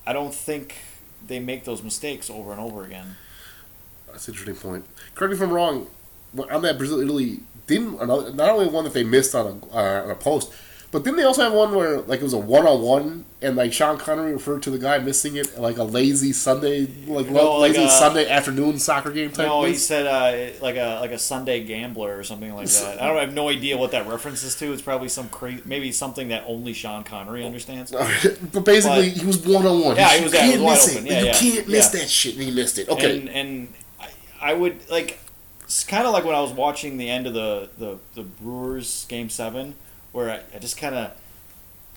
I 0.08 0.14
don't 0.14 0.34
think 0.34 0.76
they 1.26 1.40
make 1.40 1.66
those 1.66 1.84
mistakes 1.84 2.30
over 2.30 2.52
and 2.52 2.60
over 2.60 2.84
again. 2.84 3.16
That's 4.12 4.28
an 4.28 4.34
interesting 4.34 4.56
point. 4.56 4.86
Correct 5.14 5.32
me 5.32 5.38
if 5.38 5.44
I'm 5.44 5.54
wrong. 5.54 5.88
On 6.50 6.64
that 6.64 6.80
Brazil 6.80 7.00
Italy, 7.00 7.42
didn't 7.68 8.06
not 8.08 8.50
only 8.50 8.68
one 8.68 8.84
that 8.86 8.94
they 8.94 9.04
missed 9.04 9.36
on 9.36 9.62
a 9.72 9.76
uh, 9.76 10.04
on 10.04 10.10
a 10.10 10.16
post, 10.16 10.52
But 10.94 11.04
then 11.06 11.16
they 11.16 11.24
also 11.24 11.42
have 11.42 11.54
one 11.54 11.74
where 11.74 12.02
like 12.02 12.20
it 12.20 12.24
was 12.24 12.34
a 12.34 12.38
one 12.38 12.68
on 12.68 12.80
one, 12.84 13.26
and 13.42 13.56
like 13.56 13.74
Sean 13.74 13.98
Connery 13.98 14.32
referred 14.32 14.62
to 14.64 14.70
the 14.70 14.78
guy 14.78 15.00
missing 15.00 15.36
it 15.38 15.60
like 15.60 15.78
a 15.78 15.84
lazy 15.84 16.32
Sunday, 16.32 16.86
like, 17.08 17.30
No, 17.32 17.58
like 17.58 17.72
lazy 17.72 17.86
a- 17.86 17.90
Sunday 17.90 18.30
afternoon 18.30 18.78
soccer 18.78 19.10
game 19.12 19.32
type. 19.32 19.48
No, 19.48 19.64
he 19.64 19.74
said 19.74 20.06
uh, 20.06 20.54
like 20.64 20.76
a 20.76 21.00
like 21.02 21.10
a 21.10 21.18
Sunday 21.18 21.64
gambler 21.64 22.16
or 22.16 22.24
something 22.24 22.54
like 22.54 22.68
that. 22.70 23.02
I 23.02 23.08
don't 23.08 23.18
I 23.18 23.22
have 23.22 23.34
no 23.34 23.50
idea 23.50 23.76
what 23.76 23.90
that 23.92 24.08
references 24.08 24.56
to. 24.58 24.72
It's 24.72 24.84
probably 24.84 25.10
some 25.10 25.30
crazy, 25.30 25.64
maybe 25.66 25.92
something 25.92 26.28
that 26.28 26.44
only 26.46 26.74
Sean 26.74 27.04
Connery 27.04 27.44
understands. 27.44 27.92
but 28.54 28.64
basically, 28.64 29.10
But- 29.10 29.18
he 29.20 29.26
was 29.26 29.40
one 29.48 29.66
on 29.66 29.82
one. 29.84 29.96
Yeah, 29.96 30.10
he 30.10 30.18
you 30.20 30.24
was- 30.26 30.34
yeah, 30.36 30.40
can't 30.42 30.62
was 30.62 30.64
wide 30.64 30.74
miss 30.74 30.96
open. 30.96 31.08
it. 31.08 31.12
Yeah, 31.12 31.20
you 31.22 31.26
yeah. 31.26 31.34
can't 31.34 31.68
miss 31.70 31.88
that 31.90 32.08
shit, 32.10 32.36
and 32.36 32.44
he 32.44 32.52
missed 32.52 32.78
it. 32.78 32.88
Okay, 32.90 33.18
And 33.20 33.30
and 33.30 33.74
I, 34.00 34.10
I 34.40 34.54
would 34.54 34.88
like 34.92 35.20
it's 35.64 35.84
kind 35.84 36.06
of 36.06 36.14
like 36.14 36.24
when 36.24 36.36
I 36.36 36.42
was 36.42 36.52
watching 36.52 36.98
the 36.98 37.10
end 37.10 37.26
of 37.26 37.34
the 37.34 37.70
the, 37.80 37.98
the 38.14 38.22
Brewers 38.22 39.06
game 39.10 39.32
seven, 39.32 39.74
where 40.14 40.30
I, 40.32 40.42
I 40.56 40.60
just 40.60 40.78
kind 40.78 40.96
of. 40.96 41.12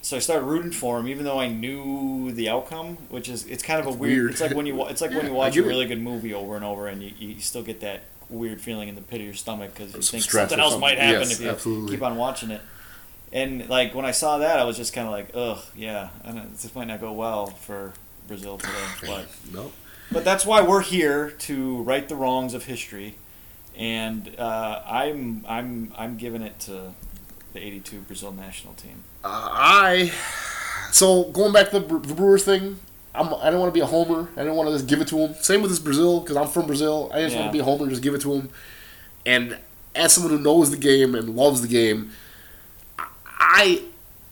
So 0.03 0.17
I 0.17 0.21
started 0.21 0.45
rooting 0.45 0.71
for 0.71 1.01
him, 1.01 1.09
even 1.09 1.25
though 1.25 1.41
I 1.41 1.49
knew 1.49 2.31
the 2.31 2.49
outcome, 2.49 2.97
which 3.09 3.29
is 3.29 3.45
it's 3.47 3.63
kind 3.63 3.81
of 3.81 3.87
a 3.87 3.91
weird. 3.91 4.01
weird. 4.19 4.31
It's 4.33 4.41
like 4.41 4.55
when 4.55 4.67
you 4.67 4.85
it's 4.87 5.01
like 5.01 5.11
when 5.13 5.27
you 5.27 5.33
watch 5.33 5.57
a 5.57 5.63
really 5.63 5.87
good 5.87 6.01
movie 6.03 6.35
over 6.35 6.55
and 6.57 6.65
over, 6.65 6.87
and 6.89 7.03
you, 7.03 7.13
you 7.19 7.41
still 7.41 7.63
get 7.63 7.81
that 7.81 8.03
weird 8.29 8.61
feeling 8.61 8.89
in 8.89 8.95
the 8.97 9.01
pit 9.01 9.21
of 9.21 9.25
your 9.25 9.35
stomach 9.35 9.73
because 9.73 9.95
you 9.95 10.03
think 10.03 10.25
something 10.25 10.59
else 10.59 10.73
something. 10.73 10.81
might 10.81 10.99
happen 10.99 11.21
Yes, 11.21 11.33
if 11.33 11.41
you 11.41 11.51
absolutely. 11.51 11.91
keep 11.97 12.03
on 12.03 12.17
watching 12.17 12.51
it. 12.51 12.61
And 13.33 13.69
like 13.69 13.95
when 13.95 14.05
I 14.05 14.13
saw 14.13 14.39
that, 14.39 14.59
I 14.59 14.65
was 14.65 14.77
just 14.77 14.93
kind 14.93 15.07
of 15.07 15.13
like, 15.13 15.31
ugh, 15.35 15.59
yeah, 15.77 16.11
I 16.25 16.31
don't, 16.33 16.53
this 16.53 16.73
might 16.75 16.87
not 16.87 17.01
go 17.01 17.13
well 17.13 17.47
for 17.47 17.93
Brazil 18.29 18.59
today, 18.59 18.73
but. 19.07 19.27
no. 19.53 19.73
But 20.13 20.25
that's 20.25 20.47
why 20.47 20.63
we're 20.63 20.83
here 20.83 21.31
to 21.31 21.83
right 21.83 22.09
the 22.09 22.15
wrongs 22.15 22.55
of 22.55 22.65
history, 22.67 23.17
and 23.77 24.33
uh, 24.39 24.83
I'm 24.87 25.45
I'm 25.49 25.93
I'm 25.99 26.17
giving 26.17 26.43
it 26.43 26.61
to 26.61 26.93
the 27.57 27.67
'82 27.67 28.01
Brazil 28.03 28.33
national 28.33 28.75
team. 28.75 29.03
Uh, 29.25 29.49
I 29.53 30.13
so 30.93 31.25
going 31.25 31.53
back 31.53 31.71
to 31.71 31.81
the, 31.81 31.99
the 31.99 32.15
Brewers 32.15 32.45
thing. 32.45 32.79
I'm, 33.15 33.33
I 33.33 33.49
don't 33.51 33.61
want 33.61 33.73
to 33.73 33.75
be 33.75 33.81
a 33.81 33.87
homer. 33.87 34.29
I 34.37 34.45
don't 34.45 34.57
want 34.57 34.69
to 34.69 34.75
just 34.75 34.87
give 34.87 35.01
it 35.01 35.09
to 35.09 35.17
him. 35.17 35.35
Same 35.41 35.63
with 35.63 35.71
this 35.71 35.81
Brazil 35.81 36.21
because 36.21 36.37
I'm 36.37 36.49
from 36.49 36.67
Brazil. 36.67 37.11
I 37.15 37.23
just 37.23 37.35
want 37.35 37.49
to 37.49 37.53
be 37.53 37.61
a 37.61 37.65
homer, 37.65 37.85
and 37.85 37.91
just 37.91 38.03
give 38.03 38.15
it 38.15 38.21
to 38.21 38.35
him. 38.35 38.51
And 39.25 39.57
as 39.95 40.13
someone 40.13 40.33
who 40.33 40.39
knows 40.39 40.71
the 40.71 40.77
game 40.77 41.15
and 41.15 41.35
loves 41.35 41.63
the 41.63 41.69
game, 41.69 42.11
I 43.39 43.83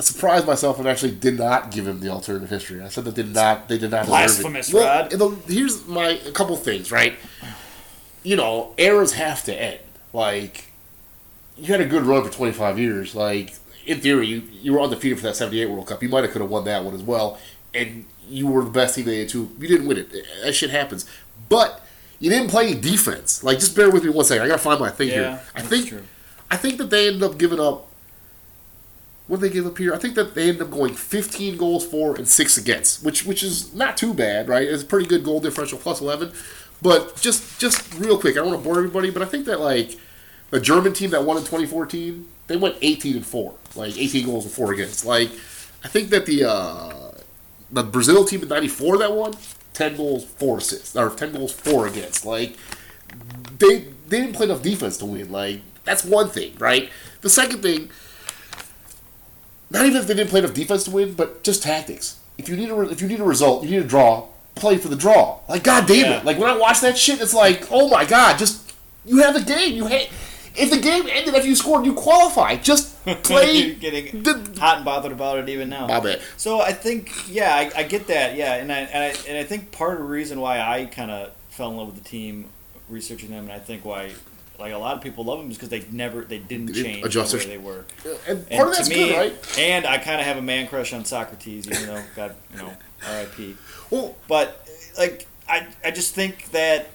surprised 0.01 0.47
myself 0.47 0.79
and 0.79 0.87
actually 0.87 1.13
did 1.13 1.39
not 1.39 1.71
give 1.71 1.87
him 1.87 2.01
the 2.01 2.11
alternative 2.11 2.51
history. 2.51 2.83
I 2.83 2.89
said 2.89 3.05
that 3.05 3.15
did 3.15 3.33
not 3.33 3.69
they 3.69 3.79
did 3.79 3.91
not 3.91 4.07
Blasphemous, 4.07 4.67
deserve 4.67 4.83
it. 4.83 4.87
Rod. 4.87 5.15
Well, 5.21 5.29
the- 5.31 5.55
here's 5.55 5.87
my 5.87 6.09
a 6.09 6.33
couple 6.33 6.55
things, 6.57 6.93
right? 6.93 7.17
You 8.23 8.37
know, 8.37 8.75
eras 8.77 9.15
have 9.15 9.45
to 9.45 9.55
end. 9.59 9.81
Like 10.13 10.67
you 11.57 11.67
had 11.67 11.81
a 11.81 11.87
good 11.87 12.03
run 12.03 12.25
for 12.25 12.31
25 12.31 12.79
years. 12.79 13.15
Like 13.15 13.55
in 13.87 14.01
theory, 14.01 14.27
you, 14.27 14.43
you 14.53 14.73
were 14.73 14.81
undefeated 14.81 15.19
for 15.19 15.25
that 15.25 15.37
78 15.37 15.67
World 15.67 15.87
Cup. 15.87 16.03
You 16.03 16.09
might 16.09 16.25
have 16.25 16.33
could 16.33 16.43
have 16.43 16.51
won 16.51 16.65
that 16.65 16.85
one 16.85 16.95
as 16.95 17.03
well, 17.03 17.39
and 17.73 18.07
you 18.29 18.47
were 18.47 18.65
the 18.65 18.71
best 18.71 18.95
team 18.95 19.05
they 19.05 19.17
the 19.17 19.23
82. 19.23 19.57
You 19.61 19.69
didn't 19.69 19.87
win 19.87 19.99
it. 19.99 20.13
That 20.43 20.53
shit 20.55 20.71
happens. 20.71 21.09
But 21.49 21.83
you 22.19 22.31
didn't 22.31 22.49
play 22.49 22.69
any 22.69 22.81
defense. 22.81 23.45
Like 23.45 23.59
just 23.59 23.77
bear 23.77 23.91
with 23.91 24.05
me 24.05 24.11
one 24.11 24.25
second. 24.25 24.45
I 24.45 24.49
gotta 24.49 24.59
find 24.63 24.81
my 24.81 24.91
thing 24.91 25.09
Yeah, 25.09 25.15
here. 25.15 25.41
I 25.55 25.63
think 25.63 25.89
true. 25.89 26.03
I 26.51 26.57
think 26.57 26.79
that 26.79 26.91
they 26.91 27.09
ended 27.09 27.23
up 27.23 27.39
giving 27.39 27.61
up. 27.61 27.89
What 29.27 29.41
did 29.41 29.51
they 29.51 29.55
give 29.55 29.67
up 29.67 29.79
here? 29.79 29.95
I 29.95 29.99
think 29.99 30.15
that 30.17 30.35
they 30.35 30.49
ended 30.49 30.63
up 30.63 30.71
going 30.71 30.95
15 30.95 31.57
goals 31.57 31.87
for 31.87 32.15
and 32.15 32.29
six 32.29 32.59
against, 32.59 33.05
which 33.05 33.25
which 33.25 33.43
is 33.43 33.75
not 33.75 33.97
too 33.97 34.15
bad, 34.15 34.49
right? 34.49 34.67
It's 34.67 34.83
a 34.83 34.87
pretty 34.87 35.07
good 35.07 35.25
goal 35.25 35.41
differential, 35.41 35.79
plus 35.79 36.01
11. 36.01 36.33
But 36.83 37.17
just 37.21 37.59
just 37.59 37.95
real 37.95 38.19
quick, 38.19 38.35
I 38.35 38.41
don't 38.41 38.49
want 38.49 38.61
to 38.61 38.65
bore 38.65 38.79
everybody, 38.79 39.11
but 39.11 39.23
I 39.23 39.27
think 39.27 39.47
that 39.47 39.61
like 39.61 39.99
the 40.55 40.61
German 40.61 40.93
team 40.93 41.11
that 41.11 41.25
won 41.25 41.37
in 41.37 41.43
2014, 41.43 42.29
they 42.47 42.57
went 42.57 42.77
18 42.81 43.17
and 43.17 43.27
four, 43.27 43.55
like 43.75 43.99
18 43.99 44.25
goals 44.25 44.45
and 44.45 44.55
four 44.55 44.73
against. 44.73 45.05
Like 45.05 45.31
I 45.83 45.89
think 45.89 46.11
that 46.11 46.27
the 46.27 46.45
uh, 46.49 47.11
the 47.73 47.83
Brazil 47.83 48.25
team 48.25 48.41
in 48.43 48.49
'94 48.49 48.99
that 48.99 49.13
won, 49.13 49.35
10 49.73 49.97
goals, 49.97 50.25
four 50.25 50.59
assists, 50.59 50.95
or 50.97 51.11
10 51.11 51.33
goals, 51.33 51.53
four 51.53 51.89
against. 51.89 52.25
Like 52.25 52.57
they 53.59 53.87
they 54.09 54.21
didn't 54.21 54.35
play 54.35 54.47
enough 54.47 54.63
defense 54.63 54.97
to 54.99 55.07
win. 55.07 55.33
Like 55.33 55.61
that's 55.85 56.05
one 56.05 56.29
thing, 56.29 56.55
right? 56.59 56.89
The 57.23 57.31
second 57.31 57.63
thing, 57.63 57.91
not 59.71 59.87
even 59.87 59.97
if 59.97 60.07
they 60.07 60.15
didn't 60.15 60.31
play 60.31 60.39
enough 60.39 60.55
defense 60.55 60.85
to 60.85 60.93
win, 60.93 61.15
but 61.15 61.43
just 61.43 61.65
tactics. 61.65 62.21
If 62.39 62.49
you 62.49 62.57
need 62.57 62.71
a 62.71 62.81
if 62.83 63.03
you 63.03 63.09
need 63.09 63.19
a 63.21 63.25
result, 63.25 63.65
you 63.65 63.71
need 63.71 63.83
a 63.83 63.89
draw. 63.89 64.29
Play 64.55 64.77
for 64.79 64.87
the 64.87 64.95
draw. 64.97 65.41
Like 65.49 65.65
God 65.65 65.87
damn 65.89 65.97
Yeah. 66.13 66.19
it! 66.21 66.25
Like 66.25 66.39
when 66.39 66.49
I 66.49 66.57
watch 66.57 66.81
that 66.83 66.97
shit, 66.97 67.21
it's 67.21 67.35
like, 67.35 67.67
oh 67.73 67.89
my 67.91 68.05
god, 68.05 68.39
just 68.39 68.73
you 69.05 69.19
have 69.19 69.35
a 69.35 69.43
game. 69.43 69.75
You 69.75 69.87
had 69.87 70.09
if 70.57 70.71
the 70.71 70.79
game 70.79 71.07
ended 71.09 71.35
after 71.35 71.49
you 71.49 71.57
scored, 71.57 71.85
you 71.85 71.95
qualify. 71.95 72.57
Just 72.57 73.05
play. 73.23 73.53
You're 73.53 73.75
getting 73.77 74.23
the- 74.23 74.57
hot 74.61 74.77
and 74.77 74.85
bothered 74.85 75.13
about 75.13 75.39
it 75.39 75.49
even 75.49 75.69
now. 75.69 75.87
So 76.37 76.61
I 76.61 76.73
think, 76.73 77.11
yeah, 77.29 77.55
I, 77.55 77.81
I 77.81 77.83
get 77.85 78.07
that, 78.09 78.37
yeah, 78.37 78.55
and 78.55 78.73
I, 78.73 78.79
and 78.81 79.05
I 79.05 79.19
and 79.29 79.39
I 79.39 79.45
think 79.45 79.73
part 79.73 79.93
of 79.95 79.99
the 79.99 80.05
reason 80.05 80.41
why 80.41 80.61
I 80.61 80.87
kind 80.87 81.11
of 81.11 81.33
fell 81.51 81.71
in 81.71 81.77
love 81.77 81.87
with 81.89 81.97
the 82.03 82.09
team, 82.09 82.47
researching 82.89 83.31
them, 83.31 83.45
and 83.45 83.53
I 83.53 83.59
think 83.59 83.85
why 83.85 84.13
like 84.59 84.73
a 84.73 84.79
lot 84.79 84.97
of 84.97 85.03
people 85.03 85.25
love 85.25 85.41
them 85.41 85.51
is 85.51 85.57
because 85.57 85.69
they 85.69 85.85
never 85.91 86.25
they 86.25 86.39
didn't 86.39 86.73
change 86.75 87.05
adjust 87.05 87.33
the 87.33 87.39
way 87.39 87.45
they 87.47 87.59
were. 87.59 87.85
And 88.29 88.39
And 88.39 88.49
part 88.51 88.69
of 88.69 88.75
that's 88.77 88.89
to 88.89 88.95
me, 88.95 89.09
good, 89.09 89.17
right? 89.17 89.59
and 89.59 89.85
I 89.87 89.99
kind 89.99 90.21
of 90.21 90.27
have 90.27 90.37
a 90.37 90.43
man 90.43 90.69
crush 90.69 90.93
on 90.93 91.05
Socrates, 91.05 91.67
even 91.69 91.87
though 91.87 92.03
God, 92.15 92.37
you 92.53 92.59
know, 92.59 92.73
R.I.P. 93.09 93.57
Well, 93.91 94.15
But 94.29 94.69
like 94.97 95.27
I, 95.49 95.67
I 95.85 95.91
just 95.91 96.15
think 96.15 96.51
that 96.53 96.87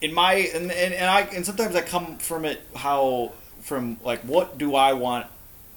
in 0.00 0.14
my 0.14 0.34
and, 0.34 0.70
and, 0.70 0.94
and 0.94 1.10
I 1.10 1.20
and 1.22 1.44
sometimes 1.44 1.74
I 1.74 1.82
come 1.82 2.18
from 2.18 2.44
it 2.44 2.60
how 2.74 3.32
from 3.60 3.98
like 4.04 4.20
what 4.20 4.58
do 4.58 4.74
I 4.74 4.92
want 4.92 5.26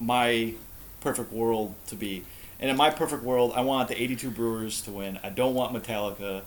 my 0.00 0.54
perfect 1.00 1.32
world 1.32 1.74
to 1.88 1.96
be? 1.96 2.24
And 2.60 2.70
in 2.70 2.76
my 2.76 2.90
perfect 2.90 3.24
world, 3.24 3.52
I 3.56 3.62
want 3.62 3.88
the 3.88 4.00
'82 4.00 4.30
Brewers 4.30 4.82
to 4.82 4.92
win. 4.92 5.18
I 5.22 5.30
don't 5.30 5.54
want 5.54 5.74
Metallica 5.74 6.42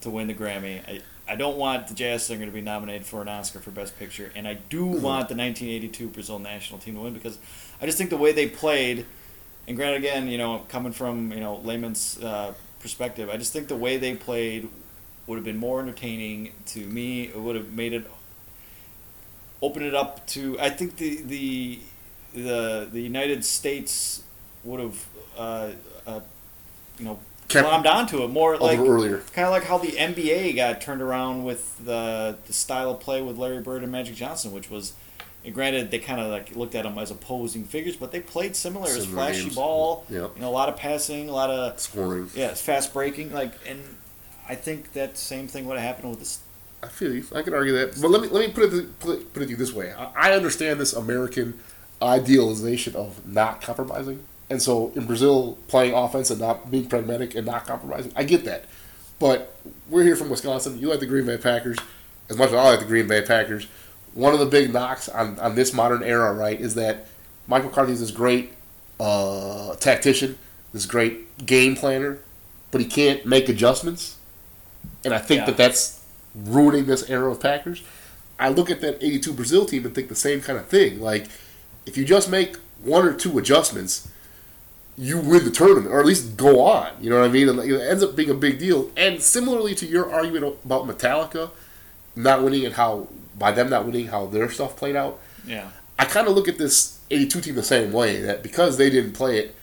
to 0.00 0.10
win 0.10 0.26
the 0.26 0.34
Grammy. 0.34 0.80
I, 0.88 1.00
I 1.28 1.36
don't 1.36 1.56
want 1.56 1.86
the 1.86 1.94
Jazz 1.94 2.26
Singer 2.26 2.46
to 2.46 2.52
be 2.52 2.60
nominated 2.60 3.06
for 3.06 3.22
an 3.22 3.28
Oscar 3.28 3.60
for 3.60 3.70
Best 3.70 3.96
Picture, 3.96 4.32
and 4.34 4.48
I 4.48 4.54
do 4.54 4.84
want 4.84 5.28
the 5.28 5.36
1982 5.36 6.08
Brazil 6.08 6.40
national 6.40 6.80
team 6.80 6.96
to 6.96 7.00
win 7.00 7.14
because 7.14 7.38
I 7.80 7.86
just 7.86 7.96
think 7.96 8.10
the 8.10 8.16
way 8.16 8.32
they 8.32 8.48
played, 8.48 9.06
and 9.68 9.76
granted, 9.76 9.98
again, 9.98 10.26
you 10.26 10.36
know, 10.36 10.66
coming 10.68 10.92
from 10.92 11.32
you 11.32 11.40
know 11.40 11.56
layman's 11.58 12.20
uh, 12.20 12.54
perspective, 12.80 13.30
I 13.30 13.36
just 13.36 13.52
think 13.52 13.68
the 13.68 13.76
way 13.76 13.98
they 13.98 14.16
played 14.16 14.68
would 15.26 15.36
have 15.36 15.44
been 15.44 15.56
more 15.58 15.80
entertaining 15.80 16.52
to 16.66 16.80
me. 16.80 17.22
It 17.24 17.38
would 17.38 17.56
have 17.56 17.72
made 17.72 17.92
it 17.92 18.04
open 19.60 19.82
it 19.82 19.94
up 19.94 20.26
to. 20.28 20.58
I 20.60 20.70
think 20.70 20.96
the 20.96 21.16
the 21.22 21.78
the 22.34 22.88
the 22.90 23.00
United 23.00 23.44
States 23.44 24.22
would 24.64 24.80
have 24.80 25.06
uh, 25.36 25.70
uh, 26.06 26.20
you 26.98 27.04
know 27.04 27.18
Kept- 27.48 27.68
glommed 27.68 27.86
onto 27.86 28.22
it 28.24 28.28
more 28.28 28.56
like 28.56 28.78
earlier. 28.78 29.18
kind 29.34 29.46
of 29.46 29.52
like 29.52 29.64
how 29.64 29.78
the 29.78 29.88
NBA 29.92 30.56
got 30.56 30.80
turned 30.80 31.02
around 31.02 31.44
with 31.44 31.84
the 31.84 32.36
the 32.46 32.52
style 32.52 32.90
of 32.90 33.00
play 33.00 33.20
with 33.22 33.36
Larry 33.38 33.60
Bird 33.60 33.82
and 33.82 33.92
Magic 33.92 34.14
Johnson, 34.14 34.52
which 34.52 34.70
was. 34.70 34.94
And 35.44 35.52
granted, 35.52 35.90
they 35.90 35.98
kind 35.98 36.20
of 36.20 36.30
like 36.30 36.54
looked 36.54 36.76
at 36.76 36.84
them 36.84 36.96
as 36.98 37.10
opposing 37.10 37.64
figures, 37.64 37.96
but 37.96 38.12
they 38.12 38.20
played 38.20 38.54
similar. 38.54 38.86
Similar 38.86 39.06
flashy 39.10 39.42
games. 39.42 39.56
ball, 39.56 40.06
Yep. 40.08 40.36
you 40.36 40.40
know, 40.40 40.48
a 40.48 40.52
lot 40.54 40.68
of 40.68 40.76
passing, 40.76 41.28
a 41.28 41.32
lot 41.32 41.50
of 41.50 41.80
Scoring. 41.80 42.30
yeah, 42.36 42.50
it's 42.50 42.60
fast 42.60 42.92
breaking. 42.92 43.32
Like, 43.32 43.50
and 43.68 43.82
I 44.52 44.54
think 44.54 44.92
that 44.92 45.16
same 45.16 45.48
thing 45.48 45.64
would 45.64 45.78
have 45.78 45.86
happened 45.86 46.10
with 46.10 46.18
this. 46.18 46.40
I 46.82 46.88
feel 46.88 47.14
you. 47.14 47.24
I 47.34 47.40
can 47.40 47.54
argue 47.54 47.72
that, 47.72 47.98
but 48.02 48.10
let 48.10 48.20
me 48.20 48.28
let 48.28 48.46
me 48.46 48.52
put 48.52 48.70
it 48.70 49.00
put 49.00 49.18
it, 49.18 49.32
put 49.32 49.42
it 49.42 49.46
to 49.46 49.50
you 49.52 49.56
this 49.56 49.72
way. 49.72 49.94
I, 49.94 50.30
I 50.30 50.32
understand 50.34 50.78
this 50.78 50.92
American 50.92 51.58
idealization 52.02 52.94
of 52.94 53.26
not 53.26 53.62
compromising, 53.62 54.24
and 54.50 54.60
so 54.60 54.92
in 54.94 55.06
Brazil 55.06 55.56
playing 55.68 55.94
offense 55.94 56.30
and 56.30 56.38
not 56.38 56.70
being 56.70 56.86
pragmatic 56.86 57.34
and 57.34 57.46
not 57.46 57.66
compromising, 57.66 58.12
I 58.14 58.24
get 58.24 58.44
that. 58.44 58.66
But 59.18 59.56
we're 59.88 60.02
here 60.02 60.16
from 60.16 60.28
Wisconsin. 60.28 60.78
You 60.78 60.90
like 60.90 61.00
the 61.00 61.06
Green 61.06 61.24
Bay 61.24 61.38
Packers 61.38 61.78
as 62.28 62.36
much 62.36 62.48
as 62.48 62.54
I 62.54 62.62
like 62.62 62.80
the 62.80 62.84
Green 62.84 63.08
Bay 63.08 63.22
Packers. 63.22 63.66
One 64.12 64.34
of 64.34 64.38
the 64.38 64.44
big 64.44 64.70
knocks 64.70 65.08
on, 65.08 65.38
on 65.38 65.54
this 65.54 65.72
modern 65.72 66.02
era, 66.02 66.34
right, 66.34 66.60
is 66.60 66.74
that 66.74 67.06
Michael 67.46 67.70
McCarthy 67.70 67.92
is 67.92 68.00
this 68.00 68.10
great 68.10 68.52
uh, 69.00 69.76
tactician, 69.76 70.36
this 70.74 70.84
great 70.84 71.46
game 71.46 71.74
planner, 71.74 72.18
but 72.70 72.82
he 72.82 72.86
can't 72.86 73.24
make 73.24 73.48
adjustments. 73.48 74.18
And 75.04 75.12
I 75.14 75.18
think 75.18 75.40
Yeah. 75.40 75.46
that 75.46 75.56
that's 75.56 76.00
ruining 76.34 76.86
this 76.86 77.08
era 77.10 77.30
of 77.30 77.40
Packers. 77.40 77.82
I 78.38 78.48
look 78.48 78.70
at 78.70 78.80
that 78.80 78.98
82 79.00 79.32
Brazil 79.32 79.66
team 79.66 79.84
and 79.84 79.94
think 79.94 80.08
the 80.08 80.14
same 80.14 80.40
kind 80.40 80.58
of 80.58 80.66
thing. 80.66 81.00
Like, 81.00 81.26
if 81.86 81.96
you 81.96 82.04
just 82.04 82.28
make 82.30 82.56
one 82.82 83.06
or 83.06 83.12
two 83.12 83.38
adjustments, 83.38 84.08
you 84.96 85.18
win 85.18 85.44
the 85.44 85.50
tournament, 85.50 85.86
or 85.92 86.00
at 86.00 86.06
least 86.06 86.36
go 86.36 86.60
on. 86.64 86.90
You 87.00 87.10
know 87.10 87.20
what 87.20 87.24
I 87.28 87.32
mean? 87.32 87.48
And 87.48 87.58
it 87.58 87.80
ends 87.80 88.02
up 88.02 88.14
being 88.14 88.30
a 88.30 88.34
big 88.34 88.58
deal. 88.58 88.90
And 88.96 89.22
similarly 89.22 89.74
to 89.76 89.86
your 89.86 90.12
argument 90.12 90.56
about 90.64 90.86
Metallica 90.86 91.50
not 92.14 92.42
winning 92.42 92.64
and 92.66 92.74
how, 92.74 93.08
by 93.38 93.52
them 93.52 93.70
not 93.70 93.86
winning, 93.86 94.08
how 94.08 94.26
their 94.26 94.50
stuff 94.50 94.76
played 94.76 94.96
out, 94.96 95.18
Yeah, 95.46 95.68
I 95.98 96.04
kind 96.04 96.28
of 96.28 96.34
look 96.34 96.46
at 96.46 96.58
this 96.58 96.98
82 97.10 97.40
team 97.40 97.54
the 97.54 97.62
same 97.62 97.90
way 97.92 98.20
that 98.20 98.42
because 98.42 98.76
they 98.76 98.90
didn't 98.90 99.12
play 99.12 99.38
it 99.38 99.54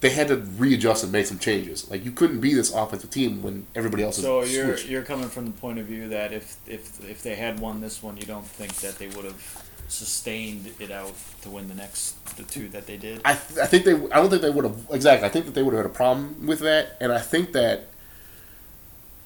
they 0.00 0.10
had 0.10 0.28
to 0.28 0.36
readjust 0.36 1.02
and 1.02 1.12
make 1.12 1.26
some 1.26 1.38
changes. 1.38 1.90
Like 1.90 2.04
you 2.04 2.10
couldn't 2.10 2.40
be 2.40 2.54
this 2.54 2.72
offensive 2.72 3.10
team 3.10 3.42
when 3.42 3.66
everybody 3.74 4.02
else 4.02 4.18
is. 4.18 4.24
So 4.24 4.40
is 4.40 4.54
you're 4.54 4.76
switched. 4.76 4.88
you're 4.88 5.02
coming 5.02 5.28
from 5.28 5.46
the 5.46 5.52
point 5.52 5.78
of 5.78 5.86
view 5.86 6.08
that 6.10 6.32
if 6.32 6.56
if 6.66 7.08
if 7.08 7.22
they 7.22 7.34
had 7.34 7.60
won 7.60 7.80
this 7.80 8.02
one, 8.02 8.16
you 8.16 8.26
don't 8.26 8.46
think 8.46 8.74
that 8.76 8.98
they 8.98 9.08
would 9.08 9.24
have 9.24 9.64
sustained 9.88 10.72
it 10.80 10.90
out 10.90 11.14
to 11.42 11.48
win 11.48 11.68
the 11.68 11.74
next 11.74 12.36
the 12.36 12.42
two 12.42 12.68
that 12.68 12.86
they 12.86 12.96
did. 12.96 13.20
I, 13.24 13.34
th- 13.34 13.60
I 13.60 13.66
think 13.66 13.84
they. 13.84 13.94
I 13.94 14.20
don't 14.20 14.28
think 14.28 14.42
they 14.42 14.50
would 14.50 14.64
have 14.64 14.76
exactly. 14.90 15.26
I 15.26 15.30
think 15.30 15.46
that 15.46 15.54
they 15.54 15.62
would 15.62 15.74
have 15.74 15.84
had 15.84 15.90
a 15.90 15.94
problem 15.94 16.46
with 16.46 16.60
that, 16.60 16.96
and 17.00 17.12
I 17.12 17.20
think 17.20 17.52
that. 17.52 17.86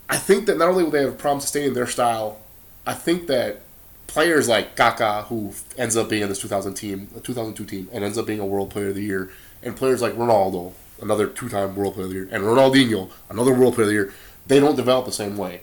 I 0.09 0.17
think 0.17 0.47
that 0.47 0.59
not 0.59 0.69
only 0.69 0.83
would 0.83 0.93
they 0.93 1.03
have 1.03 1.13
a 1.13 1.17
problem 1.17 1.41
sustaining 1.41 1.73
their 1.73 1.87
style, 1.87 2.41
I 2.85 2.95
think 2.95 3.29
that 3.29 3.61
players 4.09 4.49
like 4.49 4.75
Kaká, 4.75 5.25
who 5.27 5.55
ends 5.79 5.97
up 5.97 6.09
being 6.09 6.23
in 6.23 6.29
this 6.29 6.41
2000 6.41 6.75
team, 6.75 7.09
a 7.17 7.21
2002 7.21 7.65
team, 7.65 7.89
and 7.93 8.03
ends 8.03 8.19
up 8.19 8.27
being 8.27 8.41
a 8.41 8.47
World 8.47 8.71
Player 8.71 8.89
of 8.89 8.97
the 8.97 9.05
Year, 9.05 9.31
and 9.63 9.77
players 9.77 10.01
like 10.03 10.15
Ronaldo, 10.15 10.73
another 11.03 11.27
two-time 11.27 11.75
World 11.77 11.95
Player 11.95 12.05
of 12.07 12.11
the 12.11 12.17
Year, 12.17 12.29
and 12.31 12.45
Ronaldinho, 12.45 13.11
another 13.29 13.53
World 13.55 13.75
Player 13.75 13.85
of 13.85 13.89
the 13.89 13.95
Year, 13.95 14.15
they 14.47 14.61
don't 14.61 14.77
develop 14.77 15.07
the 15.07 15.13
same 15.13 15.37
way. 15.37 15.63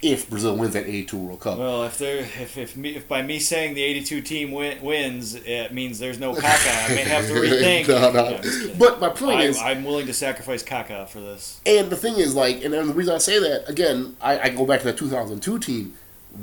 If 0.00 0.28
Brazil 0.28 0.56
wins 0.56 0.72
that 0.72 0.86
82 0.88 1.16
World 1.16 1.38
Cup, 1.38 1.58
Well, 1.58 1.84
if 1.84 1.96
they're 1.96 2.18
if 2.22 2.58
if, 2.58 2.76
me, 2.76 2.96
if 2.96 3.06
by 3.06 3.22
me 3.22 3.38
saying 3.38 3.74
the 3.74 3.82
'82 3.84 4.20
team 4.22 4.50
win, 4.50 4.82
wins, 4.82 5.36
it 5.36 5.72
means 5.72 6.00
there's 6.00 6.18
no 6.18 6.34
Kaká. 6.34 6.90
I 6.90 6.94
may 6.96 7.02
have 7.02 7.24
to 7.28 7.32
rethink. 7.34 7.86
No, 7.86 8.10
no. 8.10 8.30
Yeah, 8.30 8.36
I'm 8.36 8.42
just 8.42 8.60
kidding. 8.62 8.78
but 8.78 8.98
my 9.00 9.10
point 9.10 9.38
I, 9.38 9.42
is, 9.44 9.60
I'm 9.60 9.84
willing 9.84 10.06
to 10.06 10.12
sacrifice 10.12 10.64
Kaká 10.64 11.08
for 11.08 11.20
this. 11.20 11.60
And 11.64 11.88
the 11.88 11.94
thing 11.96 12.14
is, 12.16 12.34
like, 12.34 12.64
and 12.64 12.74
then 12.74 12.88
the 12.88 12.94
reason 12.94 13.14
I 13.14 13.18
say 13.18 13.38
that 13.38 13.68
again, 13.68 14.16
I, 14.20 14.40
I 14.40 14.48
go 14.48 14.66
back 14.66 14.80
to 14.80 14.86
that 14.86 14.96
2002 14.98 15.58
team. 15.60 15.94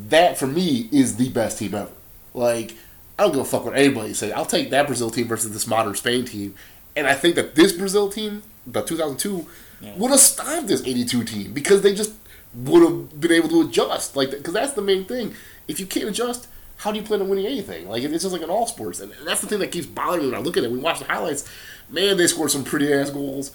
That 0.08 0.38
for 0.38 0.48
me 0.48 0.88
is 0.94 1.18
the 1.18 1.28
best 1.30 1.60
team 1.60 1.76
ever. 1.76 1.92
Like, 2.34 2.76
I 3.20 3.24
don't 3.24 3.32
give 3.32 3.42
a 3.42 3.46
fuck 3.46 3.66
what 3.66 3.76
anybody 3.78 4.14
says. 4.14 4.32
I'll 4.32 4.46
take 4.46 4.70
that 4.70 4.88
Brazil 4.88 5.10
team 5.10 5.28
versus 5.28 5.52
this 5.52 5.68
modern 5.68 5.94
Spain 5.96 6.24
team, 6.26 6.56
and 6.96 7.06
I 7.06 7.14
think 7.14 7.36
that 7.36 7.56
this 7.56 7.74
Brazil 7.74 8.10
team, 8.10 8.44
the 8.66 8.82
2002, 8.82 9.46
Yeah. 9.82 9.94
would 9.98 10.12
have 10.12 10.20
stopped 10.22 10.68
this 10.68 10.82
82 10.86 11.24
team 11.26 11.52
because 11.54 11.82
they 11.82 11.94
just 11.94 12.14
would 12.54 12.82
have 12.82 13.20
been 13.20 13.32
able 13.34 13.50
to 13.50 13.62
adjust. 13.62 14.16
Like, 14.16 14.32
because 14.32 14.54
that's 14.54 14.74
the 14.74 14.82
main 14.82 15.06
thing. 15.06 15.34
If 15.68 15.80
you 15.80 15.86
can't 15.86 16.08
adjust, 16.10 16.48
how 16.78 16.92
do 16.92 16.98
you 17.00 17.04
plan 17.06 17.22
on 17.22 17.28
winning 17.30 17.46
anything? 17.46 17.88
Like, 17.90 18.04
it's 18.04 18.24
just 18.24 18.32
like 18.34 18.42
in 18.42 18.50
all 18.50 18.68
sports, 18.68 19.00
and 19.02 19.12
that's 19.26 19.42
the 19.42 19.48
thing 19.48 19.60
that 19.60 19.72
keeps 19.72 19.86
bothering 19.88 20.24
me 20.24 20.32
when 20.32 20.40
I 20.40 20.42
look 20.42 20.56
at 20.58 20.64
it. 20.64 20.72
We 20.72 20.80
watch 20.80 21.00
the 21.00 21.06
highlights. 21.06 21.44
Man, 21.90 22.16
they 22.18 22.28
scored 22.28 22.52
some 22.52 22.64
pretty 22.64 22.92
ass 22.94 23.10
goals. 23.10 23.52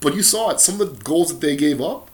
But 0.00 0.14
you 0.14 0.22
saw 0.22 0.50
it. 0.50 0.60
Some 0.60 0.80
of 0.80 0.98
the 0.98 1.04
goals 1.04 1.28
that 1.28 1.40
they 1.46 1.56
gave 1.56 1.80
up 1.80 2.10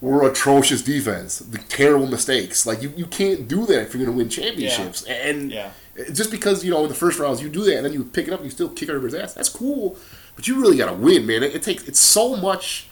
were 0.00 0.28
atrocious 0.28 0.82
defense. 0.82 1.38
The 1.38 1.58
terrible 1.58 2.06
mistakes. 2.06 2.66
Like 2.66 2.82
you, 2.82 2.92
you 2.96 3.06
can't 3.06 3.48
do 3.48 3.64
that 3.66 3.82
if 3.82 3.94
you're 3.94 4.04
going 4.04 4.16
to 4.16 4.22
win 4.22 4.28
championships. 4.28 5.02
And 5.04 5.50
Yeah. 5.50 5.70
Just 6.12 6.30
because 6.30 6.64
you 6.64 6.70
know 6.70 6.82
in 6.82 6.88
the 6.88 6.94
first 6.94 7.18
rounds 7.18 7.42
you 7.42 7.48
do 7.48 7.64
that 7.64 7.76
and 7.76 7.84
then 7.84 7.92
you 7.92 8.04
pick 8.04 8.26
it 8.28 8.32
up 8.32 8.40
and 8.40 8.46
you 8.46 8.50
still 8.50 8.68
kick 8.68 8.88
everybody's 8.88 9.14
ass. 9.14 9.34
That's 9.34 9.48
cool. 9.48 9.96
But 10.34 10.46
you 10.46 10.60
really 10.60 10.76
got 10.76 10.86
to 10.90 10.94
win, 10.94 11.26
man. 11.26 11.42
It, 11.42 11.54
it 11.54 11.62
takes 11.62 11.84
it's 11.88 11.98
so 12.00 12.36
much 12.36 12.88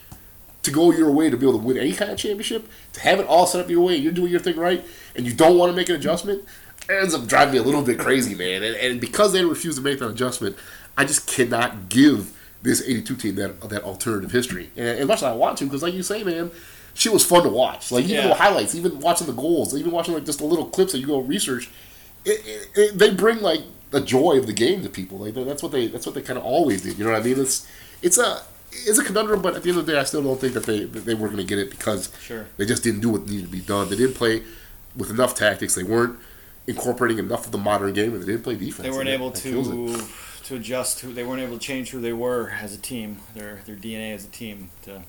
to 0.63 0.71
go 0.71 0.91
your 0.93 1.11
way 1.11 1.29
to 1.29 1.37
be 1.37 1.47
able 1.47 1.59
to 1.59 1.65
win 1.65 1.77
any 1.77 1.93
kind 1.93 2.11
of 2.11 2.17
championship. 2.19 2.67
To 2.95 3.01
have 3.01 3.21
it 3.21 3.27
all 3.27 3.47
set 3.47 3.61
up 3.61 3.69
your 3.69 3.85
way, 3.85 3.97
you're 3.97 4.13
doing 4.13 4.31
your 4.31 4.41
thing 4.41 4.57
right, 4.57 4.83
and 5.15 5.27
you 5.27 5.35
don't 5.35 5.59
want 5.59 5.71
to 5.71 5.77
make 5.77 5.89
an 5.91 5.97
adjustment. 5.97 6.43
Ends 6.89 7.15
up 7.15 7.27
driving 7.27 7.53
me 7.55 7.59
a 7.59 7.63
little 7.63 7.83
bit 7.83 7.99
crazy, 7.99 8.35
man. 8.35 8.63
And, 8.63 8.75
and 8.77 9.01
because 9.01 9.33
they 9.33 9.45
refuse 9.45 9.77
to 9.77 9.83
make 9.83 9.99
that 9.99 10.09
adjustment, 10.09 10.57
I 10.97 11.05
just 11.05 11.27
cannot 11.27 11.89
give 11.89 12.35
this 12.63 12.83
82 12.83 13.17
team 13.17 13.35
that 13.37 13.61
that 13.69 13.83
alternative 13.85 14.33
history. 14.33 14.71
And 14.77 14.87
as 15.01 15.07
much 15.07 15.19
as 15.19 15.25
I 15.25 15.33
want 15.33 15.59
to, 15.59 15.65
because 15.65 15.83
like 15.83 15.93
you 15.95 16.03
say, 16.03 16.23
man, 16.25 16.51
she 16.95 17.11
was 17.11 17.25
fun 17.25 17.43
to 17.43 17.49
watch. 17.51 17.93
Like 17.93 18.05
even 18.05 18.17
Yeah. 18.17 18.29
the 18.29 18.35
highlights, 18.35 18.75
even 18.75 19.01
watching 19.01 19.27
the 19.27 19.35
goals, 19.35 19.77
even 19.77 19.93
watching 19.93 20.15
like 20.15 20.25
just 20.25 20.39
the 20.39 20.47
little 20.47 20.67
clips 20.67 20.93
that 20.93 20.99
you 20.99 21.07
go 21.07 21.19
research, 21.21 21.69
it, 22.25 22.47
it, 22.47 22.69
it, 22.75 22.99
they 22.99 23.11
bring 23.11 23.41
like 23.41 23.61
the 23.91 24.01
joy 24.01 24.39
of 24.39 24.47
the 24.47 24.53
game 24.53 24.83
to 24.83 24.89
people. 24.89 25.19
Like 25.19 25.35
that's 25.35 25.63
what 25.63 25.73
they 25.73 25.87
that's 25.89 26.07
what 26.07 26.15
they 26.15 26.23
kind 26.23 26.39
of 26.39 26.45
always 26.45 26.83
did. 26.83 26.99
You 26.99 27.05
know 27.05 27.13
what 27.13 27.21
I 27.21 27.25
mean? 27.25 27.41
It's 27.41 27.67
it's 28.03 28.19
a 28.19 28.43
it's 28.73 28.99
a 28.99 29.05
conundrum, 29.05 29.41
but 29.41 29.55
at 29.55 29.63
the 29.63 29.71
end 29.71 29.79
of 29.79 29.87
the 29.87 29.93
day, 29.93 29.99
I 29.99 30.05
still 30.05 30.23
don't 30.23 30.41
think 30.41 30.55
that 30.55 30.65
they 30.65 30.85
that 30.85 31.05
they 31.05 31.15
were 31.15 31.29
going 31.29 31.39
to 31.39 31.45
get 31.45 31.59
it 31.59 31.71
because 31.71 32.13
Sure. 32.21 32.47
they 32.57 32.67
just 32.67 32.83
didn't 32.83 33.01
do 33.01 33.11
what 33.11 33.27
needed 33.27 33.47
to 33.47 33.53
be 33.53 33.61
done. 33.61 33.89
They 33.89 33.97
didn't 33.97 34.15
play 34.17 34.43
with 34.97 35.11
enough 35.11 35.35
tactics. 35.35 35.75
They 35.75 35.85
weren't 35.85 36.19
incorporating 36.67 37.19
enough 37.19 37.47
of 37.47 37.53
the 37.53 37.59
modern 37.59 37.93
game, 37.93 38.15
and 38.15 38.23
they 38.23 38.27
didn't 38.27 38.43
play 38.43 38.57
defense. 38.57 38.83
They 38.83 38.91
weren't 38.91 39.09
able 39.09 39.31
that 39.31 39.41
to 39.43 39.99
to 40.45 40.57
adjust. 40.57 41.01
Who 41.01 41.13
they 41.13 41.25
weren't 41.25 41.43
able 41.43 41.59
to 41.59 41.65
change 41.65 41.91
who 41.91 42.01
they 42.01 42.13
were 42.13 42.51
as 42.61 42.75
a 42.75 42.79
team. 42.79 43.19
Their 43.35 43.61
their 43.67 43.77
DNA 43.77 44.15
as 44.15 44.25
a 44.25 44.29
team. 44.29 44.71
To 44.83 45.03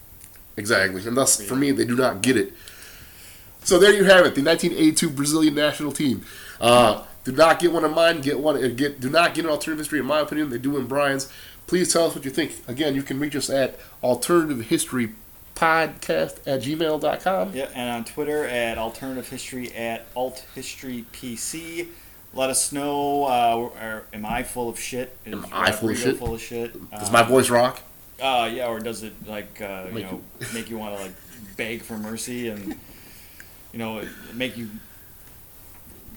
Exactly, 0.57 1.05
and 1.05 1.17
thus 1.17 1.41
for 1.41 1.55
me, 1.55 1.71
they 1.71 1.85
do 1.85 1.95
not 1.95 2.21
get 2.21 2.37
it. 2.37 2.53
So 3.63 3.79
there 3.79 3.91
you 3.91 4.03
have 4.03 4.25
it, 4.27 4.35
the 4.35 4.43
1982 4.43 5.09
Brazilian 5.09 5.55
national 5.55 5.91
team. 5.91 6.23
Uh, 6.61 7.03
do 7.23 7.31
not 7.31 7.59
get 7.59 7.71
one 7.71 7.83
of 7.83 7.93
mine. 7.93 8.21
Get 8.21 8.39
one. 8.39 8.63
uh, 8.63 8.67
Get 8.67 8.99
do 8.99 9.09
not 9.09 9.33
get 9.33 9.45
an 9.45 9.51
alternative 9.51 9.79
history. 9.79 9.99
In 9.99 10.05
my 10.05 10.19
opinion, 10.19 10.49
they 10.49 10.57
do 10.57 10.77
in 10.77 10.85
Brian's. 10.87 11.31
Please 11.67 11.91
tell 11.91 12.05
us 12.07 12.15
what 12.15 12.23
you 12.25 12.31
think. 12.31 12.61
Again, 12.67 12.93
you 12.95 13.01
can 13.03 13.19
reach 13.19 13.35
us 13.35 13.49
at 13.49 13.79
alternative 14.03 14.65
history 14.67 15.13
podcast 15.55 16.37
at 16.45 16.61
gmail.com. 16.61 17.53
yeah, 17.53 17.69
and 17.73 17.89
on 17.89 18.03
Twitter 18.05 18.45
at 18.45 18.77
alternative 18.77 19.27
history 19.29 19.73
at 19.73 20.05
alt 20.15 20.45
history 20.53 21.05
PC. 21.13 21.87
Let 22.33 22.49
us 22.49 22.71
know. 22.73 23.23
Uh, 23.25 23.69
or, 23.81 24.03
am 24.13 24.25
I 24.25 24.43
full 24.43 24.67
of 24.69 24.77
shit? 24.79 25.17
Is 25.25 25.33
Am 25.33 25.45
I 25.53 25.71
full 25.71 25.89
of 25.89 25.97
shit? 25.97 26.17
Full 26.17 26.35
of 26.35 26.41
shit. 26.41 26.73
Does 26.91 27.09
Uh, 27.09 27.13
my 27.13 27.23
voice 27.23 27.49
rock? 27.49 27.81
Uh, 28.21 28.49
yeah, 28.53 28.67
or 28.67 28.79
does 28.79 29.03
it 29.03 29.13
like 29.27 29.61
uh, 29.61 29.85
you 29.93 30.03
know 30.03 30.21
make 30.53 30.69
you 30.69 30.77
want 30.77 30.95
to 30.97 31.01
like 31.03 31.13
beg 31.57 31.81
for 31.81 31.97
mercy 31.97 32.49
and 32.49 32.75
you 33.73 33.79
know 33.79 34.01
make 34.33 34.55
you 34.57 34.69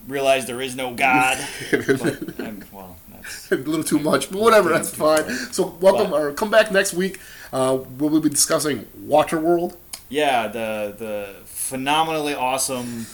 realize 0.08 0.46
there 0.46 0.60
is 0.60 0.74
no 0.74 0.94
God? 0.94 1.38
but 1.70 2.40
I'm, 2.40 2.64
well, 2.72 2.96
that's 3.12 3.50
a 3.52 3.56
little 3.56 3.84
too 3.84 3.98
much, 3.98 4.30
but 4.30 4.40
whatever, 4.40 4.70
that's 4.70 4.90
fine. 4.94 5.28
So 5.52 5.76
welcome 5.80 6.12
or 6.12 6.32
come 6.32 6.50
back 6.50 6.72
next 6.72 6.94
week. 6.94 7.20
Uh, 7.52 7.76
where 7.76 8.10
we'll 8.10 8.20
be 8.20 8.28
discussing 8.28 8.84
Waterworld. 9.06 9.74
yeah 10.10 10.48
the 10.48 10.94
the 10.98 11.34
phenomenally 11.46 12.34
awesome 12.34 13.06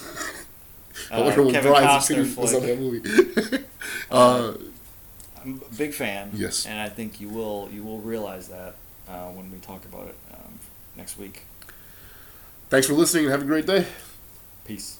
uh, 1.10 1.30
Kevin 1.32 1.72
Costner 1.72 2.04
opinion 2.04 2.36
was 2.36 2.54
on 2.54 2.62
flick. 3.42 3.64
uh, 4.10 4.54
I'm 5.44 5.62
a 5.70 5.74
big 5.76 5.92
fan. 5.92 6.30
Yes. 6.34 6.66
and 6.66 6.80
I 6.80 6.88
think 6.88 7.20
you 7.20 7.28
will 7.28 7.68
you 7.72 7.84
will 7.84 7.98
realize 8.00 8.48
that 8.48 8.74
uh, 9.08 9.28
when 9.30 9.52
we 9.52 9.58
talk 9.58 9.84
about 9.84 10.08
it 10.08 10.16
um, 10.32 10.58
next 10.96 11.16
week. 11.16 11.42
thanks 12.70 12.86
for 12.88 12.94
listening 12.94 13.24
and 13.26 13.32
have 13.32 13.42
a 13.42 13.46
great 13.46 13.66
day. 13.66 13.86
Peace. 14.64 14.98